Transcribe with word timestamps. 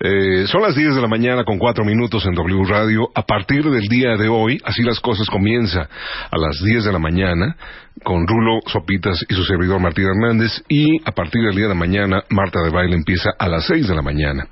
Eh, 0.00 0.46
son 0.46 0.62
las 0.62 0.76
10 0.76 0.94
de 0.94 1.00
la 1.00 1.08
mañana 1.08 1.42
con 1.44 1.58
4 1.58 1.84
minutos 1.84 2.24
en 2.24 2.32
W 2.32 2.64
Radio. 2.68 3.08
A 3.14 3.22
partir 3.22 3.64
del 3.64 3.88
día 3.88 4.16
de 4.16 4.28
hoy, 4.28 4.60
así 4.64 4.82
las 4.82 5.00
cosas 5.00 5.26
comienza 5.28 5.88
a 6.30 6.38
las 6.38 6.62
10 6.62 6.84
de 6.84 6.92
la 6.92 7.00
mañana 7.00 7.56
con 8.04 8.26
Rulo 8.28 8.60
Sopitas 8.66 9.24
y 9.28 9.34
su 9.34 9.42
servidor 9.44 9.80
Martín 9.80 10.06
Hernández 10.06 10.62
y 10.68 11.00
a 11.04 11.10
partir 11.10 11.42
del 11.42 11.56
día 11.56 11.66
de 11.66 11.74
mañana 11.74 12.22
Marta 12.30 12.62
de 12.62 12.70
Baile 12.70 12.94
empieza 12.94 13.30
a 13.36 13.48
las 13.48 13.66
6 13.66 13.88
de 13.88 13.94
la 13.96 14.02
mañana. 14.02 14.46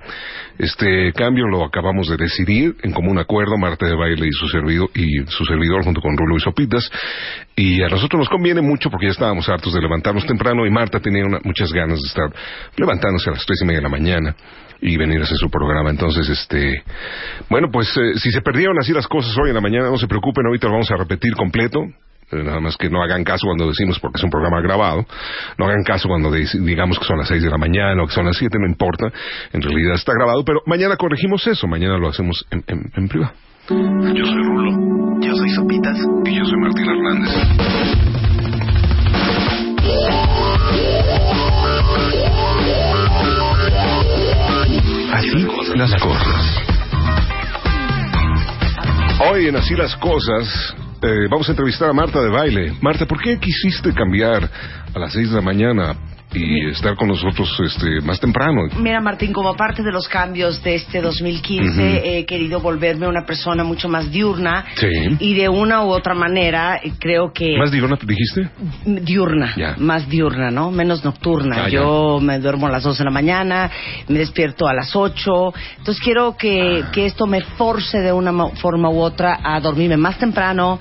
Este 0.58 1.12
cambio 1.12 1.46
lo 1.46 1.64
acabamos 1.64 2.08
de 2.08 2.16
decidir 2.16 2.74
en 2.82 2.92
común 2.92 3.18
acuerdo 3.18 3.56
Marta 3.56 3.86
de 3.86 3.94
Baile 3.94 4.26
y 4.26 4.32
su 4.32 4.48
servidor 4.48 4.90
y 4.94 5.24
su 5.28 5.44
servidor 5.44 5.84
junto 5.84 6.00
con 6.00 6.16
Rulo 6.16 6.36
y 6.36 6.40
Sopitas 6.40 6.90
y 7.54 7.82
a 7.82 7.88
nosotros 7.88 8.18
nos 8.18 8.28
conviene 8.28 8.62
mucho 8.62 8.90
porque 8.90 9.06
ya 9.06 9.12
estábamos 9.12 9.48
hartos 9.48 9.72
de 9.74 9.80
levantarnos 9.80 10.26
temprano 10.26 10.66
y 10.66 10.70
Marta 10.70 10.98
tenía 10.98 11.24
muchas 11.44 11.72
ganas 11.72 12.00
de 12.00 12.08
estar 12.08 12.30
levantándose 12.76 13.30
a 13.30 13.34
las 13.34 13.46
tres 13.46 13.60
y 13.62 13.64
media 13.64 13.78
de 13.78 13.84
la 13.84 13.88
mañana 13.88 14.34
y 14.80 14.96
venir 14.96 15.20
a 15.20 15.24
hacer 15.24 15.36
su 15.38 15.50
programa. 15.50 15.90
Entonces, 15.90 16.28
este, 16.28 16.82
bueno, 17.48 17.68
pues 17.72 17.88
eh, 17.96 18.18
si 18.18 18.30
se 18.30 18.40
perdieron 18.42 18.78
así 18.78 18.92
las 18.92 19.06
cosas 19.06 19.36
hoy 19.38 19.48
en 19.48 19.54
la 19.54 19.60
mañana, 19.60 19.90
no 19.90 19.98
se 19.98 20.06
preocupen, 20.06 20.46
ahorita 20.46 20.66
lo 20.66 20.74
vamos 20.74 20.90
a 20.90 20.96
repetir 20.96 21.34
completo. 21.34 21.80
Eh, 22.32 22.42
nada 22.42 22.58
más 22.60 22.76
que 22.76 22.90
no 22.90 23.00
hagan 23.04 23.22
caso 23.22 23.46
cuando 23.46 23.68
decimos 23.68 24.00
porque 24.00 24.18
es 24.18 24.24
un 24.24 24.30
programa 24.30 24.60
grabado, 24.60 25.06
no 25.58 25.64
hagan 25.66 25.84
caso 25.84 26.08
cuando 26.08 26.32
digamos 26.32 26.98
que 26.98 27.04
son 27.04 27.18
las 27.18 27.28
seis 27.28 27.40
de 27.40 27.48
la 27.48 27.56
mañana 27.56 28.02
o 28.02 28.06
que 28.08 28.14
son 28.14 28.26
las 28.26 28.36
siete, 28.36 28.58
no 28.58 28.66
importa, 28.66 29.12
en 29.52 29.62
realidad 29.62 29.94
está 29.94 30.12
grabado, 30.12 30.44
pero 30.44 30.60
mañana 30.66 30.96
corregimos 30.96 31.46
eso, 31.46 31.68
mañana 31.68 31.98
lo 31.98 32.08
hacemos 32.08 32.44
en, 32.50 32.64
en, 32.66 32.90
en 32.96 33.08
privado. 33.08 33.32
Yo 33.68 34.24
soy 34.24 34.42
Rulo, 34.42 35.20
yo 35.20 35.36
soy 35.36 35.50
Sopitas 35.50 35.98
y 36.24 36.36
yo 36.36 36.44
soy 36.44 36.58
Martín 36.58 36.88
Hernández. 36.88 37.32
Así 45.12 45.46
las 45.76 45.94
cosas. 46.02 46.62
Hoy 49.30 49.48
en 49.48 49.56
Así 49.56 49.74
las 49.74 49.96
cosas 49.96 50.74
eh, 51.02 51.26
vamos 51.30 51.48
a 51.48 51.52
entrevistar 51.52 51.90
a 51.90 51.92
Marta 51.92 52.20
de 52.20 52.28
Baile. 52.28 52.74
Marta, 52.80 53.06
¿por 53.06 53.20
qué 53.20 53.38
quisiste 53.38 53.92
cambiar 53.92 54.48
a 54.94 54.98
las 54.98 55.12
seis 55.12 55.30
de 55.30 55.36
la 55.36 55.42
mañana 55.42 55.96
y 56.32 56.66
estar 56.70 56.96
con 56.96 57.08
nosotros 57.08 57.48
este, 57.64 58.00
más 58.02 58.20
temprano. 58.20 58.62
Mira, 58.78 59.00
Martín, 59.00 59.32
como 59.32 59.54
parte 59.54 59.82
de 59.82 59.92
los 59.92 60.08
cambios 60.08 60.62
de 60.62 60.74
este 60.74 61.00
2015, 61.00 62.18
he 62.18 62.26
querido 62.26 62.60
volverme 62.60 63.06
una 63.08 63.24
persona 63.24 63.64
mucho 63.64 63.88
más 63.88 64.10
diurna. 64.10 64.64
Sí. 64.74 64.88
Y 65.20 65.34
de 65.34 65.48
una 65.48 65.82
u 65.84 65.88
otra 65.88 66.14
manera, 66.14 66.76
eh, 66.82 66.92
creo 66.98 67.32
que. 67.32 67.56
¿Más 67.58 67.70
diurna 67.70 67.96
dijiste? 68.02 68.50
Diurna. 68.84 69.54
Ya. 69.56 69.76
Más 69.78 70.08
diurna, 70.08 70.50
¿no? 70.50 70.70
Menos 70.70 71.04
nocturna. 71.04 71.64
Ah, 71.64 71.68
Yo 71.68 72.18
me 72.20 72.38
duermo 72.38 72.66
a 72.66 72.70
las 72.70 72.82
2 72.82 72.98
de 72.98 73.04
la 73.04 73.10
mañana, 73.10 73.70
me 74.08 74.18
despierto 74.18 74.66
a 74.66 74.74
las 74.74 74.94
8. 74.94 75.54
Entonces 75.78 76.02
quiero 76.02 76.36
que, 76.36 76.82
Ah. 76.84 76.90
que 76.92 77.06
esto 77.06 77.26
me 77.26 77.40
force 77.40 77.98
de 78.00 78.12
una 78.12 78.32
forma 78.56 78.90
u 78.90 78.98
otra 79.00 79.38
a 79.42 79.60
dormirme 79.60 79.96
más 79.96 80.18
temprano, 80.18 80.78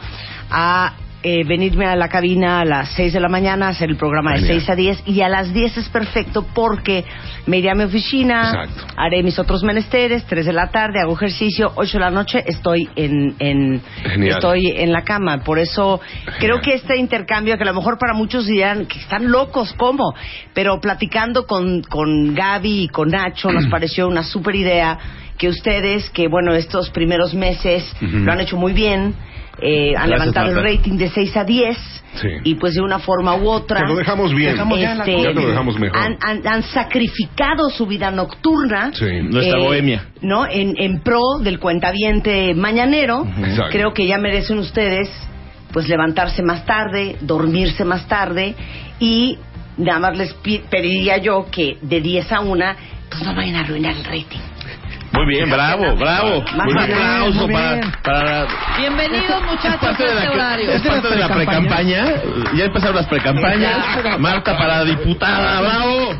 a 0.50 0.94
eh, 1.28 1.44
venirme 1.44 1.88
a 1.88 1.96
la 1.96 2.08
cabina 2.08 2.60
a 2.60 2.66
las 2.66 2.90
6 2.90 3.14
de 3.14 3.20
la 3.20 3.30
mañana, 3.30 3.70
hacer 3.70 3.90
el 3.90 3.98
programa 3.98 4.34
de 4.34 4.42
Genial. 4.42 4.60
6 4.60 4.70
a 4.70 4.76
10 4.76 5.04
y 5.08 5.22
a 5.22 5.28
las 5.28 5.52
10 5.52 5.78
es 5.78 5.90
perfecto 5.90 6.46
porque 6.54 7.04
me 7.48 7.58
iré 7.58 7.72
a 7.72 7.74
mi 7.74 7.84
oficina, 7.84 8.52
Exacto. 8.52 8.94
haré 8.96 9.24
mis 9.24 9.40
otros 9.40 9.64
menesteres, 9.64 10.24
3 10.26 10.46
de 10.46 10.54
la 10.54 10.70
tarde, 10.70 11.00
hago 11.02 11.14
ejercicio, 11.14 11.72
8 11.74 11.98
de 11.98 12.00
la 12.00 12.12
noche 12.12 12.44
estoy 12.46 12.88
en, 12.96 13.34
en 13.40 13.82
estoy 14.24 14.68
en 14.68 14.92
la 14.92 15.02
cama. 15.04 15.40
Por 15.40 15.58
eso 15.58 16.00
creo 16.38 16.62
que 16.62 16.76
este 16.76 16.96
intercambio, 16.96 17.58
que 17.58 17.64
a 17.64 17.66
lo 17.66 17.74
mejor 17.74 17.98
para 17.98 18.14
muchos 18.14 18.46
dirán 18.46 18.86
que 18.86 19.00
están 19.00 19.32
locos, 19.32 19.74
¿cómo? 19.78 20.14
Pero 20.54 20.80
platicando 20.80 21.48
con, 21.48 21.82
con 21.82 22.36
Gaby 22.36 22.84
y 22.84 22.88
con 22.90 23.10
Nacho 23.10 23.52
nos 23.52 23.66
pareció 23.72 24.08
una 24.08 24.22
super 24.22 24.54
idea 24.54 25.00
que 25.40 25.50
ustedes, 25.50 26.08
que 26.12 26.28
bueno, 26.28 26.54
estos 26.54 26.92
primeros 26.92 27.34
meses 27.34 27.84
lo 28.00 28.32
han 28.32 28.42
hecho 28.42 28.58
muy 28.58 28.74
bien, 28.74 29.16
eh, 29.62 29.90
han 29.96 30.08
Gracias, 30.08 30.10
levantado 30.10 30.54
Marta. 30.54 30.70
el 30.70 30.78
rating 30.78 30.98
de 30.98 31.10
6 31.10 31.38
a 31.38 31.44
10 31.44 31.78
Sí. 32.16 32.30
y 32.46 32.56
pues 32.56 32.74
de 32.76 32.82
una 32.82 33.00
forma 33.00 33.36
u 33.36 33.50
otra 33.50 33.82
Te 33.82 33.88
lo 33.88 33.96
dejamos 33.98 34.34
bien. 34.34 34.54
Dejamos 34.54 34.80
este, 34.80 35.22
Ya 35.22 35.28
te 35.30 35.34
lo 35.34 35.48
dejamos 35.50 35.78
mejor. 35.78 35.98
han, 36.00 36.18
han- 36.22 36.48
han 36.48 36.64
sacrificado 36.64 37.70
su 37.70 37.86
vida 37.86 38.10
nocturna 38.12 38.92
Sí. 38.94 39.06
Nuestra 39.22 39.60
bohemia. 39.60 40.06
no 40.22 40.46
en, 40.50 40.76
en 40.78 41.02
pro 41.02 41.22
del 41.42 41.60
cuentaviente 41.60 42.54
mañanero 42.56 43.26
Exacto. 43.40 43.72
creo 43.72 43.94
que 43.94 44.08
ya 44.08 44.18
merecen 44.18 44.60
ustedes 44.60 45.10
pues 45.74 45.90
levantarse 45.90 46.42
más 46.42 46.66
tarde 46.66 47.18
dormirse 47.20 47.84
más 47.84 48.08
tarde 48.08 48.56
y 49.00 49.38
nada 49.78 50.00
más 50.00 50.18
les 50.18 50.34
pediría 50.70 51.18
yo 51.18 51.48
que 51.52 51.78
de 51.82 52.00
10 52.00 52.32
a 52.32 52.40
1 52.40 52.66
pues 53.10 53.24
no 53.24 53.36
vayan 53.36 53.56
a 53.56 53.60
arruinar 53.62 53.94
el 53.94 54.06
rating 54.06 54.40
Muy 55.16 55.26
bien, 55.28 55.50
bravo, 55.50 55.96
bravo. 55.96 56.40
Un 56.40 56.66
bien, 56.66 56.80
aplauso 56.94 57.48
muy 57.48 57.54
para, 57.54 57.82
para 58.04 58.48
Bienvenidos 58.78 59.42
es 59.42 59.42
muchachos 59.44 59.80
parte 59.80 60.04
a 60.04 60.08
de 60.08 60.14
este 60.14 60.26
la, 60.26 60.32
horario. 60.32 60.72
es 60.72 60.82
parte 60.82 61.08
de 61.10 61.16
la 61.16 61.30
precampaña. 61.30 62.06
Ya 62.54 62.66
empezaron 62.66 62.96
las 62.96 63.08
precampañas. 63.08 64.20
Marta 64.20 64.58
para 64.58 64.84
diputada, 64.84 65.62
bravo. 65.62 66.16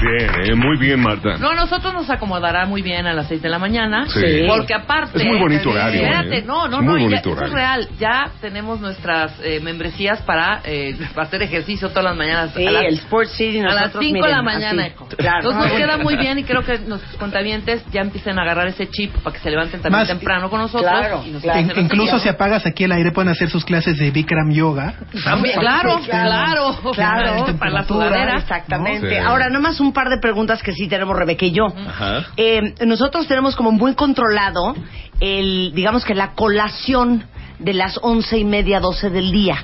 Bien, 0.00 0.30
eh, 0.50 0.54
muy 0.54 0.76
bien, 0.78 1.00
Marta. 1.00 1.38
No, 1.38 1.50
a 1.50 1.54
nosotros 1.54 1.92
nos 1.94 2.08
acomodará 2.10 2.66
muy 2.66 2.82
bien 2.82 3.06
a 3.06 3.12
las 3.14 3.28
6 3.28 3.40
de 3.42 3.48
la 3.48 3.58
mañana. 3.58 4.06
Sí. 4.08 4.44
Porque 4.46 4.74
aparte. 4.74 5.18
Es 5.18 5.24
muy 5.24 5.38
bonito 5.38 5.70
horario, 5.70 6.02
Espérate, 6.02 6.38
¿eh? 6.38 6.44
no, 6.46 6.68
no, 6.68 6.78
Es 6.78 6.82
muy 6.82 6.92
no. 6.92 6.98
ya- 6.98 7.04
bonito 7.04 7.28
eso 7.30 7.30
horario. 7.32 7.46
es 7.48 7.52
real. 7.54 7.88
Ya 7.98 8.30
tenemos 8.40 8.80
nuestras 8.80 9.32
eh, 9.42 9.60
membresías 9.60 10.20
para, 10.22 10.60
eh, 10.64 10.96
para 11.14 11.26
hacer 11.26 11.42
ejercicio 11.42 11.88
todas 11.88 12.04
las 12.04 12.16
mañanas. 12.16 12.52
sí 12.54 12.66
a 12.66 12.70
las, 12.70 12.84
el 12.84 12.94
Sports 12.94 13.32
City 13.32 13.58
a 13.60 13.62
las 13.64 13.74
nosotros, 13.76 14.04
5 14.04 14.26
de 14.26 14.32
la 14.32 14.42
mañana. 14.42 14.82
así. 14.84 14.92
claro 15.16 15.38
Entonces 15.50 15.72
nos 15.72 15.80
queda 15.80 15.96
muy 15.98 16.16
bien 16.16 16.38
y 16.38 16.44
creo 16.44 16.62
que 16.64 16.78
nuestros 16.78 17.16
contabientes 17.16 17.84
ya 17.90 18.02
empiecen 18.02 18.38
a 18.38 18.42
agarrar 18.42 18.68
ese 18.68 18.88
chip 18.90 19.14
para 19.22 19.34
que 19.36 19.42
se 19.42 19.50
levanten 19.50 19.80
también 19.80 20.00
Más- 20.02 20.08
temprano 20.08 20.50
con 20.50 20.60
nosotros. 20.60 20.90
Claro, 20.90 21.22
y 21.26 21.30
nos 21.30 21.42
claro. 21.42 21.60
In- 21.60 21.70
hacen 21.70 21.84
incluso 21.84 22.18
si 22.18 22.28
apagas 22.28 22.66
aquí 22.66 22.84
el 22.84 22.92
aire 22.92 23.12
pueden 23.12 23.30
hacer 23.30 23.48
sus 23.50 23.64
clases 23.64 23.98
de 23.98 24.10
Bikram 24.10 24.50
Yoga. 24.52 24.94
También, 25.24 25.58
claro, 25.58 26.00
claro, 26.04 26.76
Claro, 26.94 27.56
para 27.58 27.70
la 27.70 27.84
sudadera. 27.84 28.38
Exactamente. 28.38 29.08
Sí. 29.10 29.16
Ahora, 29.16 29.48
nomás 29.48 29.80
un 29.80 29.85
par 29.92 30.08
de 30.08 30.18
preguntas 30.18 30.62
que 30.62 30.72
sí 30.72 30.88
tenemos 30.88 31.16
Rebeca 31.16 31.46
y 31.46 31.52
yo. 31.52 31.66
Ajá. 31.66 32.26
Eh, 32.36 32.74
nosotros 32.86 33.26
tenemos 33.26 33.56
como 33.56 33.72
muy 33.72 33.94
controlado 33.94 34.74
el, 35.20 35.72
digamos 35.74 36.04
que 36.04 36.14
la 36.14 36.32
colación 36.32 37.24
de 37.58 37.74
las 37.74 37.98
once 38.02 38.38
y 38.38 38.44
media, 38.44 38.80
doce 38.80 39.10
del 39.10 39.32
día. 39.32 39.56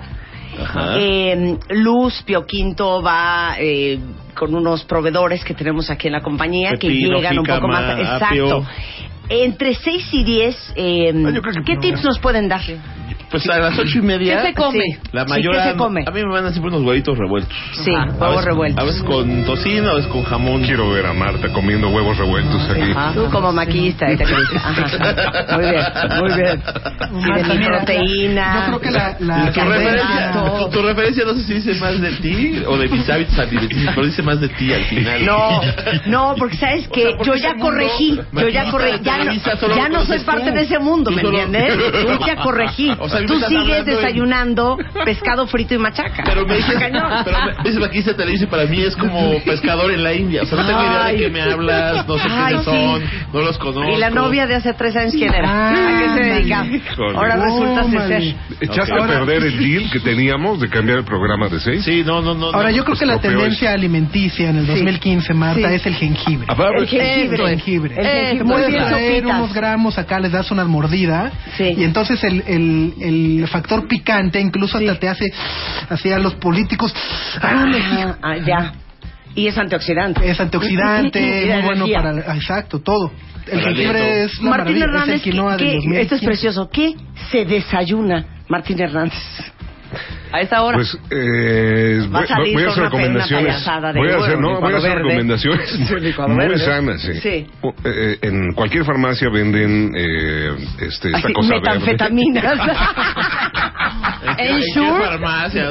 Ajá. 0.60 0.94
Eh, 0.98 1.58
Luz 1.70 2.22
Pio 2.22 2.44
Quinto 2.44 3.02
va 3.02 3.56
eh, 3.58 3.98
con 4.34 4.54
unos 4.54 4.84
proveedores 4.84 5.44
que 5.44 5.54
tenemos 5.54 5.90
aquí 5.90 6.08
en 6.08 6.12
la 6.12 6.20
compañía 6.20 6.70
Pepino, 6.72 7.10
que 7.10 7.16
llegan 7.16 7.38
un 7.38 7.46
poco 7.46 7.68
más. 7.68 7.98
Exacto. 7.98 8.26
apio. 8.26 8.66
Entre 9.28 9.74
6 9.74 10.08
y 10.12 10.24
10, 10.24 10.72
eh, 10.76 11.12
Ah, 11.14 11.62
¿qué 11.64 11.76
tips 11.76 12.04
nos 12.04 12.18
pueden 12.18 12.48
dar? 12.48 12.60
Pues 13.32 13.48
a 13.48 13.58
las 13.58 13.78
ocho 13.78 13.98
y 13.98 14.02
media. 14.02 14.42
¿Qué 14.42 14.48
se 14.48 14.54
come? 14.54 14.84
Sí. 14.84 15.08
La 15.12 15.24
Sí, 15.24 15.30
mayor 15.30 15.54
¿qué 15.56 15.62
se 15.70 15.76
come? 15.76 16.04
A 16.06 16.10
mí 16.10 16.20
me 16.20 16.26
mandan 16.26 16.52
siempre 16.52 16.70
unos 16.76 16.86
huevitos 16.86 17.16
revueltos. 17.18 17.56
Sí, 17.72 17.90
Ajá. 17.94 18.06
Huevos 18.12 18.28
veces- 18.36 18.44
revueltos. 18.44 18.82
A 18.82 18.86
veces 18.86 19.02
con 19.02 19.44
tocino, 19.44 19.90
a 19.90 19.94
veces 19.94 20.10
con 20.10 20.22
jamón. 20.24 20.62
Quiero 20.62 20.90
ver 20.90 21.06
a 21.06 21.12
Marta 21.14 21.48
comiendo 21.48 21.88
huevos 21.88 22.16
revueltos 22.18 22.60
aquí. 22.70 22.90
Ajá. 22.90 23.12
Tú 23.14 23.28
como 23.30 23.50
maquillista, 23.52 24.06
crees. 24.16 24.28
Ajá. 24.54 25.56
Muy 25.56 25.64
bien, 25.70 25.82
muy 26.20 26.32
bien. 26.34 26.62
Y 27.12 27.42
de 27.48 27.54
mi 27.58 27.64
proteína. 27.66 28.54
Yo 28.54 28.66
creo 28.66 28.80
que 28.80 28.90
la, 28.90 29.16
la 29.20 29.52
Tu 29.52 29.60
referencia, 29.60 30.32
tu, 30.32 30.68
tu 30.70 30.82
referencia 30.82 31.24
no 31.24 31.34
sé 31.34 31.42
si 31.44 31.54
dice 31.54 31.74
más 31.80 32.00
de 32.00 32.10
ti 32.12 32.62
o 32.66 32.76
de 32.76 32.88
mis 32.88 33.08
hábitos 33.08 33.38
alimenticios, 33.38 33.92
pero 33.94 34.06
dice 34.06 34.22
más 34.22 34.40
de 34.40 34.48
ti 34.50 34.72
al 34.72 34.84
final. 34.84 35.24
No, 35.24 35.60
no, 36.06 36.34
porque 36.38 36.56
sabes 36.56 36.86
que 36.88 37.06
O 37.06 37.08
sea, 37.08 37.16
porque 37.16 37.30
yo 37.30 37.34
ya 37.36 37.54
corregí, 37.56 38.20
yo 38.32 38.48
ya 38.48 38.70
corregí, 38.70 39.00
ya 39.02 39.24
no, 39.24 39.76
ya 39.76 39.88
no 39.88 40.04
soy 40.04 40.18
parte 40.20 40.50
de 40.52 40.60
ese 40.62 40.78
mundo, 40.78 41.10
¿me 41.10 41.22
entiendes? 41.22 41.62
Yo 42.02 42.18
ya 42.26 42.36
corregí. 42.36 42.90
O 42.98 43.08
sea, 43.08 43.20
Tú 43.26 43.34
sigues 43.34 43.44
hablando 43.60 43.76
en- 43.76 43.84
desayunando 43.84 44.78
pescado 45.04 45.46
frito 45.46 45.74
y 45.74 45.78
machaca. 45.78 46.22
Pero 46.24 46.46
me 46.46 46.56
dices, 46.56 46.74
Cañón. 46.78 47.10
pero 47.24 47.38
me 47.62 47.70
dices 47.70 47.84
aquí 47.84 48.02
se 48.02 48.14
televisa 48.14 48.44
y 48.44 48.46
para 48.48 48.64
mí 48.66 48.80
es 48.80 48.96
como 48.96 49.38
pescador 49.44 49.90
en 49.90 50.02
la 50.02 50.12
India. 50.14 50.42
O 50.42 50.46
sea, 50.46 50.58
no 50.58 50.66
tengo 50.66 50.80
idea 50.82 51.04
de 51.06 51.16
qué 51.16 51.28
me 51.30 51.42
hablas, 51.42 52.06
no 52.06 52.16
sé 52.18 52.28
Ay, 52.30 52.54
quiénes 52.54 52.64
sí. 52.64 52.70
son, 52.70 53.02
no 53.32 53.40
los 53.40 53.58
conozco. 53.58 53.90
¿Y 53.92 53.96
la 53.98 54.10
novia 54.10 54.46
de 54.46 54.54
hace 54.56 54.72
tres 54.74 54.96
años 54.96 55.12
quién 55.12 55.32
era? 55.34 55.68
¿A 55.70 55.98
qué 56.16 56.22
se 56.22 56.30
dedicaba? 56.30 56.66
Híjole. 56.66 57.16
Ahora 57.16 57.36
resulta 57.36 57.82
Tómale. 57.82 58.20
ser. 58.20 58.34
¿Echaste 58.60 58.92
Ok. 58.92 59.00
a 59.02 59.06
perder 59.06 59.42
el 59.44 59.58
deal 59.58 59.90
que 59.90 60.00
teníamos 60.00 60.60
de 60.60 60.68
cambiar 60.68 60.98
el 60.98 61.04
programa 61.04 61.48
de 61.48 61.60
seis? 61.60 61.84
Sí, 61.84 62.02
no, 62.04 62.20
no, 62.22 62.34
no. 62.34 62.46
Ahora, 62.46 62.70
no. 62.70 62.76
yo 62.76 62.84
creo 62.84 62.96
que 62.96 63.06
la 63.06 63.20
tendencia 63.20 63.72
alimenticia 63.72 64.50
en 64.50 64.58
el 64.58 64.66
2015, 64.66 65.34
Marta, 65.34 65.68
Sí. 65.68 65.74
es 65.74 65.86
el 65.86 65.94
jengibre. 65.94 66.46
A 66.48 66.54
ver, 66.54 66.68
El 66.78 66.86
jengibre. 66.88 67.42
El 67.42 67.48
jengibre. 67.50 67.94
El 67.96 68.06
jengibre. 68.06 68.44
Muy 68.44 68.52
puedes 68.54 68.68
bien, 68.68 69.26
unos 69.26 69.52
gramos 69.52 69.98
acá, 69.98 70.18
les 70.20 70.32
das 70.32 70.50
una 70.50 70.64
mordida. 70.64 71.30
Sí. 71.56 71.74
Y 71.76 71.84
entonces 71.84 72.22
el, 72.24 72.42
el, 72.46 72.94
el 73.00 73.11
factor 73.48 73.86
picante 73.88 74.40
incluso 74.40 74.78
hasta 74.78 74.98
te 74.98 75.08
hace 75.08 75.32
así 75.88 76.10
a 76.12 76.18
los 76.18 76.34
políticos. 76.34 76.94
¡Ah, 77.40 77.64
Ah, 77.74 78.16
ah, 78.22 78.36
ya. 78.38 78.72
Y 79.34 79.46
es 79.46 79.56
antioxidante. 79.56 80.28
Es 80.30 80.38
antioxidante, 80.40 81.18
Y 81.44 81.48
da 81.48 81.56
muy 81.60 81.64
bueno 81.64 81.86
para... 81.94 82.34
Exacto, 82.34 82.80
todo. 82.80 83.10
El 83.46 83.58
Para 83.60 83.62
jengibre 83.74 84.24
es 84.24 84.38
la 84.42 84.50
Martín 84.50 84.50
maravilla, 84.78 84.84
Hernández, 84.84 85.08
es 85.08 85.14
el 85.26 85.32
quinoa 85.32 85.56
¿qué- 85.56 85.64
del 85.64 85.70
qué- 85.72 85.76
2015. 85.76 86.02
esto 86.02 86.14
es 86.16 86.20
precioso. 86.22 86.70
¿Qué 86.70 86.94
se 87.30 87.44
desayuna 87.44 88.24
Martín 88.48 88.80
Hernández? 88.80 89.18
A 90.32 90.40
esa 90.40 90.62
hora. 90.62 90.76
Pues 90.76 90.96
eh, 91.10 91.98
voy, 92.00 92.08
Va 92.08 92.20
a 92.20 92.26
salir 92.26 92.54
voy 92.54 92.64
a 92.64 92.68
hacer 92.70 92.84
recomendaciones. 92.84 93.64
voy 93.94 94.10
a 94.10 94.16
hacer, 94.16 94.36
huevo, 94.36 94.40
no, 94.40 94.60
voy 94.60 94.72
a 94.72 94.76
hacer 94.78 94.94
recomendaciones 94.94 95.70
Sí, 95.88 95.94
muy 96.28 96.36
verde. 96.36 96.58
sanas. 96.58 97.00
Sí. 97.02 97.14
Sí. 97.20 97.46
O- 97.60 97.74
eh, 97.84 98.18
en 98.22 98.52
cualquier 98.54 98.84
farmacia 98.84 99.28
venden 99.30 99.92
eh, 99.96 100.50
este, 100.80 101.08
esta 101.08 101.18
Así, 101.18 101.32
cosa 101.32 101.54
metanfetaminas. 101.54 102.58
¿En 104.38 104.46
en 104.56 104.60
qué 104.74 104.92
farmacia? 105.04 105.68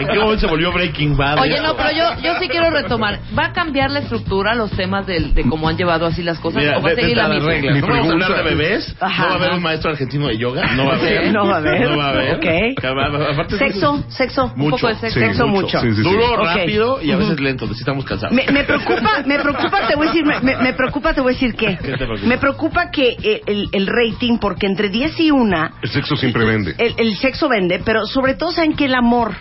¿En 0.00 0.06
qué 0.08 0.18
momento 0.18 0.38
se 0.40 0.46
volvió 0.46 0.72
Breaking 0.72 1.16
Bad? 1.16 1.38
Oye, 1.40 1.60
no, 1.60 1.76
pero 1.76 1.90
yo, 1.90 2.22
yo 2.22 2.34
sí 2.40 2.48
quiero 2.48 2.70
retomar. 2.70 3.18
¿Va 3.38 3.46
a 3.46 3.52
cambiar 3.52 3.90
la 3.90 4.00
estructura, 4.00 4.54
los 4.54 4.70
temas 4.72 5.06
del- 5.06 5.34
de, 5.34 5.42
cómo 5.44 5.68
han 5.68 5.76
llevado 5.76 6.06
así 6.06 6.22
las 6.22 6.38
cosas? 6.38 6.62
Mira, 6.62 6.78
¿O 6.78 6.82
va 6.82 6.90
a 6.90 6.94
seguir 6.94 7.16
la 7.16 7.28
misma? 7.28 7.48
reglas. 7.50 7.76
No 7.80 7.86
vamos 7.86 8.08
a 8.08 8.12
hablar 8.12 8.34
de 8.36 8.42
bebés. 8.42 8.96
Ajá, 9.00 9.22
no 9.22 9.28
va 9.28 9.34
a 9.34 9.38
haber 9.38 9.52
un 9.52 9.62
maestro 9.62 9.90
argentino 9.90 10.26
de 10.28 10.38
yoga. 10.38 10.74
No 10.74 10.86
va 10.86 10.94
a 10.94 10.96
haber. 10.96 11.32
No 11.32 11.46
va 11.46 11.54
a 11.54 11.58
haber. 11.58 11.80
No 11.90 11.96
va 11.96 12.06
a 12.06 12.10
haber. 12.10 12.34
Ok. 12.36 12.84
Aparte, 13.32 13.58
Sexo, 13.58 13.99
sexo. 14.08 14.52
Mucho. 14.56 14.76
poco 14.76 14.88
de 14.88 14.94
sexo. 14.94 15.18
Sí, 15.20 15.26
Sexo 15.26 15.46
mucho. 15.46 15.80
Sí, 15.80 15.88
sí, 15.90 15.96
sí. 15.96 16.02
Duro, 16.02 16.36
rápido 16.36 17.02
y 17.02 17.10
a 17.12 17.16
veces 17.16 17.38
lento. 17.40 17.66
Necesitamos 17.66 18.04
cansar. 18.04 18.32
Me, 18.32 18.46
me 18.50 18.64
preocupa, 18.64 19.22
me 19.26 19.38
preocupa, 19.38 19.86
te 19.88 19.96
voy 19.96 20.06
a 20.08 20.10
decir, 20.10 20.24
me, 20.24 20.40
me- 20.40 20.56
me 20.56 20.72
preocupa, 20.72 21.12
te 21.14 21.20
voy 21.20 21.32
a 21.32 21.34
decir 21.34 21.54
qué. 21.54 21.76
¿Qué 21.80 21.92
te 21.92 21.96
preocupa? 22.06 22.26
Me 22.26 22.38
preocupa 22.38 22.90
que 22.90 23.16
eh, 23.22 23.42
el, 23.46 23.68
el 23.72 23.86
rating, 23.86 24.38
porque 24.38 24.66
entre 24.66 24.88
10 24.88 25.20
y 25.20 25.30
1, 25.30 25.68
El 25.82 25.90
sexo 25.90 26.16
siempre 26.16 26.44
vende. 26.44 26.74
el, 26.78 26.94
el 26.98 27.16
sexo 27.16 27.48
vende, 27.48 27.80
pero 27.84 28.06
sobre 28.06 28.34
todo 28.34 28.52
saben 28.52 28.74
que 28.74 28.86
el 28.86 28.94
amor. 28.94 29.34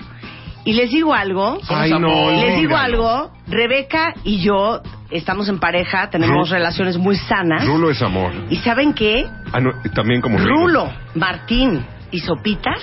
Y 0.65 0.73
les 0.73 0.91
digo 0.91 1.13
algo, 1.13 1.57
Ay, 1.69 1.91
no. 1.97 2.29
les 2.31 2.59
digo 2.59 2.75
algo, 2.75 3.31
Rebeca 3.47 4.13
y 4.23 4.41
yo 4.41 4.81
estamos 5.09 5.47
en 5.49 5.57
pareja, 5.57 6.09
tenemos 6.09 6.49
Ru- 6.49 6.51
relaciones 6.51 6.97
muy 6.97 7.15
sanas. 7.15 7.65
Rulo 7.65 7.89
es 7.89 8.01
amor. 8.01 8.31
¿Y 8.49 8.57
saben 8.57 8.93
qué? 8.93 9.25
Ah, 9.53 9.59
no, 9.61 9.71
también 9.95 10.21
como. 10.21 10.37
Rulo, 10.37 10.91
Martín 11.15 11.83
y 12.11 12.19
Sopitas, 12.19 12.81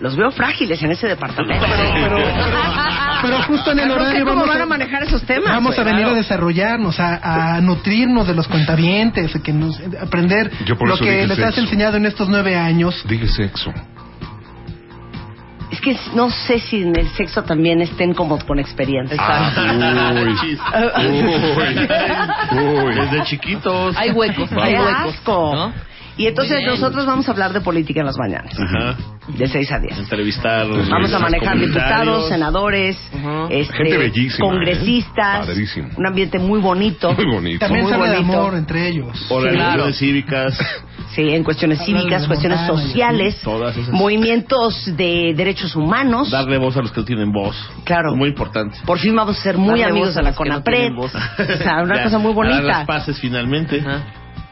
los 0.00 0.16
veo 0.16 0.30
frágiles 0.30 0.82
en 0.82 0.92
ese 0.92 1.08
departamento. 1.08 1.66
Pero 3.22 3.42
justo 3.46 3.72
en 3.72 3.80
el 3.80 3.90
horario 3.90 4.24
cómo 4.24 4.40
vamos 4.40 4.48
van 4.48 4.60
a 4.60 4.64
a, 4.64 4.66
manejar 4.66 5.02
esos 5.02 5.22
temas. 5.22 5.50
vamos 5.52 5.78
a 5.78 5.82
venir 5.82 6.06
a 6.06 6.14
desarrollarnos, 6.14 6.98
a, 7.00 7.56
a 7.56 7.60
nutrirnos 7.60 8.26
de 8.26 8.34
los 8.34 8.46
contabientes, 8.48 9.32
que 9.42 9.52
nos, 9.52 9.80
aprender 10.00 10.50
Yo 10.64 10.76
por 10.76 10.88
lo 10.88 10.96
que 10.96 11.26
les 11.26 11.38
has 11.38 11.58
enseñado 11.58 11.96
en 11.96 12.06
estos 12.06 12.28
nueve 12.28 12.56
años. 12.56 13.04
Dije 13.08 13.28
sexo. 13.28 13.72
Es 15.70 15.82
que 15.82 15.94
no 16.14 16.30
sé 16.30 16.60
si 16.60 16.82
en 16.82 16.98
el 16.98 17.08
sexo 17.10 17.42
también 17.42 17.82
estén 17.82 18.14
como 18.14 18.38
con 18.38 18.58
experiencia. 18.58 19.18
Ah, 19.20 20.14
uy. 20.14 20.58
Uy. 22.52 22.58
Uy. 22.58 22.94
Desde 22.94 23.24
chiquitos. 23.24 23.94
Hay 23.96 24.10
huecos, 24.12 24.50
hay 24.52 24.72
¡Qué 24.72 24.80
huecos. 24.80 25.14
asco! 25.14 25.54
¿no? 25.54 25.72
Y 26.18 26.26
entonces 26.26 26.60
nosotros 26.66 27.06
vamos 27.06 27.26
a 27.28 27.30
hablar 27.32 27.52
de 27.52 27.60
política 27.60 28.00
en 28.00 28.06
las 28.06 28.18
mañanas, 28.18 28.52
Ajá. 28.58 28.96
de 29.28 29.46
6 29.48 29.72
a 29.72 29.78
10. 29.78 29.98
Entrevistar. 30.00 30.66
Vamos 30.90 31.12
a 31.14 31.18
manejar 31.20 31.58
diputados, 31.58 32.28
senadores, 32.28 32.98
este, 33.50 33.72
Gente 33.76 33.96
bellísima, 33.98 34.48
congresistas, 34.48 35.44
¿eh? 35.44 35.46
Padrísimo. 35.46 35.88
un 35.96 36.06
ambiente 36.06 36.38
muy 36.38 36.60
bonito. 36.60 37.12
Muy 37.14 37.24
bonito. 37.24 37.60
También 37.60 37.84
Muy 37.84 37.90
se 37.92 37.94
habla 37.94 38.10
de 38.10 38.16
bonito. 38.18 38.38
amor 38.40 38.54
entre 38.56 38.88
ellos. 38.88 39.26
Organizaciones 39.30 39.96
cívicas. 39.98 40.58
Sí, 41.14 41.22
en 41.30 41.42
cuestiones 41.42 41.82
cívicas, 41.86 42.26
cuestiones 42.26 42.66
sociales, 42.66 43.40
todas 43.42 43.74
esas. 43.74 43.92
movimientos 43.94 44.94
de 44.94 45.32
derechos 45.34 45.74
humanos. 45.74 46.30
Darle 46.30 46.58
voz 46.58 46.76
a 46.76 46.82
los 46.82 46.92
que 46.92 47.00
no 47.00 47.06
tienen 47.06 47.32
voz. 47.32 47.56
Claro. 47.84 48.14
Muy 48.14 48.28
importante. 48.28 48.76
Por 48.84 48.98
fin 48.98 49.16
vamos 49.16 49.38
a 49.38 49.42
ser 49.42 49.56
muy 49.56 49.80
Darle 49.80 49.92
amigos 49.92 50.14
de 50.14 50.20
a 50.20 50.22
la 50.22 50.30
no 50.32 50.36
CONAPRED. 50.36 50.92
voz. 50.94 51.12
o 51.38 51.56
sea, 51.56 51.82
una 51.82 51.96
Ya, 51.96 52.02
cosa 52.04 52.18
muy 52.18 52.34
Dar 52.34 52.44
las 52.46 52.62
bonita. 52.62 52.86
paces 52.86 53.18
finalmente. 53.18 53.80
Ajá. 53.80 54.02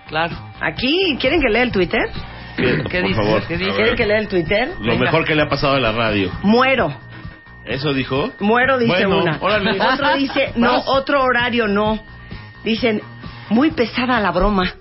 Claro. 0.08 0.36
Aquí, 0.60 1.16
¿quieren 1.20 1.40
que 1.40 1.48
lea 1.48 1.62
el 1.62 1.72
Twitter? 1.72 2.00
Que, 2.56 2.82
¿Qué 2.88 3.00
por 3.00 3.08
dice? 3.08 3.14
favor. 3.22 3.42
¿Qué. 3.46 3.56
¿Quieren 3.58 3.96
que 3.96 4.06
lea 4.06 4.18
el 4.18 4.28
Twitter? 4.28 4.68
Lo 4.80 4.92
Venga. 4.92 5.04
mejor 5.06 5.24
que 5.24 5.34
le 5.34 5.42
ha 5.42 5.48
pasado 5.48 5.74
a 5.74 5.80
la 5.80 5.92
radio. 5.92 6.30
Muero. 6.42 6.94
¿Eso 7.64 7.92
dijo? 7.92 8.30
Muero, 8.40 8.78
dice 8.78 8.92
Bueno, 9.06 9.18
una. 9.22 9.38
órale. 9.40 9.72
Otro 9.80 10.14
dice, 10.16 10.52
no, 10.56 10.80
otro 10.86 11.22
horario 11.22 11.66
no. 11.66 11.98
Dicen, 12.64 13.02
muy 13.50 13.70
pesada 13.72 14.20
la 14.20 14.30
broma. 14.30 14.72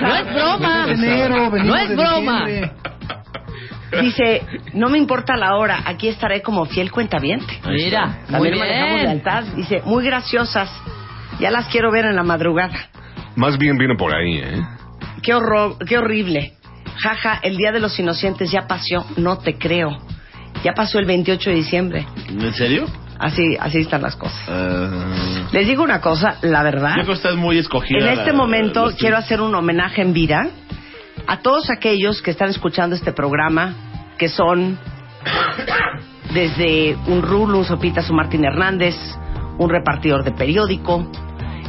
No 0.00 0.14
es 0.16 0.34
broma. 0.34 0.86
De 0.86 0.92
enero, 0.92 1.50
venimos 1.50 1.66
No 1.66 1.76
es 1.76 1.88
de 1.88 1.96
broma. 1.96 2.44
diciembre. 2.46 2.72
Dice, 4.02 4.42
no 4.74 4.88
me 4.90 4.98
importa 4.98 5.36
la 5.36 5.56
hora, 5.56 5.82
aquí 5.86 6.08
estaré 6.08 6.42
como 6.42 6.66
fiel 6.66 6.90
cuentaviente. 6.90 7.58
Mira, 7.66 8.06
muy 8.06 8.26
También 8.30 8.58
manejamos 8.58 8.94
bien. 8.94 9.04
lealtad. 9.06 9.44
Dice, 9.56 9.80
muy 9.84 10.04
graciosas. 10.04 10.70
Ya 11.40 11.50
las 11.50 11.68
quiero 11.68 11.90
ver 11.90 12.04
en 12.04 12.14
la 12.16 12.22
madrugada. 12.22 12.74
Más 13.38 13.56
bien 13.56 13.78
viene 13.78 13.94
por 13.96 14.12
ahí, 14.14 14.38
¿eh? 14.38 14.62
Qué 15.22 15.32
horror, 15.32 15.76
qué 15.86 15.96
horrible. 15.98 16.54
Jaja, 16.96 17.38
el 17.42 17.56
Día 17.56 17.70
de 17.70 17.78
los 17.80 17.96
Inocentes 17.98 18.50
ya 18.50 18.66
pasó, 18.66 19.06
no 19.16 19.38
te 19.38 19.56
creo. 19.56 19.96
Ya 20.64 20.72
pasó 20.74 20.98
el 20.98 21.06
28 21.06 21.50
de 21.50 21.56
diciembre. 21.56 22.06
¿En 22.28 22.52
serio? 22.52 22.86
Así, 23.20 23.56
así 23.60 23.78
están 23.78 24.02
las 24.02 24.16
cosas. 24.16 24.38
Ah, 24.48 25.48
Les 25.52 25.66
digo 25.68 25.82
una 25.84 26.00
cosa, 26.00 26.38
la 26.42 26.62
verdad. 26.64 26.90
yo 26.96 27.02
creo 27.02 27.06
que 27.06 27.12
estás 27.12 27.36
muy 27.36 27.58
escogida. 27.58 27.98
En 27.98 28.18
este 28.18 28.32
la- 28.32 28.36
momento 28.36 28.90
quiero 28.98 29.16
hacer 29.16 29.40
un 29.40 29.54
homenaje 29.54 30.02
en 30.02 30.12
vida 30.12 30.48
a 31.28 31.38
todos 31.38 31.70
aquellos 31.70 32.20
que 32.22 32.30
están 32.32 32.48
escuchando 32.50 32.96
este 32.96 33.12
programa, 33.12 33.74
que 34.18 34.28
son 34.28 34.78
desde 36.32 36.96
un 37.06 37.22
Rulo, 37.22 37.58
un 37.58 37.64
Sopitas, 37.64 38.08
un 38.10 38.16
Martín 38.16 38.44
Hernández, 38.44 38.94
un 39.58 39.70
repartidor 39.70 40.24
de 40.24 40.32
periódico, 40.32 41.10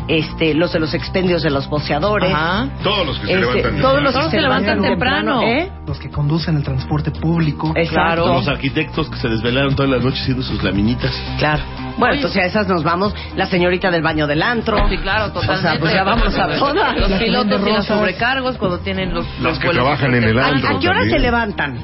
este, 0.10 0.54
los 0.56 0.74
de 0.74 0.80
los 0.80 0.94
expendios 0.94 1.44
de 1.44 1.50
los 1.52 1.70
boceadores, 1.70 2.34
Ajá. 2.34 2.68
Todos 2.84 3.06
los 3.06 3.20
que 3.20 3.28
se 3.28 3.34
este, 3.34 3.46
levantan. 3.56 3.82
todos 3.82 4.02
los 4.02 4.16
que 4.16 4.30
se 4.32 4.42
levantan 4.42 4.82
temprano. 4.82 5.42
¿eh? 5.44 5.70
Los 5.88 6.00
que 6.00 6.10
conducen 6.10 6.58
el 6.58 6.64
transporte 6.64 7.12
público. 7.12 7.72
Exacto. 7.76 8.26
Los 8.34 8.48
arquitectos 8.48 9.10
que 9.10 9.18
se 9.18 9.30
desvelaron 9.30 9.76
toda 9.76 9.88
la 9.88 10.00
noche 10.00 10.20
haciendo 10.22 10.44
sus 10.44 10.62
laminitas. 10.64 11.12
Claro. 11.38 11.62
Bueno, 11.98 12.14
Oye. 12.14 12.16
entonces 12.18 12.44
a 12.44 12.46
esas 12.46 12.68
nos 12.68 12.84
vamos. 12.84 13.14
La 13.36 13.46
señorita 13.46 13.92
del 13.92 14.02
baño 14.02 14.26
del 14.28 14.42
antro. 14.42 14.78
Sí, 14.90 14.98
claro, 14.98 15.32
totalmente. 15.32 15.68
O 15.68 15.72
sea, 15.72 15.80
pues 15.80 15.94
ya 15.94 16.04
vamos 16.04 16.36
a 16.38 16.48
todas. 16.58 16.98
Los 16.98 17.12
pilotos 17.14 17.62
y 17.68 17.72
los 17.72 17.86
sobrecargos 17.86 18.58
cuando 18.58 18.80
tienen 18.80 19.14
los, 19.14 19.26
Los 19.40 19.60
que 19.60 19.68
vuelos 19.68 19.84
trabajan 19.86 20.16
en 20.16 20.24
el 20.24 20.40
¿A, 20.40 20.48
antro. 20.48 20.78
a 20.78 20.80
qué 20.80 20.88
hora 20.88 21.00
también. 21.00 21.18
se 21.18 21.24
levantan? 21.24 21.78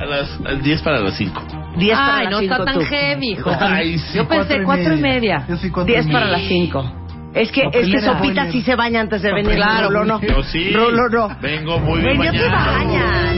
A 0.00 0.04
las 0.06 0.40
a 0.46 0.54
10 0.54 0.82
para 0.82 1.00
las 1.00 1.14
5. 1.14 1.42
10 1.76 1.96
para 1.96 2.16
Ay, 2.16 2.24
las 2.24 2.32
no 2.32 2.40
está 2.40 2.54
5 2.56 2.64
tan 2.64 2.74
tú. 2.74 2.80
heavy, 2.86 3.30
hijo. 3.32 3.50
Ay, 3.60 3.98
sí, 3.98 4.16
Yo 4.16 4.26
pensé 4.26 4.62
cuatro 4.64 4.94
y 4.96 5.00
media. 5.00 5.44
Yo 5.48 5.56
soy 5.56 5.70
cuatro 5.70 5.92
10 5.92 6.06
y 6.06 6.12
para 6.12 6.26
las 6.26 6.42
5. 6.42 6.92
Es 7.34 7.50
que, 7.50 7.62
La 7.62 7.68
es 7.68 7.72
que 7.74 7.80
primera 7.92 8.02
Sopita 8.18 8.50
sí 8.52 8.62
se 8.62 8.74
baña 8.76 9.00
antes 9.00 9.22
de 9.22 9.30
La 9.30 9.34
venir. 9.36 9.50
primera 9.52 9.82
Rulo 9.82 9.98
voy 10.00 10.08
no. 10.08 10.20
Yo 10.20 10.42
sí. 10.42 10.72
Rulo 10.72 11.08
no. 11.08 11.36
Vengo 11.40 11.78
muy 11.78 12.00
bien 12.00 12.16
Güey, 12.16 12.28
yo 12.32 12.42
te 12.42 12.48
bañado. 12.48 12.72
bañas. 12.78 13.36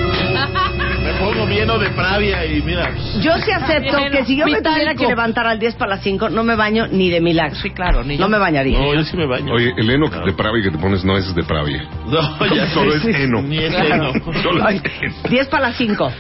Me 1.05 1.13
pongo 1.21 1.47
lleno 1.47 1.79
de 1.79 1.91
pravia 1.91 2.45
y 2.47 2.63
mira. 2.63 2.91
Yo 3.21 3.37
sí 3.39 3.51
acepto 3.53 3.97
Bien, 3.99 4.11
que 4.13 4.25
si 4.25 4.37
yo 4.37 4.47
me 4.47 4.61
tuviera 4.63 4.95
que 4.95 5.07
levantar 5.07 5.47
al 5.47 5.59
10 5.59 5.75
para 5.77 5.91
las 5.97 6.03
5, 6.03 6.31
no 6.31 6.43
me 6.45 6.57
baño 6.57 6.87
ni 6.89 7.11
de 7.11 7.21
milagro. 7.21 7.55
Sí, 7.57 7.71
claro, 7.71 8.03
ni 8.03 8.17
No 8.17 8.25
yo. 8.25 8.29
me 8.31 8.39
bañaría. 8.39 8.79
No, 8.81 8.95
yo 8.95 9.05
sí 9.05 9.17
me 9.17 9.27
baño. 9.27 9.53
Oye, 9.53 9.73
el 9.77 9.89
heno 9.91 10.09
de 10.09 10.33
Pravia 10.33 10.63
que 10.65 10.71
te 10.71 10.79
pones 10.79 11.05
no 11.05 11.17
es 11.17 11.33
de 11.35 11.43
Pravia. 11.45 11.87
No, 12.07 12.21
ya 12.55 12.67
Solo 12.71 12.95
es 12.95 13.05
heno. 13.05 13.43
Ni 13.43 13.59
es 13.59 13.71
Claro. 13.75 14.11
heno. 14.13 14.33
Solo 14.43 14.67
Ay, 14.67 14.81
es 14.83 15.03
heno. 15.03 15.15
10 15.29 15.49
para 15.49 15.69
las 15.69 15.77
5. 15.77 16.13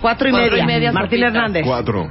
4 0.00 0.28
y 0.28 0.32
Cuatro 0.32 0.58
y 0.58 0.66
media. 0.66 0.92
Martín. 0.92 1.22
Hernández. 1.22 1.64
Cuatro. 1.64 2.10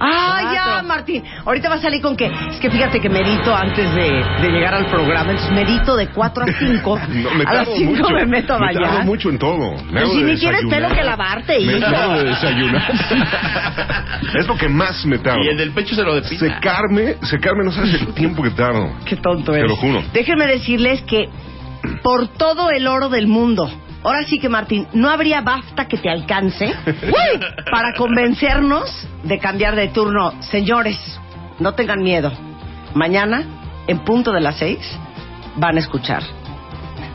Ah, 0.00 0.52
ya. 0.54 0.82
Martín. 0.82 1.22
Ahorita 1.44 1.68
va 1.68 1.74
a 1.76 1.80
salir 1.80 2.00
con 2.00 2.16
que. 2.16 2.26
Es 2.26 2.58
que 2.60 2.70
fíjate 2.70 3.00
que 3.00 3.08
medito 3.08 3.54
antes 3.54 3.92
de, 3.94 4.24
de 4.42 4.48
llegar 4.50 4.74
al 4.74 4.86
programa. 4.86 5.30
Entonces 5.32 5.52
medito 5.52 5.96
de 5.96 6.08
4 6.08 6.44
a 6.44 6.46
5. 6.46 6.98
No, 7.08 7.30
me 7.34 7.44
a 7.44 7.54
las 7.54 7.64
tardo 7.66 7.72
5 7.76 7.90
mucho. 7.92 8.10
me 8.14 8.26
meto 8.26 8.54
a 8.54 8.58
Me 8.58 8.72
tardo 8.74 8.86
bañar. 8.88 9.04
mucho 9.04 9.30
en 9.30 9.38
todo. 9.38 9.72
Me 9.72 9.92
Pues 9.92 10.02
hago 10.04 10.12
si 10.12 10.22
de 10.22 10.32
ni 10.34 10.38
tienes 10.40 10.64
pelo 10.68 10.88
que 10.90 11.02
lavarte, 11.02 11.58
Me 11.60 11.72
hijo. 11.78 11.90
tardo 11.90 12.18
de 12.18 12.24
desayunar. 12.24 12.92
es 14.38 14.46
lo 14.46 14.56
que 14.56 14.68
más 14.68 15.04
me 15.06 15.18
tardo. 15.18 15.42
Y 15.44 15.48
el 15.48 15.56
del 15.58 15.70
pecho 15.72 15.94
se 15.94 16.02
lo 16.02 16.14
depila. 16.14 16.38
Secarme, 16.54 17.16
secarme 17.22 17.64
no 17.64 17.72
sabes 17.72 17.94
el 17.94 18.06
tiempo 18.14 18.42
que 18.42 18.50
tardo. 18.50 18.90
Qué 19.04 19.16
tonto 19.16 19.52
Te 19.52 19.58
eres. 19.58 19.70
lo 19.70 19.76
juro. 19.76 20.02
Déjenme 20.12 20.46
decirles 20.46 21.02
que 21.02 21.28
por 22.02 22.28
todo 22.28 22.70
el 22.70 22.86
oro 22.86 23.08
del 23.08 23.26
mundo 23.26 23.70
ahora 24.02 24.22
sí 24.24 24.38
que 24.38 24.48
Martín, 24.48 24.86
no 24.92 25.10
habría 25.10 25.40
BAFTA 25.40 25.86
que 25.88 25.98
te 25.98 26.10
alcance 26.10 26.66
uy, 26.86 27.40
para 27.70 27.92
convencernos 27.96 28.90
de 29.24 29.38
cambiar 29.38 29.74
de 29.76 29.88
turno. 29.88 30.32
Señores, 30.42 30.98
no 31.58 31.74
tengan 31.74 32.02
miedo. 32.02 32.32
Mañana, 32.94 33.42
en 33.86 33.98
punto 34.00 34.32
de 34.32 34.40
las 34.40 34.56
seis, 34.56 34.78
van 35.56 35.76
a 35.76 35.80
escuchar 35.80 36.22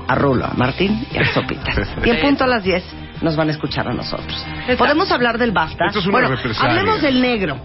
a 0.08 0.16
Rulo, 0.16 0.46
a 0.46 0.54
Martín 0.56 1.06
y 1.12 1.18
a 1.18 1.26
Sopitas. 1.34 1.76
Y 2.06 2.10
en 2.10 2.22
punto 2.22 2.44
a 2.44 2.48
las 2.48 2.64
diez 2.64 2.84
nos 3.22 3.36
van 3.36 3.48
a 3.48 3.52
escuchar 3.54 3.88
a 3.88 3.94
nosotros. 3.94 4.46
¿Podemos 4.78 5.10
hablar 5.12 5.38
del 5.38 5.52
BAFTA? 5.52 5.86
Esto 5.88 6.00
es 6.00 6.06
una 6.06 6.12
bueno, 6.20 6.30
represalia. 6.36 6.70
hablemos 6.72 7.02
del 7.02 7.22
negro. 7.22 7.58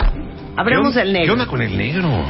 Hablemos 0.56 0.92
¿Qué 0.94 0.98
on- 1.00 1.04
del 1.04 1.12
negro. 1.12 1.26
¿Qué 1.26 1.32
onda 1.32 1.46
con 1.46 1.62
el 1.62 1.76
negro? 1.76 2.24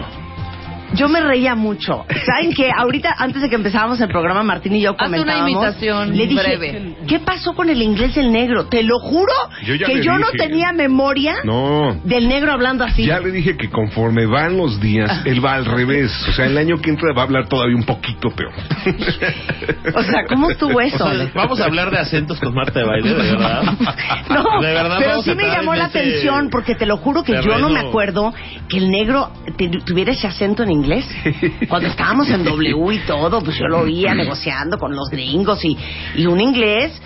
Yo 0.94 1.08
me 1.08 1.20
reía 1.20 1.54
mucho. 1.54 2.04
¿Saben 2.26 2.52
qué? 2.54 2.70
Ahorita, 2.76 3.14
antes 3.18 3.42
de 3.42 3.48
que 3.48 3.56
empezábamos 3.56 4.00
el 4.00 4.08
programa, 4.08 4.42
Martín 4.42 4.74
y 4.76 4.80
yo 4.80 4.90
Haz 4.98 5.08
una 5.08 5.18
comentábamos. 5.18 5.50
imitación 5.50 6.16
le 6.16 6.26
dije, 6.26 6.56
breve. 6.56 6.96
¿qué 7.06 7.18
pasó 7.20 7.54
con 7.54 7.68
el 7.68 7.80
inglés 7.82 8.14
del 8.14 8.32
negro? 8.32 8.66
Te 8.66 8.82
lo 8.82 8.98
juro 8.98 9.32
Yo 9.64 9.74
que 9.86 10.02
yo 10.02 10.18
no 10.18 10.28
tenía 10.32 10.72
memoria 10.72 11.36
No. 11.44 11.94
del 12.04 12.28
negro 12.28 12.52
hablando 12.52 12.84
así. 12.84 13.04
Ya 13.04 13.20
le 13.20 13.30
dije 13.30 13.56
que 13.56 13.68
conforme 13.70 14.26
van 14.26 14.56
los 14.56 14.80
días, 14.80 15.22
él 15.26 15.44
va 15.44 15.54
al 15.54 15.64
revés. 15.66 16.10
O 16.28 16.32
sea, 16.32 16.46
el 16.46 16.56
año 16.56 16.76
que 16.80 16.90
entra 16.90 17.12
va 17.12 17.22
a 17.22 17.24
hablar 17.24 17.48
todavía 17.48 17.76
un 17.76 17.84
poquito 17.84 18.30
peor. 18.30 18.52
O 19.94 20.02
sea, 20.02 20.24
¿cómo 20.28 20.50
estuvo 20.50 20.80
eso? 20.80 21.04
O 21.04 21.14
sea, 21.14 21.30
vamos 21.34 21.60
a 21.60 21.64
hablar 21.64 21.90
de 21.90 21.98
acentos 21.98 22.38
con 22.40 22.54
Marta 22.54 22.80
de 22.80 22.86
baile, 22.86 23.08
de 23.10 23.14
verdad. 23.14 23.62
No, 24.30 24.60
De 24.60 24.72
verdad, 24.74 24.96
pero 24.98 25.22
sí 25.22 25.34
me 25.34 25.46
llamó 25.46 25.74
la 25.74 25.86
ese 25.86 25.98
atención 25.98 26.48
porque 26.50 26.74
te 26.74 26.86
lo 26.86 26.96
juro 26.98 27.22
que 27.24 27.40
yo 27.42 27.58
no 27.58 27.68
me 27.70 27.80
acuerdo 27.80 28.32
que 28.68 28.78
el 28.78 28.90
negro 28.90 29.30
tuviera 29.84 30.12
ese 30.12 30.26
acento 30.26 30.62
en 30.62 30.70
inglés. 30.70 30.77
Cuando 31.68 31.88
estábamos 31.88 32.28
en 32.30 32.44
W 32.44 32.94
y 32.94 32.98
todo, 33.06 33.40
pues 33.42 33.56
yo 33.58 33.66
lo 33.68 33.80
oía 33.80 34.14
negociando 34.14 34.78
con 34.78 34.94
los 34.94 35.08
gringos 35.10 35.64
y, 35.64 35.76
y 36.16 36.26
un 36.26 36.40
inglés, 36.40 37.00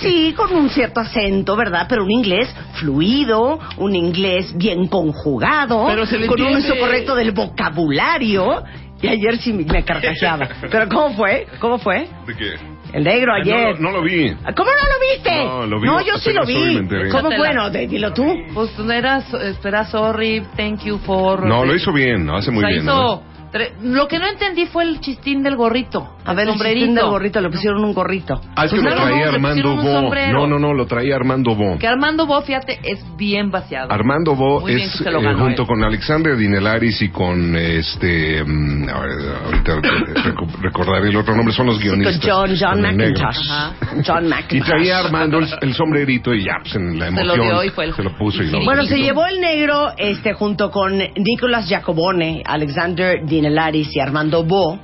sí, 0.00 0.34
con 0.36 0.52
un 0.52 0.68
cierto 0.70 1.00
acento, 1.00 1.56
¿verdad? 1.56 1.86
Pero 1.88 2.04
un 2.04 2.10
inglés 2.10 2.54
fluido, 2.74 3.58
un 3.78 3.94
inglés 3.96 4.56
bien 4.56 4.86
conjugado, 4.88 5.86
Pero 5.88 6.06
se 6.06 6.18
le 6.18 6.26
con 6.26 6.40
un 6.40 6.48
entiende. 6.48 6.72
uso 6.72 6.80
correcto 6.80 7.14
del 7.14 7.32
vocabulario. 7.32 8.62
Y 9.00 9.06
ayer 9.06 9.38
sí 9.38 9.52
me 9.52 9.84
carcajeaba. 9.84 10.48
¿Pero 10.70 10.88
cómo 10.88 11.14
fue? 11.14 11.46
¿Cómo 11.60 11.78
fue? 11.78 12.08
¿De 12.26 12.34
qué? 12.34 12.56
El 12.92 13.04
negro 13.04 13.32
ayer. 13.34 13.54
No, 13.54 13.72
lo- 13.72 13.78
no 13.78 13.90
lo 13.98 14.02
vi. 14.02 14.30
¿Cómo 14.32 14.70
no 14.70 14.88
lo 14.88 15.14
viste? 15.14 15.44
No, 15.44 15.66
lo 15.66 15.80
vi. 15.80 15.86
No, 15.86 16.00
yo 16.00 16.16
sí 16.18 16.32
lo 16.32 16.44
vi. 16.46 16.80
¿Cómo 17.10 17.30
bueno? 17.36 17.70
Dilo 17.70 18.12
tú. 18.12 18.24
Pues 18.54 18.70
era, 18.78 19.18
espera, 19.18 19.84
sorry, 19.84 20.42
thank 20.56 20.82
you 20.84 20.98
for... 20.98 21.44
No, 21.46 21.64
lo 21.64 21.74
hizo 21.74 21.92
bien, 21.92 22.26
lo 22.26 22.36
hace 22.36 22.50
muy 22.50 22.64
O 22.64 22.66
sea, 22.66 22.70
bien. 22.70 22.84
hizo 22.84 22.94
¿no? 22.94 23.22
tre- 23.52 23.72
Lo 23.82 24.08
que 24.08 24.18
no 24.18 24.26
entendí 24.26 24.66
fue 24.66 24.84
el 24.84 25.00
chistín 25.00 25.42
del 25.42 25.56
gorrito. 25.56 26.16
A 26.28 26.34
ver, 26.34 26.46
sombrerito. 26.48 26.94
del 26.94 27.06
gorrito, 27.10 27.40
le 27.40 27.50
pusieron 27.50 27.84
un 27.84 27.92
gorrito. 27.94 28.40
Ah, 28.54 28.64
es 28.66 28.72
que 28.72 28.80
Pues 28.80 28.84
lo 28.84 28.90
no, 28.90 28.96
no, 28.96 29.02
traía 29.06 29.26
le 29.26 29.34
Armando 29.34 29.76
Bo. 29.76 30.14
No, 30.32 30.46
no, 30.46 30.58
no, 30.58 30.74
lo 30.74 30.86
traía 30.86 31.16
Armando 31.16 31.54
Bo. 31.54 31.78
Que 31.78 31.86
Armando 31.86 32.26
Bo, 32.26 32.42
fíjate, 32.42 32.78
es 32.82 33.04
bien 33.16 33.50
vaciado. 33.50 33.90
Armando 33.92 34.34
Bo 34.36 34.60
Muy 34.60 34.74
bien 34.74 34.88
es 34.88 34.96
que 34.98 35.04
se 35.04 35.10
lo 35.10 35.20
eh, 35.20 35.34
junto 35.34 35.62
él. 35.62 35.68
con 35.68 35.82
Alexander 35.82 36.36
Dinelaris 36.36 37.02
y 37.02 37.08
con 37.08 37.56
este 37.56 38.40
a 38.40 38.44
ver, 38.44 39.36
ahorita 39.44 39.80
recordaré 40.62 41.08
el 41.08 41.16
otro 41.16 41.34
nombre 41.34 41.54
son 41.54 41.66
los 41.66 41.78
Sí, 41.78 41.88
con 41.88 41.98
guionistas. 42.00 42.30
John, 42.30 42.50
John. 42.58 42.82
McIntosh. 42.82 44.06
John 44.06 44.24
Y 44.26 44.28
McIntosh. 44.28 44.68
traía 44.68 44.98
Armando 44.98 45.38
el, 45.38 45.48
el 45.62 45.74
sombrerito 45.74 46.34
y 46.34 46.44
ya, 46.44 46.54
pues 46.62 46.74
en 46.76 46.98
la 46.98 47.06
Se 47.06 47.12
lo 47.12 47.34
emoción 47.34 47.46
dio 47.48 47.64
y 47.64 47.70
fue 47.70 47.84
el- 47.86 47.94
se 47.94 48.02
lo 48.02 48.16
puso 48.16 48.42
y 48.42 48.50
lo 48.50 48.64
Bueno, 48.64 48.84
se 48.84 48.98
llevó 48.98 49.26
el 49.26 49.40
negro 49.40 49.92
este 49.96 50.32
junto 50.34 50.70
con 50.70 50.98
Nicolas 50.98 51.66
Giacobone, 51.68 52.42
Alexander 52.44 53.24
Dinelaris 53.24 53.88
y 53.96 54.00
Armando 54.00 54.44
Bo, 54.44 54.78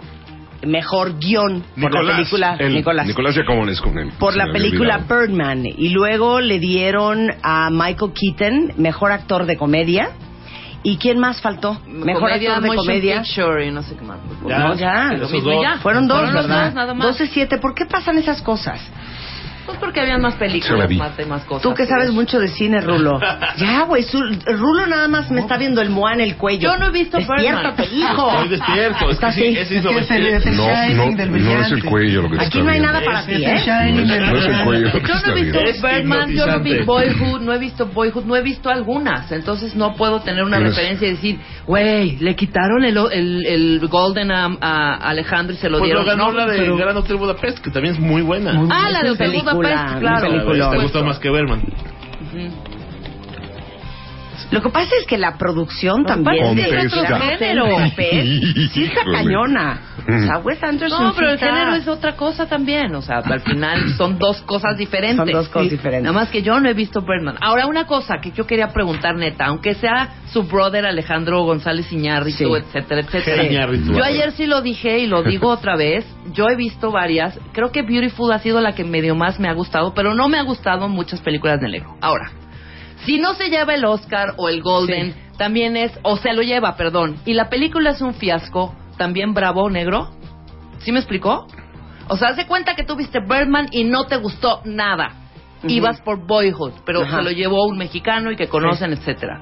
mejor 0.66 1.18
guion 1.18 1.62
por 1.80 1.92
la 1.92 2.00
Nicolás, 2.00 2.16
película 2.16 2.56
él, 2.59 2.75
Nicolás. 2.75 3.06
Nicolás 3.06 3.35
Giacomón 3.35 3.68
es 3.68 3.80
con 3.80 3.99
él. 3.99 4.12
por 4.18 4.37
la 4.37 4.52
película 4.52 4.97
olvidado. 4.97 5.21
Birdman 5.21 5.66
y 5.66 5.88
luego 5.90 6.40
le 6.40 6.59
dieron 6.59 7.30
a 7.42 7.71
Michael 7.71 8.12
Keaton 8.12 8.73
mejor 8.76 9.12
actor 9.12 9.47
de 9.47 9.56
comedia 9.56 10.11
y 10.83 10.99
quién 10.99 11.18
más 11.18 11.40
faltó 11.40 11.80
mejor 11.87 12.30
Comedia, 12.30 12.56
actor 12.56 12.71
de 12.71 12.76
comedia 12.76 13.23
picture 13.23 13.66
y 13.66 13.71
no 13.71 13.83
sé 13.83 13.97
qué 13.97 14.04
más. 14.04 14.18
Ya, 14.47 14.59
no 14.59 14.75
ya 14.75 15.11
dos. 15.14 15.62
ya. 15.62 15.78
fueron 15.78 16.06
dos 16.06 16.18
Fueron 16.18 16.35
los 16.35 16.47
verdad 16.47 16.66
dos, 16.66 16.75
nada 16.75 16.94
más. 16.94 17.21
12-7 17.21 17.59
¿por 17.61 17.75
qué 17.75 17.87
pasan 17.87 18.18
esas 18.18 18.42
cosas? 18.42 18.80
Pues 19.66 19.78
porque 19.78 20.00
habían 20.00 20.21
más 20.21 20.35
películas, 20.35 20.90
más 20.92 21.16
temas, 21.16 21.42
cosas. 21.44 21.62
Tú 21.62 21.75
que 21.75 21.87
sabes 21.87 22.11
mucho 22.11 22.38
de 22.38 22.49
cine, 22.49 22.80
Rulo. 22.80 23.18
Ya, 23.56 23.83
güey, 23.85 24.02
su- 24.02 24.21
Rulo 24.47 24.87
nada 24.87 25.09
más 25.09 25.30
me 25.30 25.40
está 25.40 25.56
viendo 25.56 25.80
el 25.80 25.90
moa 25.90 26.12
en 26.12 26.21
el 26.21 26.37
cuello. 26.37 26.73
Yo 26.73 26.76
no 26.76 26.87
he 26.88 26.90
visto 26.90 27.16
Despiértate, 27.18 27.83
Birdman. 27.88 28.12
hijo. 28.12 28.30
Estoy 28.33 28.49
despierto. 28.49 29.11
Es 29.11 29.18
que 29.18 29.33
sí, 29.33 29.44
Es 29.56 29.71
es 29.71 30.11
el, 30.11 30.26
es 30.26 30.47
el 30.47 30.56
No, 30.56 30.66
no, 30.66 31.61
es 31.62 31.73
el 31.73 31.85
cuello 31.85 32.23
lo 32.23 32.30
que 32.30 32.37
Aquí 32.37 32.44
está 32.47 32.59
no 32.61 32.71
hay 32.71 32.80
viendo. 32.80 32.92
nada 32.92 33.04
para 33.04 33.25
ti, 33.26 33.33
¿eh? 33.44 33.92
No 33.94 34.37
es 34.38 34.44
el 34.47 34.64
cuello 34.64 34.87
lo 34.87 34.92
que 34.92 35.00
Yo 35.09 35.14
no 35.14 35.33
he 35.37 35.42
visto 35.42 35.87
Birdman, 35.88 36.30
yo 36.33 36.47
no 36.47 36.61
vi. 36.61 36.83
Boyhood, 36.85 37.40
no 37.40 37.52
he 37.54 37.59
visto 37.59 37.87
Boyhood, 37.87 38.25
no 38.25 38.37
he 38.37 38.42
visto 38.42 38.68
algunas. 38.71 39.30
Entonces 39.33 39.75
no 39.75 39.94
puedo 39.94 40.21
tener 40.21 40.44
una 40.44 40.59
referencia 40.59 41.06
y 41.09 41.12
decir, 41.12 41.38
güey, 41.66 42.16
le 42.18 42.35
quitaron 42.37 42.85
el, 42.85 42.97
el, 43.12 43.47
el 43.47 43.88
Golden 43.88 44.30
a, 44.33 44.56
a 44.61 44.94
Alejandro 45.09 45.54
y 45.54 45.59
se 45.59 45.68
lo 45.71 45.78
Pues 45.78 45.92
lo 45.92 46.00
dieron. 46.02 46.18
ganó 46.18 46.33
No, 46.33 46.38
la 46.38 46.47
de 46.52 46.59
pero- 46.59 46.76
Gran 46.76 46.97
Hotel 46.97 47.16
Budapest, 47.16 47.59
que 47.61 47.71
también 47.71 47.94
es 47.94 48.00
muy 48.00 48.23
buena. 48.23 48.52
Muy 48.54 48.68
Ah, 48.71 48.90
la 48.90 49.02
de 49.02 49.11
Hotel 49.11 49.30
Película, 49.59 49.97
claro. 50.01 50.71
¿Te 50.71 50.83
gustó 50.83 51.05
más 51.05 51.19
que 51.19 51.31
Berman? 51.31 51.63
Lo 54.51 54.63
que 54.63 54.71
pasa 54.71 54.91
es 55.01 55.07
que 55.07 55.19
la 55.19 55.37
producción 55.37 56.05
pasa 56.05 56.15
también 56.15 56.59
es 56.59 56.93
otro 56.93 57.19
género. 57.21 57.67
sí 57.97 58.85
está 58.85 59.03
cañona. 59.05 59.81
O 60.07 60.27
sea, 60.27 60.39
Wes 60.39 60.63
Anderson 60.63 61.03
No, 61.05 61.15
pero 61.15 61.31
el 61.31 61.39
género 61.39 61.75
es 61.75 61.89
otra 61.89 62.15
cosa 62.17 62.47
también. 62.47 62.95
O 62.95 63.03
sea, 63.03 63.19
al 63.19 63.41
final 63.41 63.91
son 63.97 64.19
dos 64.19 64.43
cosas 64.43 64.77
diferentes. 64.77 65.17
Son 65.17 65.31
dos 65.33 65.49
cosas 65.49 65.69
Sí. 65.71 65.77
diferentes. 65.77 66.03
Nada 66.05 66.15
más 66.15 66.29
que 66.31 66.43
yo 66.43 66.59
no 66.61 66.69
he 66.69 66.75
visto 66.75 67.01
Birdman. 67.01 67.37
Ahora, 67.41 67.67
una 67.67 67.87
cosa 67.87 68.19
que 68.21 68.31
yo 68.33 68.47
quería 68.47 68.69
preguntar, 68.69 69.17
neta, 69.17 69.47
aunque 69.47 69.75
sea 69.75 70.15
su 70.33 70.43
brother 70.45 70.85
Alejandro 70.87 71.43
González 71.45 71.91
Iñárritu, 71.93 72.37
Sí. 72.39 72.45
etcétera, 72.63 73.01
etcétera. 73.01 73.45
Iñárritu. 73.45 73.93
Yo 73.95 74.05
ayer 74.05 74.33
sí 74.33 74.47
lo 74.47 74.61
dije 74.63 74.99
y 74.99 75.07
lo 75.07 75.23
digo 75.23 75.49
otra 75.49 75.77
vez. 75.77 76.05
Yo 76.33 76.47
he 76.49 76.57
visto 76.57 76.91
varias. 76.91 77.39
Creo 77.53 77.71
que 77.73 77.83
Beautiful 77.83 78.33
ha 78.33 78.39
sido 78.39 78.61
la 78.61 78.73
que 78.75 78.85
medio 78.85 79.15
más 79.15 79.39
me 79.41 79.49
ha 79.49 79.53
gustado, 79.53 79.95
pero 79.95 80.15
no 80.15 80.29
me 80.29 80.39
ha 80.39 80.43
gustado 80.43 80.89
muchas 80.89 81.21
películas 81.21 81.61
de 81.61 81.69
negro. 81.69 81.95
Ahora, 82.01 82.31
si 83.05 83.19
no 83.19 83.35
se 83.35 83.49
lleva 83.49 83.75
el 83.75 83.85
Oscar 83.85 84.35
o 84.37 84.49
el 84.49 84.63
Golden, 84.63 85.15
también 85.39 85.77
es, 85.77 85.93
o 86.03 86.17
se 86.17 86.33
lo 86.33 86.43
lleva, 86.43 86.77
perdón, 86.77 87.17
y 87.25 87.35
la 87.35 87.49
película 87.49 87.91
es 87.91 88.01
un 88.01 88.15
fiasco, 88.15 88.75
también 88.97 89.35
bravo 89.35 89.69
negro. 89.71 90.11
¿Sí 90.79 90.93
me 90.93 90.99
explicó? 90.99 91.47
O 92.09 92.17
sea, 92.17 92.29
haz 92.29 92.37
de 92.37 92.47
cuenta 92.47 92.75
que 92.75 92.85
tú 92.85 92.97
viste 92.97 93.19
Birdman 93.21 93.69
y 93.73 93.85
no 93.85 94.05
te 94.05 94.17
gustó 94.17 94.61
nada. 94.65 95.13
Ibas 95.67 96.01
por 96.03 96.27
Boyhood, 96.27 96.75
pero 96.85 97.03
Ajá. 97.03 97.17
se 97.19 97.23
lo 97.25 97.31
llevó 97.31 97.65
un 97.67 97.79
mexicano 97.79 98.31
y 98.31 98.37
que 98.37 98.49
conocen, 98.49 98.93
etcétera. 98.93 99.41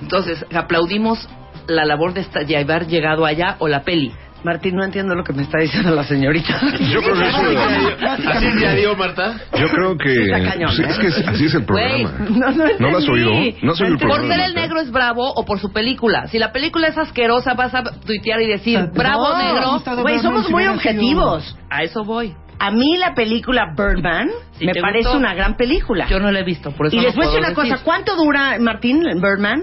Entonces, 0.00 0.44
aplaudimos 0.54 1.28
la 1.66 1.84
labor 1.84 2.14
de, 2.14 2.22
esta- 2.22 2.40
de 2.44 2.56
haber 2.56 2.86
llegado 2.86 3.26
allá 3.26 3.56
o 3.58 3.68
la 3.68 3.82
peli. 3.82 4.14
Martín, 4.44 4.76
no 4.76 4.84
entiendo 4.84 5.14
lo 5.14 5.24
que 5.24 5.32
me 5.32 5.42
está 5.42 5.58
diciendo 5.58 5.94
la 5.94 6.04
señorita. 6.04 6.60
Yo 6.92 7.00
creo 7.02 7.14
que 7.14 7.28
eso- 7.28 8.30
¿Así 8.30 8.46
te 8.60 8.74
dio, 8.76 8.96
Marta? 8.96 9.34
Yo 9.58 9.68
creo 9.68 9.96
que, 9.98 10.30
cañón, 10.30 10.70
sí, 10.72 10.82
es 10.86 10.98
que 10.98 11.06
así 11.28 11.46
es 11.46 11.54
el 11.54 11.64
programa. 11.64 12.12
No, 12.30 12.50
no, 12.52 12.64
¿No 12.78 12.90
lo 12.90 12.98
has 12.98 13.08
oído? 13.08 13.30
¿No 13.62 13.72
has 13.72 13.80
oído 13.80 13.94
el 13.94 13.98
Por 13.98 14.08
programa? 14.08 14.34
ser 14.34 14.44
el 14.44 14.54
negro 14.54 14.80
es 14.80 14.90
bravo 14.92 15.32
o 15.34 15.44
por 15.44 15.58
su 15.58 15.72
película. 15.72 16.26
Si 16.28 16.38
la 16.38 16.52
película 16.52 16.86
es 16.88 16.96
asquerosa, 16.96 17.54
vas 17.54 17.74
a 17.74 17.82
tuitear 17.82 18.40
y 18.40 18.46
decir, 18.46 18.78
No, 18.78 18.90
bravo 18.92 19.36
negro. 19.38 19.80
Güey, 20.02 20.18
somos 20.20 20.48
muy 20.50 20.66
objetivos. 20.66 21.56
A 21.70 21.82
eso 21.82 22.04
voy. 22.04 22.34
A 22.60 22.70
mí 22.72 22.96
la 22.96 23.14
película 23.14 23.66
Birdman 23.76 24.28
Si 24.58 24.66
me 24.66 24.72
parece 24.80 25.04
gustó, 25.08 25.18
una 25.18 25.32
gran 25.34 25.56
película. 25.56 26.08
Yo 26.08 26.18
no 26.18 26.30
la 26.32 26.40
he 26.40 26.44
visto, 26.44 26.72
por 26.72 26.86
eso 26.88 26.96
y 26.96 26.98
no 26.98 27.04
les 27.04 27.14
voy 27.14 27.24
a 27.24 27.28
decir 27.28 27.40
una 27.44 27.54
cosa, 27.54 27.78
¿cuánto 27.84 28.16
dura 28.16 28.56
Martín 28.58 29.00
Birdman? 29.00 29.62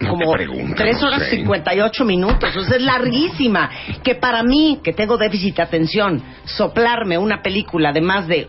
No 0.00 0.08
Como 0.10 0.30
te 0.32 0.32
pregunto, 0.38 0.74
3 0.76 1.00
no 1.00 1.06
horas 1.08 1.22
sé. 1.28 1.36
58 1.36 2.04
minutos, 2.04 2.56
o 2.56 2.62
sea, 2.64 2.76
es 2.76 2.82
larguísima. 2.82 3.70
Que 4.02 4.16
para 4.16 4.42
mí, 4.42 4.80
que 4.82 4.92
tengo 4.92 5.16
déficit 5.16 5.56
de 5.56 5.62
atención, 5.62 6.22
soplarme 6.44 7.16
una 7.16 7.42
película 7.42 7.92
de 7.92 8.00
más 8.00 8.26
de 8.26 8.48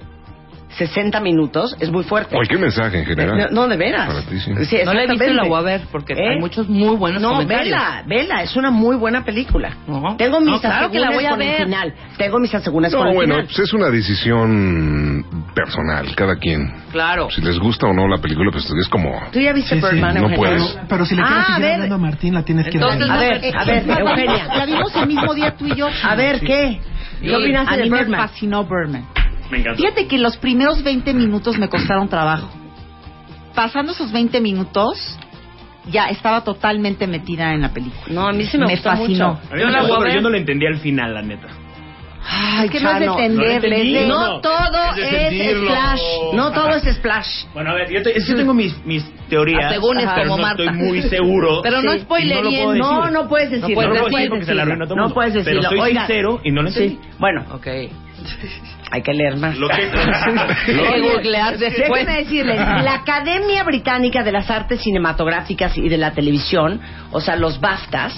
60 0.77 1.21
minutos 1.21 1.73
es 1.79 1.89
muy 1.89 2.03
fuerte. 2.03 2.35
Cualquier 2.35 2.59
mensaje 2.59 2.99
en 2.99 3.05
general. 3.05 3.37
No, 3.53 3.61
no, 3.61 3.67
de 3.69 3.77
veras. 3.77 4.07
Para 4.07 4.21
ti, 4.23 4.37
sí. 4.39 4.51
Sí, 4.65 4.77
No 4.83 4.93
la 4.93 5.03
he 5.03 5.07
visto 5.07 5.23
y 5.25 5.33
la 5.33 5.43
voy 5.45 5.57
a 5.57 5.61
ver, 5.61 5.81
porque 5.89 6.13
¿Eh? 6.13 6.29
hay 6.31 6.39
muchos 6.39 6.67
muy 6.67 6.97
buenos 6.97 7.21
No, 7.21 7.29
comentarios. 7.33 7.65
vela, 7.65 8.03
vela, 8.05 8.43
es 8.43 8.55
una 8.57 8.71
muy 8.71 8.97
buena 8.97 9.23
película. 9.23 9.77
No. 9.87 10.17
Tengo 10.17 10.39
mis 10.41 10.49
No, 10.49 10.59
claro 10.59 10.91
que 10.91 10.99
la 10.99 11.11
voy 11.11 11.23
a 11.25 11.29
el 11.33 11.37
ver. 11.37 11.63
final. 11.63 11.93
Tengo 12.17 12.39
mis 12.39 12.53
asegúnes 12.53 12.91
No, 12.91 12.97
con 12.97 13.07
el 13.09 13.13
bueno, 13.15 13.33
final. 13.35 13.45
pues 13.47 13.59
es 13.59 13.71
una 13.73 13.89
decisión 13.89 15.44
personal, 15.55 16.13
cada 16.15 16.35
quien. 16.35 16.71
Claro. 16.91 17.29
Si 17.31 17.41
les 17.41 17.57
gusta 17.57 17.87
o 17.87 17.93
no 17.93 18.07
la 18.07 18.17
película, 18.19 18.51
pues 18.51 18.65
es 18.69 18.87
como... 18.89 19.19
¿Tú 19.31 19.39
ya 19.39 19.53
viste 19.53 19.75
Sí, 19.75 19.81
sí. 19.81 19.87
Birdman, 19.87 20.13
No 20.15 20.19
Eugenia? 20.21 20.37
puedes. 20.37 20.63
Pero, 20.73 20.87
pero 20.87 21.05
si 21.05 21.15
le 21.15 21.21
quieres 21.23 21.37
Ah, 21.39 21.41
a 21.41 21.55
seguir 21.55 21.61
ver. 21.63 21.73
hablando 21.73 21.95
a 21.95 21.97
Martín, 21.97 22.33
la 22.35 22.43
tienes 22.43 22.65
que 22.67 22.77
Entonces, 22.77 23.07
ver. 23.07 23.15
A 23.15 23.17
ver, 23.17 23.55
a 23.55 23.63
ver, 23.65 23.99
Eugenia. 24.01 24.47
La 24.55 24.65
vimos 24.65 24.95
el 24.95 25.07
mismo 25.07 25.33
día 25.33 25.55
tú 25.55 25.65
y 25.65 25.75
yo. 25.75 25.87
A 26.03 26.15
ver, 26.15 26.39
¿qué? 26.41 26.79
¿Qué 27.21 27.29
Sí. 27.29 27.33
opinaste 27.33 27.73
A 27.73 27.77
de 27.77 27.83
mí 27.85 27.89
me 27.89 27.97
Birdman? 27.99 28.19
fascinó 28.19 28.63
Birdman. 28.65 29.05
Me 29.49 29.59
encantó. 29.59 29.77
Fíjate 29.81 30.07
que 30.07 30.17
los 30.19 30.37
primeros 30.37 30.83
20 30.83 31.13
minutos 31.13 31.57
me 31.57 31.69
costaron 31.69 32.07
trabajo. 32.09 32.49
Pasando 33.53 33.93
esos 33.93 34.11
20 34.11 34.41
minutos, 34.41 35.17
ya 35.89 36.07
estaba 36.07 36.41
totalmente 36.43 37.07
metida 37.07 37.53
en 37.53 37.61
la 37.61 37.69
película. 37.69 38.03
No, 38.09 38.27
a 38.27 38.33
mí 38.33 38.43
sí 38.45 38.57
me, 38.57 38.65
Me 38.65 38.73
gustó 38.73 38.89
fascinó. 38.89 39.33
mucho. 39.35 39.41
A 39.51 39.55
mí 39.55 39.61
Yo 39.61 39.65
me 39.67 39.71
la 39.71 39.79
gustó, 39.81 39.99
pero 39.99 40.13
yo 40.13 40.21
no 40.21 40.29
le 40.29 40.37
entendí 40.39 40.65
al 40.65 40.77
final, 40.79 41.13
la 41.13 41.21
neta. 41.21 41.47
Ay, 42.27 42.65
Es 42.65 42.71
que 42.71 42.79
no 42.79 42.89
es 42.91 42.99
de 42.99 43.05
Chano. 43.05 43.17
No 43.35 43.43
es 43.43 43.61
de- 43.61 44.05
No 44.07 44.27
No, 44.35 44.41
todo 44.41 44.77
es 44.97 45.11
de 45.11 45.49
es 45.51 45.57
splash. 45.57 46.01
No 46.33 46.51
todo 46.51 46.69
es 46.75 46.95
splash. 46.95 47.27
Bueno, 47.53 47.71
a 47.71 47.73
ver, 47.75 47.91
yo, 47.91 48.01
te- 48.01 48.17
es 48.17 48.25
que 48.25 48.31
yo 48.31 48.37
tengo 48.37 48.53
mis, 48.53 48.83
mis 48.85 49.03
teorías, 49.29 49.65
Ah, 49.65 49.69
según 49.69 49.97
es 49.99 50.07
pero 50.15 50.29
como 50.29 50.37
no 50.37 50.43
Marta. 50.43 50.63
estoy 50.63 50.77
muy 50.77 51.01
seguro. 51.03 51.61
Pero 51.63 51.81
no 51.81 51.91
Sí. 51.93 51.99
spoilerien, 51.99 52.77
no 52.77 53.09
No, 53.11 53.27
puedes 53.27 53.51
decirlo. 53.51 53.69
No 53.69 53.75
puedes 53.75 53.89
No 53.89 53.93
lo 53.95 53.99
puedo 54.01 54.05
decir 54.05 54.17
decir 54.17 54.29
porque 54.29 54.45
se 54.45 54.53
la 54.55 54.61
arruina 54.63 54.85
a 54.85 54.87
todo 54.87 54.97
el 54.97 55.03
No 55.07 55.13
puedes 55.13 55.33
decirlo. 55.35 55.59
Pero 55.61 55.69
soy 55.69 55.79
Oiga. 55.79 56.07
sincero 56.07 56.41
y 56.43 56.51
no 56.51 56.61
lo 56.63 56.67
entendí. 56.69 56.89
Sí. 56.95 56.99
Bueno, 57.19 57.45
Ok. 57.53 57.67
hay 58.91 59.01
que 59.03 59.13
leer 59.13 59.37
más. 59.37 59.57
Lo 59.57 59.67
que... 59.69 59.85
Déjenme 61.57 62.15
decirles, 62.17 62.57
la 62.57 62.93
Academia 62.95 63.63
Británica 63.63 64.23
de 64.23 64.31
las 64.31 64.49
Artes 64.49 64.81
Cinematográficas 64.81 65.77
y 65.77 65.87
de 65.89 65.97
la 65.97 66.11
Televisión, 66.11 66.81
o 67.11 67.21
sea, 67.21 67.35
los 67.35 67.59
BAFTAs, 67.59 68.13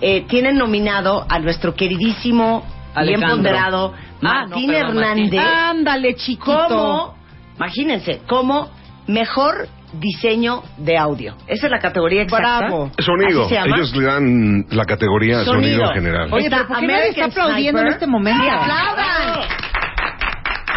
eh, 0.00 0.24
tienen 0.28 0.56
nominado 0.58 1.26
a 1.28 1.38
nuestro 1.38 1.74
queridísimo, 1.74 2.66
bien 3.02 3.20
ponderado, 3.20 3.92
Ah, 4.22 4.46
Martín 4.48 4.66
no, 4.68 4.72
perdón, 4.72 4.94
Martín. 4.96 5.24
Hernández, 5.34 5.40
Ándale, 5.70 6.14
chiquito. 6.16 6.66
como, 6.68 7.14
imagínense, 7.56 8.20
como 8.26 8.70
mejor 9.06 9.68
diseño 9.92 10.62
de 10.78 10.96
audio. 10.98 11.36
Esa 11.46 11.66
es 11.66 11.70
la 11.70 11.78
categoría 11.78 12.22
exacta. 12.22 12.58
Bravo. 12.66 12.90
Sonido. 12.98 13.42
Así 13.42 13.48
se 13.50 13.54
llama. 13.60 13.76
Ellos 13.76 13.94
le 13.96 14.04
dan 14.04 14.66
la 14.70 14.84
categoría 14.84 15.44
sonido, 15.44 15.82
en 15.90 15.94
general. 15.94 16.28
Oye, 16.32 16.44
Está 16.46 16.56
pero 16.56 16.68
¿por 16.68 16.80
qué 16.80 16.86
nadie 16.86 17.08
está 17.10 17.24
aplaudiendo 17.26 17.80
en 17.82 17.86
este 17.88 18.06
momento? 18.06 18.42
Sí, 18.42 18.48
aplaudan. 18.50 19.48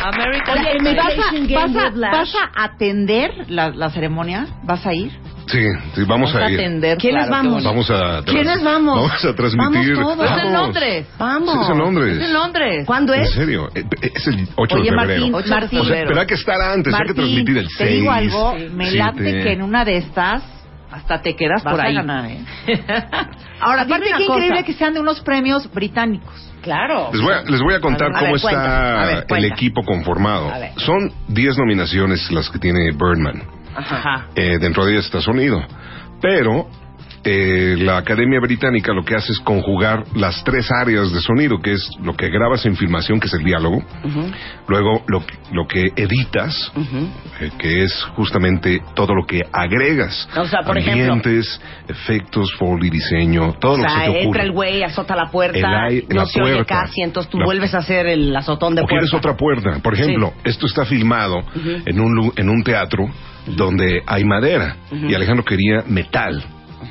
American 0.02 0.58
Oye, 0.60 0.80
¿me 0.82 0.96
vas 0.96 1.14
a, 1.14 1.56
vas 1.56 1.76
a- 1.76 2.12
vas 2.12 2.34
a 2.36 2.64
atender 2.64 3.32
la, 3.50 3.70
la 3.70 3.90
ceremonia? 3.90 4.48
¿Vas 4.64 4.86
a 4.86 4.94
ir? 4.94 5.12
Sí, 5.52 5.60
sí, 5.96 6.04
vamos, 6.06 6.32
Vamos 6.32 6.36
a 6.36 6.46
a 6.46 6.52
ir. 6.52 6.60
atender. 6.60 6.98
¿Quiénes 6.98 7.28
claro, 7.28 7.44
vamos? 7.44 7.64
Vamos 7.64 7.90
a 7.92 8.22
¿Quiénes 8.26 8.64
vamos? 8.64 8.96
Vamos 8.96 9.26
a 9.26 9.34
transmitir. 9.36 9.96
Vamos 9.96 10.18
todos. 10.18 10.32
Es 10.32 10.44
en 10.46 10.54
Londres. 10.54 11.08
Vamos. 11.18 11.54
Sí, 11.54 11.60
es 11.64 11.70
en 11.70 11.78
Londres. 11.78 12.18
Es 12.18 12.24
en 12.24 12.34
Londres. 12.34 12.86
¿Cuándo 12.86 13.14
¿En 13.14 13.22
es? 13.22 13.32
serio? 13.32 13.70
Eh, 13.74 13.84
Es 14.14 14.28
el 14.28 14.48
8 14.56 14.76
Oye, 14.76 14.92
de 14.92 14.98
febrero. 14.98 14.98
Martín, 15.32 15.36
8 15.36 15.44
de 15.48 15.50
Martín. 15.56 15.80
O 15.80 15.84
sea, 15.84 15.90
febrero. 15.90 16.08
pero 16.10 16.22
hay 16.22 16.28
que 16.28 16.34
estar 16.36 16.62
antes, 16.62 16.94
hay 16.94 17.08
que 17.08 17.14
transmitir 17.14 17.58
el 17.58 17.68
6. 17.68 17.78
te 17.78 17.86
digo 17.88 18.12
algo, 18.12 18.56
me 18.74 18.92
late 18.92 19.24
siete. 19.24 19.44
que 19.44 19.52
en 19.54 19.62
una 19.64 19.84
de 19.86 19.98
estas 19.98 20.44
Hasta 20.92 21.22
te 21.22 21.36
quedas 21.36 21.64
vas 21.64 21.72
por 21.74 21.82
a 21.82 21.88
ahí. 21.88 21.96
ganar, 21.96 22.26
¿eh? 22.30 22.40
Ahora, 23.62 23.82
Aparte, 23.84 24.06
qué 24.18 24.26
cosa. 24.26 24.38
increíble 24.40 24.64
que 24.64 24.74
sean 24.74 24.94
de 24.94 25.00
unos 25.00 25.20
premios 25.22 25.70
británicos. 25.72 26.34
Claro. 26.62 27.10
Les 27.14 27.22
voy 27.22 27.34
a, 27.34 27.42
les 27.44 27.62
voy 27.62 27.74
a 27.74 27.80
contar 27.80 28.08
A 28.14 28.20
ver, 28.22 28.30
cómo 28.32 28.42
cuenta, 28.42 28.62
está 28.64 29.02
a 29.02 29.06
ver, 29.06 29.26
el 29.30 29.46
equipo 29.46 29.84
conformado. 29.84 30.50
A 30.52 30.60
ver. 30.60 30.72
Son 30.78 31.12
10 31.30 31.58
nominaciones 31.58 32.32
las 32.32 32.50
que 32.50 32.60
tiene 32.60 32.92
Birdman. 32.92 33.44
Eh, 34.36 34.58
dentro 34.60 34.86
de 34.86 34.94
ellas 34.94 35.06
está 35.06 35.22
sonido. 35.22 35.62
Pero 36.22 36.68
eh, 37.24 37.76
la 37.80 37.98
Academia 37.98 38.40
Británica 38.40 38.94
lo 38.94 39.04
que 39.04 39.14
hace 39.16 39.32
es 39.34 39.40
conjugar 39.40 40.04
las 40.16 40.42
tres 40.46 40.70
áreas 40.72 41.12
de 41.12 41.20
sonido, 41.22 41.60
que 41.62 41.74
es 41.74 41.90
lo 42.02 42.14
que 42.16 42.30
grabas 42.30 42.66
en 42.66 42.76
filmación, 42.78 43.20
que 43.20 43.28
es 43.28 43.34
el 43.34 43.44
diálogo, 43.44 43.84
luego 44.68 45.04
lo, 45.08 45.22
lo 45.52 45.68
que 45.68 45.92
editas, 45.98 46.72
eh, 47.42 47.52
que 47.58 47.84
es 47.84 47.94
justamente 48.16 48.82
todo 48.96 49.14
lo 49.14 49.26
que 49.26 49.42
agregas, 49.52 50.30
O 50.38 50.46
sea, 50.46 50.62
por 50.62 50.78
ejemplo- 50.78 51.12
ambientes, 51.14 51.62
efectos, 51.90 52.54
foley, 52.58 52.90
diseño, 52.90 53.54
todo 53.60 53.74
O 53.74 53.78
lo 53.78 53.84
que 53.84 53.90
se 53.90 54.12
te 54.12 54.22
entra 54.24 54.44
el 54.44 54.52
güey, 54.54 54.84
azota 54.84 55.16
la 55.16 55.30
puerta, 55.30 55.60
no 55.90 56.16
la 56.22 56.26
se 56.26 56.42
oye 56.42 56.64
casi, 56.66 57.02
entonces 57.02 57.30
tú 57.30 57.38
La- 57.40 57.46
vuelves 57.46 57.74
a 57.76 57.80
hacer 57.80 58.08
el 58.08 58.34
azotón 58.36 58.76
de 58.76 58.82
o 58.82 58.86
quieres 58.86 59.10
puerta. 59.12 59.30
otra 59.32 59.38
puerta. 59.38 59.80
Por 59.84 59.94
ejemplo, 59.94 60.34
esto 60.46 60.66
está 60.68 60.86
filmado 60.86 61.44
en, 61.86 62.00
un, 62.00 62.32
en 62.36 62.50
un 62.50 62.64
teatro 62.64 63.06
donde 63.46 64.02
hay 64.06 64.24
madera 64.26 64.76
y 64.92 65.14
Alejandro 65.14 65.44
quería 65.46 65.84
metal. 65.88 66.44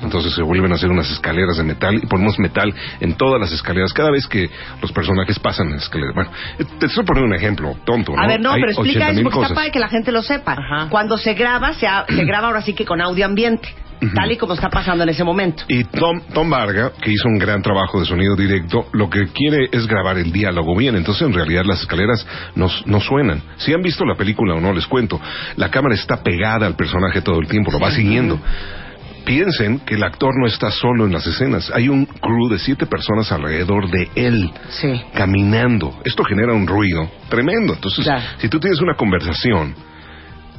Entonces 0.02 0.33
se 0.35 0.43
vuelven 0.43 0.71
a 0.71 0.75
hacer 0.76 0.90
unas 0.90 1.11
escaleras 1.11 1.57
de 1.57 1.64
metal 1.64 1.95
y 1.97 2.07
ponemos 2.07 2.38
metal 2.38 2.73
en 3.00 3.14
todas 3.14 3.40
las 3.40 3.50
escaleras 3.52 3.93
cada 3.93 4.11
vez 4.12 4.26
que 4.28 4.49
los 4.81 4.93
personajes 4.93 5.38
pasan 5.40 5.71
las 5.71 5.83
escaleras. 5.85 6.14
Bueno, 6.14 6.31
eh, 6.59 6.64
te 6.78 6.87
estoy 6.87 7.05
poniendo 7.05 7.26
un 7.26 7.35
ejemplo 7.35 7.75
tonto, 7.85 8.12
¿no? 8.14 8.23
A 8.23 8.26
ver, 8.28 8.40
no, 8.40 8.52
Hay 8.52 8.61
pero 8.61 8.73
explica 8.73 9.07
80,000 9.09 9.14
eso 9.19 9.23
porque 9.25 9.35
cosas. 9.35 9.50
está 9.50 9.61
para 9.61 9.73
que 9.73 9.78
la 9.81 9.88
gente 9.88 10.12
lo 10.12 10.23
sepa. 10.23 10.52
Ajá. 10.52 10.88
Cuando 10.90 11.17
se 11.19 11.35
graba, 11.35 11.73
se, 11.73 11.87
ha- 11.88 12.05
se 12.07 12.25
graba 12.25 12.49
ahora 12.49 12.62
sí 12.62 12.75
que 12.75 12.85
con 12.85 13.00
audio 13.00 13.25
ambiente, 13.26 13.75
tal 14.14 14.33
y 14.33 14.37
como 14.37 14.55
está 14.55 14.69
pasando 14.69 15.02
en 15.05 15.11
ese 15.11 15.25
momento. 15.25 15.64
Y 15.69 15.85
Tom, 15.85 16.21
Tom 16.33 16.49
Varga, 16.50 16.93
que 17.00 17.11
hizo 17.11 17.28
un 17.28 17.38
gran 17.38 17.62
trabajo 17.62 18.00
de 18.00 18.07
sonido 18.07 18.37
directo, 18.37 18.87
lo 18.93 19.09
que 19.11 19.26
quiere 19.28 19.69
es 19.73 19.87
grabar 19.87 20.19
el 20.19 20.33
diálogo 20.33 20.76
bien. 20.76 20.97
Entonces, 20.97 21.26
en 21.26 21.33
realidad, 21.35 21.64
las 21.64 21.81
escaleras 21.81 22.26
no, 22.55 22.69
no 22.87 23.00
suenan. 23.00 23.43
Si 23.57 23.73
han 23.73 23.83
visto 23.83 24.05
la 24.05 24.14
película 24.14 24.55
o 24.55 24.61
no, 24.61 24.73
les 24.73 24.87
cuento. 24.87 25.21
La 25.57 25.71
cámara 25.71 25.95
está 25.95 26.23
pegada 26.23 26.67
al 26.67 26.76
personaje 26.76 27.21
todo 27.23 27.40
el 27.40 27.49
tiempo, 27.49 27.71
lo 27.73 27.78
va 27.81 27.90
siguiendo. 27.90 28.40
Piensen 29.25 29.81
que 29.81 29.97
el 29.97 30.02
actor 30.05 30.31
no 30.40 30.47
está 30.47 30.71
solo 30.71 31.05
en 31.05 31.12
las 31.12 31.26
escenas. 31.26 31.71
Hay 31.75 31.88
un 31.88 32.07
crew 32.07 32.49
de 32.49 32.59
siete 32.59 32.87
personas 32.87 33.31
alrededor 33.31 33.90
de 33.90 34.09
él, 34.14 34.50
Sí. 34.71 35.02
caminando. 35.12 35.99
Esto 36.05 36.25
genera 36.25 36.55
un 36.55 36.67
ruido 36.67 37.11
tremendo. 37.28 37.75
Entonces, 37.75 38.09
si 38.38 38.49
tú 38.49 38.58
tienes 38.58 38.80
una 38.80 38.95
conversación 38.95 39.75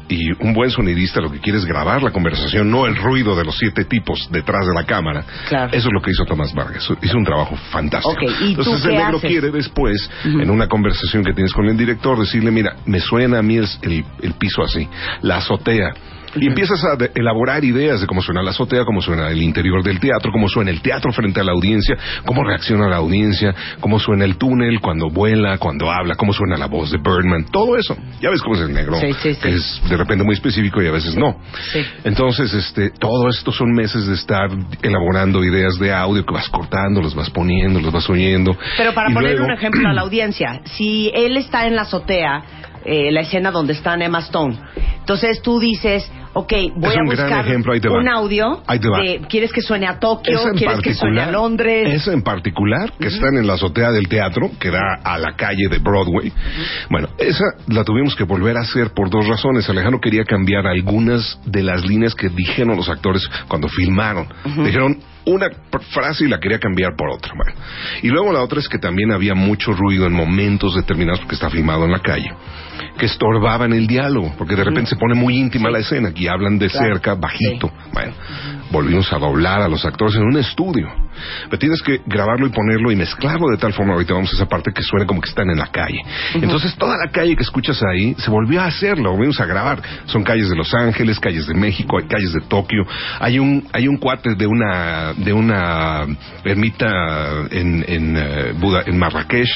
y 0.10 0.32
un 0.44 0.54
buen 0.54 0.72
sonidista 0.72 1.22
lo 1.22 1.32
que 1.32 1.40
quiere 1.40 1.60
es 1.60 1.66
grabar 1.66 2.02
la 2.04 2.12
conversación, 2.12 2.70
no 2.70 2.86
el 2.88 2.96
ruido 2.96 3.36
de 3.36 3.46
los 3.46 3.58
siete 3.58 3.86
tipos 3.86 4.28
detrás 4.32 4.66
de 4.68 4.74
la 4.74 4.84
cámara. 4.86 5.24
Claro. 5.48 5.72
Eso 5.72 5.88
es 5.88 5.94
lo 5.94 6.02
que 6.02 6.12
hizo 6.12 6.26
Tomás 6.26 6.54
Vargas. 6.54 6.88
Hizo 7.02 7.18
un 7.18 7.24
trabajo 7.26 7.56
fantástico. 7.72 8.16
¿y 8.24 8.56
tú 8.56 8.62
Entonces 8.62 8.82
qué 8.84 8.90
el 8.90 8.96
negro 8.96 9.18
haces? 9.18 9.30
quiere 9.30 9.52
después, 9.52 10.10
en 10.26 10.50
una 10.50 10.68
conversación 10.68 11.24
que 11.24 11.34
tienes 11.34 11.54
con 11.54 11.66
el 11.68 11.78
director, 11.78 12.20
decirle, 12.20 12.52
mira, 12.52 12.76
me 12.86 13.00
suena 13.00 13.40
a 13.40 13.42
mí 13.42 13.58
el, 13.58 13.68
el- 13.84 14.06
el 14.22 14.34
piso 14.34 14.64
así, 14.64 14.88
la 15.22 15.38
azotea. 15.38 15.94
Y 16.36 16.48
empiezas 16.48 16.84
a 16.84 16.98
elaborar 17.16 17.64
ideas 17.64 18.02
de 18.02 18.08
cómo 18.08 18.22
suena 18.22 18.42
la 18.44 18.52
azotea, 18.52 18.86
cómo 18.86 19.02
suena 19.02 19.30
el 19.30 19.42
interior 19.42 19.84
del 19.84 20.00
teatro, 20.00 20.32
cómo 20.32 20.48
suena 20.48 20.72
el 20.72 20.82
teatro 20.82 21.12
frente 21.12 21.40
a 21.40 21.44
la 21.44 21.52
audiencia, 21.54 21.98
cómo 22.26 22.44
reacciona 22.44 22.88
la 22.88 22.98
audiencia, 22.98 23.54
cómo 23.80 24.00
suena 24.00 24.26
el 24.26 24.38
túnel 24.38 24.80
cuando 24.80 25.10
vuela, 25.10 25.58
cuando 25.58 25.92
habla, 25.92 26.16
cómo 26.16 26.34
suena 26.34 26.58
la 26.58 26.68
voz 26.68 26.92
de 26.92 26.98
Birdman, 26.98 27.46
todo 27.52 27.78
eso. 27.78 27.96
Ya 28.22 28.30
ves 28.30 28.42
cómo 28.42 28.56
es 28.56 28.62
el 28.62 28.74
negro, 28.74 29.00
Sí, 29.00 29.14
sí, 29.14 29.34
sí. 29.34 29.40
que 29.42 29.50
es 29.56 29.82
de 29.90 29.98
repente 29.98 30.24
muy 30.24 30.34
específico 30.36 30.82
y 30.82 30.88
a 30.88 30.92
veces 30.92 31.16
no. 31.16 31.36
Entonces, 32.04 32.54
este, 32.54 32.92
todo 32.92 33.30
esto 33.30 33.52
son 33.52 33.72
meses 33.72 34.06
de 34.08 34.14
estar 34.16 34.50
elaborando 34.82 35.44
ideas 35.44 35.78
de 35.80 35.94
audio 35.94 36.26
que 36.26 36.34
vas 36.34 36.50
cortando, 36.50 37.02
los 37.02 37.16
vas 37.16 37.30
poniendo, 37.30 37.80
los 37.80 37.92
vas 37.92 38.10
oyendo. 38.10 38.56
Pero 38.78 38.94
para 38.94 39.10
Y 39.10 39.14
poner 39.14 39.32
luego- 39.32 39.46
un 39.46 39.52
ejemplo 39.52 39.88
a 39.90 39.94
la 39.94 40.02
audiencia, 40.02 40.62
si 40.66 41.12
él 41.14 41.38
está 41.38 41.68
en 41.68 41.76
la 41.76 41.84
azotea, 41.84 42.42
eh, 42.86 43.12
la 43.12 43.22
escena 43.22 43.52
donde 43.52 43.74
está 43.74 43.96
Emma 43.96 44.20
Stone, 44.20 44.58
entonces 45.00 45.42
tú 45.42 45.60
dices, 45.60 46.10
ok, 46.40 46.52
voy 46.76 46.92
Es 46.92 46.98
a 46.98 47.02
un 47.02 47.08
gran 47.08 47.28
buscar 47.30 47.48
ejemplo, 47.48 47.74
ahí 47.74 47.80
te 47.80 47.90
va. 47.90 48.00
un 48.00 48.08
audio, 48.10 48.62
Ahí 48.68 48.80
te 48.80 48.90
va. 48.90 49.00
de- 49.02 49.22
¿quieres 49.30 49.52
que 49.52 49.62
suene 49.62 49.88
a 49.88 50.00
Tokio? 50.00 50.40
En 50.48 50.58
¿Quieres 50.58 50.80
que 50.82 50.94
suene 50.94 51.22
a 51.22 51.32
Londres? 51.32 51.94
esa 51.94 52.14
en 52.14 52.22
particular, 52.22 52.92
que 53.00 53.08
están 53.08 53.36
en 53.38 53.46
la 53.48 53.54
azotea 53.54 53.92
del 53.92 54.08
teatro, 54.08 54.52
que 54.60 54.70
da 54.72 55.00
a 55.04 55.18
la 55.18 55.36
calle 55.36 55.68
de 55.70 55.78
Broadway. 55.80 56.32
Bueno, 56.90 57.10
esa 57.18 57.46
la 57.68 57.84
tuvimos 57.84 58.16
que 58.16 58.24
volver 58.24 58.58
a 58.58 58.62
hacer 58.62 58.92
por 58.94 59.10
dos 59.10 59.28
razones. 59.28 59.70
Alejandro 59.70 60.00
quería 60.02 60.24
cambiar 60.24 60.66
algunas 60.68 61.40
de 61.46 61.64
las 61.64 61.86
líneas 61.86 62.16
que 62.16 62.30
dijeron 62.30 62.76
los 62.76 62.90
actores 62.90 63.28
cuando 63.48 63.68
filmaron. 63.68 64.28
Dijeron 64.64 64.98
una 65.26 65.48
frase 65.92 66.26
y 66.26 66.28
la 66.28 66.40
quería 66.40 66.60
cambiar 66.60 66.96
por 66.98 67.10
otra. 67.10 67.34
Bueno. 67.36 67.60
Y 68.02 68.08
luego 68.08 68.32
la 68.34 68.42
otra 68.42 68.60
es 68.60 68.68
que 68.68 68.80
también 68.80 69.12
había 69.12 69.36
mucho 69.36 69.74
ruido 69.74 70.08
en 70.08 70.14
momentos 70.14 70.76
determinados 70.76 71.20
porque 71.20 71.36
está 71.36 71.50
filmado 71.50 71.86
en 71.86 71.92
la 71.92 72.00
calle 72.00 72.32
que 73.00 73.08
estorbaban 73.08 73.74
el 73.74 73.88
diálogo, 73.88 74.34
porque 74.38 74.56
de 74.56 74.64
repente 74.64 74.92
se 74.92 74.98
pone 74.98 75.16
muy 75.16 75.38
íntima 75.38 75.72
la 75.72 75.80
escena, 75.80 76.10
aquí 76.10 76.28
hablan 76.28 76.60
de 76.60 76.70
cerca, 76.70 77.16
bajito. 77.16 77.72
Bueno, 77.94 78.14
volvimos 78.72 79.12
a 79.14 79.18
doblar 79.18 79.62
a 79.62 79.68
los 79.68 79.84
actores 79.86 80.16
en 80.16 80.24
un 80.24 80.38
estudio. 80.38 80.88
Pero 81.46 81.60
tienes 81.60 81.82
que 81.82 82.02
grabarlo 82.06 82.48
y 82.48 82.50
ponerlo 82.52 82.92
y 82.92 82.96
mezclarlo 82.96 83.48
de 83.50 83.58
tal 83.58 83.74
forma, 83.74 83.94
ahorita 83.94 84.14
vamos 84.14 84.32
a 84.32 84.36
esa 84.36 84.46
parte 84.48 84.72
que 84.74 84.82
suene 84.84 85.06
como 85.06 85.20
que 85.22 85.30
están 85.30 85.50
en 85.50 85.58
la 85.58 85.68
calle. 85.68 86.00
Entonces 86.36 86.76
toda 86.76 86.96
la 86.98 87.12
calle 87.12 87.36
que 87.36 87.44
escuchas 87.44 87.82
ahí 87.84 88.16
se 88.18 88.30
volvió 88.32 88.62
a 88.62 88.66
hacerlo, 88.66 89.12
volvimos 89.12 89.40
a 89.42 89.46
grabar. 89.46 89.82
Son 90.06 90.24
calles 90.24 90.50
de 90.50 90.56
Los 90.56 90.74
Ángeles, 90.74 91.20
calles 91.20 91.48
de 91.48 91.54
México, 91.56 91.98
hay 92.00 92.08
calles 92.08 92.34
de 92.34 92.42
Tokio. 92.42 92.86
Hay 93.20 93.40
un 93.40 93.68
hay 93.74 93.88
un 93.88 93.98
cuate 93.98 94.36
de 94.36 94.48
una 94.48 95.14
de 95.14 95.34
una 95.34 96.06
ermita 96.44 96.88
en 97.52 97.84
en 97.88 98.18
eh, 98.18 98.54
Buda- 98.60 98.84
en 98.86 98.98
Marrakech 98.98 99.50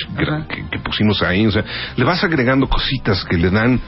que, 0.49 0.65
que 0.69 0.79
pusimos 0.79 1.21
ahí, 1.23 1.45
o 1.45 1.51
sea, 1.51 1.63
le 1.95 2.03
vas 2.03 2.23
agregando 2.23 2.67
cositas 2.67 3.23
que 3.25 3.37
le 3.37 3.49
dan 3.49 3.79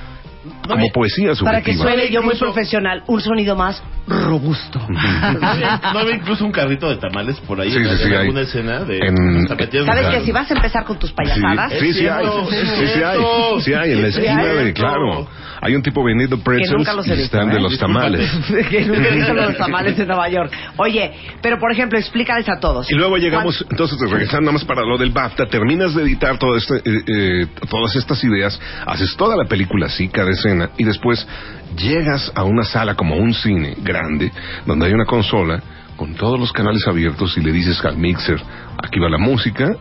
como 0.68 0.90
poesía 0.92 1.32
Para 1.44 1.62
que 1.62 1.74
subjetiva. 1.74 1.84
suene 1.84 2.12
yo 2.12 2.22
muy 2.22 2.36
profesional, 2.36 3.04
un 3.08 3.22
sonido 3.22 3.56
más 3.56 3.82
robusto. 4.08 4.80
¿No 4.90 6.00
había, 6.00 6.16
incluso 6.16 6.46
un 6.46 6.52
carrito 6.52 6.90
de 6.90 6.98
tamales 6.98 7.40
por 7.42 7.60
ahí 7.60 7.72
Sí, 7.72 7.78
en, 7.78 7.90
sí, 7.90 7.96
sí, 7.98 8.04
en 8.04 8.12
hay. 8.14 8.18
alguna 8.20 8.42
escena 8.42 8.80
de 8.84 8.98
En- 9.00 9.48
¿Sabes 9.48 10.08
que 10.08 10.22
si 10.22 10.32
vas 10.32 10.50
a 10.52 10.54
empezar 10.56 10.86
con 10.86 10.98
tus 11.00 11.12
payasadas? 11.12 11.74
Sí, 11.80 11.94
sí, 11.94 12.08
hay, 12.08 12.26
sí, 12.26 12.56
es 12.56 12.70
sí, 12.70 12.76
sí 12.76 12.84
hay, 12.84 12.90
cierto. 13.18 13.60
sí 13.62 13.74
hay, 13.74 13.92
en 13.94 14.02
la 14.02 14.08
Es 14.08 14.16
esquina 14.18 14.44
de, 14.46 14.74
claro, 14.74 15.28
hay 15.66 15.76
un 15.76 15.82
tipo 15.82 16.04
vendiendo 16.04 16.38
pretzels 16.38 16.88
y 17.08 17.12
están 17.24 17.50
de 17.50 17.58
¿eh? 17.58 17.60
los 17.60 17.80
tamales. 17.80 18.30
que 18.70 18.86
nunca 18.86 19.08
he 19.08 19.12
visto 19.16 19.34
los 19.34 19.58
tamales 19.58 19.98
de 19.98 20.06
Nueva 20.06 20.30
York. 20.30 20.52
Oye, 20.78 21.12
pero 21.42 21.58
por 21.58 21.72
ejemplo, 21.72 21.98
explícales 21.98 22.48
a 22.48 22.60
todos. 22.60 22.90
Y 22.92 22.94
luego 22.94 23.18
llegamos, 23.18 23.66
entonces 23.72 24.00
regresando 24.00 24.42
nada 24.42 24.54
más 24.54 24.66
para 24.66 24.84
lo 24.84 24.96
del 25.00 25.10
BAFTA, 25.10 25.48
terminas 25.48 25.96
de 25.96 26.04
editar 26.04 26.38
todo 26.38 26.56
este, 26.56 26.76
eh, 26.78 27.04
eh, 27.08 27.48
todas 27.68 27.96
estas 27.96 28.24
ideas, 28.24 28.60
haces 28.86 29.16
toda 29.18 29.36
la 29.36 29.46
película 29.46 29.88
así, 29.88 30.08
cada 30.08 30.30
escena, 30.30 30.70
y 30.78 30.84
después 30.84 31.28
llegas 31.76 32.32
a 32.36 32.44
una 32.44 32.64
sala 32.64 32.94
como 32.94 33.16
un 33.16 33.34
cine 33.34 33.76
grande, 33.82 34.32
donde 34.68 34.86
hay 34.86 34.94
una 34.94 35.06
consola 35.06 35.60
con 35.96 36.14
todos 36.14 36.40
los 36.40 36.52
canales 36.52 36.88
abiertos 36.88 37.36
y 37.38 37.42
le 37.42 37.52
dices 37.52 37.84
al 37.84 37.98
mixer, 37.98 38.40
aquí 38.78 39.00
va 39.00 39.10
la 39.10 39.18
música, 39.18 39.76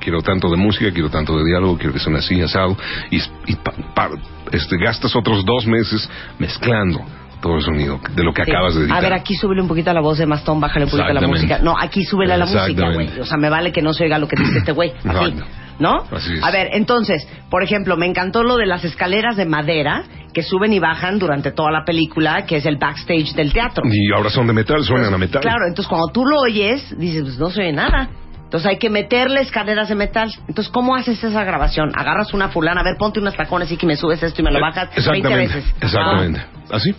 quiero 0.00 0.22
tanto 0.22 0.50
de 0.50 0.56
música, 0.56 0.90
quiero 0.92 1.10
tanto 1.10 1.36
de 1.36 1.44
diálogo, 1.44 1.76
quiero 1.78 1.92
que 1.92 1.98
suene 2.00 2.18
así, 2.18 2.40
asado, 2.42 2.76
y, 3.10 3.18
y 3.46 3.54
pa- 3.56 3.72
pa- 3.94 4.10
este, 4.52 4.76
gastas 4.82 5.14
otros 5.14 5.44
dos 5.44 5.66
meses 5.66 6.08
mezclando 6.38 7.00
todo 7.40 7.56
el 7.56 7.62
sonido 7.62 8.00
de 8.14 8.22
lo 8.24 8.32
que 8.34 8.44
Sí. 8.44 8.50
acabas 8.50 8.74
de 8.74 8.80
editar. 8.82 8.98
A 8.98 9.00
ver, 9.00 9.12
aquí 9.14 9.34
súbele 9.34 9.62
un 9.62 9.68
poquito 9.68 9.90
a 9.90 9.94
la 9.94 10.00
voz 10.00 10.18
de 10.18 10.26
Mastón, 10.26 10.60
bájale 10.60 10.84
un 10.86 10.90
poquito 10.90 11.08
a 11.10 11.14
la 11.14 11.26
música. 11.26 11.58
No, 11.62 11.74
aquí 11.78 12.04
súbele 12.04 12.34
a 12.34 12.36
la 12.36 12.46
música, 12.46 12.90
güey. 12.92 13.18
O 13.20 13.24
sea, 13.24 13.38
me 13.38 13.48
vale 13.48 13.72
que 13.72 13.80
no 13.82 13.92
se 13.94 14.04
oiga 14.04 14.18
lo 14.18 14.28
que 14.28 14.36
dice 14.36 14.58
este 14.58 14.72
güey. 14.72 14.92
Así. 15.04 15.34
¿No? 15.78 16.04
Así 16.10 16.34
es. 16.34 16.44
A 16.44 16.50
ver, 16.50 16.68
entonces, 16.74 17.26
por 17.48 17.62
ejemplo, 17.62 17.96
me 17.96 18.04
encantó 18.04 18.42
lo 18.42 18.58
de 18.58 18.66
las 18.66 18.84
escaleras 18.84 19.36
de 19.38 19.46
madera 19.46 20.04
que 20.34 20.42
suben 20.42 20.74
y 20.74 20.78
bajan 20.78 21.18
durante 21.18 21.52
toda 21.52 21.70
la 21.70 21.84
película, 21.86 22.44
que 22.44 22.56
es 22.56 22.66
el 22.66 22.76
backstage 22.76 23.32
del 23.34 23.54
teatro. 23.54 23.84
Y 23.90 24.12
ahora 24.14 24.28
son 24.28 24.46
de 24.46 24.52
metal, 24.52 24.84
suenan 24.84 25.14
a 25.14 25.16
metal. 25.16 25.40
Claro, 25.40 25.66
entonces 25.66 25.88
cuando 25.88 26.08
tú 26.12 26.26
lo 26.26 26.36
oyes, 26.40 26.94
dices, 26.98 27.22
pues 27.22 27.38
no 27.38 27.48
se 27.48 27.62
oye 27.62 27.72
nada. 27.72 28.10
Entonces 28.50 28.68
hay 28.68 28.78
que 28.78 28.90
meterle 28.90 29.42
escaleras 29.42 29.88
de 29.88 29.94
metal. 29.94 30.28
Entonces, 30.48 30.72
¿cómo 30.72 30.96
haces 30.96 31.22
esa 31.22 31.44
grabación? 31.44 31.92
Agarras 31.94 32.34
una 32.34 32.48
fulana, 32.48 32.80
a 32.80 32.82
ver, 32.82 32.96
ponte 32.98 33.20
unos 33.20 33.36
tacones 33.36 33.70
y 33.70 33.76
que 33.76 33.86
me 33.86 33.94
subes 33.94 34.20
esto 34.24 34.42
y 34.42 34.44
me 34.44 34.50
lo 34.50 34.58
bajas 34.58 34.88
20 34.88 34.98
Exactamente, 34.98 35.54
veces. 35.54 35.74
exactamente. 35.80 36.44
Así. 36.68 36.92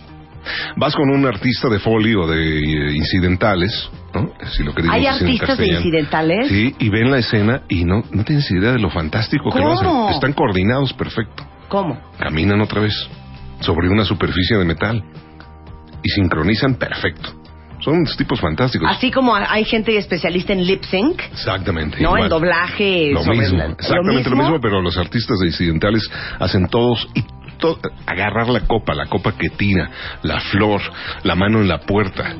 Vas 0.76 0.96
con 0.96 1.10
un 1.10 1.26
artista 1.26 1.68
de 1.68 1.78
foley 1.78 2.14
o 2.14 2.26
de 2.26 2.58
eh, 2.58 2.96
incidentales, 2.96 3.90
¿no? 4.14 4.32
Si 4.50 4.62
lo 4.62 4.74
queremos 4.74 4.96
¿Hay 4.96 5.06
artistas 5.06 5.58
de 5.58 5.66
incidentales? 5.66 6.48
Sí, 6.48 6.74
y 6.78 6.88
ven 6.88 7.10
la 7.10 7.18
escena 7.18 7.60
y 7.68 7.84
no, 7.84 8.02
no 8.10 8.24
tienes 8.24 8.50
idea 8.50 8.72
de 8.72 8.78
lo 8.78 8.88
fantástico 8.88 9.50
que 9.50 9.58
lo 9.58 9.72
hacen. 9.72 10.14
Están 10.14 10.32
coordinados 10.32 10.94
perfecto. 10.94 11.46
¿Cómo? 11.68 12.00
Caminan 12.18 12.62
otra 12.62 12.80
vez 12.80 12.94
sobre 13.60 13.90
una 13.90 14.06
superficie 14.06 14.56
de 14.56 14.64
metal 14.64 15.04
y 16.02 16.08
sincronizan 16.08 16.76
perfecto. 16.76 17.41
Son 17.82 17.94
unos 17.98 18.16
tipos 18.16 18.40
fantásticos. 18.40 18.88
Así 18.90 19.10
como 19.10 19.34
hay 19.34 19.64
gente 19.64 19.96
especialista 19.96 20.52
en 20.52 20.64
lip 20.66 20.84
sync, 20.84 21.20
Exactamente. 21.32 21.96
¿no? 22.00 22.10
igual. 22.10 22.22
En 22.24 22.28
doblaje. 22.28 23.10
Lo 23.12 23.22
sobre 23.24 23.38
mismo, 23.38 23.58
la- 23.58 23.64
exactamente 23.72 24.30
lo 24.30 24.36
mismo, 24.36 24.60
pero 24.60 24.80
los 24.80 24.96
artistas 24.96 25.38
de 25.40 25.46
incidentales 25.48 26.08
hacen 26.38 26.68
todos 26.68 27.08
y 27.14 27.22
to- 27.58 27.78
agarrar 28.06 28.48
la 28.48 28.60
copa, 28.60 28.94
la 28.94 29.06
copa 29.06 29.32
que 29.36 29.48
tira, 29.50 29.90
la 30.22 30.40
flor, 30.40 30.80
la 31.24 31.34
mano 31.34 31.60
en 31.60 31.68
la 31.68 31.78
puerta, 31.80 32.36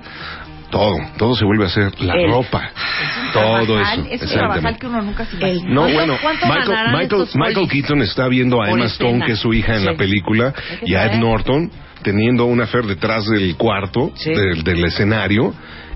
todo, 0.71 0.97
todo 1.19 1.35
se 1.35 1.45
vuelve 1.45 1.65
a 1.65 1.67
hacer, 1.67 2.01
la 2.01 2.15
El- 2.15 2.31
ropa, 2.31 2.71
todo 3.33 3.65
Trabajal, 3.67 4.07
eso, 4.11 4.25
Es 4.25 4.31
un 4.33 4.39
trabajal 4.39 4.79
que 4.79 4.87
uno 4.87 5.03
nunca 5.03 5.25
se 5.27 5.37
El- 5.37 5.59
imagina. 5.59 5.75
No, 5.75 5.81
¿Cuánto- 5.83 5.95
bueno, 5.97 6.19
Michael, 6.43 6.93
Michael, 6.93 7.29
Michael? 7.35 7.69
Keaton 7.69 8.03
está 8.03 8.29
viendo 8.29 8.63
a 8.63 8.71
Emma 8.71 8.85
Stone, 8.87 9.11
escena. 9.11 9.27
que 9.27 9.33
es 9.33 9.39
su 9.39 9.53
hija 9.53 9.75
en 9.75 9.81
Sí. 9.81 9.87
la 9.87 9.95
película, 9.97 10.55
y 10.83 10.95
a 10.95 11.07
Ed. 11.07 11.19
Norton 11.19 11.71
teniendo 12.03 12.45
una 12.47 12.67
fer 12.67 12.85
detrás 12.85 13.25
del 13.27 13.57
cuarto, 13.57 14.13
Sí. 14.17 14.31
del, 14.35 14.63
del 14.65 14.85
escenario, 14.85 15.55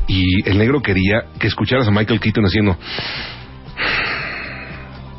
y 0.09 0.49
el 0.49 0.59
negro 0.59 0.81
quería 0.83 1.25
que 1.39 1.47
escucharas 1.49 1.87
a 1.89 1.91
Michael 1.91 2.21
Keaton 2.21 2.45
haciendo... 2.47 2.79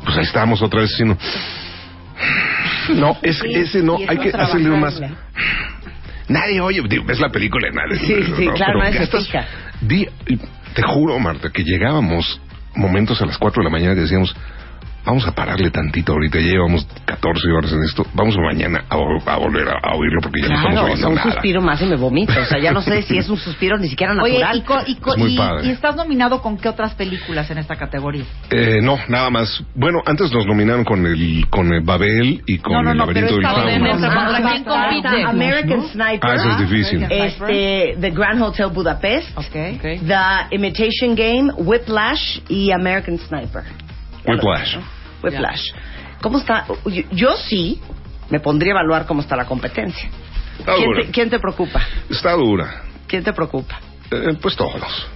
Pues 0.04 0.16
ahí 0.16 0.24
estábamos 0.24 0.62
otra 0.62 0.80
vez 0.80 0.92
haciendo... 0.92 1.16
No, 2.94 3.16
es, 3.22 3.38
Sí, 3.38 3.54
ese 3.54 3.82
no, 3.82 3.98
hay 4.08 4.16
que 4.18 4.30
hacerle 4.30 4.70
más... 4.70 5.00
Nadie 6.28 6.60
oye, 6.60 6.82
ves 7.04 7.20
la 7.20 7.30
película, 7.30 7.68
nadie. 7.70 7.98
Sí, 8.00 8.14
sí, 8.36 8.46
claro, 8.54 8.74
pero 8.74 8.78
nadie 8.80 8.98
gastas- 9.00 9.46
di- 9.80 10.08
te 10.74 10.82
juro, 10.82 11.18
Marta, 11.18 11.50
que 11.50 11.64
llegábamos 11.64 12.40
momentos 12.74 13.20
a 13.22 13.26
las 13.26 13.38
4 13.38 13.62
de 13.62 13.64
la 13.64 13.70
mañana 13.70 13.94
que 13.94 14.02
decíamos, 14.02 14.34
vamos 15.08 15.26
a 15.26 15.32
pararle 15.32 15.70
tantito 15.70 16.12
ahorita, 16.12 16.38
ya 16.38 16.46
llevamos 16.52 16.86
14 17.06 17.50
horas 17.50 17.72
en 17.72 17.82
esto, 17.82 18.06
vamos 18.14 18.36
mañana 18.36 18.84
a, 18.88 18.96
vol- 18.96 19.22
a 19.26 19.36
volver 19.38 19.68
a, 19.68 19.78
a 19.82 19.94
oírlo 19.96 20.20
porque 20.22 20.42
ya 20.42 20.48
no 20.48 20.54
Claro, 20.60 20.68
estamos 20.68 20.78
o 20.78 20.84
sea, 20.84 20.92
oyendo 20.94 21.08
un 21.08 21.14
nada. 21.16 21.32
suspiro 21.32 21.62
más 21.62 21.82
y 21.82 21.86
me 21.86 21.96
vomito. 21.96 22.32
O 22.40 22.44
sea, 22.44 22.58
ya 22.60 22.72
no 22.72 22.82
sé 22.82 23.02
si 23.02 23.16
es 23.18 23.28
un 23.28 23.38
suspiro 23.38 23.78
ni 23.78 23.88
siquiera 23.88 24.12
Oye, 24.22 24.34
natural. 24.40 24.56
y, 24.58 24.60
co- 24.62 24.82
y 24.86 24.94
co- 24.96 25.12
Es 25.14 25.18
muy 25.18 25.34
y- 25.34 25.36
padre. 25.38 25.66
y 25.66 25.70
estás 25.70 25.96
nominado 25.96 26.42
con 26.42 26.58
qué 26.58 26.68
otras 26.68 26.94
películas 26.94 27.50
en 27.50 27.58
esta 27.58 27.76
categoría? 27.76 28.24
Eh, 28.50 28.80
no, 28.82 28.98
nada 29.08 29.30
más. 29.30 29.62
Bueno, 29.74 30.00
antes 30.04 30.30
nos 30.32 30.46
nominaron 30.46 30.84
con 30.84 31.04
el 31.06 31.46
con 31.48 31.72
el 31.72 31.80
Babel 31.82 32.42
y 32.46 32.58
con 32.58 32.74
No, 32.74 32.82
no, 32.82 32.90
el 32.92 32.96
no, 32.98 33.06
laberinto 33.06 33.34
del 33.34 33.42
fauno. 33.42 33.78
no. 33.78 33.90
¿contra 33.90 34.50
quién 34.50 34.64
compite? 34.64 35.22
American 35.24 35.82
Sniper. 35.88 36.30
Ah, 36.30 36.34
eso 36.34 36.50
es 36.50 36.58
difícil. 36.68 37.06
Este, 37.08 37.96
The 38.00 38.10
Grand 38.10 38.42
Hotel 38.42 38.68
Budapest. 38.74 39.36
Ok. 39.38 39.44
Ok. 39.76 39.82
The 39.82 40.54
Imitation 40.54 41.14
Game, 41.14 41.50
Whiplash 41.56 42.40
y 42.48 42.70
American 42.72 43.18
Sniper. 43.18 43.62
Whiplash. 44.26 44.76
Whiplash. 45.22 45.62
¿Cómo 46.20 46.38
está? 46.38 46.66
Yo, 46.86 47.02
yo 47.12 47.36
sí 47.36 47.80
me 48.30 48.40
pondría 48.40 48.72
a 48.72 48.76
evaluar 48.76 49.06
cómo 49.06 49.20
está 49.20 49.36
la 49.36 49.44
competencia. 49.46 50.08
Está 50.58 50.74
¿Quién 50.74 50.86
dura. 50.90 51.02
te, 51.04 51.10
quién 51.10 51.30
te 51.30 51.38
preocupa? 51.38 51.80
Está 52.10 52.32
dura. 52.32 52.82
¿Quién 53.06 53.22
te 53.24 53.32
preocupa? 53.32 53.78
Eh, 54.10 54.36
pues 54.40 54.56
todos. 54.56 55.08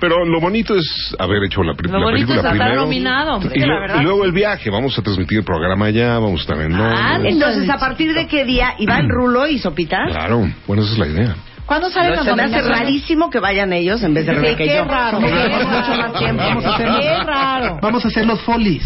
Pero 0.00 0.24
lo 0.24 0.40
bonito 0.40 0.74
es 0.74 1.14
haber 1.18 1.44
hecho 1.44 1.62
la, 1.62 1.74
Lo 1.74 1.98
la 1.98 2.04
bonito 2.04 2.26
película 2.26 2.50
es 2.50 2.56
primero. 2.58 2.80
nominado, 2.82 3.34
hombre. 3.34 3.52
Y, 3.54 3.60
la 3.60 4.00
y 4.00 4.02
luego 4.02 4.24
el 4.24 4.32
viaje. 4.32 4.68
Vamos 4.68 4.98
a 4.98 5.02
transmitir 5.02 5.38
el 5.38 5.44
programa 5.44 5.86
allá, 5.86 6.14
vamos 6.18 6.40
a 6.40 6.42
estar 6.42 6.60
en 6.60 6.74
Ah. 6.74 7.18
Entonces, 7.22 7.70
¿a 7.70 7.78
partir 7.78 8.12
de 8.12 8.26
qué 8.26 8.44
día? 8.44 8.74
¿Iván 8.78 9.08
Rulo 9.08 9.46
y 9.46 9.58
Sopita? 9.60 9.98
Claro, 10.08 10.48
bueno, 10.66 10.82
esa 10.82 10.92
es 10.94 10.98
la 10.98 11.06
idea. 11.06 11.36
¿Cuándo 11.66 11.88
salen 11.90 12.16
las 12.16 12.24
Se 12.24 12.34
me 12.34 12.42
hace 12.42 12.50
nominaciones? 12.56 12.78
rarísimo 12.80 13.30
que 13.30 13.38
vayan 13.38 13.72
ellos 13.72 14.02
en 14.02 14.12
vez 14.12 14.26
de 14.26 14.32
Sí, 14.34 14.40
Rebeca 14.40 14.64
y 14.64 14.68
qué 14.68 14.76
yo. 14.76 14.84
raro, 14.84 15.18
qué 15.20 15.26
tenemos 15.26 15.64
mucho 15.64 15.92
raro. 15.92 15.96
más 16.02 16.18
tiempo. 16.18 16.42
Vamos 16.42 16.64
a 16.66 16.74
hacer 16.74 16.88
Qué 17.00 17.18
raro. 17.24 17.78
Vamos 17.80 18.04
a 18.04 18.08
hacer 18.08 18.26
los 18.26 18.40
folies. 18.42 18.82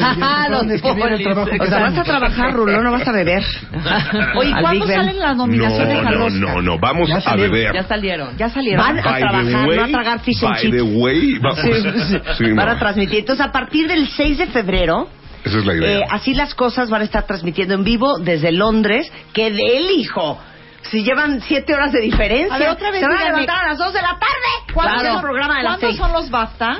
Ah, 0.00 0.46
los 0.50 0.80
folies. 0.80 1.26
O 1.60 1.66
sea, 1.66 1.78
vas 1.80 1.98
a 1.98 2.02
trabajar, 2.04 2.52
Rulo, 2.52 2.82
no 2.82 2.92
vas 2.92 3.06
a 3.06 3.12
beber. 3.12 3.42
Oye, 4.36 4.52
¿cuándo 4.60 4.86
salen 4.86 5.18
las 5.18 5.36
nominaciones 5.36 6.02
No, 6.04 6.10
no, 6.10 6.30
no, 6.30 6.62
no, 6.62 6.78
vamos 6.78 7.08
Ya 7.08 7.16
a 7.16 7.20
salieron. 7.20 7.52
beber. 7.52 7.74
Ya 7.74 7.82
salieron. 7.82 8.36
Ya 8.36 8.48
salieron. 8.48 8.84
Van 8.86 8.98
a 8.98 9.02
By 9.02 9.14
the 9.14 9.18
trabajar, 9.20 9.68
way, 9.68 9.76
no 9.78 9.84
a 9.84 9.88
tragar 9.88 10.20
fish 10.20 10.42
and 10.44 10.52
by 10.54 10.62
the 10.70 10.78
chips. 10.78 10.92
way, 10.96 11.38
vamos. 11.38 11.58
Sí, 12.38 12.44
no. 12.48 12.56
Van 12.56 12.68
a 12.68 12.78
transmitir. 12.78 13.18
Entonces, 13.20 13.44
a 13.44 13.52
partir 13.52 13.88
del 13.88 14.08
6 14.08 14.38
de 14.38 14.46
febrero, 14.46 15.08
Esa 15.44 15.58
es 15.58 15.66
la 15.66 15.74
idea. 15.74 15.98
eh, 15.98 16.02
así 16.10 16.34
las 16.34 16.54
cosas 16.54 16.88
van 16.88 17.02
a 17.02 17.04
estar 17.04 17.24
transmitiendo 17.26 17.74
en 17.74 17.84
vivo 17.84 18.18
desde 18.18 18.52
Londres, 18.52 19.10
que 19.32 19.50
de 19.50 19.76
él, 19.78 19.86
hijo. 19.98 20.38
Si 20.90 21.02
llevan 21.02 21.40
siete 21.40 21.74
horas 21.74 21.92
de 21.92 22.00
diferencia, 22.00 22.54
A 22.54 22.58
ver, 22.58 22.68
otra 22.70 22.90
vez 22.90 23.00
se 23.00 23.06
van 23.08 23.16
a 23.16 23.24
levantar 23.24 23.64
a 23.64 23.68
las 23.70 23.78
2 23.78 23.92
de 23.92 24.02
la 24.02 24.08
tarde. 24.18 24.72
¿Cuándo 24.72 24.92
Claro. 24.94 25.08
son- 25.08 25.16
el 25.16 25.22
programa 25.22 25.56
de 25.58 25.62
las 25.64 25.78
¿Cuándo 25.78 25.86
6. 25.88 25.98
son 25.98 26.12
los 26.12 26.30
BAFTA? 26.30 26.78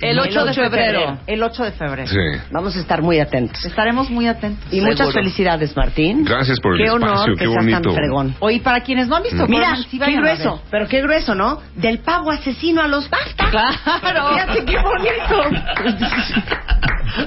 El 0.00 0.18
8 0.18 0.44
de 0.44 0.52
febrero. 0.52 1.18
El 1.28 1.42
8 1.44 1.62
de 1.62 1.70
febrero. 1.70 2.08
Sí. 2.08 2.18
Vamos 2.50 2.74
a 2.76 2.80
estar 2.80 3.02
muy 3.02 3.20
atentos. 3.20 3.64
Estaremos 3.64 4.10
muy 4.10 4.26
atentos. 4.26 4.66
Y 4.72 4.80
muchas 4.80 4.96
Seguro. 4.98 5.14
felicidades, 5.14 5.76
Martín. 5.76 6.24
Gracias 6.24 6.58
por 6.60 6.72
el 6.74 6.84
Qué 6.84 6.90
honor 6.90 7.08
espacio, 7.10 7.34
que 7.34 7.38
qué 7.38 7.44
seas 7.46 7.56
bonito. 7.56 7.80
tan 7.82 7.94
fregón. 7.94 8.34
Oye, 8.40 8.58
para 8.60 8.80
quienes 8.80 9.06
no 9.06 9.14
han 9.16 9.22
visto 9.22 9.46
Mira, 9.46 9.68
Gorman, 9.68 9.84
sí 9.88 9.98
qué 10.00 10.12
grueso, 10.16 10.60
pero 10.72 10.88
qué 10.88 11.02
grueso, 11.02 11.36
¿no? 11.36 11.60
Del 11.76 12.00
pavo 12.00 12.32
asesino 12.32 12.82
a 12.82 12.88
los 12.88 13.08
BAFTA. 13.08 13.50
Claro. 13.50 14.30
Fíjate 14.34 14.64
qué 14.64 14.76
bonito. 14.78 15.42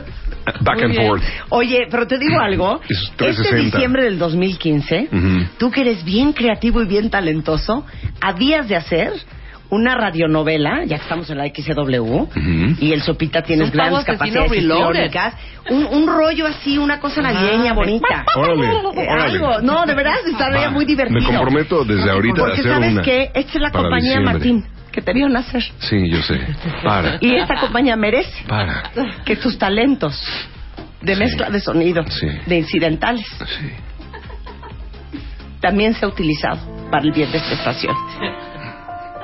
Back 0.61 0.75
Muy 0.75 0.83
and 0.85 0.91
bien. 0.91 1.07
forth. 1.07 1.23
Oye, 1.49 1.87
pero 1.89 2.07
te 2.07 2.17
digo 2.17 2.39
algo. 2.39 2.79
Es 2.89 2.99
Este 3.01 3.15
360. 3.17 3.65
diciembre 3.77 4.03
del 4.03 4.19
2015, 4.19 5.09
Ujú. 5.11 5.45
tú 5.57 5.71
que 5.71 5.81
eres 5.81 6.03
bien 6.05 6.33
creativo 6.33 6.81
y 6.81 6.85
bien 6.87 7.09
talentoso, 7.09 7.85
habías 8.21 8.67
de 8.67 8.75
hacer 8.75 9.11
una 9.71 9.95
radionovela, 9.95 10.83
ya 10.85 10.97
que 10.97 11.03
estamos 11.03 11.27
en 11.31 11.39
la 11.39 11.45
XW, 11.47 12.27
y 12.79 12.93
el 12.93 13.01
Sopita 13.01 13.41
pavo 13.41 13.71
grandes 13.73 14.05
capacidades 14.05 14.51
histriónicas, 14.51 15.33
un, 15.71 15.85
un 15.85 16.07
rollo 16.07 16.45
así, 16.45 16.77
una 16.77 16.99
cosa 16.99 17.21
navideña 17.23 17.73
bonita. 17.73 18.23
Órale, 18.35 18.67
Eh, 18.67 19.07
órale. 19.09 19.31
algo, 19.33 19.61
no, 19.61 19.83
de 19.87 19.95
verdad, 19.95 20.13
estaría 20.27 20.69
muy 20.69 20.85
divertido. 20.85 21.19
Me 21.19 21.25
comprometo 21.25 21.83
desde 21.83 22.09
ahorita 22.11 22.41
a 22.41 22.45
Porque 22.45 22.59
hacer 22.61 22.71
sabes 22.71 22.91
una. 22.93 23.01
que 23.01 23.23
esta 23.33 23.39
es 23.39 23.55
la 23.61 23.71
compañía 23.71 24.19
diciembre. 24.19 24.33
Martín, 24.33 24.65
que 24.95 25.01
te 25.01 25.13
vio 25.13 25.27
nacer. 25.27 25.61
Sí, 25.79 26.09
yo 26.09 26.21
sé. 26.23 26.39
Para. 26.83 27.17
Y 27.19 27.35
esta 27.35 27.59
compañía 27.59 27.95
merece 27.97 28.43
Para. 28.47 28.83
que 29.25 29.35
tus 29.35 29.57
talentos 29.59 30.17
de 31.01 31.15
mezcla 31.17 31.49
de 31.49 31.59
sonido, 31.59 32.03
Sí. 32.07 32.27
de 32.45 32.57
incidentales, 32.57 33.27
Sí. 33.27 33.71
también 35.59 35.93
sea 35.95 36.07
utilizado 36.07 36.57
para 36.89 37.03
el 37.03 37.11
bien 37.11 37.29
de 37.31 37.37
esta 37.39 37.53
estación. 37.53 37.93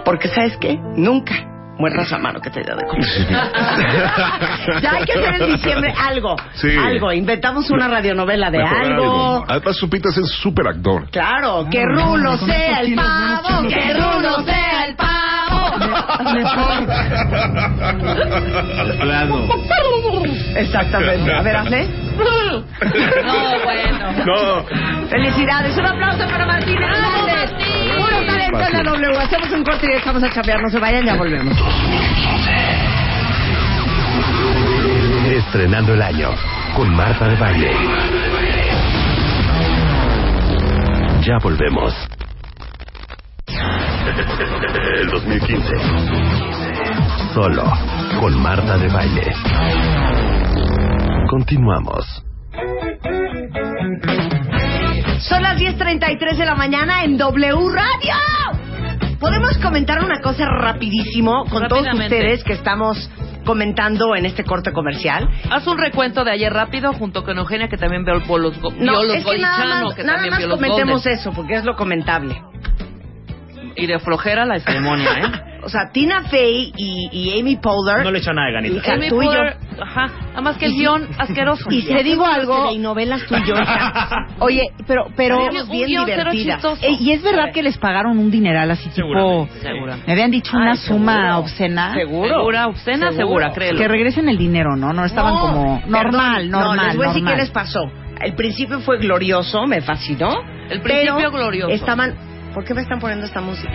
Porque 0.03 0.27
¿sabes 0.27 0.57
qué? 0.57 0.77
Nunca 0.97 1.47
muerdas 1.77 2.11
la 2.11 2.17
mano 2.19 2.39
que 2.41 2.49
te 2.51 2.61
dio 2.61 2.75
de 2.75 2.85
comer. 2.85 3.07
ya 4.83 4.91
hay 4.91 5.05
que 5.05 5.13
hacer 5.13 5.41
en 5.41 5.53
diciembre 5.53 5.93
algo. 5.97 6.35
Sí. 6.53 6.69
Algo. 6.77 7.11
Inventamos 7.13 7.69
una 7.71 7.87
radionovela 7.87 8.51
de 8.51 8.57
Mejor 8.59 8.77
algo. 8.83 9.45
Además, 9.47 9.77
Supitas 9.77 10.15
es 10.17 10.27
súper 10.29 10.67
actor. 10.67 11.09
Claro, 11.09 11.65
que 11.71 11.83
Rulo 11.83 12.37
sea 12.37 12.81
el 12.81 12.93
pavo, 12.95 13.67
que. 13.67 13.93
Rulo 13.93 14.43
sea 14.43 14.85
el 14.85 14.95
pavo. 14.95 15.09
Plano. 18.99 19.47
Exactamente. 20.55 21.33
A 21.33 21.41
ver, 21.41 21.55
hazle. 21.55 21.87
No, 22.17 23.59
bueno. 23.63 24.11
No. 24.25 24.63
Felicidades. 25.09 25.77
Un 25.77 25.85
aplauso 25.85 26.27
para 26.27 26.45
Martín 26.45 26.77
Hernández. 26.81 27.51
Puro 27.97 28.25
talento 28.25 28.59
en 28.59 28.73
la 28.73 28.83
W. 28.83 29.17
Hacemos 29.17 29.51
un 29.51 29.63
corte 29.63 29.85
y 29.87 29.93
dejamos 29.93 30.23
a 30.23 30.29
chapear. 30.29 30.61
No 30.61 30.69
se 30.69 30.79
vayan, 30.79 31.05
ya 31.05 31.15
volvemos. 31.15 31.57
Estrenando 35.27 35.93
el 35.93 36.01
año 36.01 36.29
con 36.75 36.93
Marta 36.95 37.27
de 37.27 37.35
Baile. 37.35 37.71
Ya 41.21 41.37
volvemos. 41.41 41.93
El 44.99 45.09
2015. 45.11 45.73
Solo 47.33 47.63
con 48.19 48.41
Marta 48.41 48.77
de 48.77 48.87
Baile. 48.87 49.31
Continuamos. 51.29 52.23
Son 55.19 55.43
las 55.43 55.57
10.33 55.57 56.35
de 56.37 56.45
la 56.45 56.55
mañana 56.55 57.03
en 57.03 57.17
W 57.17 57.53
Radio. 57.73 58.13
Podemos 59.19 59.57
comentar 59.59 60.03
una 60.03 60.19
cosa 60.21 60.45
rapidísimo 60.47 61.45
con 61.45 61.67
todos 61.67 61.85
ustedes 61.93 62.43
que 62.43 62.53
estamos 62.53 63.09
comentando 63.45 64.15
en 64.15 64.25
este 64.25 64.43
corte 64.43 64.71
comercial. 64.71 65.29
Haz 65.51 65.67
un 65.67 65.77
recuento 65.77 66.23
de 66.23 66.31
ayer 66.31 66.51
rápido 66.51 66.91
junto 66.93 67.23
con 67.23 67.37
Eugenia, 67.37 67.67
que 67.69 67.77
también 67.77 68.03
vio 68.03 68.15
los, 68.15 68.59
go- 68.59 68.71
No, 68.77 69.03
los 69.03 69.15
es 69.15 69.25
que 69.25 69.37
nada 69.37 69.83
más, 69.83 69.93
que 69.95 70.03
nada 70.03 70.23
comentemos 70.49 71.05
eso 71.05 71.31
porque 71.33 71.53
es 71.53 71.65
lo 71.65 71.75
comentable. 71.75 72.41
Y 73.75 73.87
de 73.87 73.99
flojera 73.99 74.45
la 74.45 74.59
ceremonia, 74.59 75.09
¿eh? 75.11 75.31
O 75.63 75.69
sea, 75.69 75.91
Tina 75.93 76.23
Fey 76.23 76.73
y, 76.75 77.09
y 77.11 77.39
Amy 77.39 77.55
Poehler. 77.57 78.03
No 78.03 78.09
le 78.09 78.17
echó 78.17 78.33
nada 78.33 78.47
de 78.47 78.53
ganito. 78.53 78.77
Hija, 78.77 78.93
Amy 78.93 79.09
tú 79.09 79.21
y 79.21 79.25
yo. 79.25 79.31
Poehler, 79.31 79.57
Ajá. 79.79 80.09
Además 80.33 80.57
que 80.57 80.65
el 80.65 80.73
guion 80.73 81.07
asqueroso. 81.19 81.65
Y 81.69 81.83
Te 81.83 82.03
digo 82.03 82.25
algo. 82.25 82.71
Y 82.71 82.79
novelas 82.79 83.21
tú 83.27 83.35
y 83.35 83.45
yo. 83.47 83.53
hija. 83.53 84.25
Oye, 84.39 84.63
pero, 84.87 85.05
pero, 85.15 85.49
bien 85.69 85.87
guion 85.87 86.05
divertidas. 86.07 86.65
Eh, 86.81 86.97
y 86.99 87.11
es 87.11 87.21
verdad 87.21 87.51
que 87.53 87.61
les 87.61 87.77
pagaron 87.77 88.17
un 88.17 88.31
dineral 88.31 88.71
así 88.71 88.89
tipo. 88.89 89.47
Segura. 89.61 89.97
Me 90.07 90.13
habían 90.13 90.31
dicho 90.31 90.57
una 90.57 90.71
Ay, 90.71 90.77
suma 90.77 91.13
seguro. 91.13 91.37
obscena. 91.37 91.93
Seguro. 91.93 92.29
Segura, 92.39 92.67
obscena, 92.67 93.11
Seguro. 93.11 93.17
segura, 93.27 93.51
créelo. 93.53 93.77
Que 93.77 93.87
regresen 93.87 94.29
el 94.29 94.39
dinero, 94.39 94.75
¿no? 94.75 94.93
No 94.93 95.05
estaban 95.05 95.35
No, 95.35 95.41
como 95.41 95.81
perdón, 95.81 95.91
normal, 95.91 96.49
normal. 96.49 96.77
No, 96.77 96.83
les 96.87 96.95
voy 96.97 97.05
a 97.05 97.09
decir 97.09 97.23
qué 97.25 97.35
les 97.35 97.51
pasó. 97.51 97.81
El 98.19 98.33
principio 98.33 98.79
fue 98.79 98.97
glorioso, 98.97 99.67
me 99.67 99.81
fascinó. 99.81 100.41
El 100.71 100.81
principio 100.81 101.15
pero 101.17 101.31
glorioso. 101.31 101.71
Estaban. 101.71 102.30
¿Por 102.53 102.65
qué 102.65 102.73
me 102.73 102.81
están 102.81 102.99
poniendo 102.99 103.25
esta 103.25 103.41
música? 103.41 103.71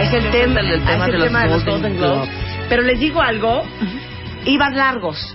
Es 0.00 0.12
el 0.12 0.30
tema, 0.30 0.60
es 0.60 0.66
el- 0.66 0.72
el 0.72 0.80
es 0.80 0.84
tema 0.86 1.06
el 1.06 1.12
de 1.12 1.18
los 1.18 1.26
tema 1.28 1.42
de 1.44 1.48
los 1.50 1.64
Golden 1.64 1.96
Globes. 1.96 2.28
Pero 2.68 2.82
les 2.82 3.00
digo 3.00 3.20
algo, 3.22 3.62
iban 4.44 4.76
largos. 4.76 5.34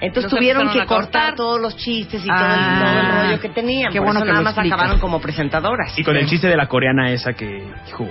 Entonces 0.00 0.30
Los 0.30 0.38
tuvieron 0.38 0.68
que 0.68 0.80
cortar 0.84 0.88
cortar. 1.00 1.34
todos 1.36 1.60
los 1.60 1.74
chistes 1.76 2.22
y 2.22 2.26
todo, 2.28 2.36
Ah, 2.38 2.78
el, 2.78 2.84
todo 2.86 3.00
el 3.00 3.26
rollo 3.28 3.40
que 3.40 3.48
tenían. 3.48 3.90
qué 3.92 3.98
Por 3.98 4.06
bueno 4.06 4.18
eso 4.20 4.26
que 4.26 4.32
nada 4.32 4.44
más 4.44 4.58
acabaron 4.58 5.00
como 5.00 5.20
presentadoras. 5.20 5.98
Y 5.98 6.04
con 6.04 6.16
el 6.16 6.26
chiste 6.26 6.48
de 6.48 6.56
la 6.56 6.66
coreana 6.68 7.10
esa 7.12 7.32
que, 7.32 7.64
hijo, 7.88 8.04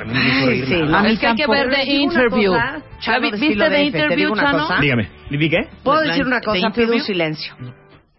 a 0.00 0.04
mí 0.04 0.12
me 0.14 0.18
hizo 0.20 0.38
Ay, 0.40 0.46
reír 0.46 0.66
sí, 0.66 0.72
nada. 0.74 0.86
no. 0.86 0.96
A 0.98 1.02
mí 1.02 1.08
es 1.12 1.18
que 1.20 1.26
hay 1.28 1.34
que 1.36 1.46
ver 1.46 1.66
una 1.68 1.82
interview. 1.84 2.52
cosa, 2.52 2.82
Chano 2.98 3.16
¿Ya 3.16 3.18
vi- 3.18 3.30
de 3.30 3.30
¿Viste 3.30 3.46
estilo 3.46 3.70
de 3.70 3.82
interview, 3.84 4.32
una 4.32 4.42
Chano? 4.42 4.58
cosa. 4.66 4.80
Dígame, 4.80 5.08
¿vi 5.30 5.48
qué? 5.48 5.68
¿Puedo 5.84 6.00
¿De 6.00 6.08
decir 6.08 6.26
una 6.26 6.40
cosa? 6.40 6.70
Pido 6.70 6.92
un 6.92 7.00
silencio. 7.00 7.54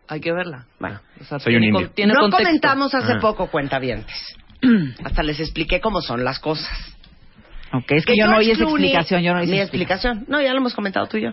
Hay 0.08 0.22
que 0.22 0.32
verla. 0.32 0.66
Bueno, 0.80 1.00
O 1.22 1.24
sea, 1.26 1.38
Soy 1.40 1.56
un 1.58 1.64
indio. 1.66 1.92
con- 1.94 2.08
no 2.08 2.14
contexto. 2.16 2.38
comentamos 2.38 2.96
hace 2.96 3.12
Ah. 3.14 3.20
poco 3.20 3.48
cuentavientes. 3.52 4.16
Hasta 5.04 5.24
les 5.24 5.40
expliqué 5.40 5.80
cómo 5.80 6.02
son 6.02 6.24
las 6.24 6.40
cosas. 6.40 6.70
Ok, 7.72 7.92
es 7.92 8.06
que, 8.06 8.16
yo 8.18 8.28
no 8.28 8.38
oí 8.38 8.50
esa 8.52 8.64
Clooney- 8.64 8.86
explicación, 8.86 9.22
yo 9.22 9.34
no 9.34 9.40
oí 9.40 9.46
esa 9.46 9.54
Mi 9.54 9.60
explicación. 9.62 10.26
No, 10.28 10.42
ya 10.42 10.52
lo 10.54 10.58
hemos 10.60 10.74
comentado 10.74 11.08
tú 11.08 11.18
y 11.18 11.22
yo. 11.24 11.30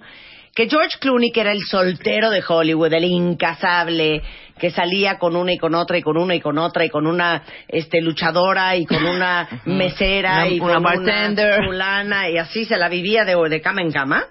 Que 0.55 0.69
George 0.71 0.99
Clooney, 1.01 1.33
que 1.33 1.41
era 1.43 1.53
el 1.53 1.63
soltero 1.67 2.31
de 2.31 2.43
Hollywood, 2.47 2.93
el 2.95 3.05
incasable, 3.05 4.23
que 4.59 4.71
salía 4.71 5.19
con 5.19 5.37
una 5.37 5.53
y 5.53 5.59
con 5.59 5.75
otra 5.75 5.99
y 5.99 6.03
con 6.03 6.17
una 6.17 6.35
y 6.35 6.41
con 6.41 6.57
otra 6.59 6.85
y 6.85 6.89
con 6.89 7.07
una 7.07 7.43
este 7.69 8.01
luchadora 8.01 8.75
y 8.77 8.87
con 8.87 9.05
una 9.05 9.49
mesera 9.67 10.37
Una- 10.45 10.49
y 10.49 10.61
una 10.61 10.75
con 10.75 10.83
bartender. 10.83 11.59
una 11.59 11.67
fulana 11.67 12.31
y 12.31 12.39
así 12.39 12.65
se 12.65 12.77
la 12.79 12.89
vivía 12.89 13.25
de, 13.25 13.35
de 13.51 13.61
cama 13.61 13.83
en 13.83 13.93
cama. 13.93 14.25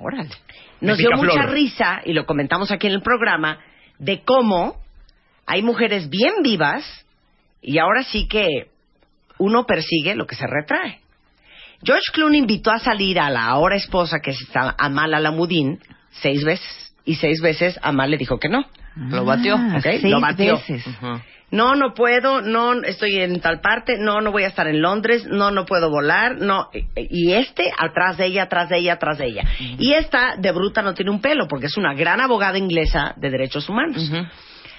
Órale. 0.00 0.30
Nos 0.80 0.98
dio 0.98 1.10
mucha 1.16 1.42
risa, 1.46 2.00
y 2.04 2.12
lo 2.12 2.24
comentamos 2.26 2.70
aquí 2.70 2.86
en 2.86 2.94
el 2.94 3.02
programa, 3.02 3.58
de 3.98 4.22
cómo 4.24 4.76
hay 5.46 5.62
mujeres 5.62 6.08
bien 6.08 6.34
vivas 6.42 6.84
y 7.62 7.78
ahora 7.78 8.02
sí 8.02 8.26
que 8.28 8.68
uno 9.38 9.64
persigue 9.66 10.14
lo 10.14 10.26
que 10.26 10.34
se 10.34 10.46
retrae. 10.46 11.00
George 11.82 12.12
Clooney 12.12 12.40
invitó 12.40 12.70
a 12.70 12.78
salir 12.78 13.18
a 13.18 13.30
la 13.30 13.46
ahora 13.46 13.76
esposa, 13.76 14.20
que 14.20 14.32
es 14.32 14.38
Amal 14.54 15.14
Alamudín, 15.14 15.78
seis 16.10 16.44
veces. 16.44 16.94
Y 17.06 17.14
seis 17.14 17.40
veces 17.40 17.78
Amal 17.82 18.10
le 18.10 18.18
dijo 18.18 18.38
que 18.38 18.48
no. 18.50 18.66
Lo 18.96 19.24
batió. 19.24 19.56
Ah, 19.56 19.76
Ok, 19.78 19.82
seis 19.82 20.02
lo 20.04 20.20
batió. 20.20 20.56
veces. 20.56 20.84
No, 21.52 21.74
no 21.74 21.94
puedo, 21.94 22.42
no, 22.42 22.74
estoy 22.82 23.16
en 23.16 23.40
tal 23.40 23.60
parte, 23.60 23.96
no, 23.98 24.20
no 24.20 24.30
voy 24.30 24.44
a 24.44 24.48
estar 24.48 24.68
en 24.68 24.80
Londres, 24.80 25.26
no, 25.26 25.50
no 25.50 25.64
puedo 25.66 25.90
volar, 25.90 26.36
no. 26.38 26.68
Y 26.94 27.32
este 27.32 27.72
atrás 27.76 28.18
de 28.18 28.26
ella, 28.26 28.44
atrás 28.44 28.68
de 28.68 28.78
ella, 28.78 28.92
atrás 28.92 29.18
de 29.18 29.26
ella. 29.26 29.42
Y 29.78 29.94
esta 29.94 30.36
de 30.36 30.52
bruta 30.52 30.82
no 30.82 30.94
tiene 30.94 31.10
un 31.10 31.20
pelo, 31.20 31.48
porque 31.48 31.66
es 31.66 31.76
una 31.76 31.94
gran 31.94 32.20
abogada 32.20 32.56
inglesa 32.58 33.14
de 33.16 33.30
derechos 33.30 33.68
humanos. 33.68 34.12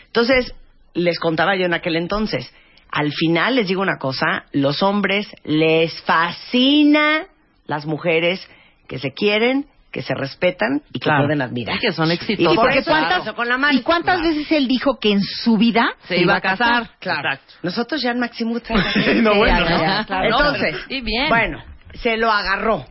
Entonces, 0.06 0.54
les 0.94 1.20
contaba 1.20 1.56
yo 1.58 1.66
en 1.66 1.74
aquel 1.74 1.96
entonces, 1.98 2.54
al 2.92 3.12
final 3.14 3.56
les 3.56 3.68
digo 3.68 3.82
una 3.82 3.98
cosa, 3.98 4.46
los 4.52 4.84
hombres 4.84 5.28
les 5.44 6.02
fascina 6.02 7.26
las 7.66 7.86
mujeres 7.86 8.46
que 8.88 9.00
se 9.00 9.14
quieren, 9.14 9.66
que 9.92 10.02
se 10.02 10.14
respetan 10.14 10.82
y 10.94 11.00
que 11.00 11.06
Claro. 11.06 11.24
pueden 11.26 11.42
admirar. 11.42 11.76
Y 11.78 11.80
que 11.80 11.92
son 11.94 12.10
Y 12.12 12.14
exitosos. 12.16 12.56
por 12.56 12.66
porque 12.66 12.84
cuántas- 12.84 13.20
pasó 13.20 13.36
con 13.36 13.48
la 13.48 13.58
Mal. 13.58 13.76
¿Y 13.76 13.82
cuántas 13.82 14.22
veces 14.22 14.52
él 14.52 14.68
dijo 14.68 15.00
que 15.00 15.12
en 15.12 15.22
su 15.22 15.58
vida 15.58 15.86
Se 16.08 16.18
iba 16.18 16.36
a 16.36 16.42
casar. 16.42 16.92
Claro. 17.00 17.30
Exacto. 17.30 17.54
Nosotros 17.64 18.02
ya 18.02 18.12
en 18.12 18.20
Maximus 18.20 18.62
No, 19.22 19.36
bueno, 19.36 19.68
ya. 19.68 20.06
Entonces, 20.24 20.76
y 20.90 21.02
bien. 21.02 21.30
bueno, 21.30 21.64
se 21.96 22.18
lo 22.18 22.32
agarró. 22.32 22.86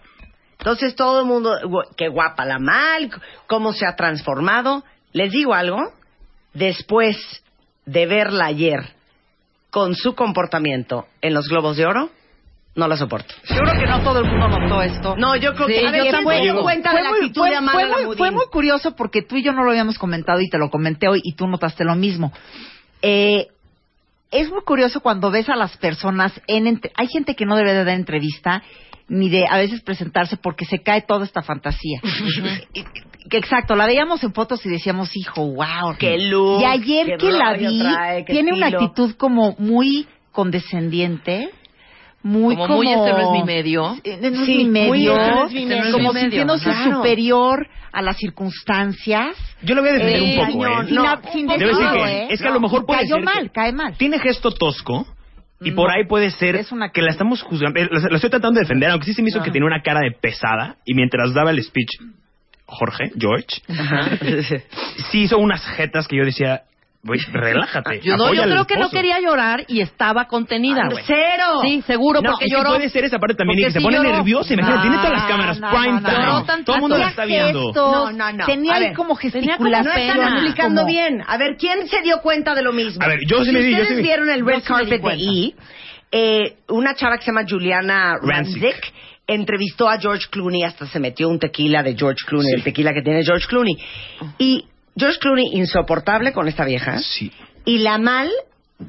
Entonces 0.59 0.95
todo 0.95 1.21
el 1.21 1.27
mundo, 1.27 1.57
qué 1.97 2.09
guapa 2.09 2.45
la 2.45 2.59
mal, 2.59 3.11
cómo 3.47 3.73
se 3.73 3.87
ha 3.87 3.97
transformado. 3.97 4.85
Les 5.13 5.33
digo 5.33 5.55
algo, 5.55 5.81
después 6.53 7.17
de 7.87 8.07
verla 8.07 8.47
ayer 8.47 8.93
con 9.71 9.95
su 9.95 10.15
comportamiento 10.15 11.07
en 11.21 11.35
los 11.35 11.49
Globos 11.49 11.77
de 11.77 11.87
Oro, 11.87 12.11
no 12.75 12.87
la 12.89 12.97
soporto. 12.97 13.35
Seguro 13.45 13.73
que 13.79 13.87
no 13.87 14.01
todo 14.03 14.21
el 14.21 14.27
mundo 14.27 14.49
notó 14.49 14.83
esto. 14.83 15.17
No, 15.17 15.35
yo 15.37 15.55
creo 15.55 15.67
Sí, 15.69 15.75
que 15.75 15.83
yo 15.83 15.89
a 15.89 15.91
ver, 15.93 16.01
¿quién 16.03 16.13
tampoco. 16.13 16.37
se 16.37 16.43
dio 16.43 16.61
cuenta 16.63 16.95
de 16.95 17.03
la 17.03 17.09
muy, 17.11 17.19
actitud 17.19 17.41
fue- 17.41 17.51
de 17.51 17.57
Amanda 17.57 17.73
fue 17.81 17.89
muy- 17.91 18.01
Lamudín? 18.01 18.19
fue 18.19 18.31
muy 18.31 18.47
curioso 18.47 18.97
porque 18.97 19.23
tú 19.23 19.37
y 19.37 19.43
yo 19.43 19.53
no 19.53 19.65
lo 19.65 19.71
habíamos 19.71 19.99
comentado 19.99 20.41
y 20.41 20.49
te 20.49 20.59
lo 20.59 20.71
comenté 20.71 21.09
hoy 21.09 21.21
y 21.25 21.35
tú 21.35 21.47
notaste 21.49 21.85
lo 21.85 21.95
mismo. 21.97 22.33
Eh, 23.03 23.49
es 24.31 24.51
muy 24.51 24.63
curioso 24.63 25.01
cuando 25.01 25.31
ves 25.33 25.49
a 25.49 25.57
las 25.57 25.77
personas 25.79 26.41
en 26.47 26.81
hay 26.95 27.07
gente 27.09 27.35
que 27.35 27.45
no 27.45 27.57
debe 27.57 27.73
de 27.75 27.85
dar 27.85 27.95
entrevista 27.97 28.63
ni 29.13 29.29
de 29.29 29.45
a 29.47 29.59
veces 29.59 29.83
presentarse 29.83 30.37
porque 30.39 30.65
se 30.65 30.79
cae 30.83 31.03
toda 31.03 31.25
esta 31.27 31.43
fantasía. 31.43 32.01
Exacto, 33.33 33.75
la 33.77 33.87
veíamos 33.87 34.23
en 34.25 34.33
fotos 34.33 34.65
y 34.65 34.69
decíamos, 34.71 35.11
hijo, 35.17 35.47
wow. 35.53 35.95
Qué 35.99 36.19
look, 36.19 36.63
Y 36.63 36.65
ayer 36.65 37.07
qué 37.07 37.17
que 37.19 37.33
la 37.33 37.53
vi, 37.55 37.79
trae, 37.81 38.25
tiene 38.25 38.53
una 38.53 38.69
actitud 38.69 39.15
como 39.17 39.55
muy 39.59 40.07
condescendiente. 40.33 41.51
Muy 42.23 42.55
Como 42.55 42.77
muy, 42.77 42.89
este 42.93 43.13
no 43.13 43.19
es 43.19 43.31
mi 43.31 43.45
medio. 43.45 43.97
Eh, 44.05 44.19
no 44.21 44.29
es 44.41 44.45
Sí, 44.47 44.57
mi 44.59 44.65
muy, 44.65 44.99
medio, 44.99 45.13
este 45.17 45.31
no 45.35 45.47
es 45.47 45.53
mi 45.55 45.65
medio. 45.67 45.93
como 45.93 46.13
sintiéndose 46.13 46.65
claro. 46.65 46.97
superior 46.97 47.67
a 47.93 48.03
las 48.03 48.17
circunstancias. 48.19 49.37
Yo 49.63 49.75
lo 49.75 49.81
voy 49.81 49.91
a 49.91 49.95
defender 49.95 50.23
Eh, 50.23 50.39
un 50.39 50.47
poco, 50.53 50.65
cañón, 50.65 50.85
¿eh? 50.85 50.87
sin, 50.89 50.95
No, 50.97 51.21
sin 51.33 51.47
decirlo, 51.47 52.07
¿eh? 52.07 52.27
es 52.31 52.43
que 52.43 52.49
a 52.49 52.51
lo 52.51 52.61
mejor 52.61 52.85
puede 52.85 53.01
cayó 53.01 53.15
ser 53.15 53.25
mal, 53.25 53.43
que- 53.45 53.51
cae 53.51 53.73
mal. 53.73 53.97
Tiene 53.97 54.19
gesto 54.19 54.51
tosco 54.51 55.07
y 55.61 55.73
por 55.73 55.89
No. 55.91 55.95
ahí 55.95 56.07
puede 56.07 56.31
ser 56.31 56.57
Es 56.57 56.73
una 56.73 56.91
que 56.91 57.03
la 57.03 57.11
estamos 57.11 57.43
juzgando. 57.43 57.79
eh, 57.81 57.89
La, 57.91 58.17
estoy 58.17 58.31
tratando 58.31 58.59
de 58.59 58.65
defender, 58.65 58.91
aunque 58.91 59.07
sí 59.07 59.15
se 59.15 59.23
me 59.23 59.29
hizo 59.29 59.43
que 59.43 59.51
tenía 59.51 59.67
una 59.67 59.83
cara 59.83 60.01
de 60.01 60.13
pesada 60.13 60.77
y 60.85 60.95
mientras 60.95 61.35
daba 61.35 61.51
el 61.51 61.63
speech, 61.63 61.91
Jorge, 62.67 63.11
George, 63.19 63.61
sí 65.11 65.23
hizo 65.23 65.39
unas 65.39 65.65
jetas 65.77 66.07
que 66.07 66.17
yo 66.17 66.25
decía, 66.25 66.63
relájate. 67.33 68.01
Yo, 68.03 68.17
no, 68.17 68.33
yo 68.35 68.43
creo 68.43 68.67
que 68.67 68.75
no 68.75 68.83
esposo". 68.83 68.91
quería 68.97 69.21
llorar 69.21 69.65
y 69.69 69.81
estaba 69.81 70.27
contenida, 70.27 70.87
güey. 70.91 71.03
¡Cero! 71.07 71.61
Sí, 71.63 71.83
seguro, 71.87 72.21
No, 72.21 72.31
porque 72.33 72.45
es 72.45 72.51
que 72.53 72.57
lloró. 72.59 72.71
puede 72.71 72.89
ser 72.91 73.05
esa 73.05 73.19
parte 73.19 73.35
también 73.37 73.59
y 73.61 73.63
que 73.65 73.71
se 73.71 73.79
sí 73.79 73.85
pone 73.85 73.97
lloró. 73.97 74.11
nerviosa. 74.17 74.53
Imagínate, 74.55 74.83
tiene 74.83 74.97
todas 74.99 75.13
las 75.13 75.25
cámaras, 75.27 75.61
no, 75.61 75.71
prime 75.71 75.87
no, 75.89 76.01
no, 76.01 76.09
time. 76.09 76.19
no. 76.27 76.41
Lloró 76.45 76.65
Todo 76.65 76.77
el 76.77 76.81
mundo 76.83 76.99
la 76.99 77.09
está 77.09 77.25
viendo. 77.25 77.65
gestos, 77.67 77.75
No, 77.93 78.13
no, 78.13 78.33
no. 78.33 78.47
Tenía 78.47 78.73
A 78.73 78.77
ahí 78.77 78.83
ver, 78.85 78.95
como 78.95 79.17
tenía 79.17 79.57
como- 79.57 79.71
gesticulaciones. 79.71 79.85
No 79.85 80.01
están 80.01 80.17
Pena. 80.17 80.33
explicando 80.37 80.81
como- 80.83 80.93
bien. 80.93 81.25
A 81.27 81.37
ver, 81.39 81.57
¿quién 81.59 81.89
se 81.89 82.03
dio 82.03 82.19
cuenta 82.21 82.55
de 82.55 82.63
lo 82.63 82.73
mismo? 82.73 83.03
A 83.03 83.09
ver, 83.09 83.19
yo 83.27 83.39
sí 83.39 83.47
si 83.47 83.53
me 83.53 83.61
di- 83.61 83.71
yo 83.71 83.77
ustedes 83.83 83.89
sí 83.89 83.95
me- 83.97 84.03
vieron 84.03 84.29
el 84.31 84.41
yo 84.41 84.47
red 84.47 84.61
sí 84.63 84.73
me 84.73 84.79
di 84.85 84.91
carpet 84.91 84.91
de 84.91 85.01
cuenta. 85.01 85.25
E! 85.25 85.55
eh, 86.13 86.57
una 86.69 86.95
chava 86.97 87.17
que 87.19 87.25
se 87.25 87.31
llama 87.31 87.47
Juliana 87.49 88.17
Rancic. 88.23 88.63
Rancic 88.63 88.93
entrevistó 89.27 89.89
a 89.89 89.97
George 89.99 90.27
Clooney, 90.29 90.65
hasta 90.65 90.87
se 90.87 90.99
metió 90.99 91.29
un 91.29 91.39
tequila 91.39 91.85
de 91.85 91.95
George 91.97 92.19
Clooney, 92.27 92.53
el 92.53 92.65
tequila 92.65 92.93
que 92.93 93.01
tiene 93.03 93.23
George 93.25 93.47
Clooney. 93.47 93.77
Y 94.39 94.65
George 94.97 95.19
Clooney, 95.19 95.57
insoportable 95.57 96.33
con 96.33 96.49
esta 96.49 96.65
vieja. 96.65 96.99
Sí. 96.99 97.33
Y 97.65 97.79
la 97.79 97.99
mal, 97.99 98.31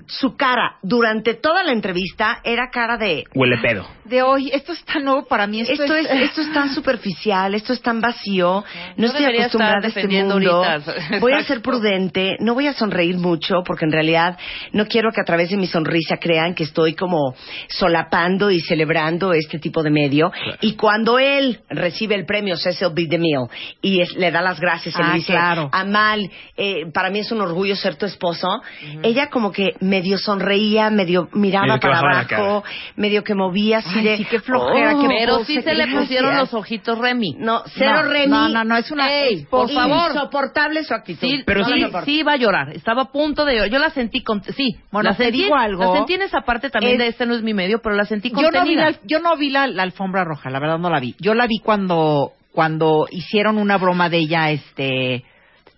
su 0.08 0.36
cara 0.36 0.78
durante 0.82 1.34
toda 1.34 1.64
la 1.64 1.72
entrevista 1.72 2.40
era 2.44 2.70
cara 2.72 2.98
de... 2.98 3.26
Huele 3.36 3.58
pedo. 3.58 3.88
De 4.06 4.22
hoy, 4.22 4.50
esto 4.54 4.74
es 4.74 4.84
tan 4.86 5.04
nuevo 5.06 5.26
para 5.28 5.48
mí. 5.48 5.62
Esto, 5.62 5.84
Esto 5.84 5.96
es, 5.96 6.10
esto 6.10 6.42
es 6.42 6.54
tan 6.54 6.74
superficial, 6.74 7.54
esto 7.56 7.74
es 7.74 7.82
tan 7.82 8.02
vacío, 8.02 8.64
no 8.64 8.64
No 8.98 9.08
estoy 9.08 9.26
acostumbrada 9.26 9.80
a 9.84 9.88
este 9.88 10.08
mundo. 10.08 10.64
ahorita. 10.64 11.20
Voy 11.20 11.34
a 11.34 11.44
ser 11.44 11.62
prudente, 11.62 12.36
no 12.40 12.54
voy 12.54 12.68
a 12.68 12.74
sonreír 12.74 13.18
mucho 13.18 13.64
porque 13.66 13.86
en 13.86 13.92
realidad 13.92 14.38
no 14.74 14.86
quiero 14.88 15.12
que 15.12 15.22
a 15.22 15.26
través 15.26 15.50
de 15.50 15.58
mi 15.58 15.68
sonrisa 15.68 16.18
crean 16.18 16.56
que 16.56 16.64
estoy 16.64 16.94
como 16.96 17.36
solapando 17.68 18.52
y 18.52 18.60
celebrando 18.60 19.34
este 19.34 19.60
tipo 19.60 19.84
de 19.84 19.90
medio. 19.90 20.32
Y 20.62 20.76
cuando 20.76 21.20
él 21.20 21.62
recibe 21.70 22.16
el 22.16 22.26
premio 22.26 22.56
Cecil 22.58 22.90
B. 22.94 23.08
DeMille 23.08 23.48
y 23.82 24.02
es- 24.02 24.16
le 24.16 24.32
da 24.32 24.42
las 24.42 24.60
gracias 24.60 24.96
y 24.98 25.02
Ah, 25.02 25.08
le 25.10 25.14
dice, 25.16 25.32
claro. 25.34 25.70
Amal, 25.72 26.30
eh, 26.58 26.86
para 26.94 27.10
mí 27.10 27.20
es 27.20 27.32
un 27.32 27.42
orgullo 27.42 27.76
ser 27.76 27.96
tu 27.96 28.06
esposo, 28.06 28.62
ella 29.04 29.30
como 29.30 29.52
que 29.52 29.74
medio 29.82 30.18
sonreía, 30.18 30.90
medio 30.90 31.28
miraba 31.34 31.66
Medio 31.66 31.80
para 31.80 32.00
abajo, 32.00 32.64
medio 32.96 33.24
que 33.24 33.36
movía 33.36 33.80
así 33.80 34.00
Ay, 34.00 34.04
de... 34.04 34.18
sí, 34.18 34.26
qué 34.26 34.40
flojera, 34.40 34.96
"Oh, 34.96 35.02
qué 35.02 35.08
Pero 35.08 35.38
pose, 35.40 35.46
sí 35.54 35.62
se 35.62 35.74
le 35.74 35.84
gracias". 35.84 36.02
pusieron 36.02 36.38
los 36.38 36.54
ojitos 36.54 36.98
Remy. 37.00 37.36
No, 37.40 37.64
cero 37.76 38.04
No, 38.04 38.10
Remy. 38.10 38.28
no, 38.28 38.50
no, 38.50 38.64
no, 38.64 38.78
es 38.78 38.90
una- 38.92 39.12
Ey, 39.12 39.46
por 39.50 39.70
favor. 39.72 40.12
Insoportable 40.12 40.84
su 40.84 40.94
actitud. 40.94 41.28
Sí, 41.28 41.44
Pero 41.46 41.64
pero 41.66 41.66
sí- 41.66 41.84
sí, 41.86 41.98
sí 42.06 42.20
iba 42.20 42.34
a 42.34 42.38
llorar. 42.38 42.70
Estaba 42.70 43.02
a 43.04 43.12
punto 43.12 43.44
de 43.46 43.54
llorar. 43.56 43.70
Yo 43.70 43.80
la 43.80 43.90
sentí 43.90 44.22
con... 44.24 44.44
Sí, 44.44 44.78
Bueno, 44.92 45.10
la 45.10 45.16
te 45.18 45.24
sentí, 45.26 45.44
digo 45.44 45.56
algo. 45.56 45.84
La 45.94 45.98
sentí 46.00 46.14
en 46.14 46.22
esa 46.22 46.42
parte 46.42 46.70
también 46.70 46.94
Es- 46.94 47.00
de 47.00 47.08
este 47.08 47.26
no 47.26 47.34
es 47.36 47.42
mi 47.42 47.54
medio, 47.54 47.82
pero 47.82 47.96
la 47.96 48.06
sentí 48.06 48.30
yo 48.30 48.36
no 48.36 48.42
vi 48.42 48.46
contenida. 48.76 48.90
la, 48.92 48.98
yo 49.06 49.20
no 49.20 49.36
vi 49.36 49.50
la, 49.50 49.68
la 49.68 49.84
alfombra 49.84 50.24
roja, 50.24 50.50
la 50.50 50.60
verdad 50.60 50.78
no 50.80 50.90
la 50.90 51.00
vi. 51.00 51.16
Yo 51.20 51.34
la 51.34 51.48
vi 51.48 51.60
cuando 51.60 52.32
cuando 52.54 53.08
hicieron 53.10 53.58
una 53.58 53.78
broma 53.78 54.10
de 54.10 54.18
ella, 54.18 54.52
este, 54.52 55.24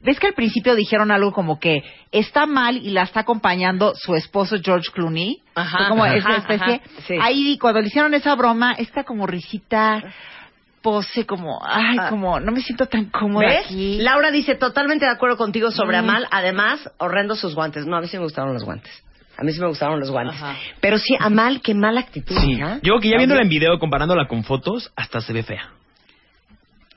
ves 0.04 0.20
que 0.20 0.28
al 0.28 0.34
principio 0.34 0.76
dijeron 0.76 1.12
algo 1.12 1.32
como 1.32 1.60
que 1.60 1.82
está 2.12 2.46
mal 2.46 2.78
y 2.78 2.92
la 2.92 3.04
está 3.04 3.22
acompañando 3.22 3.94
su 3.96 4.16
esposo 4.16 4.58
George 4.64 4.90
Clooney, 4.94 5.42
Ajá, 5.56 5.78
Fue 5.78 5.88
como 5.90 6.04
ajá, 6.04 6.16
esa 6.16 6.36
especie. 6.38 6.74
ajá, 6.76 7.02
sí. 7.08 7.16
Ahí 7.22 7.58
cuando 7.58 7.82
le 7.82 7.88
hicieron 7.88 8.14
esa 8.14 8.36
broma, 8.36 8.74
esta 8.74 9.04
como 9.04 9.26
risita 9.28 10.04
pose 10.82 11.26
como, 11.26 11.60
ay, 11.66 11.96
Ah. 12.00 12.10
como 12.10 12.40
no 12.42 12.52
me 12.52 12.60
siento 12.62 12.88
tan 12.88 13.06
cómoda 13.06 13.48
¿Ves? 13.48 13.66
aquí. 13.66 13.98
Laura 14.02 14.32
dice 14.32 14.56
totalmente 14.56 15.06
de 15.06 15.12
acuerdo 15.12 15.38
contigo 15.38 15.72
sobre 15.72 15.98
Mm. 16.02 16.10
Amal. 16.10 16.28
Además, 16.32 16.92
horrendo 16.98 17.36
sus 17.36 17.56
guantes. 17.56 17.86
No, 17.86 17.96
a 17.96 18.02
mí 18.02 18.08
sí 18.08 18.18
me 18.18 18.24
gustaron 18.24 18.54
los 18.54 18.64
guantes. 18.66 18.92
A 19.38 19.44
mí 19.44 19.52
sí 19.54 19.60
me 19.62 19.68
gustaron 19.68 20.00
los 20.00 20.12
guantes. 20.12 20.36
Ajá. 20.36 20.56
Pero 20.82 20.98
sí, 21.00 21.16
Amal, 21.20 21.62
qué 21.62 21.74
mala 21.74 22.02
actitud. 22.02 22.36
Sí. 22.38 22.52
hija. 22.52 22.76
Yo 22.84 22.94
creo 22.94 23.00
que 23.00 23.10
ya 23.10 23.18
viéndola 23.18 23.42
en 23.44 23.50
video, 23.50 23.80
comparándola 23.80 24.28
con 24.28 24.44
fotos, 24.44 24.92
hasta 24.98 25.22
se 25.22 25.32
ve 25.34 25.44
fea. 25.44 25.70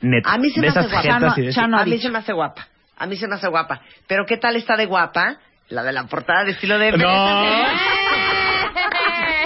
Neta. 0.00 0.32
A 0.32 0.38
mí 0.38 0.50
se 0.50 0.60
me 0.60 0.68
hace 0.68 0.80
esas 0.80 0.90
guapa. 0.92 1.08
Chano- 1.08 1.52
Chano 1.52 1.78
a 1.78 1.84
mí 1.84 1.98
se 1.98 2.10
me 2.10 2.18
hace 2.18 2.32
guapa. 2.32 2.66
A 2.96 3.06
mí 3.06 3.16
se 3.16 3.28
me 3.28 3.34
hace 3.34 3.48
guapa. 3.48 3.80
Pero 4.06 4.24
¿qué 4.26 4.36
tal 4.38 4.56
está 4.56 4.76
de 4.76 4.86
guapa? 4.86 5.36
La 5.68 5.82
de 5.82 5.92
la 5.92 6.04
portada 6.04 6.44
de 6.44 6.52
estilo 6.52 6.78
de... 6.78 6.92
No. 6.92 7.08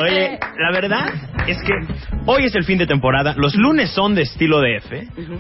Oye, 0.01 0.39
la 0.59 0.73
verdad 0.73 1.13
es 1.47 1.59
que 1.63 1.73
hoy 2.27 2.45
es 2.45 2.55
el 2.55 2.65
fin 2.65 2.79
de 2.79 2.87
temporada. 2.87 3.35
Los 3.37 3.55
lunes 3.55 3.91
son 3.91 4.15
de 4.15 4.23
estilo 4.23 4.61
DF. 4.61 4.93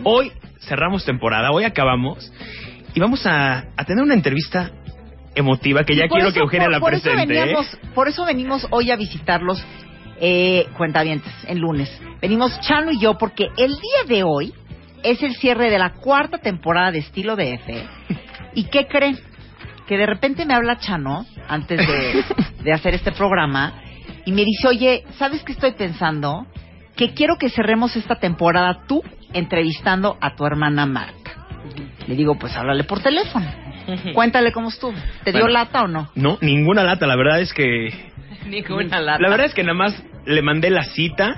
Hoy 0.04 0.32
cerramos 0.60 1.04
temporada, 1.04 1.50
hoy 1.50 1.64
acabamos. 1.64 2.30
Y 2.94 3.00
vamos 3.00 3.24
a, 3.26 3.64
a 3.76 3.84
tener 3.84 4.02
una 4.02 4.14
entrevista 4.14 4.70
emotiva 5.34 5.84
que 5.84 5.94
ya 5.96 6.08
quiero 6.08 6.26
eso- 6.28 6.34
que 6.34 6.40
Eugenia 6.40 6.66
por- 6.66 6.72
la 6.72 6.80
por 6.80 6.94
eso 6.94 7.02
presente. 7.10 7.34
¿eh? 7.34 7.40
veníamos- 7.46 7.78
Por 7.94 8.08
eso 8.08 8.24
venimos 8.24 8.66
hoy 8.70 8.90
a 8.90 8.96
visitarlos, 8.96 9.64
eh, 10.20 10.66
cuentavientes, 10.76 11.32
en 11.46 11.58
lunes. 11.60 11.88
Venimos 12.20 12.58
Chano 12.60 12.90
y 12.90 12.98
yo 13.00 13.16
porque 13.16 13.46
el 13.56 13.70
día 13.70 14.04
de 14.16 14.22
hoy 14.24 14.52
es 15.02 15.22
el 15.22 15.34
cierre 15.36 15.70
de 15.70 15.78
la 15.78 15.92
cuarta 15.94 16.38
temporada 16.38 16.90
de 16.92 16.98
Estilo 16.98 17.36
DF. 17.36 17.68
¿Y 18.54 18.64
qué 18.64 18.86
creen? 18.86 19.18
Que 19.86 19.96
de 19.96 20.06
repente 20.06 20.44
me 20.46 20.54
habla 20.54 20.78
Chano, 20.78 21.26
antes 21.48 21.78
de, 21.86 22.24
de 22.64 22.72
hacer 22.72 22.94
este 22.94 23.12
programa, 23.12 23.74
y 24.24 24.32
me 24.32 24.44
dice, 24.44 24.68
oye, 24.68 25.04
¿sabes 25.18 25.42
qué 25.42 25.52
estoy 25.52 25.72
pensando? 25.72 26.46
Que 26.96 27.14
quiero 27.14 27.36
que 27.38 27.48
cerremos 27.48 27.96
esta 27.96 28.16
temporada 28.16 28.82
tú 28.86 29.02
entrevistando 29.32 30.16
a 30.20 30.34
tu 30.36 30.44
hermana 30.46 30.86
Marta. 30.86 31.14
Le 32.06 32.14
digo, 32.14 32.36
pues 32.38 32.54
háblale 32.56 32.84
por 32.84 33.00
teléfono. 33.00 33.46
Cuéntale 34.14 34.52
cómo 34.52 34.68
estuvo. 34.68 34.94
¿Te 35.24 35.32
dio 35.32 35.40
Bueno. 35.42 35.54
lata 35.54 35.82
o 35.82 35.88
no? 35.88 36.10
No, 36.14 36.38
ninguna 36.40 36.84
lata. 36.84 37.06
La 37.06 37.16
verdad 37.16 37.40
es 37.40 37.52
que 37.52 37.92
Ninguna 38.46 39.00
lata. 39.00 39.20
La 39.22 39.28
verdad 39.28 39.46
es 39.46 39.54
que 39.54 39.62
nada 39.62 39.74
más 39.74 40.02
le 40.26 40.42
mandé 40.42 40.70
la 40.70 40.84
cita 40.84 41.34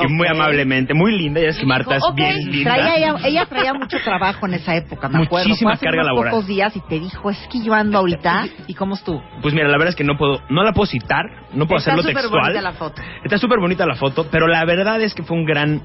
y 0.00 0.06
muy 0.12 0.26
Ok. 0.26 0.32
amablemente, 0.34 0.94
muy 0.94 1.16
linda. 1.16 1.40
Ya 1.40 1.48
es 1.48 1.58
que 1.58 1.66
Marta 1.66 1.96
es 1.96 2.02
bien 2.14 2.34
linda. 2.50 2.74
Traía 2.74 2.96
ella, 2.96 3.14
ella 3.24 3.46
traía 3.46 3.74
mucho 3.74 3.98
trabajo 4.02 4.46
en 4.46 4.54
esa 4.54 4.74
época, 4.74 5.08
me 5.08 5.24
acuerdo. 5.24 5.48
Muchísima 5.48 5.70
Fue 5.72 5.74
hace 5.74 5.84
carga 5.86 6.02
unos 6.02 6.06
laboral. 6.14 6.30
pocos 6.32 6.46
días 6.46 6.74
y 6.76 6.80
te 6.80 6.98
dijo, 7.00 7.30
es 7.30 7.38
que 7.52 7.62
yo 7.62 7.74
ando 7.74 7.98
ahorita. 7.98 8.46
¿Y 8.66 8.74
cómo 8.74 8.94
estuvo? 8.94 9.22
Pues 9.42 9.52
mira, 9.54 9.66
la 9.68 9.74
verdad 9.78 9.88
es 9.90 9.96
que 9.96 10.04
no 10.04 10.16
puedo, 10.16 10.40
no 10.48 10.62
la 10.62 10.72
puedo 10.72 10.86
citar, 10.86 11.24
no 11.52 11.66
puedo 11.66 11.78
Está 11.78 11.92
hacerlo 11.92 12.02
súper 12.02 12.16
textual. 12.22 12.42
bonita 12.42 12.60
la 12.62 12.72
foto. 12.72 13.02
Está 13.24 13.38
súper 13.38 13.58
bonita 13.60 13.86
la 13.86 13.94
foto, 13.96 14.26
pero 14.30 14.46
la 14.46 14.64
verdad 14.64 15.00
es 15.02 15.14
que 15.14 15.22
fue 15.22 15.36
un 15.36 15.44
gran, 15.44 15.82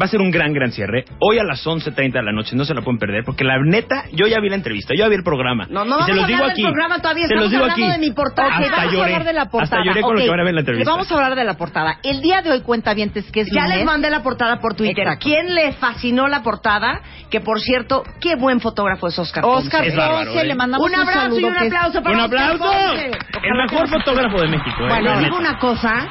va 0.00 0.04
a 0.04 0.08
ser 0.08 0.20
un 0.20 0.30
gran, 0.30 0.52
gran 0.52 0.70
cierre. 0.72 1.04
Hoy 1.20 1.38
a 1.38 1.44
las 1.44 1.64
11.30 1.66 2.12
de 2.12 2.22
la 2.22 2.32
noche, 2.32 2.54
no 2.56 2.64
se 2.64 2.74
la 2.74 2.82
pueden 2.82 2.98
perder, 2.98 3.24
porque 3.24 3.44
la 3.44 3.58
neta, 3.62 4.04
yo 4.12 4.26
ya 4.26 4.40
vi 4.40 4.48
la 4.48 4.56
entrevista, 4.56 4.94
yo 4.94 5.04
ya 5.04 5.08
vi 5.08 5.16
el 5.16 5.22
programa. 5.24 5.66
No, 5.70 5.84
no 5.84 6.00
y 6.00 6.02
se 6.04 6.14
los 6.14 6.26
digo 6.26 6.44
aquí. 6.44 6.62
programa 6.62 6.98
todavía, 6.98 7.26
se 7.26 7.34
los 7.34 7.50
digo 7.50 7.64
aquí. 7.64 7.86
de 7.86 7.98
mi 7.98 8.10
portada. 8.12 8.48
Hasta 8.56 8.70
vamos 8.76 8.92
lloré. 8.92 9.00
a 9.00 9.04
hablar 9.16 9.24
de 9.24 9.32
la 9.32 9.44
portada. 9.50 9.80
Hasta 9.80 9.84
lloré 9.88 10.00
con 10.02 10.14
lo 10.14 10.18
Ok, 10.20 10.24
que 10.24 10.30
van 10.30 10.40
a 10.40 10.42
ver 10.44 10.48
en 10.50 10.54
la 10.54 10.60
entrevista. 10.60 10.90
Vamos 10.90 11.10
a 11.10 11.14
hablar 11.14 11.34
de 11.34 11.44
la 11.44 11.54
portada. 11.54 11.98
El 12.02 12.20
día 12.20 12.42
de 12.42 12.50
hoy, 12.52 12.60
cuentavientes, 12.62 13.30
que 13.32 13.40
es 13.40 13.50
Ya 13.50 13.62
lunes. 13.62 13.76
les 13.78 13.86
mandé 13.86 14.10
la 14.10 14.22
portada 14.22 14.60
por 14.60 14.74
Twitter. 14.74 14.98
Exacto. 15.04 15.24
¿Quién 15.24 15.54
le 15.54 15.72
fascinó 15.72 16.28
la 16.28 16.42
portada? 16.42 17.00
Que 17.30 17.40
por 17.40 17.60
cierto, 17.60 18.04
qué 18.20 18.36
buen 18.36 18.60
fotógrafo 18.60 19.08
es 19.08 19.18
Oscar 19.18 19.44
Oscar 19.44 19.80
Ponce. 19.80 19.88
Es 19.88 19.96
bárbaro, 19.96 20.30
¿eh? 20.32 20.44
le 20.44 20.54
mandamos 20.54 20.86
Un 20.86 20.94
un, 20.94 21.00
abrazo 21.00 21.20
saludo. 21.22 21.40
y 21.40 21.44
un 21.44 21.56
aplauso 21.56 22.02
para 22.02 22.14
¡Un 22.16 22.24
Oscar 22.24 22.52
aplauso! 22.52 22.64
Ponce. 22.88 23.10
El 23.42 23.54
mejor 23.54 23.88
fotógrafo 23.88 24.40
de 24.42 24.48
México. 24.48 24.82
¿eh? 24.84 24.88
Bueno, 24.88 25.10
les 25.14 25.24
digo 25.24 25.38
una 25.38 25.58
cosa. 25.58 26.08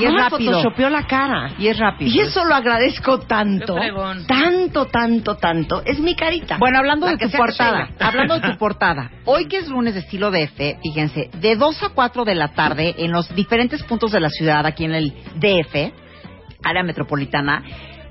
Y 0.00 0.04
es 0.06 0.12
me 0.12 0.18
rápido. 0.18 0.52
photoshopeó 0.52 0.90
la 0.90 1.06
cara. 1.06 1.52
Y 1.58 1.68
es 1.68 1.78
rápido. 1.78 2.10
Y 2.10 2.20
eso 2.20 2.44
lo 2.44 2.54
agradezco 2.54 3.20
tanto. 3.20 3.74
Tanto, 4.26 4.86
tanto, 4.86 5.36
tanto. 5.36 5.82
Es 5.84 5.98
mi 6.00 6.14
carita. 6.14 6.56
Bueno, 6.58 6.78
hablando 6.78 7.06
La 7.06 7.12
de 7.16 7.18
tu 7.28 7.36
portada, 7.36 7.88
hablando 8.00 8.38
de 8.38 8.50
tu 8.52 8.58
portada, 8.58 9.10
hoy 9.24 9.46
que 9.46 9.58
es 9.58 9.68
lunes 9.68 9.94
de 9.94 10.00
estilo 10.00 10.30
DF, 10.30 10.80
fíjense, 10.82 11.30
de 11.40 11.56
2 11.56 11.82
a 11.82 11.88
4 11.90 12.24
de 12.24 12.34
la 12.34 12.48
tarde 12.48 12.94
en 12.98 13.12
los 13.12 13.34
diferentes 13.34 13.82
puntos 13.84 14.12
de 14.12 14.20
la 14.20 14.28
ciudad, 14.30 14.64
aquí 14.66 14.84
en 14.84 14.94
el 14.94 15.12
DF, 15.36 15.92
área 16.64 16.82
metropolitana, 16.82 17.62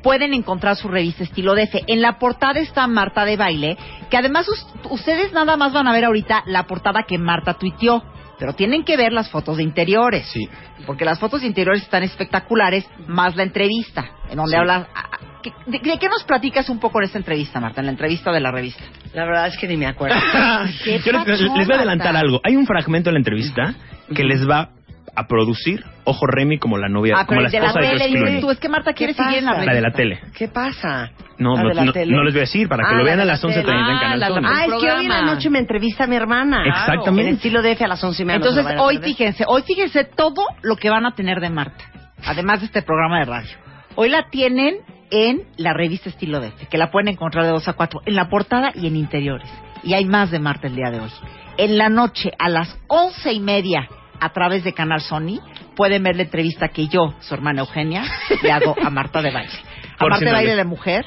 pueden 0.04 0.34
encontrar 0.34 0.76
su 0.78 0.88
revista 0.88 1.24
estilo 1.24 1.54
DF. 1.56 1.84
En 1.88 2.02
la 2.02 2.18
portada 2.20 2.60
está 2.60 2.88
Marta 2.88 3.26
de 3.26 3.36
baile, 3.36 3.78
que 4.10 4.18
además 4.18 4.48
us- 4.48 4.66
ustedes 4.92 5.34
nada 5.34 5.58
más 5.58 5.74
van 5.74 5.88
a 5.88 5.92
ver 5.92 6.06
ahorita 6.06 6.44
la 6.46 6.64
portada 6.64 7.04
que 7.04 7.18
Marta 7.18 7.56
tuiteó, 7.56 8.04
pero 8.40 8.54
tienen 8.54 8.84
que 8.84 8.98
ver 8.98 9.12
las 9.14 9.30
fotos 9.30 9.58
de 9.58 9.64
interiores. 9.64 10.28
Sí. 10.32 10.48
Porque 10.86 11.06
las 11.06 11.20
fotos 11.20 11.42
de 11.42 11.48
interiores 11.48 11.82
están 11.84 12.04
espectaculares, 12.04 12.86
más 13.08 13.36
la 13.36 13.44
entrevista, 13.44 14.06
en 14.30 14.38
donde 14.38 14.52
Sí. 14.52 14.58
habla... 14.58 14.88
ah, 14.96 15.10
¿qué- 15.44 15.54
¿De, 15.66 15.80
de 15.80 15.98
qué 16.00 16.08
nos 16.10 16.24
platicas 16.24 16.70
un 16.70 16.80
poco 16.80 17.00
en 17.00 17.06
esta 17.06 17.18
entrevista, 17.18 17.60
Marta? 17.60 17.82
En 17.82 17.86
la 17.88 17.92
entrevista 17.92 18.32
de 18.32 18.40
la 18.40 18.52
revista. 18.52 18.84
La 19.14 19.26
verdad 19.26 19.48
es 19.48 19.58
que 19.58 19.68
ni 19.68 19.78
me 19.78 19.88
acuerdo. 19.88 20.16
¿Qué 20.84 21.00
Yo 21.00 21.12
les, 21.12 21.48
voy 21.48 21.72
a 21.74 21.78
adelantar 21.78 22.14
Marta? 22.14 22.20
algo. 22.20 22.42
Hay 22.44 22.56
un 22.56 22.66
fragmento 22.66 23.10
de 23.10 23.14
la 23.14 23.20
entrevista 23.20 23.74
que 24.16 24.24
les 24.24 24.48
va 24.48 24.70
a 25.16 25.28
producir 25.28 25.84
Ojo 26.10 26.26
Remy 26.26 26.58
como 26.58 26.78
la 26.78 26.88
novia, 26.88 27.16
Ah, 27.18 27.26
como 27.26 27.40
pero 27.40 27.42
la 27.42 27.48
el 27.48 27.52
de 27.52 27.60
la 27.60 27.68
esposa 27.68 27.86
de 27.86 27.98
tele, 27.98 28.18
George 28.18 28.40
tú, 28.42 28.52
es 28.52 28.60
que 28.60 28.70
Marta 28.70 28.94
quiere 28.94 29.14
¿Qué 29.14 29.24
seguir 29.24 29.40
en 29.40 29.46
la? 29.46 29.64
La 29.66 29.74
de 29.74 29.82
la 29.82 29.92
tele. 29.92 30.20
¿Qué 30.38 30.48
pasa? 30.48 31.12
No, 31.38 31.56
¿La 31.56 31.84
no, 31.84 31.92
no, 31.92 32.06
no 32.06 32.24
les 32.24 32.34
voy 32.34 32.40
a 32.40 32.46
decir 32.46 32.68
para 32.70 32.84
que 32.84 32.90
Ah, 32.90 32.94
lo 32.94 32.98
la 33.00 33.04
vean 33.04 33.20
a 33.20 33.26
la 33.26 33.34
las 33.34 33.44
11.30 33.44 33.54
tele. 33.54 33.72
en 33.78 33.84
Ah, 33.84 34.00
Canal 34.00 34.20
la-. 34.20 34.28
Ah, 34.50 34.66
es 34.66 34.74
que 34.82 34.92
hoy 34.92 35.06
en 35.06 35.10
la 35.12 35.22
noche 35.24 35.50
me 35.50 35.60
entrevista 35.60 36.08
mi 36.08 36.16
hermana. 36.16 36.64
Exactamente. 36.66 37.30
En 37.30 37.36
estilo 37.36 37.62
DF 37.62 37.82
a 37.84 37.88
las 37.88 38.04
once 38.04 38.24
y 38.24 38.26
media. 38.26 38.40
no 38.40 38.46
se 38.46 38.50
Entonces, 38.50 38.64
lo 38.64 38.70
vayan 38.70 38.80
a 38.80 38.84
hoy 38.84 38.98
fíjense, 39.00 39.44
hoy 39.48 39.62
fíjense 39.64 40.04
todo 40.06 40.44
lo 40.62 40.76
que 40.78 40.90
van 40.90 41.06
a 41.06 41.12
tener 41.14 41.40
de 41.42 41.50
Marta, 41.50 41.84
además 42.26 42.62
de 42.62 42.68
este 42.68 42.82
programa 42.82 43.20
de 43.20 43.26
radio. 43.26 43.58
Hoy 43.96 44.10
la 44.10 44.30
tienen 44.32 44.78
en 45.12 45.42
la 45.58 45.74
revista 45.74 46.10
Estilo 46.10 46.42
Este, 46.42 46.68
que 46.68 46.78
la 46.78 46.90
pueden 46.90 47.10
encontrar 47.10 47.44
de 47.46 47.52
2 47.52 47.68
a 47.68 47.74
4, 47.74 48.02
en 48.06 48.16
la 48.16 48.30
portada 48.30 48.72
y 48.74 48.88
en 48.88 48.96
interiores. 48.96 49.50
Y 49.84 49.94
hay 49.94 50.06
más 50.06 50.32
de 50.32 50.40
Marta 50.40 50.68
el 50.68 50.76
día 50.76 50.90
de 50.90 51.00
hoy. 51.00 51.10
En 51.58 51.78
la 51.78 51.90
noche, 51.90 52.32
a 52.40 52.50
las 52.50 52.78
once 52.88 53.32
y 53.34 53.40
media, 53.40 53.88
a 54.20 54.30
través 54.30 54.64
de 54.64 54.74
Canal 54.74 55.02
Sony, 55.02 55.40
pueden 55.76 56.04
ver 56.04 56.16
la 56.16 56.24
entrevista 56.24 56.70
que 56.70 56.88
yo, 56.88 57.14
su 57.20 57.34
hermana 57.34 57.62
Eugenia, 57.62 58.04
le 58.42 58.52
hago 58.52 58.76
a 58.84 58.90
Marta 58.90 59.22
de 59.22 59.32
baile. 59.32 59.54
A 59.96 59.98
Por 60.00 60.10
Marta 60.10 60.20
si 60.20 60.26
de 60.26 60.32
baile 60.32 60.56
la 60.56 60.64
mujer, 60.64 61.06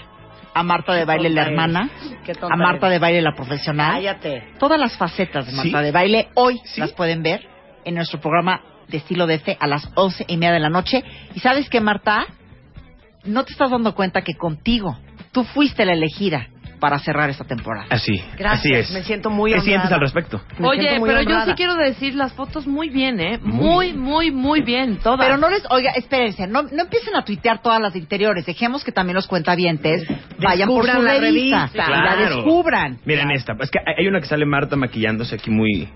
a 0.55 0.63
Marta 0.63 0.95
de 0.95 1.05
baile 1.05 1.31
la 1.31 1.43
hermana, 1.43 1.91
a 2.51 2.57
Marta 2.57 2.87
eres. 2.87 2.95
de 2.95 2.99
baile 2.99 3.23
la 3.23 3.35
profesional. 3.35 3.95
Cállate. 3.95 4.55
Todas 4.59 4.79
las 4.81 4.97
facetas 4.97 5.47
de 5.47 5.53
Marta 5.53 5.79
¿Sí? 5.79 5.85
de 5.85 5.93
baile 5.93 6.29
hoy 6.35 6.61
¿Sí? 6.65 6.81
las 6.81 6.93
pueden 6.93 7.23
ver 7.23 7.47
en 7.85 7.95
nuestro 7.95 8.21
programa 8.21 8.61
de 8.89 8.97
estilo 8.99 9.27
DF 9.27 9.57
a 9.59 9.67
las 9.67 9.89
once 9.95 10.25
y 10.27 10.37
media 10.37 10.53
de 10.53 10.61
la 10.61 10.71
noche. 10.71 11.05
Y 11.35 11.41
sabes 11.41 11.69
que 11.69 11.81
Marta, 11.81 12.27
no 13.25 13.45
te 13.45 13.53
estás 13.53 13.71
dando 13.71 13.95
cuenta 13.95 14.23
que 14.23 14.35
contigo 14.35 14.99
tú 15.33 15.45
fuiste 15.45 15.85
la 15.85 15.93
elegida 15.93 16.49
para 16.81 16.99
cerrar 16.99 17.31
esta 17.31 17.45
temporada. 17.45 17.87
Así, 17.91 18.15
Gracias, 18.37 18.61
así 18.61 18.73
es. 18.73 18.91
me 18.91 19.03
siento 19.05 19.31
muy 19.31 19.53
¿Qué 19.53 19.59
honrada. 19.59 19.71
sientes 19.71 19.93
al 19.93 20.01
respecto? 20.01 20.41
Me 20.59 20.67
Oye, 20.69 20.99
pero 21.05 21.23
yo 21.23 21.45
sí 21.45 21.53
quiero 21.55 21.75
decir 21.77 22.15
las 22.15 22.33
fotos 22.33 22.67
muy 22.67 22.89
bien, 22.89 23.21
¿eh? 23.21 23.39
Muy, 23.43 23.93
muy, 23.93 24.31
muy 24.31 24.63
bien, 24.63 24.97
todas. 24.97 25.21
Pero 25.21 25.37
no 25.37 25.51
les, 25.51 25.63
oiga, 25.71 25.93
espérense, 25.93 26.47
no, 26.47 26.63
no 26.63 26.83
empiecen 26.83 27.15
a 27.15 27.23
tuitear 27.25 27.63
todas 27.63 27.81
las 27.81 27.93
de 27.93 27.99
interiores. 28.01 28.47
Dejemos 28.47 28.83
que 28.83 28.93
también 28.93 29.15
los 29.15 29.27
cuentavientes 29.27 30.05
vayan 30.39 30.69
por 30.69 30.87
su 30.87 31.03
la 31.03 31.19
revista, 31.19 31.67
revista. 31.67 31.87
y 31.87 31.91
la 31.91 32.17
descubran. 32.17 32.99
Miren 33.05 33.31
esta, 33.31 33.55
es 33.61 33.71
que 33.71 33.79
hay 33.85 34.07
una 34.09 34.21
que 34.21 34.27
sale 34.27 34.47
Marta 34.47 34.75
maquillándose 34.77 35.35
aquí 35.35 35.51
muy, 35.51 35.89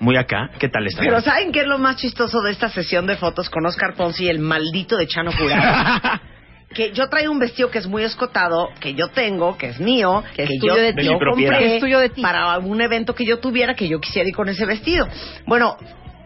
muy 0.00 0.16
acá. 0.16 0.50
¿Qué 0.58 0.68
tal 0.68 0.86
esta? 0.86 1.02
Pero 1.02 1.20
¿saben 1.20 1.50
qué 1.50 1.60
es 1.62 1.66
lo 1.66 1.78
más 1.78 1.96
chistoso 1.96 2.40
de 2.42 2.52
esta 2.52 2.68
sesión 2.68 3.06
de 3.06 3.16
fotos 3.16 3.50
con 3.50 3.66
Oscar 3.66 3.94
Ponce 3.94 4.24
y 4.24 4.28
el 4.28 4.38
maldito 4.38 4.96
de 4.96 5.06
Chano 5.08 5.32
Jurado? 5.32 6.20
que 6.74 6.92
yo 6.92 7.08
traigo 7.08 7.32
un 7.32 7.38
vestido 7.38 7.70
que 7.70 7.78
es 7.78 7.86
muy 7.86 8.02
escotado, 8.04 8.68
que 8.80 8.94
yo 8.94 9.08
tengo, 9.08 9.56
que 9.56 9.68
es 9.68 9.80
mío, 9.80 10.22
Que 10.36 10.44
que, 10.44 10.54
es 10.54 10.60
tuyo 10.60 10.76
yo, 10.76 10.82
de 10.82 10.92
ti. 10.92 11.04
yo 11.06 11.12
compré 11.18 11.58
Que 11.58 11.76
es 11.76 11.80
tuyo 11.80 11.98
de 11.98 12.08
ti. 12.10 12.20
para 12.22 12.52
algún 12.52 12.80
evento 12.80 13.14
que 13.14 13.24
yo 13.24 13.38
tuviera 13.38 13.74
que 13.74 13.88
yo 13.88 14.00
quisiera 14.00 14.28
ir 14.28 14.34
con 14.34 14.48
ese 14.48 14.66
vestido. 14.66 15.08
Bueno, 15.46 15.76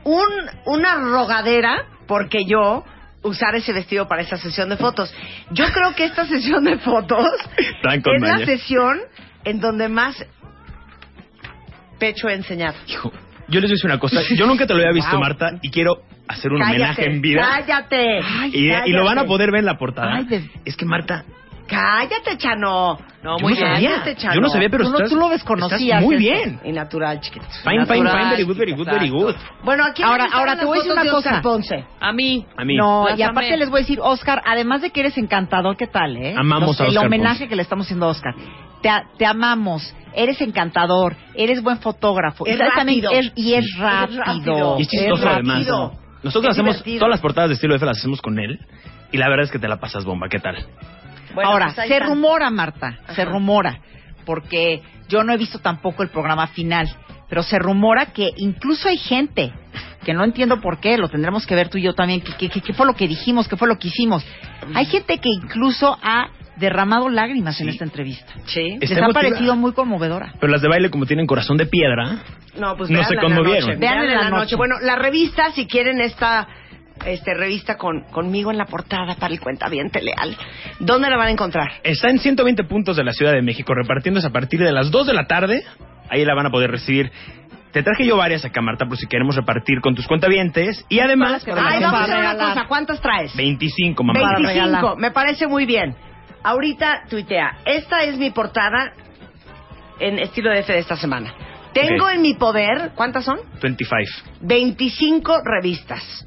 un, 0.05 0.24
una 0.66 0.96
rogadera 0.96 1.85
porque 2.09 2.44
yo 2.44 2.85
usar 3.23 3.54
ese 3.54 3.73
vestido 3.73 4.08
para 4.08 4.23
esa 4.23 4.37
sesión 4.37 4.69
de 4.69 4.77
fotos. 4.77 5.14
Yo 5.52 5.64
creo 5.73 5.94
que 5.94 6.04
esta 6.06 6.27
sesión 6.27 6.64
de 6.64 6.77
fotos 6.79 7.25
es 7.85 8.21
la 8.21 8.44
sesión 8.44 9.00
en 9.44 9.60
donde 9.60 9.88
más 9.88 10.16
pecho 12.00 12.29
he 12.29 12.35
enseñado. 12.35 12.75
Hijo, 12.88 13.12
Yo 13.48 13.60
les 13.60 13.71
voy 13.71 13.71
a 13.71 13.75
decir 13.75 13.87
una 13.87 13.98
cosa. 14.00 14.21
Yo 14.35 14.46
nunca 14.46 14.66
te 14.66 14.75
lo 14.75 14.81
había 14.81 14.92
visto, 14.92 15.12
Wow. 15.12 15.21
Marta, 15.21 15.52
y 15.62 15.71
quiero 15.71 16.02
hacer 16.33 16.52
un 16.52 16.58
Cállate, 16.60 16.76
homenaje 16.76 17.04
en 17.06 17.20
vida. 17.20 17.48
Cállate. 17.48 18.20
Y, 18.52 18.70
y 18.70 18.92
lo 18.92 19.04
van 19.04 19.18
a 19.18 19.24
poder 19.24 19.50
ver 19.50 19.60
en 19.60 19.66
la 19.66 19.78
portada. 19.78 20.14
Ay, 20.16 20.24
de- 20.24 20.50
Es 20.64 20.76
que 20.76 20.85
Marta, 20.85 21.24
Cállate, 21.68 22.37
Chano. 22.37 22.98
No, 23.22 23.38
yo 23.38 23.42
muy 23.44 23.54
no 23.54 23.60
bien. 23.60 23.72
sabía. 23.74 23.90
Cállate, 23.92 24.16
Chano. 24.16 24.35
Yo 24.35 24.40
no 24.42 24.48
sabía, 24.50 24.68
pero 24.68 24.85
Tú 24.85 24.90
estás, 24.92 25.08
tú 25.10 25.16
lo 25.16 25.28
desconocías, 25.30 25.80
estás 25.80 26.02
muy 26.02 26.16
bien. 26.16 26.60
Y 26.64 26.72
natural, 26.72 27.20
chiquito. 27.20 27.46
Fine, 27.64 27.87
fine, 27.87 28.00
Natural. 28.02 28.12
fine, 28.18 28.30
very 28.30 28.42
good, 28.42 28.56
very 28.58 28.72
good, 28.72 28.85
very 28.87 29.08
good. 29.08 29.35
Bueno, 29.64 29.85
aquí 29.85 30.02
Ahora- 30.02 30.28
ahora 30.33 30.58
te 30.58 30.66
voy 30.66 30.78
a 30.78 30.83
decir 30.83 30.92
una 30.92 31.10
cosa. 31.10 31.40
Ponce. 31.40 31.85
A 32.00 32.12
mí. 32.12 32.44
A 32.56 32.64
mí. 32.64 32.76
No, 32.76 33.06
y 33.16 33.22
aparte 33.22 33.56
les 33.56 33.70
voy 33.70 33.78
a 33.78 33.83
decir, 33.83 34.00
Oscar, 34.02 34.42
además 34.44 34.83
de 34.83 34.90
que 34.90 35.00
eres 35.00 35.16
encantador, 35.16 35.76
¿qué 35.78 35.87
tal, 35.87 36.16
eh? 36.16 36.35
Amamos 36.37 36.78
a 36.80 36.85
El 36.85 36.90
Oscar 36.90 37.06
homenaje 37.06 37.35
Ponce. 37.38 37.48
que 37.48 37.56
le 37.56 37.62
estamos 37.62 37.87
haciendo 37.87 38.06
a 38.06 38.10
Oscar. 38.10 38.35
Te, 38.83 38.90
te 39.16 39.24
amamos, 39.24 39.94
eres 40.14 40.40
encantador, 40.42 41.14
eres 41.37 41.62
buen 41.62 41.78
fotógrafo. 41.78 42.44
Es 42.44 42.56
y 42.56 42.58
también- 42.76 43.04
es- 43.12 43.33
y 43.37 43.54
es 43.54 43.64
Es 43.64 43.78
rápido. 43.78 44.22
rápido. 44.24 44.76
Y 44.78 44.83
es 44.83 44.88
chistoso 44.88 45.24
rápido. 45.24 45.52
además. 45.87 46.02
Nosotros 46.23 46.50
Es 46.52 46.58
hacemos 46.58 46.75
divertido. 46.77 46.98
todas 47.00 47.10
las 47.10 47.20
portadas 47.20 47.48
de 47.50 47.54
estilo 47.54 47.75
F 47.75 47.85
las 47.87 47.98
hacemos 47.98 48.20
con 48.20 48.38
él. 48.38 48.58
Y 49.10 49.18
la 49.18 49.29
verdad 49.29 49.44
es 49.44 49.50
que 49.52 49.58
te 49.58 49.68
la 49.68 49.79
pasas 49.79 50.04
bomba. 50.04 50.29
¿Qué 50.29 50.38
tal? 50.38 50.56
Bueno, 51.35 51.50
Ahora, 51.50 51.73
pues 51.75 51.88
se 51.88 51.94
está. 51.94 52.06
rumora, 52.06 52.50
Marta, 52.50 52.98
se 53.14 53.25
rumora, 53.25 53.81
porque 54.25 54.83
yo 55.08 55.25
no 55.25 55.33
he 55.33 55.37
visto 55.38 55.58
tampoco 55.58 56.02
el 56.02 56.10
programa 56.10 56.46
final, 56.48 56.88
pero 57.29 57.42
se 57.42 57.58
rumora 57.58 58.06
que 58.06 58.31
incluso 58.37 58.88
hay 58.88 58.98
gente 58.98 59.52
que 60.04 60.12
no 60.14 60.25
entiendo 60.25 60.60
por 60.60 60.79
qué, 60.81 60.98
lo 60.98 61.08
tendremos 61.08 61.46
que 61.46 61.54
ver 61.54 61.68
tú 61.68 61.79
y 61.79 61.83
yo 61.83 61.94
también, 61.94 62.20
qué 62.20 62.48
que, 62.48 62.60
que 62.60 62.73
fue 62.75 62.85
lo 62.87 62.94
que 62.94 63.06
dijimos, 63.08 63.48
qué 63.48 63.56
fue 63.56 63.68
lo 63.68 63.79
que 63.79 63.88
hicimos. 63.88 64.25
Hay 64.75 64.85
gente 64.87 65.18
que 65.18 65.29
incluso 65.31 65.96
ha 66.02 66.29
derramado 66.63 67.10
lágrimas 67.10 67.60
en 67.60 67.69
esta 67.69 67.85
entrevista. 67.85 68.33
Sí. 68.46 68.79
Está 68.81 68.87
Les 68.87 68.92
ha 68.92 68.98
emotiva. 69.00 69.21
parecido 69.21 69.56
muy 69.56 69.73
conmovedora. 69.73 70.33
Pero 70.40 70.50
las 70.50 70.63
de 70.63 70.69
baile, 70.69 70.88
como 70.90 71.04
tienen 71.04 71.27
corazón 71.27 71.58
de 71.58 71.67
piedra, 71.67 72.23
No, 72.58 72.77
pues 72.77 72.88
No 72.90 73.02
se 73.04 73.17
conmovieron. 73.17 73.79
véanla 73.79 74.04
en 74.04 74.10
la 74.15 74.31
noche. 74.31 74.37
noche. 74.37 74.56
Bueno, 74.56 74.77
la 74.83 74.96
revista, 74.96 75.50
si 75.52 75.67
quieren 75.67 76.00
esta 76.00 76.48
este, 77.06 77.35
revista 77.35 77.77
con, 77.77 78.02
conmigo 78.13 78.50
en 78.50 78.58
la 78.58 78.67
portada 78.67 79.15
para 79.17 79.33
el 79.35 79.40
cuentaviente 79.40 80.00
leal, 80.02 80.37
¿dónde 80.79 81.10
la 81.10 81.17
van 81.17 81.29
a 81.29 81.31
encontrar? 81.33 81.69
está 81.83 82.08
en 82.10 82.19
120 82.19 82.65
puntos 82.65 82.96
de 82.96 83.04
la 83.04 83.13
Ciudad 83.13 83.33
de 83.33 83.42
México, 83.42 83.75
repartiéndose 83.75 84.27
a 84.29 84.31
partir 84.31 84.60
de 84.60 84.71
las 84.73 84.90
2 84.90 85.06
de 85.08 85.13
la 85.15 85.27
tarde. 85.27 85.63
Ahí 86.10 86.25
la 86.25 86.35
van 86.35 86.46
a 86.46 86.50
poder 86.50 86.71
recibir. 86.71 87.10
Te 87.73 87.83
traje 87.83 88.04
yo 88.06 88.19
varias 88.19 88.44
acá, 88.44 88.60
Marta, 88.60 88.85
por 88.85 88.98
si 88.98 89.06
queremos 89.06 89.35
repartir 89.35 89.81
con 89.81 89.94
tus 89.94 90.06
cuentavientes. 90.06 90.85
Y 90.90 91.00
además, 91.00 91.42
Ay, 91.48 91.83
vamos 91.83 92.00
a 92.00 92.04
hacer 92.04 92.19
una 92.19 92.35
cosa. 92.37 92.65
¿Cuántas 92.69 93.00
traes? 93.00 93.35
25, 93.35 94.04
mamá. 94.04 94.21
Para 94.21 94.37
25, 94.40 94.52
regalar. 94.52 94.96
me 94.98 95.10
parece 95.10 95.46
muy 95.46 95.65
bien. 95.65 95.96
Ahorita 96.44 97.04
tuitea, 97.08 97.58
esta 97.64 98.02
es 98.02 98.18
mi 98.18 98.30
portada 98.30 98.92
en 100.00 100.18
estilo 100.18 100.50
de 100.50 100.60
F 100.60 100.72
de 100.72 100.80
esta 100.80 100.96
semana. 100.96 101.32
Tengo 101.72 102.10
en 102.10 102.20
mi 102.20 102.34
poder, 102.34 102.92
¿cuántas 102.94 103.24
son? 103.24 103.38
25. 103.60 103.96
25 104.40 105.40
revistas. 105.44 106.26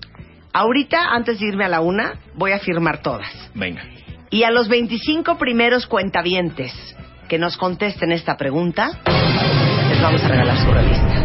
Ahorita, 0.53 1.09
antes 1.11 1.39
de 1.39 1.47
irme 1.47 1.65
a 1.65 1.69
la 1.69 1.81
una, 1.81 2.15
voy 2.33 2.53
a 2.53 2.59
firmar 2.59 3.01
todas. 3.01 3.29
Venga. 3.53 3.83
Y 4.29 4.43
a 4.43 4.51
los 4.51 4.69
25 4.69 5.37
primeros 5.37 5.85
cuentavientes 5.85 6.73
que 7.27 7.37
nos 7.37 7.57
contesten 7.57 8.11
esta 8.11 8.37
pregunta, 8.37 8.89
les 9.89 10.01
vamos 10.01 10.23
a 10.23 10.27
regalar 10.29 10.57
su 10.57 10.71
revista. 10.71 11.24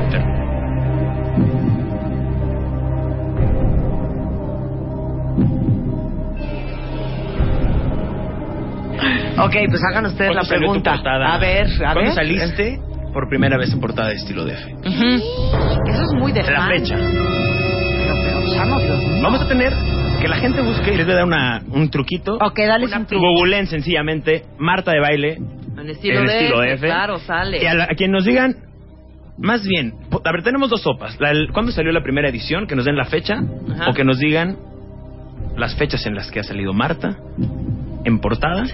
Ok, 9.46 9.54
pues 9.68 9.80
hagan 9.90 10.06
ustedes 10.06 10.34
la 10.34 10.42
¿Cuándo 10.42 10.44
salió 10.44 10.66
tu 10.72 10.82
pregunta. 10.82 11.32
A 11.34 11.38
ver, 11.38 11.66
a 11.66 11.92
¿Cuándo 11.92 12.00
ver. 12.02 12.12
saliste 12.14 12.78
por 13.12 13.28
primera 13.28 13.56
vez 13.58 13.72
en 13.72 13.80
portada 13.80 14.08
de 14.08 14.14
estilo 14.16 14.44
de 14.44 14.52
F? 14.54 14.70
Eso 14.84 16.02
es 16.02 16.12
muy 16.18 16.32
de 16.32 16.42
La 16.42 16.60
fan. 16.60 16.68
fecha. 16.70 16.96
Pero, 16.96 18.14
pero. 18.22 19.20
Vamos 19.22 19.40
a 19.42 19.48
tener 19.48 19.72
que 20.20 20.28
la 20.28 20.36
gente 20.36 20.60
busque 20.62 20.92
y 20.92 20.96
les 20.96 21.06
voy 21.06 21.14
a 21.14 21.16
dar 21.18 21.24
una, 21.26 21.62
un 21.70 21.90
truquito. 21.90 22.34
Ok, 22.34 22.58
dale 22.58 22.84
un 22.86 23.06
truco. 23.06 23.24
Googleen 23.36 23.66
sencillamente 23.66 24.44
Marta 24.58 24.92
de 24.92 25.00
baile 25.00 25.38
En 25.78 25.88
estilo 25.88 26.20
en 26.20 26.26
de 26.26 26.38
estilo 26.38 26.62
F, 26.62 26.72
F. 26.74 26.86
claro, 26.86 27.18
sale. 27.18 27.62
Y 27.62 27.66
a, 27.66 27.74
la- 27.74 27.84
a 27.84 27.94
quien 27.96 28.10
nos 28.12 28.24
digan, 28.24 28.54
más 29.38 29.66
bien, 29.66 29.94
a 30.24 30.32
ver, 30.32 30.42
tenemos 30.42 30.68
dos 30.68 30.82
sopas. 30.82 31.18
La, 31.20 31.30
el- 31.30 31.50
¿Cuándo 31.52 31.72
salió 31.72 31.90
la 31.92 32.02
primera 32.02 32.28
edición? 32.28 32.66
Que 32.66 32.76
nos 32.76 32.84
den 32.84 32.96
la 32.96 33.06
fecha. 33.06 33.34
Ajá. 33.72 33.88
O 33.90 33.94
que 33.94 34.04
nos 34.04 34.18
digan 34.18 34.58
las 35.56 35.74
fechas 35.76 36.04
en 36.06 36.14
las 36.14 36.30
que 36.30 36.40
ha 36.40 36.44
salido 36.44 36.72
Marta 36.74 37.16
en 38.04 38.18
portada 38.20 38.64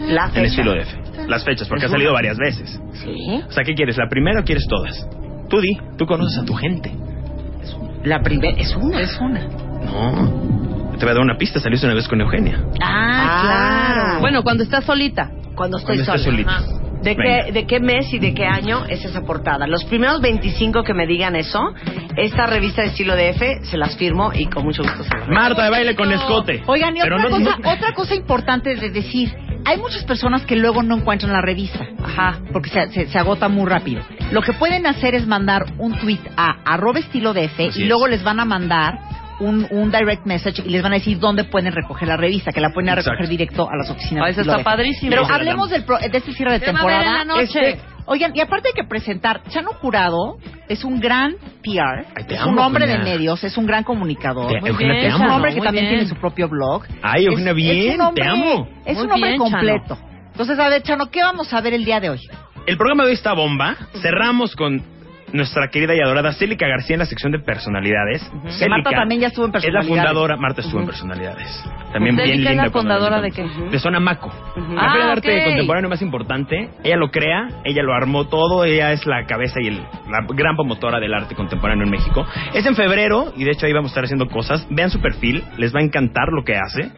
La 0.00 0.24
en 0.26 0.32
fecha. 0.32 0.42
estilo 0.46 0.74
F. 0.74 0.90
Las 1.28 1.44
fechas, 1.44 1.68
porque 1.68 1.86
ha 1.86 1.88
salido 1.88 2.12
varias 2.12 2.36
veces. 2.38 2.80
Sí. 2.94 3.42
O 3.48 3.52
sea, 3.52 3.64
¿qué 3.64 3.74
quieres? 3.74 3.96
¿La 3.96 4.08
primera 4.08 4.40
o 4.40 4.44
quieres 4.44 4.66
todas? 4.68 5.06
Tú 5.48 5.60
di, 5.60 5.76
tú 5.98 6.06
conoces 6.06 6.38
a 6.38 6.44
tu 6.44 6.54
gente. 6.54 6.92
La 8.04 8.20
primera 8.20 8.58
es 8.58 8.74
una. 8.74 9.00
Es 9.00 9.18
una. 9.20 9.40
No. 9.84 10.92
Te 10.98 11.04
voy 11.06 11.10
a 11.10 11.14
dar 11.14 11.22
una 11.22 11.36
pista, 11.36 11.60
saliste 11.60 11.86
una 11.86 11.94
vez 11.94 12.08
con 12.08 12.20
Eugenia. 12.20 12.64
Ah, 12.82 13.92
claro. 13.94 14.20
Bueno, 14.20 14.42
cuando 14.42 14.62
estás 14.64 14.84
solita. 14.84 15.30
Cuando 15.54 15.78
estoy 15.78 15.98
Cuando 15.98 16.14
estés 16.14 16.22
sola. 16.22 16.36
solita. 16.36 16.56
Ajá. 16.56 16.81
¿De 17.02 17.14
Venga. 17.14 17.44
qué, 17.46 17.52
¿De 17.52 17.66
qué 17.66 17.80
mes 17.80 18.12
y 18.12 18.18
de 18.18 18.32
qué 18.34 18.46
año 18.46 18.84
es 18.86 19.04
esa 19.04 19.22
portada? 19.22 19.66
Los 19.66 19.84
primeros 19.84 20.20
25 20.20 20.82
que 20.84 20.94
me 20.94 21.06
digan 21.06 21.34
eso, 21.36 21.60
esta 22.16 22.46
revista 22.46 22.82
de 22.82 22.88
estilo 22.88 23.14
de 23.16 23.30
F, 23.30 23.64
se 23.64 23.76
las 23.76 23.96
firmo 23.96 24.32
y 24.34 24.46
con 24.46 24.64
mucho 24.64 24.82
gusto 24.82 25.02
se. 25.04 25.30
Marta 25.30 25.64
de 25.64 25.70
baile 25.70 25.94
con 25.96 26.10
escote. 26.12 26.62
Oigan, 26.66 26.96
y 26.96 27.00
otra, 27.02 27.18
no- 27.18 27.30
cosa, 27.30 27.56
otra 27.64 27.92
cosa 27.94 28.14
importante 28.14 28.74
de 28.76 28.90
decir, 28.90 29.34
hay 29.64 29.78
muchas 29.78 30.04
personas 30.04 30.44
que 30.44 30.56
luego 30.56 30.82
no 30.82 30.96
encuentran 30.96 31.32
la 31.32 31.40
revista, 31.40 31.86
ajá, 32.04 32.38
porque 32.52 32.70
se, 32.70 32.88
se- 32.92 33.06
se 33.08 33.18
agota 33.18 33.48
muy 33.48 33.68
rápido. 33.68 34.02
Lo 34.30 34.42
que 34.42 34.52
pueden 34.52 34.86
hacer 34.86 35.14
es 35.14 35.26
mandar 35.26 35.66
un 35.78 35.98
tweet 35.98 36.20
a 36.36 36.56
arroba 36.64 36.98
estilo 37.00 37.32
de 37.32 37.44
F 37.44 37.68
Así 37.68 37.80
y 37.80 37.82
es. 37.82 37.88
luego 37.88 38.06
les 38.08 38.22
van 38.24 38.40
a 38.40 38.44
mandar 38.44 38.98
un, 39.42 39.66
un 39.70 39.90
direct 39.90 40.24
message 40.26 40.62
y 40.64 40.70
les 40.70 40.82
van 40.82 40.92
a 40.92 40.96
decir 40.96 41.18
dónde 41.18 41.44
pueden 41.44 41.72
recoger 41.72 42.08
la 42.08 42.16
revista, 42.16 42.52
que 42.52 42.60
la 42.60 42.70
pueden 42.70 42.90
a 42.90 42.94
recoger 42.94 43.28
directo 43.28 43.68
a 43.70 43.76
las 43.76 43.90
oficinas. 43.90 44.22
Ah, 44.22 44.26
de 44.26 44.32
eso 44.32 44.40
está 44.42 44.62
padrísimo. 44.62 45.10
Pero 45.10 45.26
hablemos 45.26 45.70
del 45.70 45.84
pro- 45.84 45.98
de 45.98 46.06
este 46.16 46.32
cierre 46.32 46.52
de 46.52 46.60
¿Qué 46.60 46.72
va 46.72 46.78
a 46.80 46.82
haber 46.82 46.94
en 46.94 47.00
temporada. 47.02 47.18
la 47.18 47.24
noche? 47.24 47.42
Este, 47.70 47.80
oigan, 48.06 48.32
y 48.34 48.40
aparte 48.40 48.68
hay 48.68 48.74
que 48.74 48.88
presentar, 48.88 49.42
Chano 49.48 49.70
Jurado 49.74 50.38
es 50.68 50.84
un 50.84 51.00
gran 51.00 51.32
PR, 51.62 52.06
Ay, 52.14 52.24
te 52.26 52.34
es 52.34 52.40
amo, 52.40 52.52
un 52.52 52.58
hombre 52.58 52.86
de 52.86 52.98
medios, 52.98 53.42
es 53.44 53.56
un 53.58 53.66
gran 53.66 53.84
comunicador. 53.84 54.50
Te- 54.52 54.68
Eugenia, 54.68 54.94
bien, 54.94 55.06
Es 55.06 55.14
un 55.14 55.28
hombre 55.28 55.54
que 55.54 55.60
también 55.60 55.84
bien. 55.86 55.94
tiene 55.96 56.08
su 56.08 56.16
propio 56.16 56.48
blog. 56.48 56.84
Ay, 57.02 57.26
Eugenia, 57.26 57.50
Es- 57.50 57.56
bien, 57.56 57.88
es 57.90 57.94
un 57.96 58.00
hombre, 58.00 58.22
te 58.24 58.28
amo. 58.30 58.68
Es 58.86 58.96
Muy 58.96 59.06
un 59.06 59.12
hombre 59.12 59.28
bien, 59.30 59.38
completo. 59.40 59.98
Entonces, 60.30 60.58
a 60.58 60.68
ver, 60.68 60.82
Chano, 60.82 61.10
¿qué 61.10 61.22
vamos 61.22 61.52
a 61.52 61.60
ver 61.60 61.74
el 61.74 61.84
día 61.84 62.00
de 62.00 62.10
hoy? 62.10 62.20
El 62.66 62.76
programa 62.76 63.02
de 63.04 63.08
hoy 63.10 63.14
está 63.14 63.32
bomba. 63.34 63.76
Cerramos 64.00 64.54
con 64.56 64.82
nuestra 65.32 65.68
querida 65.68 65.94
y 65.94 66.00
adorada 66.00 66.32
Célica 66.32 66.66
García 66.66 66.94
en 66.94 67.00
la 67.00 67.06
sección 67.06 67.32
de 67.32 67.38
personalidades. 67.38 68.22
Célica 68.48 68.68
Marta 68.68 68.90
también 68.90 69.20
ya 69.20 69.28
estuvo 69.28 69.46
en 69.46 69.50
Es 69.50 69.54
la 69.54 69.60
personalidades. 69.62 69.88
fundadora, 69.88 70.36
Marta 70.36 70.60
estuvo 70.60 70.80
en 70.80 70.86
personalidades. 70.86 71.64
También 71.92 72.16
bien 72.16 72.28
Célica 72.28 72.50
es 72.50 72.56
linda. 72.56 72.64
la 72.64 72.70
fundadora 72.70 73.16
la 73.16 73.22
de 73.22 73.30
qué? 73.30 73.44
De 73.70 73.78
Zona 73.78 74.00
Maco. 74.00 74.32
La 74.74 74.80
Ah, 74.82 74.90
feria 74.92 75.06
de 75.06 75.12
arte 75.12 75.44
contemporáneo 75.44 75.90
más 75.90 76.02
importante. 76.02 76.70
Ella 76.84 76.96
lo 76.96 77.10
crea, 77.10 77.48
ella 77.64 77.82
lo 77.82 77.94
armó 77.94 78.26
todo, 78.28 78.64
ella 78.64 78.92
es 78.92 79.06
la 79.06 79.24
cabeza 79.26 79.60
y 79.60 79.68
el- 79.68 79.82
la 80.10 80.26
gran 80.34 80.56
promotora 80.56 81.00
del 81.00 81.14
arte 81.14 81.34
contemporáneo 81.34 81.84
en 81.84 81.90
México. 81.90 82.26
Es 82.54 82.66
en 82.66 82.74
febrero 82.76 83.32
y 83.36 83.44
de 83.44 83.52
hecho 83.52 83.66
ahí 83.66 83.72
vamos 83.72 83.90
a 83.90 83.92
estar 83.92 84.04
haciendo 84.04 84.28
cosas. 84.28 84.66
Vean 84.70 84.90
su 84.90 85.00
perfil, 85.00 85.42
les 85.58 85.74
va 85.74 85.80
a 85.80 85.82
encantar 85.82 86.28
lo 86.32 86.44
que 86.44 86.56
hace. 86.56 86.90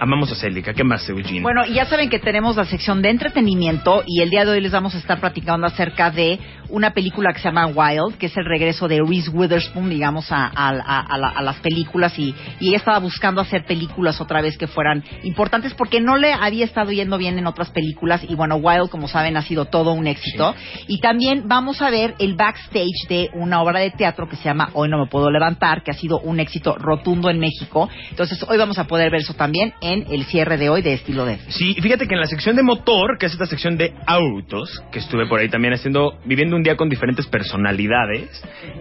Amamos 0.00 0.30
a 0.30 0.36
Célica. 0.36 0.72
¿Qué 0.74 0.84
más, 0.84 1.08
Eugene? 1.08 1.40
Bueno, 1.40 1.66
y 1.66 1.74
ya 1.74 1.84
saben 1.86 2.08
que 2.08 2.20
tenemos 2.20 2.54
la 2.54 2.64
sección 2.64 3.02
de 3.02 3.10
entretenimiento 3.10 4.04
y 4.06 4.22
el 4.22 4.30
día 4.30 4.44
de 4.44 4.52
hoy 4.52 4.60
les 4.60 4.70
vamos 4.70 4.94
a 4.94 4.98
estar 4.98 5.18
platicando 5.18 5.66
acerca 5.66 6.12
de 6.12 6.38
una 6.70 6.90
película 6.92 7.32
que 7.32 7.38
se 7.40 7.44
llama 7.48 7.66
Wild, 7.66 8.16
que 8.18 8.26
es 8.26 8.36
el 8.36 8.44
regreso 8.44 8.88
de 8.88 9.00
Reese 9.06 9.30
Witherspoon, 9.30 9.88
digamos, 9.90 10.30
a, 10.32 10.46
a- 10.46 10.68
a- 10.70 11.00
a 11.00 11.18
la- 11.18 11.28
a 11.28 11.42
las 11.42 11.56
películas 11.56 12.18
y, 12.18 12.34
y 12.60 12.68
ella 12.68 12.76
estaba 12.78 12.98
buscando 12.98 13.40
hacer 13.40 13.64
películas 13.64 14.20
otra 14.20 14.40
vez 14.40 14.56
que 14.58 14.66
fueran 14.66 15.02
importantes 15.22 15.74
porque 15.74 16.00
no 16.00 16.16
le 16.16 16.32
había 16.32 16.64
estado 16.64 16.90
yendo 16.92 17.18
bien 17.18 17.38
en 17.38 17.46
otras 17.46 17.70
películas 17.70 18.24
y 18.28 18.34
bueno, 18.34 18.56
Wild, 18.56 18.90
como 18.90 19.08
saben, 19.08 19.36
ha 19.36 19.42
sido 19.42 19.66
todo 19.66 19.92
un 19.92 20.06
éxito. 20.06 20.54
Y 20.86 21.00
también 21.00 21.44
vamos 21.46 21.80
a 21.82 21.90
ver 21.90 22.14
el 22.18 22.34
backstage 22.34 23.08
de 23.08 23.30
una 23.34 23.62
obra 23.62 23.80
de 23.80 23.90
teatro 23.90 24.28
que 24.28 24.36
se 24.36 24.44
llama 24.44 24.70
Hoy 24.74 24.88
no 24.88 24.98
me 24.98 25.06
puedo 25.06 25.30
levantar, 25.30 25.82
que 25.82 25.90
ha 25.90 25.94
sido 25.94 26.20
un 26.20 26.40
éxito 26.40 26.76
rotundo 26.78 27.30
en 27.30 27.38
México. 27.38 27.88
Entonces, 28.10 28.44
hoy 28.48 28.58
vamos 28.58 28.78
a 28.78 28.84
poder 28.86 29.10
ver 29.10 29.20
eso 29.20 29.34
también 29.34 29.72
en 29.80 30.06
el 30.10 30.24
cierre 30.24 30.56
de 30.58 30.68
hoy 30.68 30.82
de 30.82 30.94
Estilo 30.94 31.24
de 31.24 31.38
Sí, 31.48 31.74
fíjate 31.80 32.06
que 32.06 32.14
en 32.14 32.20
la 32.20 32.26
sección 32.26 32.56
de 32.56 32.62
motor, 32.62 33.16
que 33.18 33.26
es 33.26 33.32
esta 33.32 33.46
sección 33.46 33.76
de 33.78 33.94
autos, 34.06 34.82
que 34.92 34.98
estuve 34.98 35.26
por 35.26 35.40
ahí 35.40 35.48
también 35.48 35.72
haciendo, 35.74 36.18
viviendo 36.24 36.56
un 36.58 36.64
día 36.64 36.76
con 36.76 36.88
diferentes 36.88 37.26
personalidades, 37.26 38.28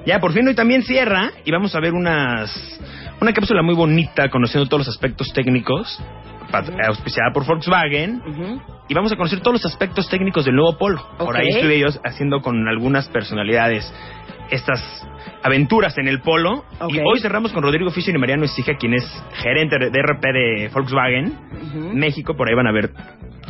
ya 0.06 0.20
por 0.20 0.34
fin 0.34 0.48
hoy 0.48 0.56
también 0.56 0.84
cierra 0.84 1.32
y 1.46 1.52
vamos 1.52 1.76
a 1.76 1.80
ver 1.80 1.94
unas, 1.94 2.52
una 3.22 3.34
cápsula 3.34 3.62
muy 3.62 3.76
bonita 3.76 4.30
conociendo 4.30 4.68
todos 4.68 4.88
los 4.88 4.96
aspectos 4.96 5.32
técnicos, 5.34 6.02
auspiciada 6.88 7.32
por 7.34 7.46
Volkswagen, 7.46 8.22
y 8.88 8.94
vamos 8.94 9.12
a 9.12 9.16
conocer 9.16 9.40
todos 9.42 9.62
los 9.62 9.66
aspectos 9.66 10.10
técnicos 10.10 10.46
del 10.46 10.56
nuevo 10.56 10.78
Polo. 10.78 11.06
Por 11.18 11.36
ahí 11.36 11.50
estuve 11.50 11.80
yo 11.80 11.88
haciendo 12.04 12.42
con 12.42 12.68
algunas 12.68 13.08
personalidades 13.10 13.92
estas 14.50 14.82
aventuras 15.44 15.98
en 15.98 16.08
el 16.08 16.22
Polo. 16.22 16.64
Y 16.90 17.00
hoy 17.00 17.20
cerramos 17.20 17.52
con 17.52 17.64
Rodrigo 17.64 17.92
Fischer 17.92 18.16
y 18.16 18.18
Mariano 18.18 18.46
Escija, 18.46 18.78
quien 18.78 18.94
es 18.94 19.04
gerente 19.34 19.78
de 19.78 20.02
RP 20.02 20.24
de 20.24 20.70
Volkswagen 20.74 21.34
México. 21.94 22.36
Por 22.36 22.48
ahí 22.48 22.56
van 22.56 22.68
a 22.68 22.72
ver 22.72 22.92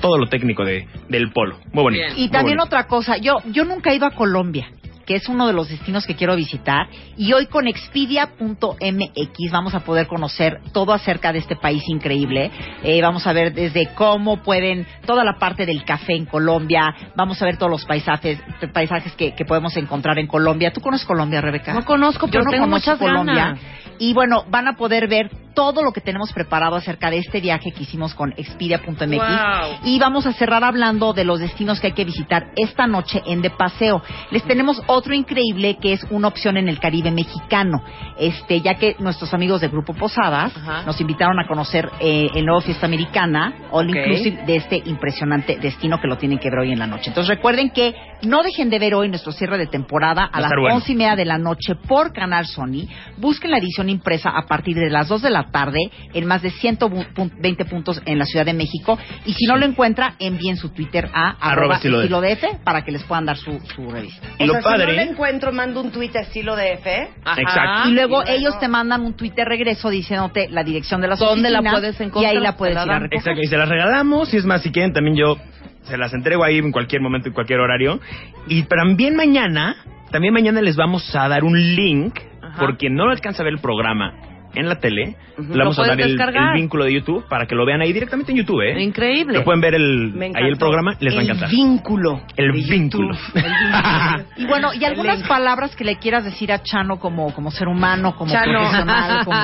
todo 0.01 0.17
lo 0.17 0.27
técnico 0.27 0.63
de, 0.63 0.87
del 1.09 1.31
Polo. 1.31 1.57
Muy 1.71 1.83
bonito. 1.83 2.03
Bien. 2.05 2.17
Y 2.17 2.29
también 2.29 2.57
bonito. 2.57 2.75
otra 2.75 2.87
cosa, 2.87 3.17
yo 3.17 3.37
yo 3.51 3.65
nunca 3.65 3.91
he 3.91 3.95
ido 3.95 4.05
a 4.05 4.11
Colombia. 4.11 4.69
Que 5.07 5.15
es 5.15 5.27
uno 5.29 5.47
de 5.47 5.53
los 5.53 5.69
destinos 5.69 6.05
que 6.05 6.15
quiero 6.15 6.35
visitar. 6.35 6.89
Y 7.15 7.31
hoy 7.31 7.47
con 7.47 7.65
expedia.mx 7.67 9.51
vamos 9.51 9.73
a 9.73 9.79
poder 9.79 10.05
conocer 10.05 10.59
todo 10.73 10.93
acerca 10.93 11.31
de 11.31 11.39
este 11.39 11.55
país 11.55 11.81
increíble. 11.87 12.51
Eh, 12.83 13.01
vamos 13.01 13.25
a 13.25 13.33
ver 13.33 13.53
desde 13.53 13.87
cómo 13.95 14.43
pueden, 14.43 14.85
toda 15.05 15.23
la 15.23 15.39
parte 15.39 15.65
del 15.65 15.85
café 15.85 16.13
en 16.13 16.25
Colombia, 16.25 16.93
vamos 17.15 17.41
a 17.41 17.45
ver 17.45 17.57
todos 17.57 17.71
los 17.71 17.85
paisajes, 17.85 18.39
paisajes 18.73 19.13
que, 19.13 19.33
que 19.33 19.45
podemos 19.45 19.75
encontrar 19.77 20.19
en 20.19 20.27
Colombia. 20.27 20.73
¿Tú 20.73 20.81
conoces 20.81 21.07
Colombia, 21.07 21.39
Rebeca? 21.39 21.73
No 21.73 21.85
conozco, 21.85 22.27
Yo 22.27 22.31
pero 22.33 22.43
no 22.43 22.51
tengo 22.51 22.65
conozco 22.65 22.91
muchas 22.91 22.99
Colombia. 22.99 23.35
ganas. 23.35 23.61
Y 23.99 24.13
bueno, 24.13 24.45
van 24.49 24.67
a 24.67 24.73
poder 24.73 25.07
ver 25.07 25.31
todo 25.55 25.81
lo 25.81 25.91
que 25.91 26.01
tenemos 26.01 26.31
preparado 26.33 26.75
acerca 26.75 27.09
de 27.09 27.17
este 27.17 27.41
viaje 27.41 27.71
que 27.71 27.81
hicimos 27.81 28.13
con 28.13 28.31
expedia.mx. 28.37 29.09
Wow. 29.09 29.79
Y 29.85 29.97
vamos 29.97 30.27
a 30.27 30.33
cerrar 30.33 30.63
hablando 30.63 31.13
de 31.13 31.23
los 31.23 31.39
destinos 31.39 31.79
que 31.79 31.87
hay 31.87 31.93
que 31.93 32.05
visitar 32.05 32.51
esta 32.55 32.85
noche 32.85 33.23
en 33.25 33.41
De 33.41 33.49
Paseo. 33.49 34.03
Les 34.29 34.43
tenemos 34.43 34.79
otro 34.85 34.96
increíble 35.05 35.77
que 35.81 35.93
es 35.93 36.05
una 36.09 36.27
opción 36.27 36.57
en 36.57 36.69
el 36.69 36.79
Caribe 36.79 37.11
mexicano. 37.11 37.83
Este, 38.19 38.61
ya 38.61 38.75
que 38.75 38.95
nuestros 38.99 39.33
amigos 39.33 39.61
del 39.61 39.71
Grupo 39.71 39.93
Posadas 39.93 40.55
Ajá. 40.55 40.83
nos 40.85 40.99
invitaron 41.01 41.39
a 41.39 41.47
conocer 41.47 41.89
eh, 41.99 42.29
el 42.33 42.45
nuevo 42.45 42.61
Fiesta 42.61 42.85
Americana, 42.85 43.53
All 43.71 43.87
Ok. 43.87 43.95
Inclusive, 43.95 44.45
de 44.45 44.55
este 44.57 44.81
impresionante 44.85 45.57
destino 45.57 45.99
que 45.99 46.07
lo 46.07 46.17
tienen 46.17 46.39
que 46.39 46.49
ver 46.49 46.59
hoy 46.59 46.71
en 46.71 46.79
la 46.79 46.87
noche. 46.87 47.05
Entonces 47.07 47.35
recuerden 47.35 47.69
que 47.69 47.95
no 48.23 48.43
dejen 48.43 48.69
de 48.69 48.79
ver 48.79 48.95
hoy 48.95 49.09
nuestro 49.09 49.31
cierre 49.31 49.57
de 49.57 49.67
temporada 49.67 50.23
a 50.23 50.37
a 50.37 50.41
las 50.41 50.51
bueno. 50.59 50.75
once 50.75 50.91
y 50.91 50.95
media 50.95 51.15
de 51.15 51.25
la 51.25 51.37
noche 51.37 51.75
por 51.75 52.13
Canal 52.13 52.45
Sony. 52.45 52.87
Busquen 53.17 53.51
la 53.51 53.57
edición 53.57 53.89
impresa 53.89 54.29
a 54.29 54.45
partir 54.45 54.75
de 54.75 54.89
las 54.89 55.07
2 55.07 55.21
de 55.21 55.29
la 55.29 55.51
tarde 55.51 55.79
en 56.13 56.25
más 56.25 56.41
de 56.41 56.51
120 56.51 57.65
puntos 57.65 58.01
en 58.05 58.19
la 58.19 58.25
Ciudad 58.25 58.45
de 58.45 58.53
México. 58.53 58.97
Y 59.25 59.33
si 59.33 59.45
no 59.45 59.57
lo 59.57 59.65
encuentra, 59.65 60.15
envíen 60.19 60.57
su 60.57 60.69
Twitter 60.69 61.09
a 61.13 61.29
Arroba 61.29 61.51
arroba 61.51 61.75
estilo 61.75 62.01
estilo 62.01 62.21
DF. 62.21 62.41
DF 62.41 62.63
para 62.63 62.83
que 62.83 62.91
les 62.91 63.03
puedan 63.03 63.25
dar 63.25 63.37
su, 63.37 63.59
su 63.75 63.89
revista. 63.89 64.27
Y 64.39 64.45
lo 64.45 64.55
Si 64.55 64.61
no 64.87 64.93
lo 64.93 65.11
encuentro, 65.11 65.51
mando 65.51 65.81
un 65.81 65.91
tuit 65.91 66.15
a 66.15 66.21
estilo 66.21 66.55
de 66.55 66.73
F. 66.73 67.09
Ajá. 67.23 67.41
Exacto. 67.41 67.89
y 67.89 67.93
luego 67.93 68.23
y 68.25 68.31
ellos 68.31 68.59
te 68.59 68.67
mandan 68.67 69.01
un 69.05 69.13
tweet 69.13 69.31
de 69.31 69.45
regreso 69.45 69.89
diciéndote 69.89 70.49
la 70.49 70.63
dirección 70.63 71.01
de 71.01 71.07
las 71.07 71.19
¿Dónde 71.19 71.49
la 71.49 71.61
puedes 71.61 71.99
encontrar? 71.99 72.33
Y 72.33 72.37
ahí 72.37 72.43
la 72.43 72.57
puedes 72.57 72.75
la 72.75 72.83
ir 72.83 72.89
a 72.89 72.93
dan. 72.93 73.01
recoger. 73.03 73.19
Exacto, 73.19 73.41
y 73.41 73.47
se 73.47 73.57
las 73.57 73.69
regalamos, 73.69 74.33
y 74.33 74.37
es 74.37 74.45
más, 74.45 74.61
si 74.61 74.71
quieren 74.71 74.93
también 74.93 75.15
yo 75.15 75.37
se 75.83 75.97
las 75.97 76.13
entrego 76.13 76.43
ahí 76.43 76.57
en 76.57 76.71
cualquier 76.71 77.01
momento, 77.01 77.29
en 77.29 77.33
cualquier 77.33 77.59
horario. 77.59 77.99
Y 78.47 78.63
también 78.63 79.15
mañana, 79.15 79.75
también 80.11 80.33
mañana 80.33 80.61
les 80.61 80.75
vamos 80.75 81.15
a 81.15 81.27
dar 81.27 81.43
un 81.43 81.57
link, 81.75 82.19
Ajá. 82.41 82.59
por 82.59 82.77
quien 82.77 82.95
no 82.95 83.05
lo 83.05 83.11
alcanza 83.11 83.43
a 83.43 83.45
ver 83.45 83.53
el 83.53 83.59
programa 83.59 84.13
en 84.57 84.67
la 84.67 84.79
tele, 84.79 85.15
le 85.37 85.57
vamos 85.57 85.77
Lo 85.77 85.83
a 85.83 85.87
dar 85.87 86.01
el, 86.01 86.17
vínculo 86.55 86.85
de 86.85 86.93
YouTube 86.93 87.25
para 87.27 87.45
que 87.45 87.55
lo 87.55 87.65
vean 87.65 87.81
ahí 87.81 87.93
directamente 87.93 88.31
en 88.31 88.39
YouTube, 88.39 88.61
¿eh? 88.61 88.81
Increíble. 88.81 89.37
Lo 89.39 89.43
pueden 89.43 89.61
ver 89.61 89.75
el, 89.75 90.13
ahí 90.35 90.47
el 90.47 90.57
programa, 90.57 90.95
les 90.99 91.15
va 91.15 91.19
a 91.19 91.23
encantar. 91.23 91.49
El 91.49 91.55
vínculo. 91.55 92.21
El 92.35 92.51
vínculo. 92.51 93.13
YouTube. 93.13 93.35
El 93.35 93.43
vínculo. 93.43 94.25
Y 94.37 94.45
bueno, 94.45 94.73
y 94.73 94.85
algunas 94.85 95.23
palabras 95.23 95.75
que 95.75 95.83
le 95.83 95.97
quieras 95.97 96.23
decir 96.23 96.51
a 96.51 96.61
Chano 96.61 96.99
como, 96.99 97.33
como 97.33 97.49
ser 97.49 97.67
humano, 97.67 98.15
como 98.15 98.31
Chano. 98.31 98.59
profesional, 98.59 99.25
como... 99.25 99.37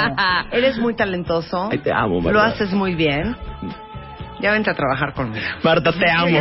Eres 0.51 0.77
muy 0.77 0.95
talentoso. 0.95 1.69
Ay, 1.71 1.79
te 1.79 1.91
amo, 1.91 2.15
Lo 2.17 2.39
Marta. 2.39 2.45
haces 2.45 2.73
muy 2.73 2.95
bien. 2.95 3.35
Ya 4.39 4.51
vente 4.51 4.69
a 4.69 4.73
trabajar 4.73 5.13
conmigo. 5.13 5.45
Marta, 5.63 5.91
te 5.91 6.09
amo. 6.11 6.37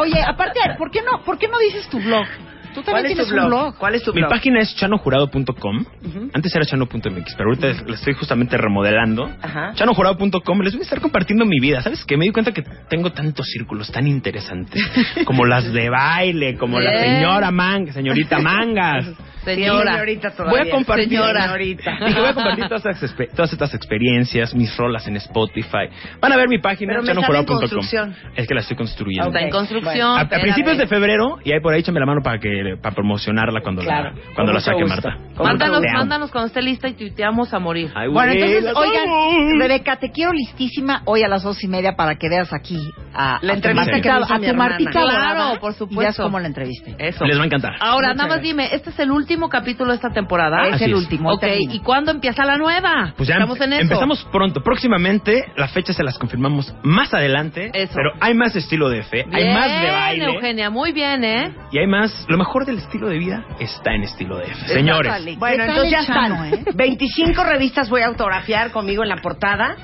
Oye, 0.00 0.22
aparte, 0.22 0.60
¿por 0.76 0.90
qué 0.90 1.00
no, 1.02 1.22
por 1.24 1.38
qué 1.38 1.48
no 1.48 1.58
dices 1.58 1.88
tu 1.88 2.00
blog? 2.00 2.26
Tú 2.74 2.82
¿Cuál 2.82 3.02
también 3.04 3.18
es 3.18 3.24
tu 3.26 3.30
tienes 3.30 3.44
un 3.44 3.48
blog? 3.50 3.76
¿Cuál 3.78 3.94
es 3.94 4.02
tu 4.02 4.12
Mi 4.12 4.20
blog? 4.20 4.30
página 4.30 4.60
es 4.60 4.74
chanojurado.com. 4.76 5.84
Antes 6.32 6.54
era 6.54 6.64
chano.mx, 6.66 7.34
pero 7.36 7.50
ahorita 7.50 7.68
la 7.86 7.94
estoy 7.94 8.14
justamente 8.14 8.56
remodelando. 8.56 9.30
Ajá. 9.40 9.72
Chanojurado.com. 9.74 10.60
Les 10.62 10.72
voy 10.72 10.80
a 10.80 10.84
estar 10.84 11.00
compartiendo 11.00 11.44
mi 11.44 11.60
vida. 11.60 11.80
¿Sabes 11.82 12.04
qué? 12.04 12.16
Me 12.16 12.24
di 12.26 12.32
cuenta 12.32 12.52
que 12.52 12.62
tengo 12.88 13.10
tantos 13.12 13.46
círculos 13.46 13.90
tan 13.92 14.06
interesantes. 14.06 14.82
como 15.24 15.44
las 15.46 15.72
de 15.72 15.88
baile, 15.88 16.56
como 16.56 16.80
la 16.80 16.90
señora 17.04 17.50
Manga, 17.50 17.92
señorita 17.92 18.38
Mangas. 18.40 19.06
Señora. 19.44 19.92
Señorita 19.92 20.30
todavía. 20.30 20.58
Voy 20.60 20.68
a 20.68 20.72
compartir, 20.72 21.08
Señora. 21.08 21.42
Señorita. 21.42 21.90
Dije, 22.06 22.20
voy 22.20 22.28
a 22.28 22.34
compartir 22.34 22.64
todas 22.68 22.86
estas, 22.86 23.02
expe- 23.16 23.30
todas 23.34 23.52
estas 23.52 23.74
experiencias, 23.74 24.54
mis 24.54 24.76
rolas 24.76 25.06
en 25.06 25.16
Spotify. 25.16 25.88
Van 26.20 26.32
a 26.32 26.36
ver 26.36 26.48
mi 26.48 26.58
página, 26.58 26.92
Pero 26.92 27.02
me 27.02 27.06
sale 27.08 27.18
en 27.20 27.24
chanojurado.com. 27.24 27.58
construcción. 27.58 28.16
Es 28.36 28.46
que 28.46 28.54
la 28.54 28.60
estoy 28.60 28.76
construyendo. 28.76 29.28
Está 29.28 29.40
en 29.40 29.50
construcción. 29.50 30.18
A, 30.18 30.28
principios 30.28 30.78
de 30.78 30.86
febrero, 30.86 31.38
y 31.44 31.52
ahí 31.52 31.60
por 31.60 31.72
ahí 31.74 31.80
échame 31.80 32.00
la 32.00 32.06
mano 32.06 32.20
para 32.22 32.38
que 32.38 32.76
para 32.80 32.94
promocionarla 32.94 33.60
cuando 33.60 33.82
Claro, 33.82 34.10
la, 34.14 34.34
cuando 34.34 34.52
la 34.52 34.60
saque 34.60 34.82
gusto. 34.82 35.08
Marta. 35.08 35.18
Mándanos, 35.42 35.82
mándanos 35.92 36.30
cuando 36.30 36.46
esté 36.48 36.62
lista 36.62 36.88
y 36.88 36.94
tuiteamos 36.94 37.52
a 37.52 37.58
morir. 37.58 37.90
Ay, 37.94 38.08
Bueno, 38.08 38.32
entonces, 38.32 38.72
oigan. 38.74 39.58
Rebeca, 39.58 39.96
te 39.96 40.10
quiero 40.10 40.32
listísima 40.32 41.02
hoy 41.06 41.22
a 41.22 41.28
las 41.28 41.42
dos 41.42 41.62
y 41.64 41.68
media 41.68 41.92
para 41.96 42.16
que 42.16 42.28
veas 42.28 42.52
aquí 42.52 42.78
a, 43.12 43.38
La 43.42 43.54
a 43.54 43.60
tu 43.60 43.68
entrevista 43.68 44.00
que 44.00 44.08
a 44.10 44.18
mi 44.20 44.26
tu 44.26 44.50
hermana. 44.50 44.54
Martita 44.70 44.90
Claro, 44.90 45.60
por 45.60 45.70
Y 45.72 45.74
veas 45.74 45.76
supuesto. 45.76 46.22
cómo 46.22 46.38
la 46.40 46.46
entreviste. 46.46 46.94
Eso. 46.98 47.24
Les 47.24 47.38
va 47.38 47.42
a 47.42 47.46
encantar. 47.46 47.72
Ahora, 47.80 48.08
Muchas 48.08 48.16
nada 48.16 48.28
más 48.28 48.38
gracias. 48.38 48.42
dime, 48.56 48.68
este 48.74 48.90
es 48.90 48.98
el 48.98 49.10
último 49.10 49.33
capítulo 49.48 49.90
de 49.90 49.96
esta 49.96 50.10
temporada. 50.10 50.68
es 50.68 50.74
así 50.74 50.84
el 50.84 50.92
es. 50.92 50.98
último. 50.98 51.32
Ok. 51.32 51.44
¿y 51.58 51.78
cuándo 51.80 52.10
empieza 52.10 52.44
la 52.44 52.56
nueva? 52.56 53.12
Pues 53.16 53.28
ya 53.28 53.34
Estamos 53.34 53.60
en 53.60 53.72
eso. 53.74 53.82
empezamos 53.82 54.24
pronto. 54.32 54.62
Próximamente, 54.62 55.44
las 55.56 55.72
fechas 55.72 55.96
se 55.96 56.02
las 56.02 56.18
confirmamos 56.18 56.74
más 56.82 57.12
adelante. 57.14 57.70
Eso. 57.72 57.92
Pero 57.94 58.12
hay 58.20 58.34
más 58.34 58.54
estilo 58.56 58.88
de 58.88 59.02
fe, 59.02 59.24
hay 59.32 59.52
más 59.54 59.68
de 59.82 59.90
baile. 59.90 60.24
Eugenia, 60.26 60.70
muy 60.70 60.92
bien, 60.92 61.24
¿eh? 61.24 61.52
Y 61.72 61.78
hay 61.78 61.86
más. 61.86 62.26
Lo 62.28 62.36
mejor 62.38 62.64
del 62.66 62.78
estilo 62.78 63.08
de 63.08 63.18
vida 63.18 63.44
está 63.60 63.94
en 63.94 64.02
estilo 64.02 64.36
de 64.38 64.44
F. 64.44 64.66
Señores. 64.68 65.12
Bueno, 65.38 65.56
¿Qué 65.56 65.58
tal 65.58 65.68
entonces 65.70 65.90
ya 65.90 66.00
están. 66.00 66.54
eh? 66.54 66.64
25 66.74 67.44
revistas 67.44 67.88
voy 67.90 68.02
a 68.02 68.06
autografiar 68.06 68.70
conmigo 68.70 69.02
en 69.02 69.08
la 69.08 69.16
portada. 69.16 69.76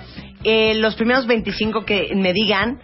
Eh, 0.42 0.74
los 0.76 0.94
primeros 0.94 1.26
25 1.26 1.84
que 1.84 2.12
me 2.14 2.32
digan 2.32 2.78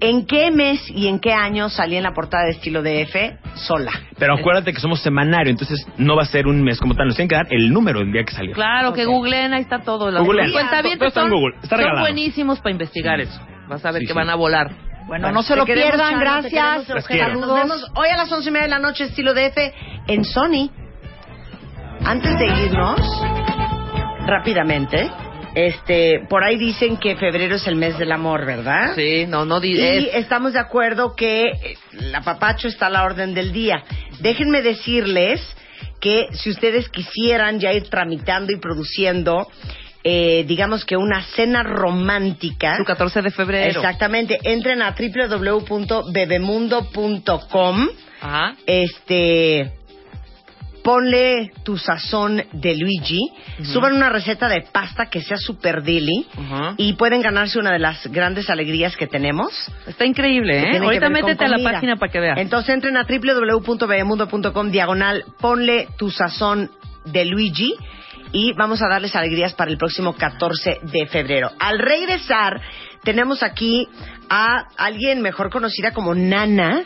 en 0.00 0.26
qué 0.26 0.50
mes 0.50 0.80
y 0.88 1.08
en 1.08 1.20
qué 1.20 1.32
año 1.32 1.68
salí 1.68 1.96
en 1.96 2.02
la 2.02 2.12
portada 2.12 2.44
de 2.44 2.50
estilo 2.52 2.82
DF 2.82 3.14
sola. 3.54 3.92
Pero 4.18 4.34
acuérdate 4.34 4.72
que 4.72 4.80
somos 4.80 5.00
semanario, 5.02 5.50
entonces 5.50 5.86
no 5.98 6.16
va 6.16 6.22
a 6.22 6.26
ser 6.26 6.46
un 6.46 6.62
mes 6.62 6.78
como 6.80 6.94
tal. 6.94 7.06
Nos 7.06 7.16
tienen 7.16 7.28
que 7.28 7.36
dar 7.36 7.46
el 7.50 7.72
número 7.72 8.00
del 8.00 8.12
día 8.12 8.24
que 8.24 8.32
salió. 8.32 8.52
Claro, 8.54 8.92
que 8.92 9.04
googleen, 9.04 9.52
ahí 9.52 9.62
está 9.62 9.80
todo. 9.80 10.10
Los 10.10 10.24
Googleen. 10.24 10.52
cuentavientes 10.52 10.98
Todo 10.98 11.08
está 11.08 11.20
en 11.22 11.28
son, 11.30 11.38
Google, 11.38 11.54
está 11.56 11.68
son 11.68 11.78
regalado. 11.78 12.00
buenísimos 12.06 12.58
para 12.60 12.72
investigar 12.72 13.20
eso. 13.20 13.40
Vas 13.68 13.84
a 13.84 13.92
ver 13.92 14.00
Sí, 14.00 14.06
que 14.06 14.12
sí. 14.12 14.16
van 14.18 14.30
a 14.30 14.34
volar. 14.36 14.70
Bueno, 15.06 15.32
no 15.32 15.42
se 15.42 15.56
lo 15.56 15.64
te 15.64 15.74
queremos, 15.74 15.90
pierdan, 15.96 16.10
Chano, 16.12 16.18
te 16.20 16.24
gracias. 16.50 16.52
queremos, 16.52 16.88
Las 16.94 17.06
quiero. 17.06 17.34
Nos 17.40 17.54
vemos 17.54 17.90
hoy 17.96 18.08
a 18.08 18.16
las 18.16 18.30
11 18.32 18.48
y 18.48 18.52
media 18.52 18.64
de 18.64 18.70
la 18.70 18.78
noche, 18.78 19.04
estilo 19.04 19.34
DF, 19.34 19.58
en 20.06 20.24
Sony. 20.24 20.70
Antes 22.04 22.38
de 22.38 22.46
irnos, 22.46 23.00
rápidamente, 24.26 25.10
este, 25.54 26.20
por 26.28 26.42
ahí 26.44 26.56
dicen 26.56 26.96
que 26.96 27.16
febrero 27.16 27.56
es 27.56 27.66
el 27.66 27.76
mes 27.76 27.98
del 27.98 28.12
amor, 28.12 28.46
¿verdad? 28.46 28.94
Sí, 28.96 29.26
no, 29.26 29.44
no 29.44 29.58
di- 29.60 29.76
Y 29.78 29.80
es- 29.80 30.14
estamos 30.14 30.52
de 30.52 30.60
acuerdo 30.60 31.14
que 31.16 31.46
eh, 31.46 31.76
la 31.92 32.20
papacho 32.22 32.68
está 32.68 32.86
a 32.86 32.90
la 32.90 33.04
orden 33.04 33.34
del 33.34 33.52
día. 33.52 33.82
Déjenme 34.20 34.62
decirles 34.62 35.40
que 36.00 36.28
si 36.32 36.50
ustedes 36.50 36.88
quisieran 36.88 37.58
ya 37.60 37.72
ir 37.72 37.88
tramitando 37.90 38.52
y 38.52 38.56
produciendo, 38.58 39.46
eh, 40.02 40.44
digamos 40.48 40.84
que 40.86 40.96
una 40.96 41.22
cena 41.34 41.62
romántica. 41.62 42.76
su 42.78 42.84
14 42.84 43.20
de 43.22 43.30
febrero. 43.30 43.80
Exactamente. 43.80 44.38
Entren 44.44 44.80
a 44.82 44.94
www.bebemundo.com. 44.98 47.88
Ajá. 48.22 48.54
Este. 48.66 49.72
Ponle 50.82 51.52
tu 51.64 51.76
sazón 51.76 52.42
de 52.52 52.76
Luigi. 52.76 53.30
Suban 53.62 53.94
una 53.94 54.08
receta 54.08 54.48
de 54.48 54.62
pasta 54.72 55.06
que 55.06 55.20
sea 55.20 55.36
super 55.36 55.82
deli. 55.82 56.26
Ajá. 56.38 56.74
Y 56.76 56.94
pueden 56.94 57.20
ganarse 57.22 57.58
una 57.58 57.72
de 57.72 57.78
las 57.78 58.06
grandes 58.06 58.48
alegrías 58.48 58.96
que 58.96 59.06
tenemos. 59.06 59.52
Está 59.86 60.06
increíble, 60.06 60.58
¿eh? 60.58 60.78
Ahorita 60.78 61.08
métete 61.10 61.44
a 61.44 61.48
la 61.48 61.58
página 61.72 61.96
para 61.96 62.10
que 62.10 62.20
veas. 62.20 62.38
Entonces 62.38 62.74
entren 62.74 62.96
a 62.96 63.04
www.bebemundo.com 63.04 64.70
diagonal, 64.70 65.24
ponle 65.38 65.88
tu 65.98 66.10
sazón 66.10 66.70
de 67.04 67.24
Luigi 67.24 67.74
y 68.32 68.52
vamos 68.52 68.80
a 68.82 68.88
darles 68.88 69.14
alegrías 69.16 69.54
para 69.54 69.70
el 69.70 69.76
próximo 69.76 70.14
14 70.14 70.80
de 70.82 71.06
febrero. 71.06 71.50
Al 71.58 71.78
regresar, 71.78 72.60
tenemos 73.02 73.42
aquí 73.42 73.88
a 74.28 74.66
alguien 74.76 75.22
mejor 75.22 75.50
conocida 75.50 75.92
como 75.92 76.14
Nana. 76.14 76.84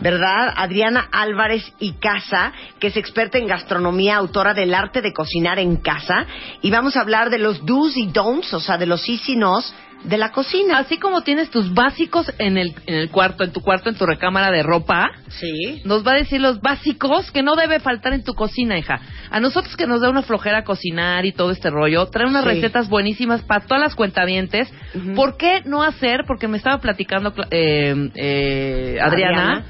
¿verdad? 0.00 0.54
Adriana 0.56 1.08
Álvarez 1.12 1.72
y 1.78 1.92
Casa, 1.94 2.52
que 2.78 2.88
es 2.88 2.96
experta 2.96 3.38
en 3.38 3.46
gastronomía, 3.46 4.16
autora 4.16 4.54
del 4.54 4.74
arte 4.74 5.02
de 5.02 5.12
cocinar 5.12 5.58
en 5.58 5.76
casa. 5.76 6.26
Y 6.62 6.70
vamos 6.70 6.96
a 6.96 7.00
hablar 7.00 7.30
de 7.30 7.38
los 7.38 7.64
do's 7.66 7.96
y 7.96 8.06
don'ts, 8.06 8.54
o 8.54 8.60
sea, 8.60 8.78
de 8.78 8.86
los 8.86 9.02
sí 9.02 9.20
y 9.26 9.36
nos 9.36 9.74
de 10.04 10.18
la 10.18 10.30
cocina. 10.30 10.78
Así 10.78 10.98
como 10.98 11.22
tienes 11.22 11.50
tus 11.50 11.74
básicos 11.74 12.32
en 12.38 12.58
el, 12.58 12.74
en 12.86 12.94
el 12.94 13.10
cuarto, 13.10 13.42
en 13.44 13.52
tu 13.52 13.60
cuarto, 13.60 13.88
en 13.88 13.96
tu 13.96 14.06
recámara 14.06 14.50
de 14.50 14.62
ropa, 14.62 15.10
Sí. 15.28 15.82
nos 15.84 16.06
va 16.06 16.12
a 16.12 16.16
decir 16.16 16.40
los 16.40 16.60
básicos 16.60 17.30
que 17.32 17.42
no 17.42 17.56
debe 17.56 17.80
faltar 17.80 18.12
en 18.12 18.22
tu 18.22 18.34
cocina, 18.34 18.78
hija. 18.78 19.00
A 19.30 19.40
nosotros 19.40 19.76
que 19.76 19.86
nos 19.86 20.00
da 20.00 20.08
una 20.10 20.22
flojera 20.22 20.64
cocinar 20.64 21.26
y 21.26 21.32
todo 21.32 21.50
este 21.50 21.70
rollo, 21.70 22.06
trae 22.06 22.26
unas 22.28 22.44
Sí. 22.44 22.50
recetas 22.50 22.88
buenísimas 22.88 23.42
para 23.42 23.64
todas 23.66 23.80
las 23.82 23.94
cuentavientes. 23.94 24.72
¿Por 25.14 25.36
qué 25.36 25.62
no 25.64 25.82
hacer? 25.82 26.24
Porque 26.26 26.48
me 26.48 26.56
estaba 26.56 26.78
platicando 26.78 27.32
eh, 27.50 28.10
eh, 28.14 28.98
Adriana. 29.02 29.64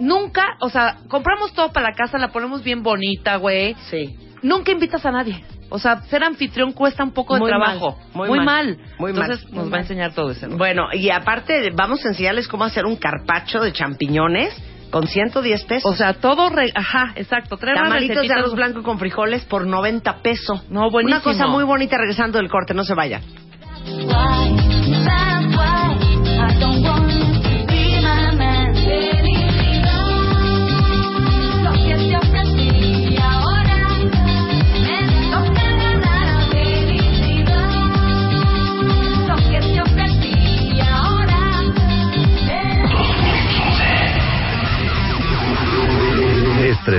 Nunca, 0.00 0.56
o 0.60 0.68
sea, 0.70 0.98
compramos 1.08 1.52
todo 1.52 1.72
para 1.72 1.90
la 1.90 1.94
casa, 1.96 2.18
la 2.18 2.28
ponemos 2.28 2.62
bien 2.62 2.82
bonita, 2.82 3.36
güey. 3.36 3.74
Sí. 3.90 4.16
Nunca 4.42 4.70
invitas 4.72 5.04
a 5.04 5.10
nadie. 5.10 5.44
O 5.70 5.78
sea, 5.78 6.00
ser 6.02 6.24
anfitrión 6.24 6.72
cuesta 6.72 7.02
un 7.04 7.10
poco 7.12 7.34
de 7.34 7.40
Muy 7.40 7.50
trabajo. 7.50 7.98
mal, 8.14 8.28
muy 8.28 8.38
mal, 8.38 8.44
mal. 8.46 8.78
muy 8.98 9.10
Entonces 9.10 9.44
mal, 9.44 9.52
nos 9.54 9.64
muy 9.64 9.70
va 9.72 9.76
a 9.78 9.80
enseñar 9.80 10.12
todo 10.14 10.30
eso. 10.30 10.48
Bueno, 10.50 10.84
y 10.92 11.10
aparte 11.10 11.70
vamos 11.74 12.04
a 12.06 12.08
enseñarles 12.08 12.48
cómo 12.48 12.64
hacer 12.64 12.86
un 12.86 12.96
carpacho 12.96 13.60
de 13.60 13.72
champiñones 13.72 14.54
con 14.90 15.06
110 15.06 15.64
pesos. 15.64 15.92
O 15.92 15.94
sea, 15.94 16.14
todo, 16.14 16.48
re- 16.48 16.72
ajá, 16.74 17.12
exacto. 17.16 17.58
Tres 17.58 17.74
Tamalitos 17.74 18.26
de 18.26 18.32
arroz 18.32 18.54
blanco 18.54 18.82
con 18.82 18.98
frijoles 18.98 19.44
por 19.44 19.66
90 19.66 20.22
pesos. 20.22 20.70
No, 20.70 20.90
buenísimo. 20.90 21.20
Una 21.22 21.22
cosa 21.22 21.46
muy 21.48 21.64
bonita 21.64 21.98
regresando 21.98 22.38
del 22.38 22.48
corte, 22.48 22.72
no 22.72 22.84
se 22.84 22.94
vaya. 22.94 23.20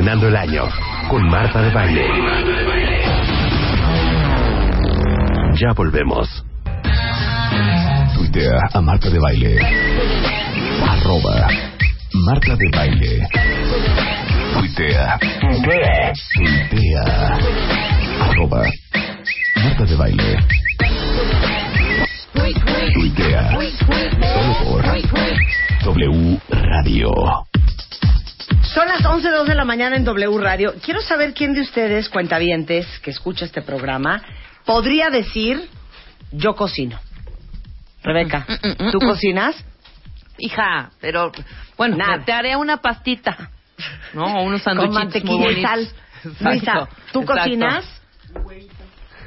Estrenando 0.10 0.28
el 0.28 0.36
año 0.38 0.64
con 1.08 1.30
Marta 1.30 1.62
de 1.62 1.70
Baile. 1.70 2.08
Ya 5.54 5.72
volvemos. 5.74 6.44
Tuitea 8.16 8.58
a 8.74 8.82
Marta 8.82 9.08
de 9.08 9.20
Baile. 9.20 9.60
Arroba 10.82 11.48
Marta 12.26 12.56
de 12.56 12.70
Baile. 12.76 13.28
Tuitea. 14.54 15.20
Tuitea. 16.34 17.38
Arroba 18.32 18.64
Marta 19.64 19.86
de 19.86 19.96
Baile. 19.96 20.38
Tuitea. 22.96 23.60
Solo 24.34 24.56
por 24.64 24.84
W 25.84 26.40
Radio. 26.50 27.49
Son 28.74 28.88
las 28.88 29.02
11.02 29.02 29.46
de 29.46 29.56
la 29.56 29.66
mañana 29.66 29.96
en 29.96 30.04
W 30.04 30.38
Radio. 30.40 30.76
Quiero 30.84 31.02
saber 31.02 31.34
quién 31.34 31.54
de 31.54 31.62
ustedes, 31.62 32.08
cuentavientes, 32.10 32.86
que 33.00 33.10
escucha 33.12 33.46
este 33.46 33.62
programa, 33.62 34.22
podría 34.66 35.10
decir, 35.10 35.68
yo 36.32 36.56
cocino. 36.56 37.00
Rebeca, 38.04 38.46
Mm, 38.48 38.92
¿tú 38.92 39.00
cocinas? 39.00 39.56
Hija, 40.38 40.92
pero 41.02 41.32
bueno, 41.78 41.98
Nada. 41.98 42.24
te 42.24 42.32
haré 42.32 42.56
una 42.56 42.78
pastita. 42.78 43.50
¿No? 44.14 44.24
O 44.24 44.44
unos 44.44 44.62
Con 44.62 44.76
sanduchitos 44.78 44.94
muy 44.94 45.04
mantequilla 45.04 45.52
y 45.52 45.62
sal. 45.62 45.82
Exacto, 46.24 46.44
Luisa, 46.50 46.90
¿tú 47.12 47.22
exacto. 47.22 47.26
cocinas? 47.44 47.86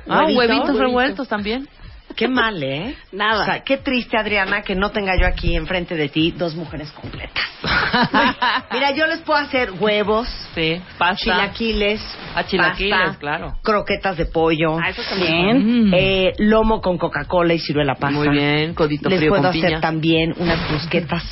Ah, 0.09 0.25
¿Huevitos? 0.25 0.37
huevitos 0.37 0.79
revueltos 0.79 1.29
también. 1.29 1.69
Qué 2.17 2.29
mal, 2.29 2.63
¿eh? 2.63 2.95
Nada. 3.13 3.43
O 3.43 3.45
sea, 3.45 3.65
qué 3.65 3.79
triste, 3.79 4.17
Adriana, 4.17 4.63
que 4.63 4.75
no 4.75 4.91
tenga 4.91 5.17
yo 5.19 5.27
aquí 5.27 5.55
enfrente 5.57 5.95
de 5.97 6.09
ti 6.09 6.31
dos 6.33 6.55
mujeres 6.55 6.91
completas. 6.93 7.43
Mira, 8.73 8.91
yo 8.93 9.07
les 9.07 9.21
puedo 9.21 9.39
hacer 9.39 9.71
huevos, 9.73 10.29
Sí, 10.55 10.81
pasta. 10.99 11.17
chilaquiles, 11.17 12.01
Ah, 12.35 12.45
chilaquiles, 12.45 12.99
pasta, 12.99 13.19
claro. 13.19 13.57
croquetas 13.63 14.17
de 14.17 14.27
pollo, 14.27 14.79
Ah, 14.79 14.91
eso 14.91 15.03
también. 15.09 15.89
Mm. 15.91 15.95
eh, 15.95 16.33
lomo 16.39 16.81
con 16.81 16.99
Coca-Cola 16.99 17.55
y 17.55 17.59
ciruela 17.59 17.95
pasta. 17.95 18.11
Muy 18.17 18.29
bien, 18.29 18.75
codito 18.75 19.09
Les 19.09 19.19
frío 19.19 19.31
puedo 19.31 19.43
con 19.43 19.51
hacer 19.51 19.67
piña. 19.67 19.81
también 19.81 20.35
unas 20.39 20.69
brusquetas 20.69 21.23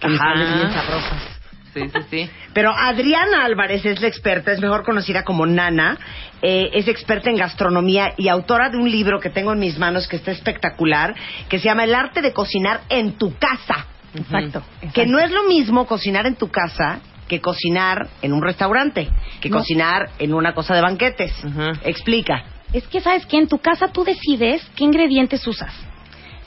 que 0.00 0.08
me 0.08 0.14
Ajá. 0.16 0.24
salen 0.34 0.54
bien 0.54 0.72
sabrosas. 0.72 1.37
Sí, 1.74 1.80
sí, 1.82 1.98
sí. 2.10 2.30
Pero 2.52 2.72
Adriana 2.72 3.44
Álvarez 3.44 3.84
es 3.84 4.00
la 4.00 4.08
experta, 4.08 4.52
es 4.52 4.60
mejor 4.60 4.84
conocida 4.84 5.22
como 5.24 5.46
Nana, 5.46 5.98
eh, 6.42 6.70
es 6.72 6.88
experta 6.88 7.30
en 7.30 7.36
gastronomía 7.36 8.14
y 8.16 8.28
autora 8.28 8.70
de 8.70 8.78
un 8.78 8.90
libro 8.90 9.20
que 9.20 9.30
tengo 9.30 9.52
en 9.52 9.58
mis 9.58 9.78
manos 9.78 10.08
que 10.08 10.16
está 10.16 10.30
espectacular, 10.30 11.14
que 11.48 11.58
se 11.58 11.66
llama 11.66 11.84
El 11.84 11.94
arte 11.94 12.22
de 12.22 12.32
cocinar 12.32 12.80
en 12.88 13.12
tu 13.12 13.34
casa. 13.36 13.86
Exacto. 14.14 14.62
Que 14.94 15.06
no 15.06 15.18
es 15.18 15.30
lo 15.30 15.44
mismo 15.44 15.86
cocinar 15.86 16.26
en 16.26 16.36
tu 16.36 16.48
casa 16.48 17.00
que 17.28 17.40
cocinar 17.40 18.08
en 18.22 18.32
un 18.32 18.42
restaurante, 18.42 19.08
que 19.40 19.50
No. 19.50 19.58
cocinar 19.58 20.08
en 20.18 20.32
una 20.32 20.54
cosa 20.54 20.74
de 20.74 20.80
banquetes. 20.80 21.32
Explica. 21.84 22.42
Es 22.72 22.86
que 22.88 23.00
sabes 23.00 23.26
que 23.26 23.36
en 23.36 23.48
tu 23.48 23.58
casa 23.58 23.88
tú 23.88 24.02
decides 24.02 24.66
qué 24.74 24.84
ingredientes 24.84 25.46
usas. 25.46 25.72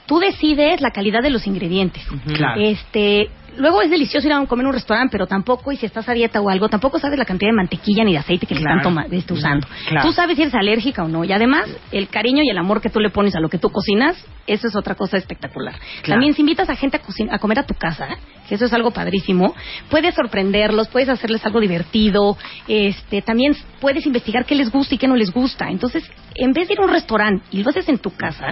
Tú 0.07 0.19
decides 0.19 0.81
la 0.81 0.91
calidad 0.91 1.21
de 1.21 1.29
los 1.29 1.45
ingredientes. 1.47 2.03
Claro. 2.33 2.59
Este, 2.61 3.29
luego 3.57 3.81
es 3.81 3.89
delicioso 3.89 4.27
ir 4.27 4.33
a 4.33 4.45
comer 4.45 4.63
en 4.63 4.67
un 4.67 4.73
restaurante, 4.73 5.11
pero 5.11 5.27
tampoco, 5.27 5.71
y 5.71 5.77
si 5.77 5.85
estás 5.85 6.07
a 6.09 6.13
dieta 6.13 6.39
o 6.41 6.49
algo, 6.49 6.69
tampoco 6.69 6.99
sabes 6.99 7.17
la 7.19 7.25
cantidad 7.25 7.49
de 7.51 7.55
mantequilla 7.55 8.03
ni 8.03 8.13
de 8.13 8.19
aceite 8.19 8.45
que 8.45 8.55
le 8.55 8.61
Claro. 8.61 8.77
están 8.77 8.93
toma- 8.93 9.05
este, 9.11 9.33
usando. 9.33 9.67
Claro. 9.87 10.07
Tú 10.07 10.13
sabes 10.13 10.35
si 10.35 10.43
eres 10.43 10.55
alérgica 10.55 11.03
o 11.03 11.07
no. 11.07 11.23
Y 11.23 11.31
además, 11.31 11.65
el 11.91 12.07
cariño 12.09 12.43
y 12.43 12.49
el 12.49 12.57
amor 12.57 12.81
que 12.81 12.89
tú 12.89 12.99
le 12.99 13.09
pones 13.09 13.35
a 13.35 13.39
lo 13.39 13.49
que 13.49 13.57
tú 13.57 13.69
cocinas, 13.69 14.15
eso 14.47 14.67
es 14.67 14.75
otra 14.75 14.95
cosa 14.95 15.17
espectacular. 15.17 15.75
También 16.05 16.33
si 16.33 16.41
invitas 16.41 16.69
a 16.69 16.75
gente 16.75 16.97
a, 16.97 17.35
a 17.35 17.39
comer 17.39 17.59
a 17.59 17.63
tu 17.65 17.73
casa, 17.75 18.07
que 18.47 18.55
eso 18.55 18.65
es 18.65 18.73
algo 18.73 18.91
padrísimo, 18.91 19.53
puedes 19.89 20.15
sorprenderlos, 20.15 20.87
puedes 20.89 21.09
hacerles 21.09 21.45
algo 21.45 21.59
divertido, 21.59 22.37
este, 22.67 23.21
también 23.21 23.55
puedes 23.79 24.05
investigar 24.05 24.45
qué 24.45 24.55
les 24.55 24.71
gusta 24.71 24.95
y 24.95 24.97
qué 24.97 25.07
no 25.07 25.15
les 25.15 25.31
gusta. 25.31 25.69
Entonces, 25.69 26.03
en 26.35 26.51
vez 26.53 26.67
de 26.67 26.73
ir 26.73 26.79
a 26.79 26.83
un 26.83 26.89
restaurante 26.91 27.45
y 27.51 27.63
lo 27.63 27.69
haces 27.69 27.87
en 27.89 27.97
tu 27.99 28.11
casa, 28.15 28.47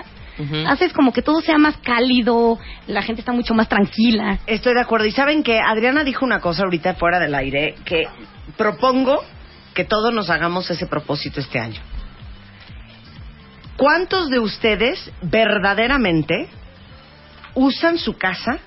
Haces 0.68 0.94
como 0.94 1.12
que 1.12 1.22
todo 1.22 1.42
sea 1.42 1.58
más 1.58 1.78
cálido, 1.78 2.58
la 2.88 3.02
gente 3.02 3.22
está 3.22 3.34
mucho 3.34 3.54
más 3.54 3.68
tranquila. 3.68 4.40
Estoy 4.48 4.74
de 4.74 4.82
acuerdo. 4.82 5.06
Y 5.06 5.12
saben 5.12 5.44
que 5.44 5.60
Adriana 5.60 6.04
dijo 6.04 6.26
una 6.26 6.40
cosa 6.40 6.64
ahorita 6.64 6.94
fuera 6.96 7.20
del 7.20 7.36
aire, 7.36 7.76
que 7.84 8.08
propongo 8.56 9.22
que 9.74 9.84
todos 9.84 10.14
nos 10.14 10.30
hagamos 10.30 10.70
ese 10.70 10.88
propósito 10.88 11.40
este 11.40 11.60
año. 11.60 11.82
¿Cuántos 13.76 14.30
de 14.30 14.40
ustedes 14.40 15.12
verdaderamente 15.22 16.50
usan 17.54 17.98
su 17.98 18.18
casa 18.18 18.60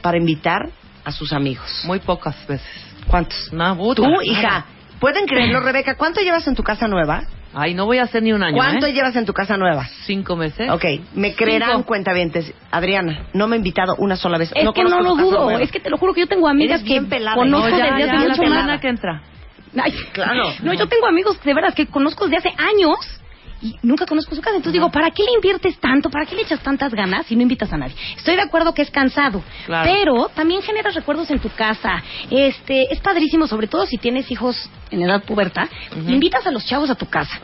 para 0.00 0.16
invitar 0.16 0.70
a 1.04 1.12
sus 1.12 1.32
amigos? 1.32 1.82
Muy 1.84 2.00
pocas 2.00 2.46
veces. 2.46 2.66
¿Cuántos? 3.06 3.52
No, 3.52 3.94
Tú, 3.94 4.06
hija, 4.22 4.66
¿pueden 5.00 5.26
creerlo, 5.26 5.60
Rebeca? 5.60 5.96
¿Cuánto 5.96 6.20
llevas 6.20 6.46
en 6.46 6.54
tu 6.54 6.62
casa 6.62 6.88
nueva? 6.88 7.24
Ay, 7.54 7.74
no 7.74 7.86
voy 7.86 7.98
a 7.98 8.02
hacer 8.02 8.22
ni 8.22 8.32
un 8.32 8.42
año, 8.42 8.56
¿Cuánto 8.56 8.86
¿eh? 8.86 8.92
llevas 8.92 9.16
en 9.16 9.24
tu 9.24 9.32
casa 9.32 9.56
nueva? 9.56 9.86
Cinco 10.04 10.36
meses. 10.36 10.70
Ok, 10.70 10.84
me 11.14 11.34
creerán 11.34 11.70
Cinco. 11.76 11.86
cuentavientes. 11.86 12.52
Adriana, 12.70 13.26
no 13.32 13.48
me 13.48 13.56
he 13.56 13.58
invitado 13.58 13.94
una 13.98 14.16
sola 14.16 14.36
vez. 14.38 14.50
Es 14.54 14.68
que 14.72 14.84
no 14.84 15.00
lo 15.00 15.14
dudo, 15.16 15.44
nueva. 15.44 15.62
es 15.62 15.72
que 15.72 15.80
te 15.80 15.88
lo 15.90 15.96
juro 15.98 16.12
que 16.12 16.20
yo 16.20 16.26
tengo 16.26 16.46
amigas 16.46 16.82
Eres 16.82 16.92
que 17.02 17.06
pelada, 17.08 17.36
conozco 17.36 17.70
No, 17.70 17.78
ya, 17.78 17.84
desde 17.94 18.06
ya, 18.06 18.12
hace 18.18 18.28
mucho 18.28 18.42
semana 18.42 18.66
más. 18.66 18.80
que 18.80 18.88
entra. 18.88 19.22
Ay, 19.82 19.92
Claro. 20.12 20.44
No, 20.62 20.74
yo 20.74 20.86
tengo 20.88 21.06
amigos 21.06 21.42
de 21.42 21.54
veras 21.54 21.74
que 21.74 21.86
conozco 21.86 22.26
desde 22.28 22.48
hace 22.48 22.62
años 22.62 22.96
y 23.62 23.76
nunca 23.82 24.06
conozco 24.06 24.34
su 24.34 24.40
casa. 24.40 24.56
Entonces 24.56 24.74
digo, 24.74 24.90
¿para 24.90 25.10
qué 25.10 25.22
le 25.24 25.32
inviertes 25.32 25.78
tanto? 25.78 26.10
¿Para 26.10 26.26
qué 26.26 26.34
le 26.34 26.42
echas 26.42 26.60
tantas 26.60 26.92
ganas 26.92 27.26
si 27.26 27.36
no 27.36 27.42
invitas 27.42 27.72
a 27.72 27.76
nadie? 27.76 27.94
Estoy 28.16 28.36
de 28.36 28.42
acuerdo 28.42 28.72
que 28.74 28.82
es 28.82 28.90
cansado, 28.90 29.42
Claro. 29.66 29.90
pero 29.92 30.28
también 30.34 30.62
generas 30.62 30.94
recuerdos 30.94 31.30
en 31.30 31.40
tu 31.40 31.48
casa. 31.50 32.02
Este, 32.30 32.92
es 32.92 33.00
padrísimo, 33.00 33.46
sobre 33.46 33.66
todo 33.66 33.86
si 33.86 33.98
tienes 33.98 34.30
hijos 34.30 34.70
en 34.90 35.02
edad 35.02 35.22
puberta, 35.24 35.68
invitas 36.06 36.46
a 36.46 36.50
los 36.50 36.64
chavos 36.64 36.90
a 36.90 36.94
tu 36.94 37.06
casa. 37.06 37.40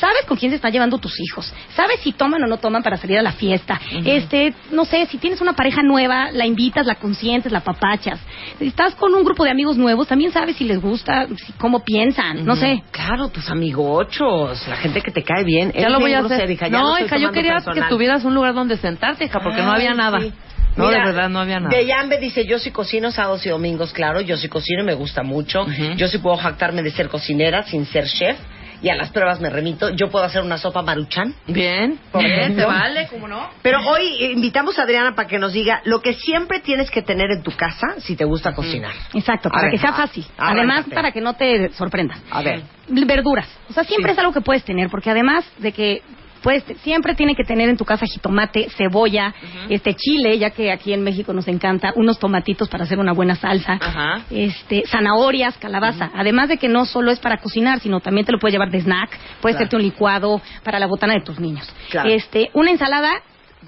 Sabes 0.00 0.24
con 0.26 0.36
quién 0.36 0.50
se 0.50 0.56
están 0.56 0.72
llevando 0.72 0.98
tus 0.98 1.14
hijos. 1.20 1.52
Sabes 1.74 2.00
si 2.00 2.12
toman 2.12 2.42
o 2.42 2.46
no 2.46 2.58
toman 2.58 2.82
para 2.82 2.96
salir 2.96 3.18
a 3.18 3.22
la 3.22 3.32
fiesta. 3.32 3.80
Este, 4.04 4.54
no 4.70 4.84
sé, 4.84 5.06
si 5.06 5.18
tienes 5.18 5.40
una 5.40 5.54
pareja 5.54 5.82
nueva, 5.82 6.30
la 6.32 6.44
invitas, 6.46 6.86
la 6.86 6.96
consientes, 6.96 7.50
la 7.52 7.60
papachas. 7.60 8.20
Si 8.58 8.66
estás 8.66 8.94
con 8.94 9.14
un 9.14 9.24
grupo 9.24 9.44
de 9.44 9.50
amigos 9.50 9.76
nuevos, 9.76 10.06
también 10.08 10.32
sabes 10.32 10.56
si 10.56 10.64
les 10.64 10.80
gusta, 10.80 11.26
si- 11.28 11.52
cómo 11.54 11.82
piensan, 11.84 12.44
no 12.44 12.56
sé. 12.56 12.82
Claro, 12.90 13.28
tus 13.28 13.48
amigochos, 13.50 14.66
la 14.68 14.76
gente 14.76 15.00
que 15.00 15.10
te 15.10 15.22
cae 15.22 15.44
bien. 15.44 15.72
Ya 15.72 15.88
lo 15.88 16.00
voy 16.00 16.12
a 16.12 16.20
hacer. 16.20 16.50
hija, 16.50 16.68
ya 16.68 16.78
no, 16.78 16.98
hija, 16.98 17.16
yo 17.16 17.32
quería 17.32 17.54
personal. 17.54 17.84
que 17.84 17.88
tuvieras 17.88 18.24
un 18.24 18.34
lugar 18.34 18.54
donde 18.54 18.76
sentarte, 18.76 19.24
hija, 19.24 19.40
porque 19.40 19.62
no 19.62 19.72
había 19.72 19.94
nada. 19.94 20.20
sí. 20.20 20.32
No, 20.76 20.88
Mira, 20.88 20.98
de 20.98 21.06
verdad, 21.06 21.28
no 21.30 21.38
había 21.40 21.58
nada. 21.58 21.74
De 21.74 21.86
Yambe 21.86 22.18
dice, 22.18 22.44
yo 22.44 22.58
sí 22.58 22.70
cocino 22.70 23.10
sábados 23.10 23.46
y 23.46 23.48
domingos, 23.48 23.94
claro, 23.94 24.20
yo 24.20 24.36
sí 24.36 24.46
cocino 24.48 24.82
y 24.82 24.84
me 24.84 24.92
gusta 24.92 25.22
mucho. 25.22 25.64
Yo 25.96 26.06
sí 26.06 26.18
puedo 26.18 26.36
jactarme 26.36 26.82
de 26.82 26.90
ser 26.90 27.08
cocinera 27.08 27.62
sin 27.62 27.86
ser 27.86 28.04
chef. 28.06 28.36
Y 28.82 28.88
a 28.88 28.94
las 28.94 29.10
pruebas 29.10 29.40
me 29.40 29.50
remito. 29.50 29.90
Yo 29.90 30.10
puedo 30.10 30.24
hacer 30.24 30.42
una 30.42 30.58
sopa 30.58 30.82
maruchan. 30.82 31.34
Bien, 31.46 31.98
bien, 32.14 32.56
se 32.56 32.64
vale, 32.64 33.06
¿cómo 33.08 33.26
no? 33.28 33.50
Pero 33.62 33.78
hoy 33.88 34.32
invitamos 34.32 34.78
a 34.78 34.82
Adriana 34.82 35.14
para 35.14 35.28
que 35.28 35.38
nos 35.38 35.52
diga 35.52 35.80
lo 35.84 36.00
que 36.00 36.14
siempre 36.14 36.60
tienes 36.60 36.90
que 36.90 37.02
tener 37.02 37.30
en 37.30 37.42
tu 37.42 37.50
casa 37.52 37.94
si 37.98 38.16
te 38.16 38.24
gusta 38.24 38.52
cocinar. 38.54 38.92
Exacto, 39.14 39.48
para 39.50 39.64
ver, 39.64 39.70
que 39.72 39.78
sea 39.78 39.90
ah, 39.90 40.06
fácil. 40.06 40.26
Además, 40.36 40.86
para 40.92 41.12
que 41.12 41.20
no 41.20 41.34
te 41.34 41.70
sorprendas. 41.70 42.20
A 42.30 42.42
ver. 42.42 42.62
Verduras. 42.88 43.48
O 43.68 43.72
sea, 43.72 43.84
siempre 43.84 44.12
Sí. 44.12 44.14
es 44.14 44.18
algo 44.18 44.32
que 44.32 44.40
puedes 44.40 44.64
tener, 44.64 44.88
porque 44.90 45.10
además 45.10 45.44
de 45.58 45.72
que 45.72 46.02
puedes, 46.46 46.62
siempre 46.84 47.16
tiene 47.16 47.34
que 47.34 47.42
tener 47.42 47.68
en 47.68 47.76
tu 47.76 47.84
casa 47.84 48.06
jitomate, 48.06 48.68
cebolla, 48.76 49.34
este 49.68 49.94
chile, 49.94 50.38
ya 50.38 50.50
que 50.50 50.70
aquí 50.70 50.92
en 50.92 51.02
México 51.02 51.32
nos 51.32 51.48
encanta, 51.48 51.92
unos 51.96 52.20
tomatitos 52.20 52.68
para 52.68 52.84
hacer 52.84 53.00
una 53.00 53.12
buena 53.12 53.34
salsa, 53.34 53.78
Ajá. 53.80 54.22
este 54.30 54.84
zanahorias, 54.86 55.58
calabaza. 55.58 56.12
Además 56.14 56.48
de 56.48 56.56
que 56.58 56.68
no 56.68 56.84
solo 56.84 57.10
es 57.10 57.18
para 57.18 57.38
cocinar, 57.38 57.80
sino 57.80 57.98
también 57.98 58.26
te 58.26 58.30
lo 58.30 58.38
puedes 58.38 58.52
llevar 58.52 58.70
de 58.70 58.78
snack, 58.80 59.10
puedes 59.40 59.56
Claro. 59.56 59.56
hacerte 59.56 59.74
un 59.76 59.82
licuado 59.82 60.40
para 60.62 60.78
la 60.78 60.86
botana 60.86 61.14
de 61.14 61.22
tus 61.22 61.40
niños. 61.40 61.68
Claro. 61.90 62.10
Este, 62.10 62.50
una 62.52 62.70
ensalada 62.70 63.10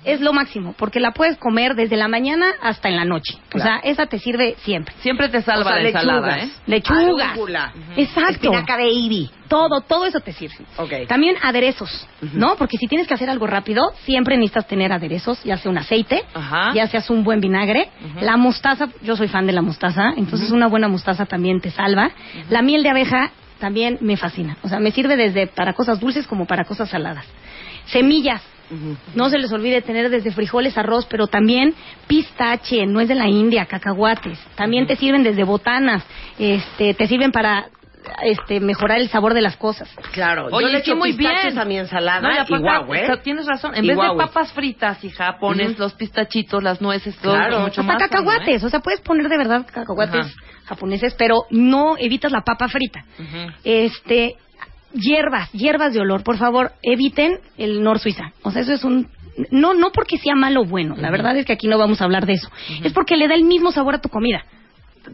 es 0.04 0.20
lo 0.20 0.32
máximo, 0.32 0.74
porque 0.78 1.00
la 1.00 1.12
puedes 1.12 1.36
comer 1.38 1.74
desde 1.74 1.96
la 1.96 2.08
mañana 2.08 2.46
hasta 2.62 2.88
en 2.88 2.96
la 2.96 3.04
noche. 3.04 3.38
O 3.54 3.58
sea, 3.58 3.78
esa 3.82 4.06
te 4.06 4.18
sirve 4.18 4.56
siempre. 4.64 4.94
Siempre 5.00 5.28
te 5.28 5.42
salva 5.42 5.60
O 5.62 5.64
sea, 5.74 5.82
la 5.82 5.88
ensalada, 5.88 6.36
lechugas. 6.36 6.44
¿eh? 6.44 6.62
Lechugas. 6.66 7.30
Arúgula. 7.32 7.72
Exacto. 7.96 8.30
Espinaca 8.32 8.76
baby. 8.76 9.30
Todo, 9.48 9.80
todo 9.80 10.04
eso 10.04 10.20
te 10.20 10.32
sirve. 10.32 10.56
Ok. 10.76 11.08
También 11.08 11.36
aderezos, 11.42 12.06
¿no? 12.34 12.56
Porque 12.56 12.76
si 12.76 12.86
tienes 12.86 13.06
que 13.08 13.14
hacer 13.14 13.30
algo 13.30 13.46
rápido, 13.46 13.92
siempre 14.04 14.36
necesitas 14.36 14.66
tener 14.66 14.92
aderezos, 14.92 15.42
ya 15.42 15.56
sea 15.56 15.70
un 15.70 15.78
aceite, 15.78 16.22
Ajá. 16.34 16.72
ya 16.74 16.86
sea 16.86 17.02
un 17.08 17.24
buen 17.24 17.40
vinagre. 17.40 17.88
La 18.20 18.36
mostaza, 18.36 18.88
yo 19.02 19.16
soy 19.16 19.28
fan 19.28 19.46
de 19.46 19.52
la 19.52 19.62
mostaza, 19.62 20.12
entonces 20.16 20.50
una 20.50 20.66
buena 20.66 20.88
mostaza 20.88 21.24
también 21.26 21.60
te 21.60 21.70
salva. 21.70 22.10
La 22.50 22.60
miel 22.62 22.82
de 22.82 22.90
abeja 22.90 23.30
también 23.58 23.98
me 24.00 24.16
fascina. 24.16 24.56
O 24.62 24.68
sea, 24.68 24.80
me 24.80 24.90
sirve 24.90 25.16
desde 25.16 25.46
para 25.46 25.72
cosas 25.72 25.98
dulces 25.98 26.26
como 26.26 26.46
para 26.46 26.64
cosas 26.64 26.90
saladas. 26.90 27.24
Semillas. 27.86 28.42
No 29.14 29.30
se 29.30 29.38
les 29.38 29.52
olvide 29.52 29.80
tener 29.82 30.10
desde 30.10 30.30
frijoles, 30.32 30.76
arroz, 30.76 31.06
pero 31.06 31.26
también 31.26 31.74
pistache, 32.06 32.86
no 32.86 33.00
es 33.00 33.08
de 33.08 33.14
la 33.14 33.28
India, 33.28 33.66
cacahuates. 33.66 34.38
También 34.56 34.86
te 34.86 34.96
sirven 34.96 35.22
desde 35.22 35.44
botanas, 35.44 36.04
este, 36.38 36.94
te 36.94 37.06
sirven 37.06 37.32
para 37.32 37.66
este, 38.22 38.60
mejorar 38.60 39.00
el 39.00 39.08
sabor 39.08 39.34
de 39.34 39.42
las 39.42 39.56
cosas. 39.56 39.88
Claro, 40.12 40.46
Oye, 40.50 40.66
yo 40.66 40.72
le 40.72 40.78
echo 40.78 40.96
muy 40.96 41.12
pistaches 41.12 41.52
bien. 41.54 41.58
a 41.58 41.64
mi 41.64 41.76
ensalada 41.78 42.20
No, 42.48 42.56
y 42.56 42.60
guau, 42.60 42.94
¿eh? 42.94 43.06
tienes 43.22 43.44
razón. 43.46 43.74
En 43.74 43.84
Y 43.84 43.88
vez 43.88 43.96
guau, 43.96 44.16
de 44.16 44.24
papas 44.24 44.52
fritas, 44.52 45.02
hija, 45.04 45.38
pones 45.38 45.72
Ujú. 45.72 45.80
los 45.82 45.94
pistachitos, 45.94 46.62
las 46.62 46.80
nueces, 46.80 47.16
todo 47.18 47.34
Claro. 47.34 47.60
mucho 47.60 47.82
Hasta 47.82 47.92
más. 47.94 47.98
sano, 47.98 48.08
cacahuates, 48.10 48.62
¿eh? 48.62 48.66
o 48.66 48.68
sea, 48.70 48.80
puedes 48.80 49.00
poner 49.00 49.28
de 49.28 49.36
verdad 49.36 49.66
cacahuates 49.70 50.26
Ajá. 50.26 50.34
japoneses, 50.66 51.14
pero 51.18 51.42
no 51.50 51.96
evitas 51.98 52.32
la 52.32 52.40
papa 52.42 52.68
frita. 52.68 53.04
Ujú. 53.18 53.52
Este, 53.64 54.36
hierbas, 54.92 55.50
hierbas 55.52 55.92
de 55.92 56.00
olor, 56.00 56.22
por 56.22 56.36
favor, 56.38 56.72
eviten 56.82 57.38
el 57.56 57.82
Nor 57.82 57.98
Suiza. 57.98 58.32
O 58.42 58.50
sea, 58.50 58.62
eso 58.62 58.72
es 58.72 58.84
un 58.84 59.08
no 59.52 59.72
no 59.72 59.92
porque 59.92 60.18
sea 60.18 60.34
malo 60.34 60.62
o 60.62 60.64
bueno, 60.64 60.96
la 60.96 61.10
verdad 61.12 61.36
es 61.36 61.46
que 61.46 61.52
aquí 61.52 61.68
no 61.68 61.78
vamos 61.78 62.00
a 62.00 62.04
hablar 62.04 62.26
de 62.26 62.32
eso. 62.34 62.50
Es 62.82 62.92
porque 62.92 63.16
le 63.16 63.28
da 63.28 63.34
el 63.34 63.44
mismo 63.44 63.70
sabor 63.70 63.94
a 63.94 64.00
tu 64.00 64.08
comida. 64.08 64.44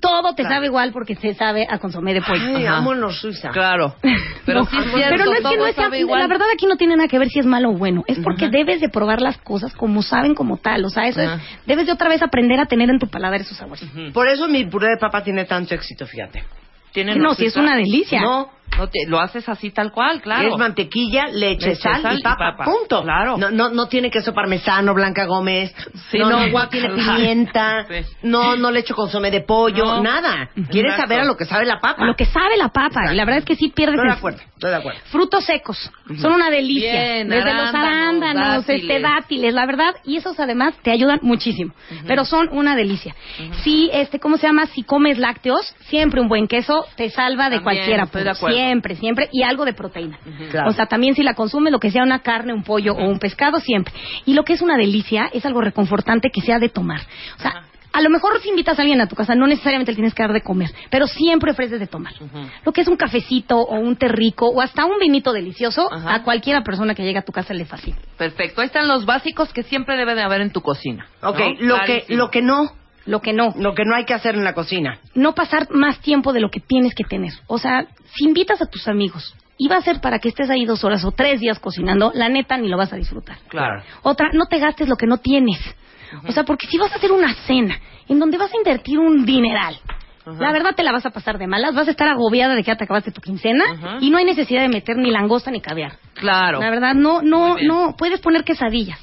Todo 0.01 0.35
te 0.35 0.43
Claro. 0.43 0.57
sabe 0.57 0.67
igual 0.67 0.91
porque 0.93 1.15
se 1.15 1.35
sabe 1.35 1.69
a 1.71 1.79
consomé 1.79 2.15
de 2.15 2.23
pollo. 2.23 2.57
Ay, 2.57 2.67
amo 2.67 2.95
los 2.95 3.21
suiza. 3.21 3.51
Claro. 3.51 3.95
Pero 4.47 4.61
No, 4.61 4.67
sí 4.67 4.77
es 4.77 4.93
cierto, 4.93 5.15
pero 5.17 5.25
no 5.27 5.33
es 5.35 5.75
que 5.77 5.83
no 5.83 5.91
sea, 5.91 5.99
igual. 6.01 6.21
la 6.21 6.27
verdad 6.27 6.47
aquí 6.53 6.67
no 6.67 6.77
tiene 6.77 6.97
nada 6.97 7.07
que 7.09 7.19
ver 7.19 7.29
si 7.29 7.39
es 7.39 7.47
malo 7.47 7.71
o 7.71 7.73
bueno, 7.75 8.03
es 8.09 8.19
porque 8.19 8.49
debes 8.49 8.81
de 8.81 8.89
probar 8.89 9.21
las 9.21 9.39
cosas 9.39 9.73
como 9.75 10.03
saben 10.03 10.35
como 10.35 10.57
tal, 10.57 10.85
o 10.85 10.89
sea, 10.89 11.07
eso 11.07 11.21
es, 11.21 11.31
debes 11.67 11.87
de 11.87 11.93
otra 11.93 12.09
vez 12.09 12.23
aprender 12.23 12.59
a 12.61 12.67
tener 12.67 12.91
en 12.91 12.99
tu 12.99 13.07
paladar 13.09 13.41
esos 13.43 13.57
sabores. 13.57 13.85
Por 14.13 14.27
eso 14.29 14.49
mi 14.49 14.65
puré 14.65 14.89
de 14.89 14.97
papa 14.99 15.23
tiene 15.23 15.45
tanto 15.45 15.75
éxito, 15.75 16.07
fíjate. 16.07 16.43
¿Tiene 16.93 17.17
No, 17.17 17.35
si 17.35 17.47
es 17.47 17.57
una 17.57 17.77
delicia. 17.77 18.21
No, 18.21 18.49
No 18.79 18.89
te- 18.89 19.07
lo 19.07 19.21
haces 19.21 19.49
así 19.49 19.71
tal 19.71 19.93
cual, 19.93 20.21
claro. 20.21 20.49
es 20.53 20.59
mantequilla, 20.59 21.27
leche, 21.29 21.69
Leche, 21.69 21.75
sal, 21.77 22.03
sal 22.03 22.17
y 22.17 22.21
y 22.21 22.23
papa, 22.23 22.57
punto. 22.65 23.03
Claro. 23.03 23.37
No, 23.39 23.51
no, 23.51 23.69
no 23.71 23.87
tiene 23.87 24.11
queso 24.11 24.33
parmesano, 24.35 24.95
Blanca 24.95 25.25
Gómez. 25.27 25.75
Sí, 26.11 26.19
no, 26.19 26.31
no, 26.31 26.47
no, 26.49 26.69
tiene 26.69 26.89
claro. 26.95 27.17
pimienta. 27.17 27.87
Sí. 27.89 27.95
No, 28.23 28.57
no 28.57 28.71
le 28.71 28.81
echo 28.81 28.95
consomé 28.95 29.31
de 29.31 29.41
pollo, 29.43 29.85
No. 29.85 30.03
nada. 30.03 30.51
Quieres 30.71 30.93
Exacto. 30.93 31.03
saber 31.03 31.21
a 31.21 31.25
lo 31.25 31.37
que 31.37 31.45
sabe 31.45 31.65
la 31.67 31.79
papa. 31.81 32.03
A 32.03 32.07
lo 32.07 32.15
que 32.17 32.27
sabe 32.27 32.57
la 32.57 32.69
papa, 32.69 33.13
y 33.13 33.17
la 33.17 33.25
verdad 33.25 33.39
es 33.41 33.45
que 33.45 33.57
sí 33.57 33.69
pierdes 33.69 33.95
Estoy 33.97 34.09
de 34.09 34.13
el- 34.13 34.19
acuerdo, 34.19 34.39
estoy 34.55 34.71
de 34.71 34.77
acuerdo. 34.77 35.01
Frutos 35.07 35.45
secos, 35.45 35.91
son 36.21 36.33
una 36.33 36.51
delicia. 36.51 36.93
Bien, 36.93 37.29
Desde 37.29 37.53
los 37.55 37.75
arándanos, 37.75 38.59
este, 38.69 38.73
dátiles. 39.01 39.03
dátiles, 39.03 39.55
la 39.55 39.67
verdad, 39.67 39.95
y 40.05 40.17
esos 40.17 40.39
además 40.41 40.75
te 40.83 40.91
ayudan 40.91 41.21
muchísimo. 41.23 41.73
Pero 42.07 42.25
son 42.25 42.49
una 42.53 42.77
delicia. 42.77 43.15
Si, 43.63 43.91
este, 43.93 44.19
¿cómo 44.19 44.37
se 44.37 44.47
llama? 44.47 44.67
Si 44.67 44.83
comes 44.83 45.19
lácteos, 45.19 45.75
siempre 45.89 46.21
un 46.21 46.29
buen 46.29 46.49
queso 46.49 46.85
te 46.97 47.11
salva 47.11 47.45
de 47.51 47.57
También, 47.57 47.63
cualquier 47.63 48.01
estoy 48.01 48.23
de 48.25 48.31
acuerdo. 48.31 48.57
Siempre, 48.65 48.97
siempre, 48.97 49.29
y 49.33 49.43
algo 49.43 49.65
de 49.65 49.73
proteína. 49.73 50.19
Claro. 50.51 50.71
O 50.71 50.73
sea, 50.73 50.87
también 50.87 51.15
si 51.15 51.23
la 51.23 51.35
consumes, 51.35 51.73
lo 51.73 51.81
que 51.81 51.91
sea 51.91 52.03
una 52.03 52.21
carne, 52.21 52.53
un 52.53 52.63
pollo 52.63 52.95
o 52.95 53.09
un 53.09 53.19
pescado, 53.19 53.61
siempre. 53.61 53.93
Y 54.27 54.35
lo 54.35 54.45
que 54.45 54.55
es 54.55 54.63
una 54.63 54.77
delicia 54.77 55.29
es 55.33 55.45
algo 55.45 55.61
reconfortante 55.61 56.31
que 56.31 56.41
sea 56.41 56.59
de 56.59 56.69
tomar. 56.69 57.01
O 57.39 57.43
sea, 57.43 57.65
a 57.95 58.01
lo 58.01 58.11
mejor 58.11 58.41
si 58.41 58.49
invitas 58.49 58.77
a 58.77 58.83
alguien 58.83 59.01
a 59.01 59.07
tu 59.07 59.15
casa, 59.15 59.37
no 59.37 59.47
necesariamente 59.47 59.93
le 59.93 59.97
tienes 59.97 60.15
que 60.15 60.23
dar 60.25 60.33
de 60.33 60.43
comer, 60.43 60.69
pero 60.91 61.07
siempre 61.07 61.53
ofreces 61.53 61.79
de 61.79 61.87
tomar. 61.87 62.13
Lo 62.65 62.73
que 62.73 62.81
es 62.81 62.89
un 62.89 62.97
cafecito 62.97 63.57
o 63.57 63.79
un 63.79 63.95
té 63.95 64.09
rico 64.09 64.49
o 64.49 64.61
hasta 64.61 64.85
un 64.85 64.99
vinito 64.99 65.33
delicioso, 65.33 65.89
a 65.93 66.25
cualquiera 66.25 66.63
persona 66.65 66.95
que 66.95 67.05
llegue 67.05 67.19
a 67.19 67.25
tu 67.25 67.31
casa 67.31 67.55
le 67.55 67.65
fascina. 67.65 67.97
Perfecto. 68.19 68.61
Ahí 68.61 68.67
están 68.67 68.89
los 68.89 69.07
básicos 69.07 69.53
que 69.53 69.63
siempre 69.63 69.97
debe 69.97 70.17
de 70.17 70.23
haber 70.23 70.41
en 70.41 70.51
tu 70.51 70.61
cocina. 70.61 71.07
Ok, 71.23 71.39
¿no? 71.61 71.77
lo, 71.77 71.85
que, 71.85 72.05
lo 72.09 72.31
que 72.31 72.43
no, 72.43 72.73
Lo 73.07 73.21
que 73.21 73.33
no, 73.33 73.53
lo 73.57 73.75
que 73.75 73.85
no 73.85 73.95
hay 73.95 74.05
que 74.05 74.15
hacer 74.15 74.35
en 74.35 74.45
la 74.45 74.55
cocina. 74.55 74.99
no 75.15 75.35
pasar 75.35 75.69
más 75.71 76.01
tiempo 76.01 76.33
de 76.33 76.41
lo 76.41 76.51
que 76.51 76.61
tienes 76.61 76.95
que 76.95 77.05
tener. 77.05 77.33
O 77.47 77.59
sea, 77.59 77.87
si 78.15 78.25
invitas 78.25 78.63
a 78.63 78.67
tus 78.67 78.89
amigos 78.89 79.35
y 79.59 79.69
va 79.69 79.77
a 79.77 79.83
ser 79.83 80.01
para 80.01 80.19
que 80.19 80.29
estés 80.29 80.51
ahí 80.51 80.65
dos 80.65 80.85
horas 80.85 81.05
o 81.05 81.13
tres 81.13 81.41
días 81.41 81.59
cocinando, 81.59 82.13
la 82.15 82.29
neta 82.29 82.57
ni 82.57 82.69
lo 82.69 82.77
vas 82.77 82.93
a 82.93 82.97
disfrutar. 82.97 83.39
Claro. 83.49 83.83
Otra, 84.03 84.31
no 84.33 84.47
te 84.47 84.59
gastes 84.59 84.89
lo 84.89 84.97
que 84.97 85.07
no 85.07 85.19
tienes. 85.19 85.59
O 86.29 86.33
sea, 86.33 86.45
porque 86.45 86.67
si 86.67 86.79
vas 86.79 86.93
a 86.93 86.97
hacer 86.97 87.13
una 87.13 87.35
cena 87.47 87.79
en 88.09 88.19
donde 88.19 88.39
vas 88.39 88.53
a 88.53 88.57
invertir 88.57 88.99
un 88.99 89.25
dineral, 89.25 89.77
la 90.27 90.53
verdad 90.53 90.75
te 90.75 90.83
la 90.83 90.93
vas 90.93 91.05
a 91.05 91.11
pasar 91.11 91.39
de 91.39 91.47
malas, 91.47 91.75
vas 91.75 91.89
a 91.89 91.91
estar 91.91 92.09
agobiada 92.09 92.55
de 92.55 92.63
que 92.63 92.69
ya 92.69 92.77
te 92.77 92.85
acabaste 92.85 93.11
tu 93.11 93.21
quincena 93.21 93.99
y 94.01 94.11
no 94.11 94.19
hay 94.19 94.25
necesidad 94.25 94.63
de 94.63 94.69
meter 94.69 94.97
ni 94.97 95.11
langosta 95.11 95.51
ni 95.51 95.61
caviar. 95.61 95.99
Claro. 96.15 96.61
La 96.61 96.71
verdad, 96.71 96.95
no, 96.95 97.21
no, 97.21 97.57
no, 97.59 97.95
puedes 97.99 98.21
poner 98.21 98.45
quesadillas. 98.45 98.99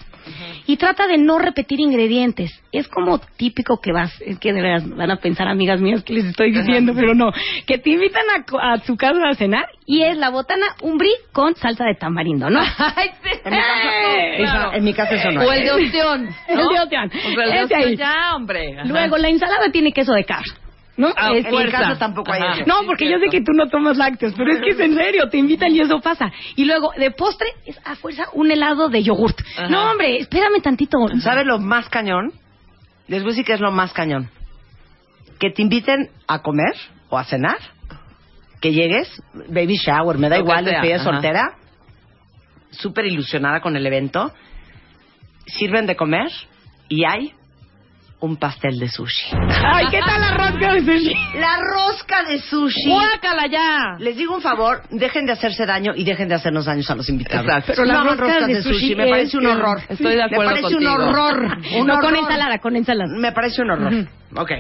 Y 0.67 0.77
trata 0.77 1.07
de 1.07 1.17
no 1.17 1.39
repetir 1.39 1.79
ingredientes. 1.79 2.51
Es 2.71 2.87
como 2.87 3.19
típico 3.19 3.79
que 3.81 3.91
vas, 3.91 4.11
es 4.21 4.39
que 4.39 4.53
de 4.53 4.61
veras 4.61 4.87
van 4.89 5.11
a 5.11 5.17
pensar 5.17 5.47
amigas 5.47 5.81
mías 5.81 6.03
que 6.03 6.13
les 6.13 6.25
estoy 6.25 6.51
diciendo, 6.51 6.93
pero 6.95 7.13
no, 7.13 7.31
que 7.65 7.77
te 7.77 7.89
invitan 7.89 8.23
a, 8.29 8.73
a 8.73 8.77
su 8.79 8.95
casa 8.95 9.19
a 9.29 9.35
cenar 9.35 9.65
y 9.85 10.03
es 10.03 10.15
la 10.17 10.29
botana 10.29 10.67
umbrí 10.81 11.11
con 11.33 11.55
salsa 11.55 11.85
de 11.85 11.95
tamarindo, 11.95 12.49
¿no? 12.49 12.61
En 13.43 13.51
mi 13.53 13.57
casa, 13.57 14.37
eso- 14.37 14.73
en 14.73 14.83
mi 14.83 14.93
casa 14.93 15.15
eso 15.15 15.31
no 15.31 15.41
O 15.41 15.51
el 15.51 15.63
de 15.63 15.71
ostión. 15.71 16.29
El 16.47 16.55
¿no? 16.57 16.69
de 16.69 16.79
ostión. 16.79 17.11
O 17.13 17.33
sea, 17.35 17.61
el 17.61 17.67
de 17.67 17.97
ya, 17.97 18.35
hombre. 18.35 18.77
Ajá. 18.79 18.87
Luego 18.87 19.17
la 19.17 19.29
ensalada 19.29 19.71
tiene 19.71 19.91
queso 19.91 20.13
de 20.13 20.23
cabra. 20.25 20.43
¿No? 21.01 21.07
Ah, 21.17 21.31
En 21.33 21.43
mi 21.51 21.71
casa 21.71 21.97
tampoco 21.97 22.31
hay 22.31 22.41
eso. 22.59 22.63
no, 22.67 22.81
Sí, 22.81 22.85
porque 22.85 23.09
yo 23.09 23.17
sé 23.17 23.25
que 23.31 23.41
tú 23.41 23.53
no 23.53 23.67
tomas 23.67 23.97
lácteos, 23.97 24.33
pero 24.37 24.53
es 24.53 24.61
que 24.61 24.69
es 24.69 24.79
en 24.79 24.93
serio, 24.93 25.27
te 25.29 25.37
invitan 25.39 25.75
y 25.75 25.79
eso 25.79 25.99
pasa. 25.99 26.31
Y 26.55 26.65
luego, 26.65 26.91
de 26.95 27.09
postre, 27.09 27.47
es 27.65 27.79
a 27.83 27.95
fuerza 27.95 28.25
un 28.33 28.51
helado 28.51 28.87
de 28.89 29.01
yogurt. 29.01 29.39
Ajá. 29.57 29.67
No, 29.67 29.91
hombre, 29.91 30.17
espérame 30.17 30.61
tantito. 30.61 30.99
¿Sabes 31.21 31.47
lo 31.47 31.57
más 31.57 31.89
cañón? 31.89 32.33
Les 33.07 33.23
voy 33.23 33.29
a 33.29 33.31
decir 33.31 33.45
que 33.45 33.53
es 33.53 33.59
lo 33.59 33.71
más 33.71 33.93
cañón. 33.93 34.29
Que 35.39 35.49
te 35.49 35.63
inviten 35.63 36.11
a 36.27 36.43
comer 36.43 36.75
o 37.09 37.17
a 37.17 37.23
cenar, 37.23 37.57
que 38.61 38.71
llegues, 38.71 39.09
baby 39.49 39.77
shower, 39.77 40.19
me 40.19 40.29
da 40.29 40.37
Lo 40.37 40.43
igual, 40.43 40.69
ajá. 40.69 40.99
soltera, 41.03 41.55
súper 42.69 43.07
ilusionada 43.07 43.59
con 43.59 43.75
el 43.75 43.87
evento, 43.87 44.31
sirven 45.47 45.87
de 45.87 45.95
comer 45.95 46.29
y 46.89 47.05
hay 47.05 47.33
un 48.21 48.37
pastel 48.37 48.77
de 48.77 48.87
sushi. 48.87 49.31
Ay, 49.33 49.87
¿qué 49.89 49.99
tal 49.99 50.21
la 50.21 50.37
rosca 50.37 50.73
de 50.73 50.81
sushi? 50.81 51.13
La 51.39 51.57
rosca 51.57 52.23
de 52.23 52.39
sushi. 52.39 52.89
¡Guácala 52.89 53.47
ya! 53.47 53.95
Les 53.99 54.15
digo 54.15 54.35
un 54.35 54.41
favor, 54.41 54.83
dejen 54.91 55.25
de 55.25 55.33
hacerse 55.33 55.65
daño 55.65 55.93
y 55.95 56.03
dejen 56.03 56.29
de 56.29 56.35
hacernos 56.35 56.65
daños 56.65 56.89
a 56.89 56.95
los 56.95 57.09
invitados. 57.09 57.45
Exacto. 57.45 57.73
Pero 57.75 57.85
No 57.85 57.93
la 57.93 58.01
hagan 58.01 58.17
rosca 58.17 58.47
de 58.47 58.63
sushi 58.63 58.95
me 58.95 59.07
parece 59.07 59.37
un 59.37 59.45
horror. 59.47 59.81
Estoy 59.89 60.15
de 60.15 60.23
acuerdo 60.23 60.55
Me 60.55 60.61
parece 60.61 60.75
un 60.77 60.87
horror. 60.87 61.57
Un 61.79 61.87
no, 61.87 61.99
con 61.99 62.15
ensalada, 62.15 62.59
con 62.59 62.75
ensalada. 62.75 63.11
Me 63.17 63.31
parece 63.31 63.61
un 63.63 63.71
horror. 63.71 64.07
Ok. 64.35 64.51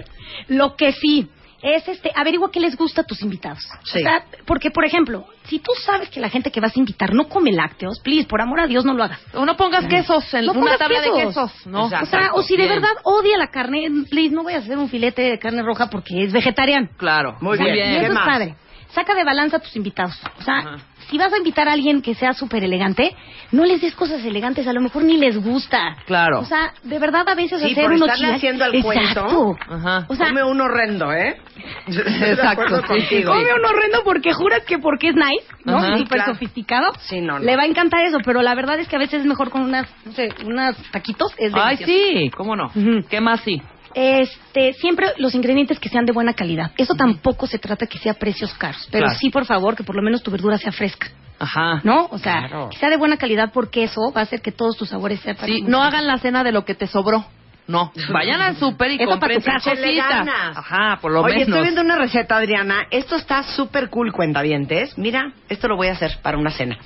Lo 0.49 0.75
que 0.75 0.91
sí 0.93 1.29
es 1.63 1.87
este, 1.87 2.11
averigua 2.15 2.49
qué 2.51 2.59
les 2.59 2.75
gusta 2.75 3.01
a 3.01 3.03
tus 3.03 3.21
invitados. 3.21 3.63
Sí. 3.83 3.99
O 3.99 4.01
sea, 4.01 4.25
porque 4.45 4.71
por 4.71 4.85
ejemplo, 4.85 5.25
si 5.45 5.59
tú 5.59 5.71
sabes 5.85 6.09
que 6.09 6.19
la 6.19 6.29
gente 6.29 6.51
que 6.51 6.59
vas 6.59 6.75
a 6.75 6.79
invitar 6.79 7.13
no 7.13 7.27
come 7.29 7.51
lácteos, 7.51 7.99
please, 7.99 8.25
por 8.27 8.41
amor 8.41 8.59
a 8.61 8.67
Dios 8.67 8.83
no 8.85 8.93
lo 8.93 9.03
hagas. 9.03 9.19
O 9.33 9.45
no 9.45 9.55
pongas 9.57 9.85
quesos 9.85 10.33
en 10.33 10.45
No 10.45 10.53
una 10.53 10.77
tabla 10.77 11.01
de 11.01 11.11
quesos. 11.11 11.51
quesos, 11.51 11.67
¿no? 11.67 11.85
Exacto. 11.85 12.05
O 12.05 12.09
sea, 12.09 12.29
o 12.33 12.41
si 12.43 12.55
de 12.57 12.63
Bien. 12.63 12.75
verdad 12.81 12.95
odia 13.03 13.37
la 13.37 13.47
carne, 13.47 13.87
please, 14.09 14.33
no 14.33 14.43
voy 14.43 14.53
a 14.53 14.57
hacer 14.59 14.77
un 14.77 14.89
filete 14.89 15.21
de 15.21 15.39
carne 15.39 15.61
roja 15.63 15.89
porque 15.89 16.23
es 16.23 16.31
vegetariano. 16.33 16.89
Claro. 16.97 17.37
Muy 17.41 17.57
O 17.57 17.63
sea, 17.63 17.71
bien. 17.73 17.89
Y 17.91 17.93
¿Qué 17.93 17.97
eso 18.03 18.07
es 18.07 18.13
más? 18.13 18.25
padre. 18.27 18.55
Saca 18.93 19.13
de 19.15 19.23
balanza 19.23 19.57
a 19.57 19.59
tus 19.59 19.75
invitados. 19.75 20.19
O 20.39 20.41
sea, 20.41 20.57
Ajá. 20.57 20.75
Si 21.09 21.17
vas 21.17 21.31
a 21.33 21.37
invitar 21.37 21.67
a 21.67 21.73
alguien 21.73 22.01
que 22.01 22.15
sea 22.15 22.33
súper 22.33 22.63
elegante, 22.63 23.15
no 23.51 23.65
les 23.65 23.81
des 23.81 23.93
cosas 23.95 24.23
elegantes, 24.23 24.67
a 24.67 24.73
lo 24.73 24.81
mejor 24.81 25.03
ni 25.03 25.17
les 25.17 25.37
gusta. 25.37 25.97
Claro. 26.05 26.39
O 26.39 26.45
sea, 26.45 26.73
de 26.83 26.99
verdad 26.99 27.27
a 27.27 27.35
veces 27.35 27.61
Sí, 27.61 27.71
hacer 27.71 27.83
por 27.83 27.93
unos 27.93 28.01
estarle 28.09 28.27
chilaquiles- 28.27 28.35
haciendo 28.37 28.63
al 28.65 28.75
Exacto. 28.75 29.25
cuento. 29.27 29.57
Ajá. 29.69 30.05
O 30.09 30.15
sea, 30.15 30.27
Come 30.27 30.43
un 30.43 30.61
horrendo, 30.61 31.11
¿eh? 31.13 31.35
Exacto, 31.87 32.81
sí, 32.81 32.87
contigo. 32.87 33.33
Come 33.33 33.53
un 33.53 33.65
horrendo 33.65 34.03
porque 34.03 34.33
juras 34.33 34.63
que 34.65 34.77
porque 34.79 35.09
es 35.09 35.15
nice, 35.15 35.45
¿no? 35.65 35.77
Ajá. 35.77 35.97
Súper 35.97 36.17
Claro. 36.19 36.33
sofisticado. 36.33 36.85
Sí, 36.99 37.21
no, 37.21 37.39
no. 37.39 37.45
Le 37.45 37.55
va 37.55 37.63
a 37.63 37.65
encantar 37.65 38.05
eso, 38.05 38.17
pero 38.23 38.41
la 38.41 38.55
verdad 38.55 38.79
es 38.79 38.87
que 38.87 38.95
a 38.95 38.99
veces 38.99 39.21
es 39.21 39.25
mejor 39.25 39.49
con 39.49 39.61
unas, 39.63 39.87
no 40.05 40.11
sé, 40.13 40.29
unas 40.45 40.75
taquitos. 40.91 41.33
Es 41.37 41.51
Ay, 41.55 41.77
delicioso. 41.77 42.09
sí, 42.19 42.29
¿cómo 42.35 42.55
no? 42.55 42.71
¿Qué 43.09 43.21
más 43.21 43.41
sí? 43.41 43.61
Este, 43.95 44.73
siempre 44.73 45.07
los 45.17 45.33
ingredientes 45.35 45.79
que 45.79 45.89
sean 45.89 46.05
de 46.05 46.11
buena 46.13 46.33
calidad. 46.33 46.71
Eso 46.77 46.95
tampoco 46.95 47.47
se 47.47 47.59
trata 47.59 47.85
que 47.87 47.97
sea 47.99 48.13
precios 48.15 48.53
caros, 48.55 48.87
pero 48.91 49.05
Claro. 49.05 49.19
sí, 49.19 49.29
por 49.29 49.45
favor, 49.45 49.75
que 49.75 49.83
por 49.83 49.95
lo 49.95 50.01
menos 50.01 50.23
tu 50.23 50.31
verdura 50.31 50.57
sea 50.57 50.71
fresca, 50.71 51.07
Ajá. 51.39 51.81
¿no? 51.83 52.07
O 52.11 52.17
sea, 52.17 52.47
Claro. 52.47 52.69
que 52.69 52.77
sea 52.77 52.89
de 52.89 52.97
buena 52.97 53.17
calidad 53.17 53.51
porque 53.53 53.83
eso 53.83 54.11
va 54.15 54.21
a 54.21 54.23
hacer 54.23 54.41
que 54.41 54.51
todos 54.51 54.77
tus 54.77 54.89
sabores 54.89 55.19
sean 55.21 55.37
Sí, 55.45 55.61
no 55.61 55.81
hagan 55.83 56.07
la 56.07 56.17
cena 56.19 56.43
de 56.43 56.51
lo 56.51 56.65
que 56.65 56.75
te 56.75 56.87
sobró. 56.87 57.25
No, 57.67 57.93
vayan 58.11 58.41
al 58.41 58.57
súper 58.57 58.91
y 58.91 58.95
Eso 58.95 59.05
para 59.05 59.11
compren 59.19 59.39
tu 59.39 59.45
casa. 59.45 59.69
sus 59.69 59.79
cositas. 59.79 60.27
Ajá, 60.57 60.97
por 60.99 61.11
lo 61.11 61.21
Oye, 61.21 61.33
menos. 61.35 61.47
estoy 61.49 61.61
viendo 61.61 61.81
una 61.81 61.95
receta, 61.95 62.35
Adriana. 62.35 62.87
Esto 62.89 63.15
está 63.15 63.43
súper 63.43 63.89
cool, 63.89 64.11
cuentavientes. 64.11 64.97
Mira, 64.97 65.31
esto 65.47 65.67
lo 65.69 65.77
voy 65.77 65.87
a 65.87 65.93
hacer 65.93 66.17
para 66.21 66.37
una 66.37 66.49
cena. 66.51 66.77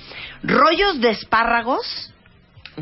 Rollos 0.44 1.00
de 1.00 1.10
espárragos 1.10 2.12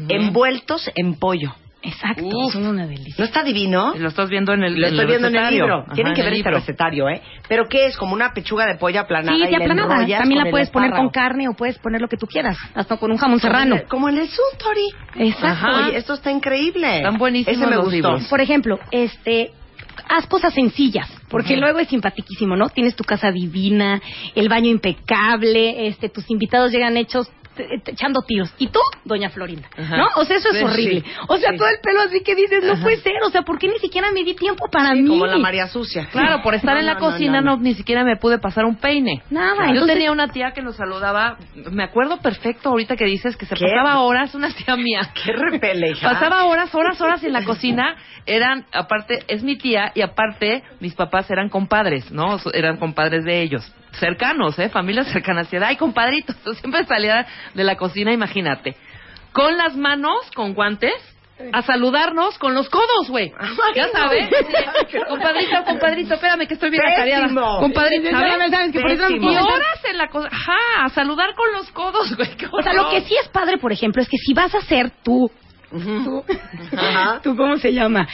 envueltos 0.08 0.90
en 0.96 1.14
pollo. 1.14 1.54
Exacto, 1.84 2.50
son 2.50 2.66
una 2.66 2.86
delicia. 2.86 3.14
¿No 3.18 3.24
está 3.24 3.42
divino? 3.42 3.94
Lo 3.96 4.08
estás 4.08 4.30
viendo 4.30 4.52
en 4.54 4.64
el 4.64 4.80
Lo 4.80 4.86
estoy 4.86 5.06
viendo 5.06 5.28
en 5.28 5.36
el 5.36 5.50
libro. 5.50 5.82
Ajá, 5.82 5.92
Tienen 5.92 6.14
que 6.14 6.22
ver 6.22 6.32
el 6.32 6.38
este 6.38 6.50
recetario, 6.50 7.08
¿eh? 7.08 7.20
¿Pero 7.48 7.66
qué 7.68 7.86
es? 7.86 7.96
¿Como 7.96 8.14
una 8.14 8.32
pechuga 8.32 8.66
de 8.66 8.76
pollo 8.76 9.00
aplanada 9.00 9.36
Sí, 9.36 9.42
y 9.42 9.46
te 9.46 9.50
la 9.52 9.58
aplanada. 9.58 10.06
También 10.18 10.44
la 10.44 10.50
puedes 10.50 10.70
poner 10.70 10.92
con 10.92 11.10
carne 11.10 11.48
o 11.48 11.54
puedes 11.54 11.78
poner 11.78 12.00
lo 12.00 12.08
que 12.08 12.16
tú 12.16 12.26
quieras. 12.26 12.56
Hasta 12.74 12.96
con 12.96 13.10
un 13.10 13.18
jamón 13.18 13.38
serrano. 13.38 13.76
Como 13.88 14.08
en 14.08 14.18
el 14.18 14.28
Suntory. 14.28 15.28
Exacto. 15.28 15.46
Ajá. 15.46 15.86
Oye, 15.88 15.96
esto 15.98 16.14
está 16.14 16.30
increíble. 16.30 16.98
Están 16.98 17.18
buenísimos 17.18 17.56
Ese 17.58 17.66
me 17.66 17.76
los 17.76 17.84
gustó. 17.84 17.94
libros. 17.96 18.28
Por 18.28 18.40
ejemplo, 18.40 18.78
este 18.90 19.52
haz 20.08 20.26
cosas 20.26 20.52
sencillas, 20.54 21.08
porque 21.28 21.56
luego 21.56 21.78
es 21.78 21.88
simpaticísimo, 21.88 22.56
¿no? 22.56 22.68
Tienes 22.68 22.96
tu 22.96 23.04
casa 23.04 23.30
divina, 23.30 24.00
el 24.34 24.48
baño 24.48 24.68
impecable, 24.68 25.86
este 25.86 26.08
tus 26.08 26.30
invitados 26.30 26.72
llegan 26.72 26.96
hechos 26.96 27.30
echando 27.86 28.22
tiros. 28.22 28.52
Y 28.58 28.68
tú, 28.68 28.80
doña 29.04 29.30
Florinda, 29.30 29.68
Ajá. 29.76 29.96
¿no? 29.96 30.08
O 30.16 30.24
sea, 30.24 30.36
eso 30.36 30.50
es 30.50 30.58
Sí, 30.58 30.64
horrible. 30.64 31.00
sí. 31.00 31.12
O 31.28 31.36
sea, 31.36 31.50
Sí. 31.52 31.56
todo 31.58 31.68
el 31.68 31.78
pelo 31.82 32.00
así 32.00 32.20
que 32.22 32.34
dices, 32.34 32.62
no 32.64 32.80
puede 32.82 32.96
ser. 32.98 33.14
O 33.24 33.30
sea, 33.30 33.42
¿por 33.42 33.58
qué 33.58 33.68
ni 33.68 33.78
siquiera 33.78 34.10
me 34.12 34.22
di 34.24 34.34
tiempo 34.34 34.68
para 34.70 34.94
mí? 34.94 35.06
como 35.06 35.26
la 35.26 35.38
María 35.38 35.66
Sucia. 35.68 36.08
Claro, 36.10 36.42
por 36.42 36.54
estar 36.54 36.74
No, 36.74 36.80
en 36.80 36.86
la 36.86 36.94
no, 36.94 37.00
cocina 37.00 37.40
no, 37.40 37.56
no. 37.56 37.62
ni 37.62 37.74
siquiera 37.74 38.04
me 38.04 38.16
pude 38.16 38.38
pasar 38.38 38.64
un 38.64 38.76
peine. 38.76 39.22
Nada, 39.30 39.66
Yo 39.66 39.72
entonces- 39.72 39.94
tenía 39.94 40.12
una 40.12 40.28
tía 40.28 40.52
que 40.52 40.62
nos 40.62 40.76
saludaba, 40.76 41.36
me 41.70 41.84
acuerdo 41.84 42.18
perfecto 42.18 42.70
ahorita 42.70 42.96
que 42.96 43.04
dices 43.04 43.36
que 43.36 43.46
se 43.46 43.54
¿Qué? 43.54 43.64
pasaba 43.66 44.00
horas, 44.00 44.34
una 44.34 44.48
tía 44.50 44.76
mía. 44.76 45.00
Qué 45.24 45.32
repele, 45.32 45.90
hija. 45.90 46.10
Pasaba 46.10 46.44
horas, 46.44 46.74
horas, 46.74 47.00
horas 47.00 47.22
en 47.24 47.32
la 47.32 47.44
cocina. 47.44 47.96
Eran, 48.26 48.64
aparte, 48.72 49.18
es 49.28 49.42
mi 49.42 49.56
tía 49.58 49.92
y 49.94 50.00
aparte 50.00 50.62
mis 50.80 50.94
papás 50.94 51.30
eran 51.30 51.48
compadres, 51.50 52.10
¿no? 52.10 52.38
Eran 52.54 52.78
compadres 52.78 53.24
de 53.24 53.42
ellos. 53.42 53.70
Cercanos, 53.98 54.58
¿eh? 54.58 54.68
Familias 54.68 55.08
cercanas. 55.08 55.48
Ay, 55.52 55.76
compadritos. 55.76 56.36
Siempre 56.60 56.84
salía 56.86 57.26
de 57.54 57.64
la 57.64 57.76
cocina, 57.76 58.12
imagínate. 58.12 58.76
Con 59.32 59.56
las 59.56 59.76
manos, 59.76 60.30
con 60.34 60.54
guantes, 60.54 60.94
a 61.52 61.62
saludarnos 61.62 62.38
con 62.38 62.54
los 62.54 62.68
codos, 62.68 63.08
güey. 63.08 63.32
Ya 63.74 63.88
sabes. 63.88 64.28
Compadrito, 65.08 65.64
compadrito, 65.64 66.14
espérame 66.14 66.46
que 66.46 66.54
estoy 66.54 66.70
bien 66.70 66.82
atareada. 66.86 67.28
Compadrito, 67.58 68.10
¿sabes? 68.10 68.50
¿sabes? 68.50 68.72
Que 68.72 68.80
por 68.80 68.90
eso. 68.90 69.10
Y 69.10 69.36
horas 69.36 69.84
en 69.90 69.98
la 69.98 70.08
cocina. 70.08 70.30
Ajá, 70.32 70.84
a 70.84 70.88
saludar 70.90 71.34
con 71.34 71.52
los 71.52 71.70
codos, 71.72 72.16
güey. 72.16 72.36
qué 72.36 72.46
O 72.50 72.62
sea, 72.62 72.72
lo 72.72 72.90
que 72.90 73.00
sí 73.02 73.16
es 73.20 73.28
padre, 73.28 73.58
por 73.58 73.72
ejemplo, 73.72 74.00
es 74.00 74.08
que 74.08 74.16
si 74.16 74.32
vas 74.32 74.54
a 74.54 74.58
hacer 74.58 74.92
tú, 75.02 75.30
tú, 75.70 76.24
tú, 77.22 77.36
¿cómo 77.36 77.56
se 77.56 77.72
llama? 77.72 78.06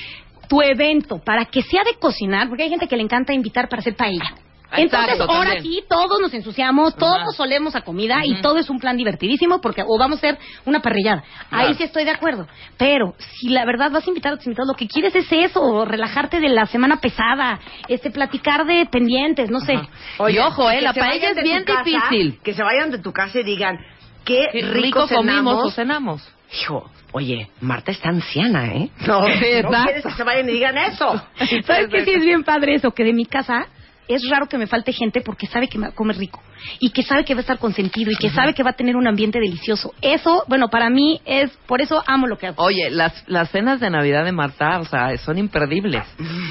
Tu 0.49 0.63
evento, 0.63 1.21
para 1.23 1.45
que 1.45 1.63
sea 1.63 1.85
de 1.85 1.95
cocinar, 1.99 2.49
porque 2.49 2.65
hay 2.65 2.71
gente 2.71 2.89
que 2.89 2.97
le 2.97 3.03
encanta 3.03 3.35
invitar 3.35 3.69
para 3.69 3.81
hacer 3.81 3.95
paella. 3.95 4.35
Entonces, 4.73 5.15
Exacto, 5.15 5.33
ahora 5.33 5.55
también. 5.55 5.75
sí, 5.75 5.85
todos 5.89 6.21
nos 6.21 6.33
ensuciamos, 6.33 6.95
todos 6.97 7.19
Ajá. 7.19 7.31
solemos 7.37 7.75
a 7.75 7.81
comida 7.83 8.21
y 8.25 8.41
todo 8.41 8.59
es 8.59 8.71
un 8.71 8.79
plan 8.79 8.97
divertidísimo 8.97 9.61
porque 9.61 9.83
o 9.87 9.99
vamos 9.99 10.19
a 10.19 10.29
hacer 10.29 10.39
una 10.65 10.81
parrillada. 10.81 11.25
Ahí 11.51 11.75
sí 11.75 11.83
estoy 11.83 12.05
de 12.05 12.11
acuerdo. 12.11 12.47
Pero 12.77 13.15
si 13.19 13.49
la 13.49 13.65
verdad 13.65 13.91
vas 13.91 14.07
a 14.07 14.11
invitar 14.11 14.33
a 14.33 14.37
tus 14.37 14.47
invitados, 14.47 14.69
lo 14.69 14.75
que 14.75 14.87
quieres 14.87 15.15
es 15.17 15.27
eso, 15.31 15.85
relajarte 15.85 16.41
de 16.41 16.49
la 16.49 16.67
semana 16.67 17.01
pesada, 17.01 17.59
este 17.89 18.11
platicar 18.11 18.65
de 18.67 18.87
pendientes, 18.87 19.51
no 19.51 19.61
sé. 19.61 19.81
Y 20.29 20.39
ojo, 20.39 20.71
eh, 20.71 20.81
la 20.81 20.93
paella 20.93 21.31
es 21.31 21.43
bien 21.43 21.65
casa, 21.65 21.83
difícil. 21.85 22.39
Que 22.43 22.55
se 22.55 22.63
vayan 22.63 22.91
de 22.91 22.99
tu 22.99 23.13
casa 23.13 23.41
y 23.41 23.43
digan, 23.43 23.79
qué, 24.25 24.47
Qué 24.53 24.63
rico, 24.63 25.07
rico 25.07 25.09
comimos 25.09 25.65
o 25.65 25.71
cenamos. 25.71 26.27
Hijo, 26.53 26.91
oye, 27.13 27.49
Marta 27.61 27.93
está 27.93 28.09
anciana, 28.09 28.75
¿eh? 28.75 28.91
No, 29.07 29.21
no 29.29 29.85
quieres 29.85 30.05
que 30.05 30.11
se 30.13 30.25
vayan 30.25 30.49
y 30.49 30.53
digan 30.53 30.77
eso. 30.79 31.23
¿Sabes 31.65 31.89
qué? 31.91 32.05
Sí 32.05 32.11
es 32.11 32.25
bien 32.25 32.45
padre 32.45 32.75
eso, 32.75 32.91
que 32.91 33.05
de 33.05 33.13
mi 33.13 33.25
casa 33.25 33.67
es 34.15 34.29
raro 34.29 34.47
que 34.47 34.59
me 34.59 34.67
falte 34.67 34.93
gente 34.93 35.21
porque 35.21 35.47
sabe 35.47 35.69
que 35.69 35.79
me 35.79 35.87
va 35.87 35.93
a 35.93 35.95
comer 35.95 36.17
rico 36.17 36.43
y 36.79 36.91
que 36.91 37.03
sabe 37.03 37.25
que 37.25 37.35
va 37.35 37.39
a 37.39 37.43
estar 37.43 37.59
consentido 37.59 38.11
y 38.11 38.17
que 38.17 38.31
sabe 38.31 38.55
que 38.55 38.63
va 38.63 38.71
a 38.71 38.75
tener 38.75 38.97
un 38.97 39.07
ambiente 39.07 39.39
delicioso. 39.39 39.95
Eso, 40.03 40.45
bueno, 40.49 40.69
para 40.69 40.91
mí 40.91 41.21
es, 41.25 41.51
por 41.67 41.81
eso 41.81 42.03
amo 42.07 42.27
lo 42.27 42.37
que 42.39 42.49
hago. 42.49 42.63
Oye, 42.63 42.91
las, 42.91 43.25
las 43.29 43.51
cenas 43.51 43.81
de 43.81 43.91
Navidad 43.91 44.25
de 44.25 44.33
Marta, 44.33 44.79
o 44.81 44.85
sea, 44.85 45.17
son 45.19 45.39
imperdibles. 45.39 46.03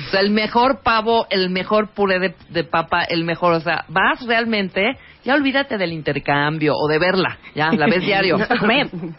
O 0.08 0.12
sea, 0.12 0.22
el 0.22 0.32
mejor 0.32 0.82
pavo, 0.84 1.28
el 1.30 1.50
mejor 1.50 1.94
puré 1.94 2.20
de, 2.20 2.36
de 2.50 2.64
papa, 2.64 3.04
el 3.04 3.24
mejor, 3.24 3.54
o 3.54 3.60
sea, 3.60 3.86
vas 3.90 4.26
realmente, 4.26 4.98
ya 5.24 5.36
olvídate 5.36 5.78
del 5.78 5.94
intercambio 5.94 6.74
o 6.76 6.88
de 6.88 7.00
verla, 7.00 7.38
ya, 7.56 7.72
la 7.72 7.86
ves 7.88 8.02
diario. 8.02 8.38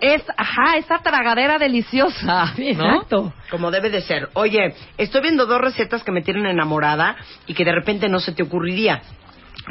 Es, 0.01 0.23
ajá, 0.37 0.77
esa 0.77 0.99
tragadera 0.99 1.59
deliciosa, 1.59 2.55
¿no? 2.57 2.65
Exacto. 2.65 3.33
Como 3.51 3.71
debe 3.71 3.91
de 3.91 4.01
ser. 4.01 4.29
Oye, 4.35 4.75
estoy 4.97 5.23
viendo 5.23 5.47
dos 5.47 5.61
recetas 5.61 6.03
que 6.03 6.13
me 6.13 6.23
tienen 6.23 6.47
enamorada 6.47 7.17
y 7.47 7.55
que 7.55 7.65
de 7.65 7.73
repente 7.73 8.09
no 8.09 8.21
se 8.21 8.30
te 8.33 8.43
ocurriría. 8.43 9.03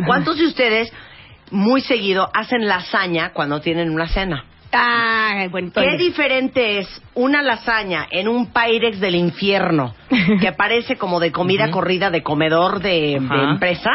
¿Cuántos 0.05 0.37
de 0.37 0.45
ustedes 0.47 0.91
muy 1.51 1.81
seguido 1.81 2.29
hacen 2.33 2.67
lasaña 2.67 3.31
cuando 3.33 3.59
tienen 3.61 3.89
una 3.89 4.07
cena? 4.07 4.45
Ay, 4.71 5.47
bueno, 5.47 5.71
¿Qué 5.73 5.97
diferente 5.97 6.77
es 6.77 7.01
una 7.15 7.41
lasaña 7.41 8.07
en 8.11 8.27
un 8.27 8.53
Pyrex 8.53 8.99
del 8.99 9.15
infierno 9.15 9.95
que 10.41 10.51
parece 10.51 10.95
como 10.95 11.19
de 11.19 11.31
comida 11.31 11.71
corrida 11.71 12.11
de 12.11 12.21
comedor 12.21 12.79
de, 12.79 13.13
empresa 13.15 13.89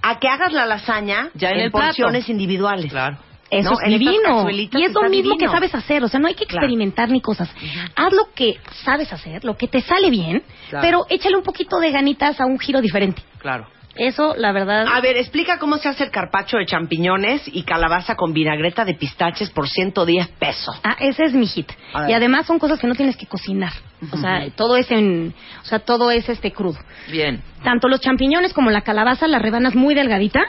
a 0.00 0.18
que 0.18 0.26
hagas 0.28 0.54
la 0.54 0.64
lasaña 0.64 1.28
Ya 1.34 1.50
en 1.50 1.56
en, 1.56 1.60
el 1.64 1.70
plato. 1.70 1.86
porciones 1.88 2.28
individuales? 2.30 2.90
Claro. 2.90 3.18
Eso 3.50 3.72
¿no? 3.72 3.76
es 3.82 3.88
divino. 3.98 4.48
Y 4.48 4.84
es 4.84 4.92
lo 4.94 5.02
mismo 5.10 5.32
divino. 5.32 5.36
que 5.36 5.48
sabes 5.48 5.74
hacer. 5.74 6.02
O 6.04 6.08
sea, 6.08 6.20
no 6.20 6.28
hay 6.28 6.34
que 6.34 6.46
Claro. 6.46 6.64
experimentar 6.64 7.10
ni 7.10 7.20
cosas. 7.20 7.52
Haz 7.96 8.12
lo 8.12 8.28
que 8.34 8.54
sabes 8.84 9.12
hacer, 9.12 9.44
lo 9.44 9.56
que 9.56 9.66
te 9.68 9.80
sale 9.82 10.08
bien, 10.08 10.44
Claro. 10.70 10.82
pero 10.86 11.06
échale 11.10 11.36
un 11.36 11.42
poquito 11.42 11.78
de 11.80 11.90
ganitas 11.90 12.40
a 12.40 12.46
un 12.46 12.58
giro 12.60 12.80
diferente. 12.80 13.22
Claro. 13.38 13.66
Eso, 13.96 14.34
la 14.36 14.52
verdad. 14.52 14.86
A 14.92 15.00
ver, 15.00 15.16
explica 15.16 15.58
cómo 15.58 15.76
se 15.76 15.88
hace 15.88 16.04
el 16.04 16.10
carpacho 16.10 16.56
de 16.58 16.66
champiñones 16.66 17.42
y 17.46 17.64
calabaza 17.64 18.14
con 18.14 18.32
vinagreta 18.32 18.84
de 18.84 18.94
pistaches 18.94 19.50
por 19.50 19.68
110 19.68 20.28
pesos. 20.38 20.80
Ah, 20.84 20.96
ese 21.00 21.24
es 21.24 21.34
mi 21.34 21.46
hit. 21.46 21.70
Y 22.08 22.12
además 22.12 22.46
son 22.46 22.58
cosas 22.58 22.78
que 22.78 22.86
no 22.86 22.94
tienes 22.94 23.16
que 23.16 23.26
cocinar. 23.26 23.72
O 24.12 24.16
sea, 24.16 24.48
todo 24.56 24.76
es 24.76 24.90
en, 24.90 25.34
o 25.62 25.64
sea, 25.64 25.80
todo 25.80 26.10
es 26.10 26.28
este 26.28 26.52
crudo. 26.52 26.78
Bien. 27.10 27.42
Tanto 27.62 27.88
los 27.88 28.00
champiñones 28.00 28.54
como 28.54 28.70
la 28.70 28.80
calabaza 28.80 29.28
la 29.28 29.38
rebanas 29.38 29.74
muy 29.74 29.94
delgadita. 29.94 30.40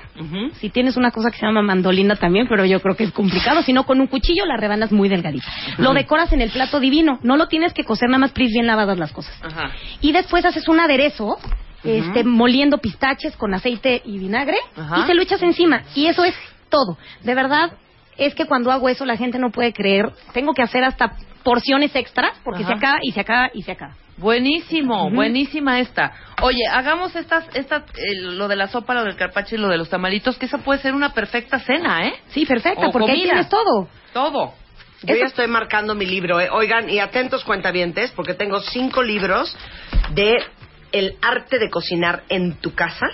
Si 0.59 0.69
tienes 0.69 0.95
una 0.95 1.11
cosa 1.11 1.31
que 1.31 1.37
se 1.37 1.45
llama 1.45 1.61
mandolina 1.61 2.15
también, 2.15 2.47
pero 2.47 2.63
yo 2.63 2.79
creo 2.81 2.95
que 2.95 3.03
es 3.03 3.11
complicado. 3.11 3.61
Si 3.63 3.73
no, 3.73 3.85
con 3.85 3.99
un 3.99 4.07
cuchillo 4.07 4.45
la 4.45 4.55
rebanas 4.55 4.91
muy 4.91 5.09
delgadita. 5.09 5.47
Lo 5.77 5.93
decoras 5.93 6.31
en 6.31 6.41
el 6.41 6.51
plato 6.51 6.79
divino. 6.79 7.19
No 7.23 7.35
lo 7.35 7.47
tienes 7.47 7.73
que 7.73 7.83
cocer, 7.83 8.07
nada 8.07 8.19
más 8.19 8.31
pris 8.31 8.51
bien 8.53 8.67
lavadas 8.67 8.97
las 8.97 9.11
cosas. 9.11 9.35
Ajá. 9.43 9.71
Y 9.99 10.13
después 10.13 10.45
haces 10.45 10.67
un 10.69 10.79
aderezo, 10.79 11.37
este, 11.83 12.23
moliendo 12.23 12.77
pistaches 12.77 13.35
con 13.35 13.53
aceite 13.53 14.01
y 14.05 14.17
vinagre, 14.19 14.57
y 14.97 15.01
se 15.07 15.13
lo 15.13 15.21
echas 15.21 15.41
encima. 15.41 15.83
Y 15.95 16.07
eso 16.07 16.23
es 16.23 16.35
todo. 16.69 16.97
De 17.23 17.35
verdad, 17.35 17.71
es 18.17 18.35
que 18.35 18.45
cuando 18.45 18.71
hago 18.71 18.89
eso 18.89 19.05
la 19.05 19.17
gente 19.17 19.39
no 19.39 19.51
puede 19.51 19.73
creer. 19.73 20.11
Tengo 20.33 20.53
que 20.53 20.61
hacer 20.61 20.83
hasta 20.83 21.13
porciones 21.43 21.95
extras 21.95 22.37
porque 22.43 22.63
Ajá. 22.63 22.73
se 22.73 22.77
acaba 22.77 22.97
y 23.01 23.11
se 23.11 23.19
acaba 23.21 23.49
y 23.53 23.61
se 23.63 23.71
acaba. 23.71 23.95
Buenísimo, 24.17 25.09
buenísima 25.09 25.79
esta. 25.79 26.11
Oye, 26.43 26.67
hagamos 26.71 27.15
estas, 27.15 27.45
estas, 27.55 27.83
eh, 27.97 28.21
lo 28.21 28.47
de 28.47 28.55
la 28.55 28.67
sopa, 28.67 28.93
lo 28.93 29.03
del 29.03 29.15
carpacho 29.15 29.55
y 29.55 29.57
lo 29.57 29.67
de 29.67 29.77
los 29.77 29.89
tamalitos, 29.89 30.37
que 30.37 30.45
esa 30.45 30.59
puede 30.59 30.79
ser 30.79 30.93
una 30.93 31.13
perfecta 31.13 31.57
cena, 31.59 32.05
¿eh? 32.05 32.13
Sí, 32.27 32.45
perfecta, 32.45 32.87
O 32.87 32.91
porque 32.91 33.11
ahí 33.11 33.17
comida. 33.21 33.31
tienes 33.33 33.49
todo. 33.49 33.87
Todo. 34.13 34.53
Yo 35.03 35.13
Eso- 35.15 35.19
ya 35.21 35.25
estoy 35.25 35.47
marcando 35.47 35.95
mi 35.95 36.05
libro, 36.05 36.39
¿eh? 36.39 36.49
Oigan, 36.51 36.87
y 36.89 36.99
atentos 36.99 37.43
cuentavientes, 37.43 38.11
porque 38.11 38.35
tengo 38.35 38.59
cinco 38.59 39.01
libros 39.01 39.57
de 40.13 40.37
El 40.91 41.15
arte 41.21 41.57
de 41.59 41.69
cocinar 41.69 42.23
en 42.29 42.55
tu 42.55 42.73
casa, 42.73 43.07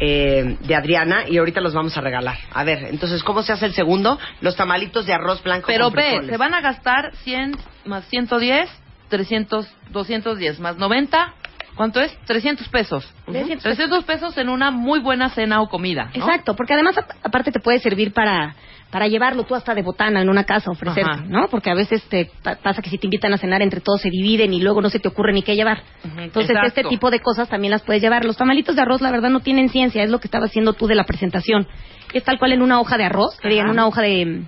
eh, 0.00 0.56
de 0.60 0.74
Adriana, 0.74 1.24
y 1.28 1.38
ahorita 1.38 1.60
los 1.60 1.74
vamos 1.74 1.96
a 1.96 2.00
regalar. 2.00 2.36
A 2.52 2.64
ver, 2.64 2.84
entonces, 2.90 3.22
¿cómo 3.22 3.42
se 3.42 3.52
hace 3.52 3.66
el 3.66 3.72
segundo? 3.72 4.18
Los 4.40 4.56
tamalitos 4.56 5.06
de 5.06 5.12
arroz 5.14 5.42
blanco 5.42 5.66
Pero 5.66 5.86
con 5.86 5.94
ve, 5.94 6.26
se 6.28 6.36
van 6.36 6.54
a 6.54 6.60
gastar 6.60 7.14
100 7.24 7.56
más 7.86 8.04
110, 8.06 8.68
300, 9.08 9.66
210 9.90 10.60
más 10.60 10.76
90. 10.76 11.34
¿Cuánto 11.76 12.00
es? 12.00 12.16
300 12.24 12.68
pesos. 12.68 13.12
300 13.26 13.62
300 13.62 14.04
pesos 14.04 14.38
en 14.38 14.48
una 14.48 14.70
muy 14.70 14.98
buena 15.00 15.28
cena 15.30 15.60
o 15.60 15.68
comida. 15.68 16.04
¿no? 16.14 16.24
Exacto, 16.24 16.56
porque 16.56 16.72
además 16.72 16.96
ap- 16.96 17.10
aparte 17.22 17.52
te 17.52 17.60
puede 17.60 17.80
servir 17.80 18.12
para 18.14 18.54
para 18.96 19.08
llevarlo 19.08 19.42
tú 19.44 19.54
hasta 19.54 19.74
de 19.74 19.82
botana 19.82 20.22
en 20.22 20.30
una 20.30 20.44
casa, 20.44 20.70
ofrecerte, 20.70 21.02
Ajá. 21.10 21.24
¿no? 21.28 21.48
Porque 21.50 21.68
a 21.70 21.74
veces 21.74 22.02
te 22.04 22.30
pa- 22.42 22.54
pasa 22.56 22.80
que 22.80 22.88
si 22.88 22.96
te 22.96 23.06
invitan 23.06 23.30
a 23.34 23.36
cenar 23.36 23.60
entre 23.60 23.82
todos 23.82 24.00
se 24.00 24.08
dividen 24.08 24.54
y 24.54 24.60
luego 24.62 24.80
no 24.80 24.88
se 24.88 24.98
te 24.98 25.06
ocurre 25.08 25.34
ni 25.34 25.42
qué 25.42 25.54
llevar. 25.54 25.82
Entonces 26.16 26.48
exacto. 26.52 26.68
este 26.68 26.84
tipo 26.84 27.10
de 27.10 27.20
cosas 27.20 27.46
también 27.50 27.72
las 27.72 27.82
puedes 27.82 28.00
llevar. 28.00 28.24
Los 28.24 28.38
tamalitos 28.38 28.74
de 28.74 28.80
arroz 28.80 29.02
la 29.02 29.10
verdad 29.10 29.28
no 29.28 29.40
tienen 29.40 29.68
ciencia, 29.68 30.02
es 30.02 30.08
lo 30.08 30.18
que 30.18 30.28
estaba 30.28 30.46
haciendo 30.46 30.72
tú 30.72 30.86
de 30.86 30.94
la 30.94 31.04
presentación. 31.04 31.66
Es 32.14 32.24
tal 32.24 32.38
cual 32.38 32.52
en 32.52 32.62
una 32.62 32.80
hoja 32.80 32.96
de 32.96 33.04
arroz, 33.04 33.36
que 33.38 33.50
digan 33.50 33.66
Ajá. 33.66 33.72
una 33.74 33.86
hoja 33.86 34.00
de, 34.00 34.44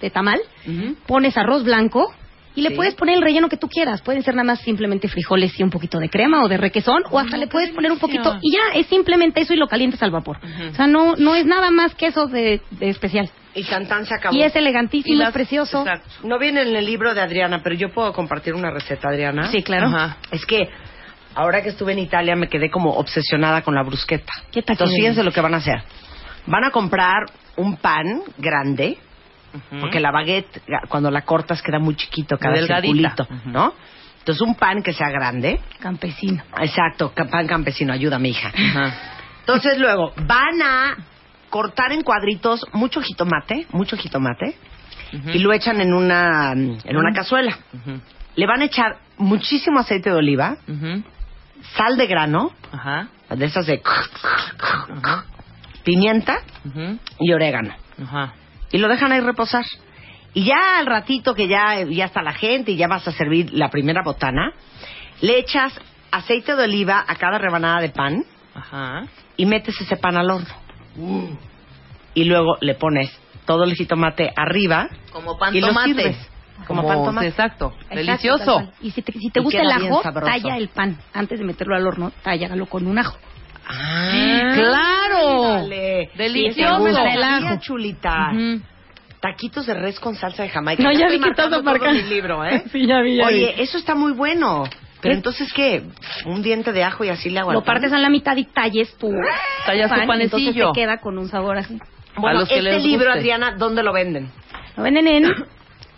de 0.00 0.10
tamal, 0.10 0.38
pones 1.08 1.36
arroz 1.36 1.64
blanco 1.64 2.14
y 2.54 2.62
le 2.62 2.70
Sí. 2.70 2.74
puedes 2.76 2.94
poner 2.94 3.16
el 3.16 3.22
relleno 3.22 3.48
que 3.50 3.56
tú 3.58 3.68
quieras. 3.68 4.00
Pueden 4.00 4.22
ser 4.22 4.34
nada 4.34 4.46
más 4.46 4.60
simplemente 4.60 5.08
frijoles 5.08 5.58
y 5.58 5.62
un 5.62 5.68
poquito 5.70 5.98
de 5.98 6.08
crema 6.08 6.42
o 6.44 6.48
de 6.48 6.56
requesón 6.56 7.02
o 7.10 7.18
hasta 7.18 7.32
no, 7.36 7.42
le 7.42 7.48
puedes 7.48 7.70
poner 7.70 7.90
un 7.92 7.98
poquito 7.98 8.38
y 8.40 8.52
ya 8.52 8.78
es 8.78 8.86
simplemente 8.86 9.40
eso 9.42 9.52
y 9.52 9.56
lo 9.56 9.66
calientas 9.66 10.02
al 10.02 10.10
vapor. 10.12 10.38
O 10.70 10.74
sea, 10.76 10.86
no 10.86 11.16
no 11.16 11.34
es 11.34 11.44
nada 11.46 11.70
más 11.72 11.94
que 11.96 12.06
eso 12.06 12.28
de, 12.28 12.60
de 12.70 12.88
especial. 12.90 13.28
Y 13.56 13.64
Cantán 13.64 14.04
se 14.06 14.14
acabó. 14.14 14.36
Y 14.36 14.42
es 14.42 14.54
elegantísimo, 14.54 15.14
Y 15.14 15.18
las- 15.18 15.28
es 15.28 15.34
precioso. 15.34 15.80
Exacto. 15.80 16.08
No 16.24 16.38
viene 16.38 16.62
en 16.62 16.76
el 16.76 16.84
libro 16.84 17.14
de 17.14 17.20
Adriana, 17.22 17.60
pero 17.62 17.74
yo 17.74 17.88
puedo 17.92 18.12
compartir 18.12 18.54
una 18.54 18.70
receta, 18.70 19.08
Adriana. 19.08 19.50
Sí, 19.50 19.62
claro. 19.62 19.86
Ajá. 19.88 20.18
Es 20.30 20.44
que 20.46 20.68
ahora 21.34 21.62
que 21.62 21.70
estuve 21.70 21.92
en 21.94 21.98
Italia 22.00 22.36
me 22.36 22.48
quedé 22.48 22.70
como 22.70 22.90
obsesionada 22.92 23.62
con 23.62 23.74
la 23.74 23.82
brusqueta. 23.82 24.32
¿Qué 24.52 24.62
tal 24.62 24.74
Entonces 24.74 24.96
fíjense 24.96 25.22
lo 25.24 25.32
que 25.32 25.40
van 25.40 25.54
a 25.54 25.56
hacer. 25.56 25.82
Van 26.46 26.64
a 26.64 26.70
comprar 26.70 27.24
un 27.56 27.76
pan 27.78 28.22
grande, 28.38 28.98
porque 29.80 30.00
la 30.00 30.10
baguette 30.12 30.62
cuando 30.88 31.10
la 31.10 31.22
cortas 31.22 31.62
queda 31.62 31.78
muy 31.78 31.96
chiquito 31.96 32.36
cada 32.38 32.54
delgadita. 32.56 33.14
circulito, 33.16 33.26
¿no? 33.46 33.72
Entonces 34.18 34.42
un 34.42 34.54
pan 34.56 34.82
que 34.82 34.92
sea 34.92 35.08
grande. 35.08 35.60
Campesino. 35.78 36.42
Exacto, 36.60 37.12
pan 37.30 37.46
campesino, 37.46 37.92
ayúdame 37.94 38.28
hija. 38.28 38.48
Ajá. 38.54 38.92
Entonces 39.40 39.78
luego 39.78 40.12
van 40.26 40.60
a 40.62 40.96
cortar 41.50 41.92
en 41.92 42.02
cuadritos 42.02 42.64
mucho 42.72 43.00
jitomate, 43.00 43.66
mucho 43.70 43.96
jitomate, 43.96 44.56
y 45.32 45.38
lo 45.38 45.52
echan 45.52 45.80
en 45.80 45.94
una, 45.94 46.52
en 46.52 46.96
una 46.96 47.12
cazuela. 47.12 47.56
Ujú. 47.72 48.00
Le 48.34 48.46
van 48.46 48.60
a 48.60 48.64
echar 48.66 48.98
muchísimo 49.18 49.80
aceite 49.80 50.10
de 50.10 50.16
oliva, 50.16 50.56
sal 51.76 51.96
de 51.96 52.06
grano, 52.06 52.50
de 53.30 53.44
esas 53.44 53.66
de 53.66 53.80
pimienta 55.84 56.40
y 57.20 57.32
orégano. 57.32 57.74
Y 58.72 58.78
lo 58.78 58.88
dejan 58.88 59.12
ahí 59.12 59.20
reposar. 59.20 59.64
Y 60.34 60.44
ya 60.44 60.78
al 60.78 60.86
ratito 60.86 61.34
que 61.34 61.48
ya, 61.48 61.82
ya 61.84 62.06
está 62.06 62.20
la 62.20 62.34
gente 62.34 62.72
y 62.72 62.76
ya 62.76 62.88
vas 62.88 63.08
a 63.08 63.12
servir 63.12 63.54
la 63.54 63.70
primera 63.70 64.02
botana, 64.02 64.52
le 65.22 65.38
echas 65.38 65.72
aceite 66.10 66.54
de 66.56 66.64
oliva 66.64 67.04
a 67.06 67.14
cada 67.16 67.38
rebanada 67.38 67.80
de 67.80 67.88
pan 67.88 68.22
Ajá. 68.54 69.04
y 69.36 69.46
metes 69.46 69.80
ese 69.80 69.96
pan 69.96 70.16
al 70.16 70.30
horno. 70.30 70.65
Y 72.14 72.24
luego 72.24 72.56
le 72.60 72.74
pones 72.74 73.10
todo 73.44 73.64
el 73.64 73.74
jitomate 73.74 74.32
arriba 74.36 74.88
Como 75.12 75.38
pan 75.38 75.54
y 75.54 75.60
lo 75.60 75.68
tomate. 75.68 75.88
sirves. 75.94 76.30
Como 76.66 76.86
pan 76.86 77.04
tomate. 77.04 77.28
Exacto. 77.28 77.72
Exacto, 77.90 77.94
Delicioso. 77.94 78.72
Y 78.80 78.90
si 78.90 79.02
te, 79.02 79.12
si 79.12 79.30
te 79.30 79.40
Y 79.40 79.42
gusta 79.42 79.60
el 79.60 79.70
ajo, 79.70 80.02
talla 80.02 80.56
el 80.56 80.68
pan. 80.68 80.96
Antes 81.12 81.38
de 81.38 81.44
meterlo 81.44 81.76
al 81.76 81.86
horno, 81.86 82.12
tállalo 82.22 82.66
con 82.66 82.86
un 82.86 82.98
ajo. 82.98 83.16
Ah, 83.68 84.52
¡Claro! 84.54 85.44
ándale. 85.54 86.10
Delicioso. 86.16 86.86
Sí, 86.86 87.00
El 87.14 87.22
ajo. 87.22 87.56
Chulita. 87.60 88.30
Ujú. 88.32 88.60
Taquitos 89.20 89.66
de 89.66 89.74
res 89.74 89.98
con 89.98 90.14
salsa 90.14 90.44
de 90.44 90.50
Jamaica. 90.50 90.82
No, 90.82 90.92
ya 90.92 91.08
vi 91.08 91.18
que 91.20 91.30
estás 91.30 91.50
marcando 91.50 91.78
todo 91.78 91.92
mi 91.92 92.02
libro, 92.02 92.44
¿eh? 92.44 92.62
Sí, 92.72 92.86
ya 92.86 93.00
vi, 93.00 93.16
ya 93.16 93.26
Oye, 93.26 93.54
vi. 93.56 93.62
eso 93.62 93.76
está 93.78 93.94
muy 93.94 94.12
bueno. 94.12 94.64
Pero 95.00 95.12
Es- 95.12 95.18
entonces, 95.18 95.52
¿qué? 95.52 95.82
¿Un 96.24 96.42
diente 96.42 96.72
de 96.72 96.82
ajo 96.84 97.04
y 97.04 97.08
así 97.10 97.30
le 97.30 97.40
hago 97.40 97.52
Lo 97.52 97.62
partes 97.62 97.92
a 97.92 97.98
la 97.98 98.08
mitad 98.08 98.36
y 98.36 98.44
talles 98.44 98.96
tu, 98.96 99.12
Tallas 99.66 99.90
tu 99.90 99.96
pan, 100.06 100.20
entonces 100.20 100.48
panecillo. 100.48 100.72
te 100.72 100.80
queda 100.80 100.98
con 100.98 101.18
un 101.18 101.28
sabor 101.28 101.58
así. 101.58 101.78
Bueno, 102.16 102.38
A 102.38 102.40
los 102.40 102.48
que 102.48 102.58
este 102.58 102.70
les 102.72 102.82
libro, 102.84 103.06
guste. 103.06 103.18
Adriana, 103.20 103.54
¿dónde 103.58 103.82
lo 103.82 103.92
venden? 103.92 104.30
Lo 104.76 104.82
venden 104.82 105.06
en... 105.06 105.24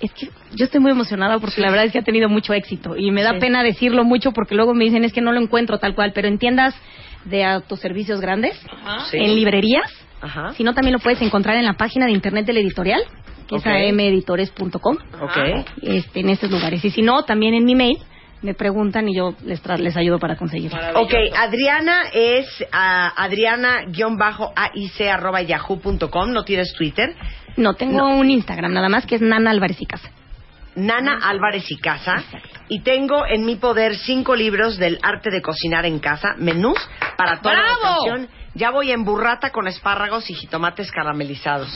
Es 0.01 0.13
que 0.13 0.29
yo 0.55 0.65
estoy 0.65 0.81
muy 0.81 0.93
emocionada 0.93 1.39
porque 1.41 1.61
la 1.61 1.71
verdad 1.71 1.87
es 1.87 1.93
que 1.93 1.99
ha 1.99 2.05
tenido 2.05 2.29
mucho 2.29 2.53
éxito 2.55 2.97
y 2.97 3.11
me 3.11 3.23
da 3.25 3.33
Sí. 3.33 3.39
pena 3.41 3.63
decirlo 3.65 4.05
mucho 4.05 4.31
porque 4.33 4.55
luego 4.55 4.73
me 4.75 4.85
dicen 4.85 5.05
es 5.05 5.13
que 5.13 5.21
no 5.21 5.33
lo 5.33 5.41
encuentro 5.41 5.79
tal 5.79 5.95
cual, 5.97 6.13
pero 6.15 6.29
en 6.29 6.39
tiendas 6.39 6.75
de 7.25 7.45
autoservicios 7.45 8.21
grandes, 8.21 8.57
Sí. 9.11 9.17
en 9.19 9.35
librerías, 9.35 9.93
Ajá. 10.21 10.53
si 10.53 10.63
no 10.63 10.73
también 10.73 10.93
lo 10.93 11.01
puedes 11.01 11.21
encontrar 11.21 11.57
en 11.57 11.65
la 11.65 11.73
página 11.75 12.07
de 12.07 12.13
internet 12.13 12.47
del 12.47 12.59
editorial, 12.59 13.03
que 13.49 13.57
Ok. 13.57 13.67
es 13.67 13.93
ameditores.com, 13.93 14.99
Ok. 15.21 15.37
este, 15.83 16.21
en 16.21 16.29
estos 16.31 16.51
lugares. 16.51 16.85
Y 16.85 16.91
si 16.91 17.03
no, 17.03 17.25
también 17.25 17.55
en 17.55 17.65
mi 17.65 17.75
mail 17.75 17.99
me 18.43 18.55
preguntan 18.55 19.09
y 19.09 19.17
yo 19.17 19.35
les, 19.45 19.63
tra- 19.63 19.79
les 19.79 19.97
ayudo 19.97 20.19
para 20.19 20.37
conseguirlo. 20.37 20.79
Ok, 21.01 21.13
Adriana 21.37 22.03
es 22.13 22.47
ah, 22.73 23.13
Adriana-aic 23.17 25.01
arroba 25.13 25.43
yahoo.com, 25.43 26.33
no 26.33 26.45
tienes 26.45 26.73
Twitter. 26.75 27.15
No, 27.57 27.75
tengo 27.75 27.99
No. 27.99 28.17
un 28.17 28.31
Instagram 28.31 28.73
nada 28.73 28.89
más 28.89 29.07
que 29.07 29.17
es 29.17 29.21
Nana 29.21 29.51
Álvarez 29.51 29.81
y 29.81 29.87
Casa. 29.87 30.11
Nana 30.77 31.19
Álvarez 31.25 31.69
y 31.71 31.77
Casa. 31.79 32.23
Y 32.69 32.83
tengo 32.83 33.27
en 33.27 33.45
mi 33.45 33.57
poder 33.57 33.97
cinco 33.97 34.37
libros 34.37 34.77
del 34.79 34.99
arte 35.03 35.31
de 35.31 35.43
cocinar 35.43 35.87
en 35.87 35.99
casa, 35.99 36.35
menús 36.39 36.79
para 37.17 37.41
toda 37.41 37.55
la 37.57 37.63
¡Bravo! 37.63 37.97
ocasión. 38.03 38.29
Ya 38.55 38.71
voy 38.71 38.91
en 38.91 39.05
burrata 39.05 39.51
con 39.51 39.69
espárragos 39.69 40.29
y 40.31 40.35
jitomates 40.35 40.91
caramelizados. 40.91 41.69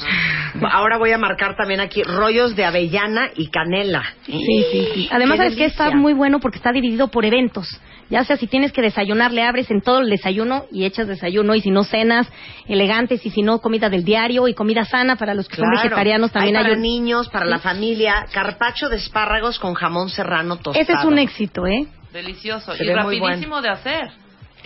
Ahora 0.70 0.98
voy 0.98 1.12
a 1.12 1.18
marcar 1.18 1.54
también 1.56 1.80
aquí 1.80 2.02
rollos 2.02 2.56
de 2.56 2.64
avellana 2.64 3.30
y 3.36 3.50
canela. 3.50 4.02
Sí, 4.24 4.64
sí, 4.72 4.88
sí. 4.94 5.08
Además, 5.12 5.36
sabes 5.36 5.56
que 5.56 5.66
está 5.66 5.90
muy 5.90 6.12
bueno 6.12 6.40
porque 6.40 6.56
está 6.56 6.72
dividido 6.72 7.08
por 7.08 7.24
eventos. 7.24 7.68
Ya 8.10 8.24
sea 8.24 8.36
si 8.36 8.46
tienes 8.46 8.72
que 8.72 8.82
desayunar, 8.82 9.32
le 9.32 9.42
abres 9.42 9.70
en 9.70 9.80
todo 9.80 10.00
el 10.00 10.10
desayuno 10.10 10.66
y 10.70 10.84
echas 10.84 11.06
desayuno. 11.06 11.54
Y 11.54 11.60
si 11.60 11.70
no, 11.70 11.84
cenas 11.84 12.28
elegantes. 12.66 13.24
Y 13.24 13.30
si 13.30 13.42
no, 13.42 13.60
comida 13.60 13.88
del 13.88 14.04
diario 14.04 14.48
y 14.48 14.54
comida 14.54 14.84
sana 14.84 15.16
para 15.16 15.34
los 15.34 15.48
que 15.48 15.56
son 15.56 15.70
vegetarianos 15.70 16.32
también 16.32 16.56
hay 16.56 16.64
para 16.64 16.76
niños, 16.76 17.28
para 17.28 17.46
la 17.46 17.58
familia, 17.58 18.26
carpacho 18.32 18.88
de 18.88 18.96
espárragos 18.96 19.58
con 19.58 19.74
jamón 19.74 20.08
serrano 20.08 20.56
tostado. 20.56 20.82
Ese 20.82 20.92
es 20.92 21.04
un 21.04 21.18
éxito, 21.18 21.66
¿eh? 21.66 21.86
Delicioso. 22.12 22.74
Se 22.74 22.84
y 22.84 22.92
rapidísimo 22.92 23.62
de 23.62 23.68
hacer. 23.70 24.21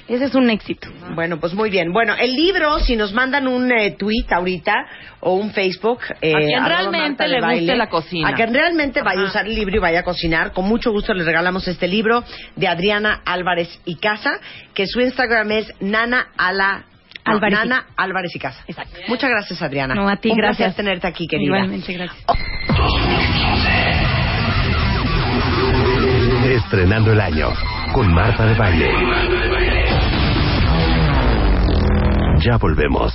Ese 0.08 0.26
es 0.26 0.34
un 0.36 0.48
éxito. 0.50 0.88
Bueno, 1.16 1.40
pues 1.40 1.52
muy 1.54 1.68
bien. 1.68 1.92
Bueno, 1.92 2.14
el 2.14 2.32
libro, 2.36 2.78
si 2.78 2.94
nos 2.94 3.12
mandan 3.12 3.48
un 3.48 3.72
eh, 3.72 3.90
tweet 3.98 4.26
ahorita 4.30 4.72
o 5.20 5.34
un 5.34 5.50
Facebook. 5.52 5.98
eh, 6.20 6.32
A 6.32 6.38
quien 6.38 6.64
realmente 6.64 7.26
le 7.26 7.34
guste 7.40 7.46
Baile, 7.46 7.76
la 7.76 7.88
cocina. 7.88 8.28
A 8.28 8.34
quien 8.34 8.54
realmente 8.54 9.02
vaya 9.02 9.22
a 9.22 9.24
usar 9.24 9.46
el 9.46 9.54
libro 9.56 9.76
y 9.76 9.78
vaya 9.80 10.00
a 10.00 10.02
cocinar, 10.04 10.52
con 10.52 10.66
mucho 10.68 10.92
gusto 10.92 11.12
les 11.12 11.26
regalamos 11.26 11.66
este 11.66 11.88
libro 11.88 12.22
de 12.54 12.68
Adriana 12.68 13.20
Álvarez 13.24 13.80
y 13.84 13.96
Casa, 13.96 14.30
que 14.74 14.86
su 14.86 15.00
Instagram 15.00 15.50
es 15.50 15.72
Nana 15.80 16.28
Ala. 16.38 16.84
no, 17.26 17.32
Álvarez 17.32 17.58
y- 17.64 17.68
Nana 17.68 17.86
Álvarez 17.96 18.36
y 18.36 18.38
Casa. 18.38 18.62
Exacto. 18.68 19.00
Muchas 19.08 19.28
gracias, 19.28 19.60
Adriana. 19.60 19.94
No, 19.96 20.08
a 20.08 20.16
ti, 20.18 20.30
Un 20.30 20.36
placer 20.36 20.56
gracias. 20.66 20.76
tenerte 20.76 21.06
aquí, 21.08 21.26
querida. 21.26 21.46
Igualmente, 21.56 21.92
gracias. 21.94 22.24
Estrenando 26.48 27.12
el 27.12 27.20
año 27.20 27.48
con 27.92 28.12
Marta 28.14 28.46
de 28.46 28.54
Baile. 28.54 29.85
Ya 32.46 32.58
volvemos. 32.58 33.12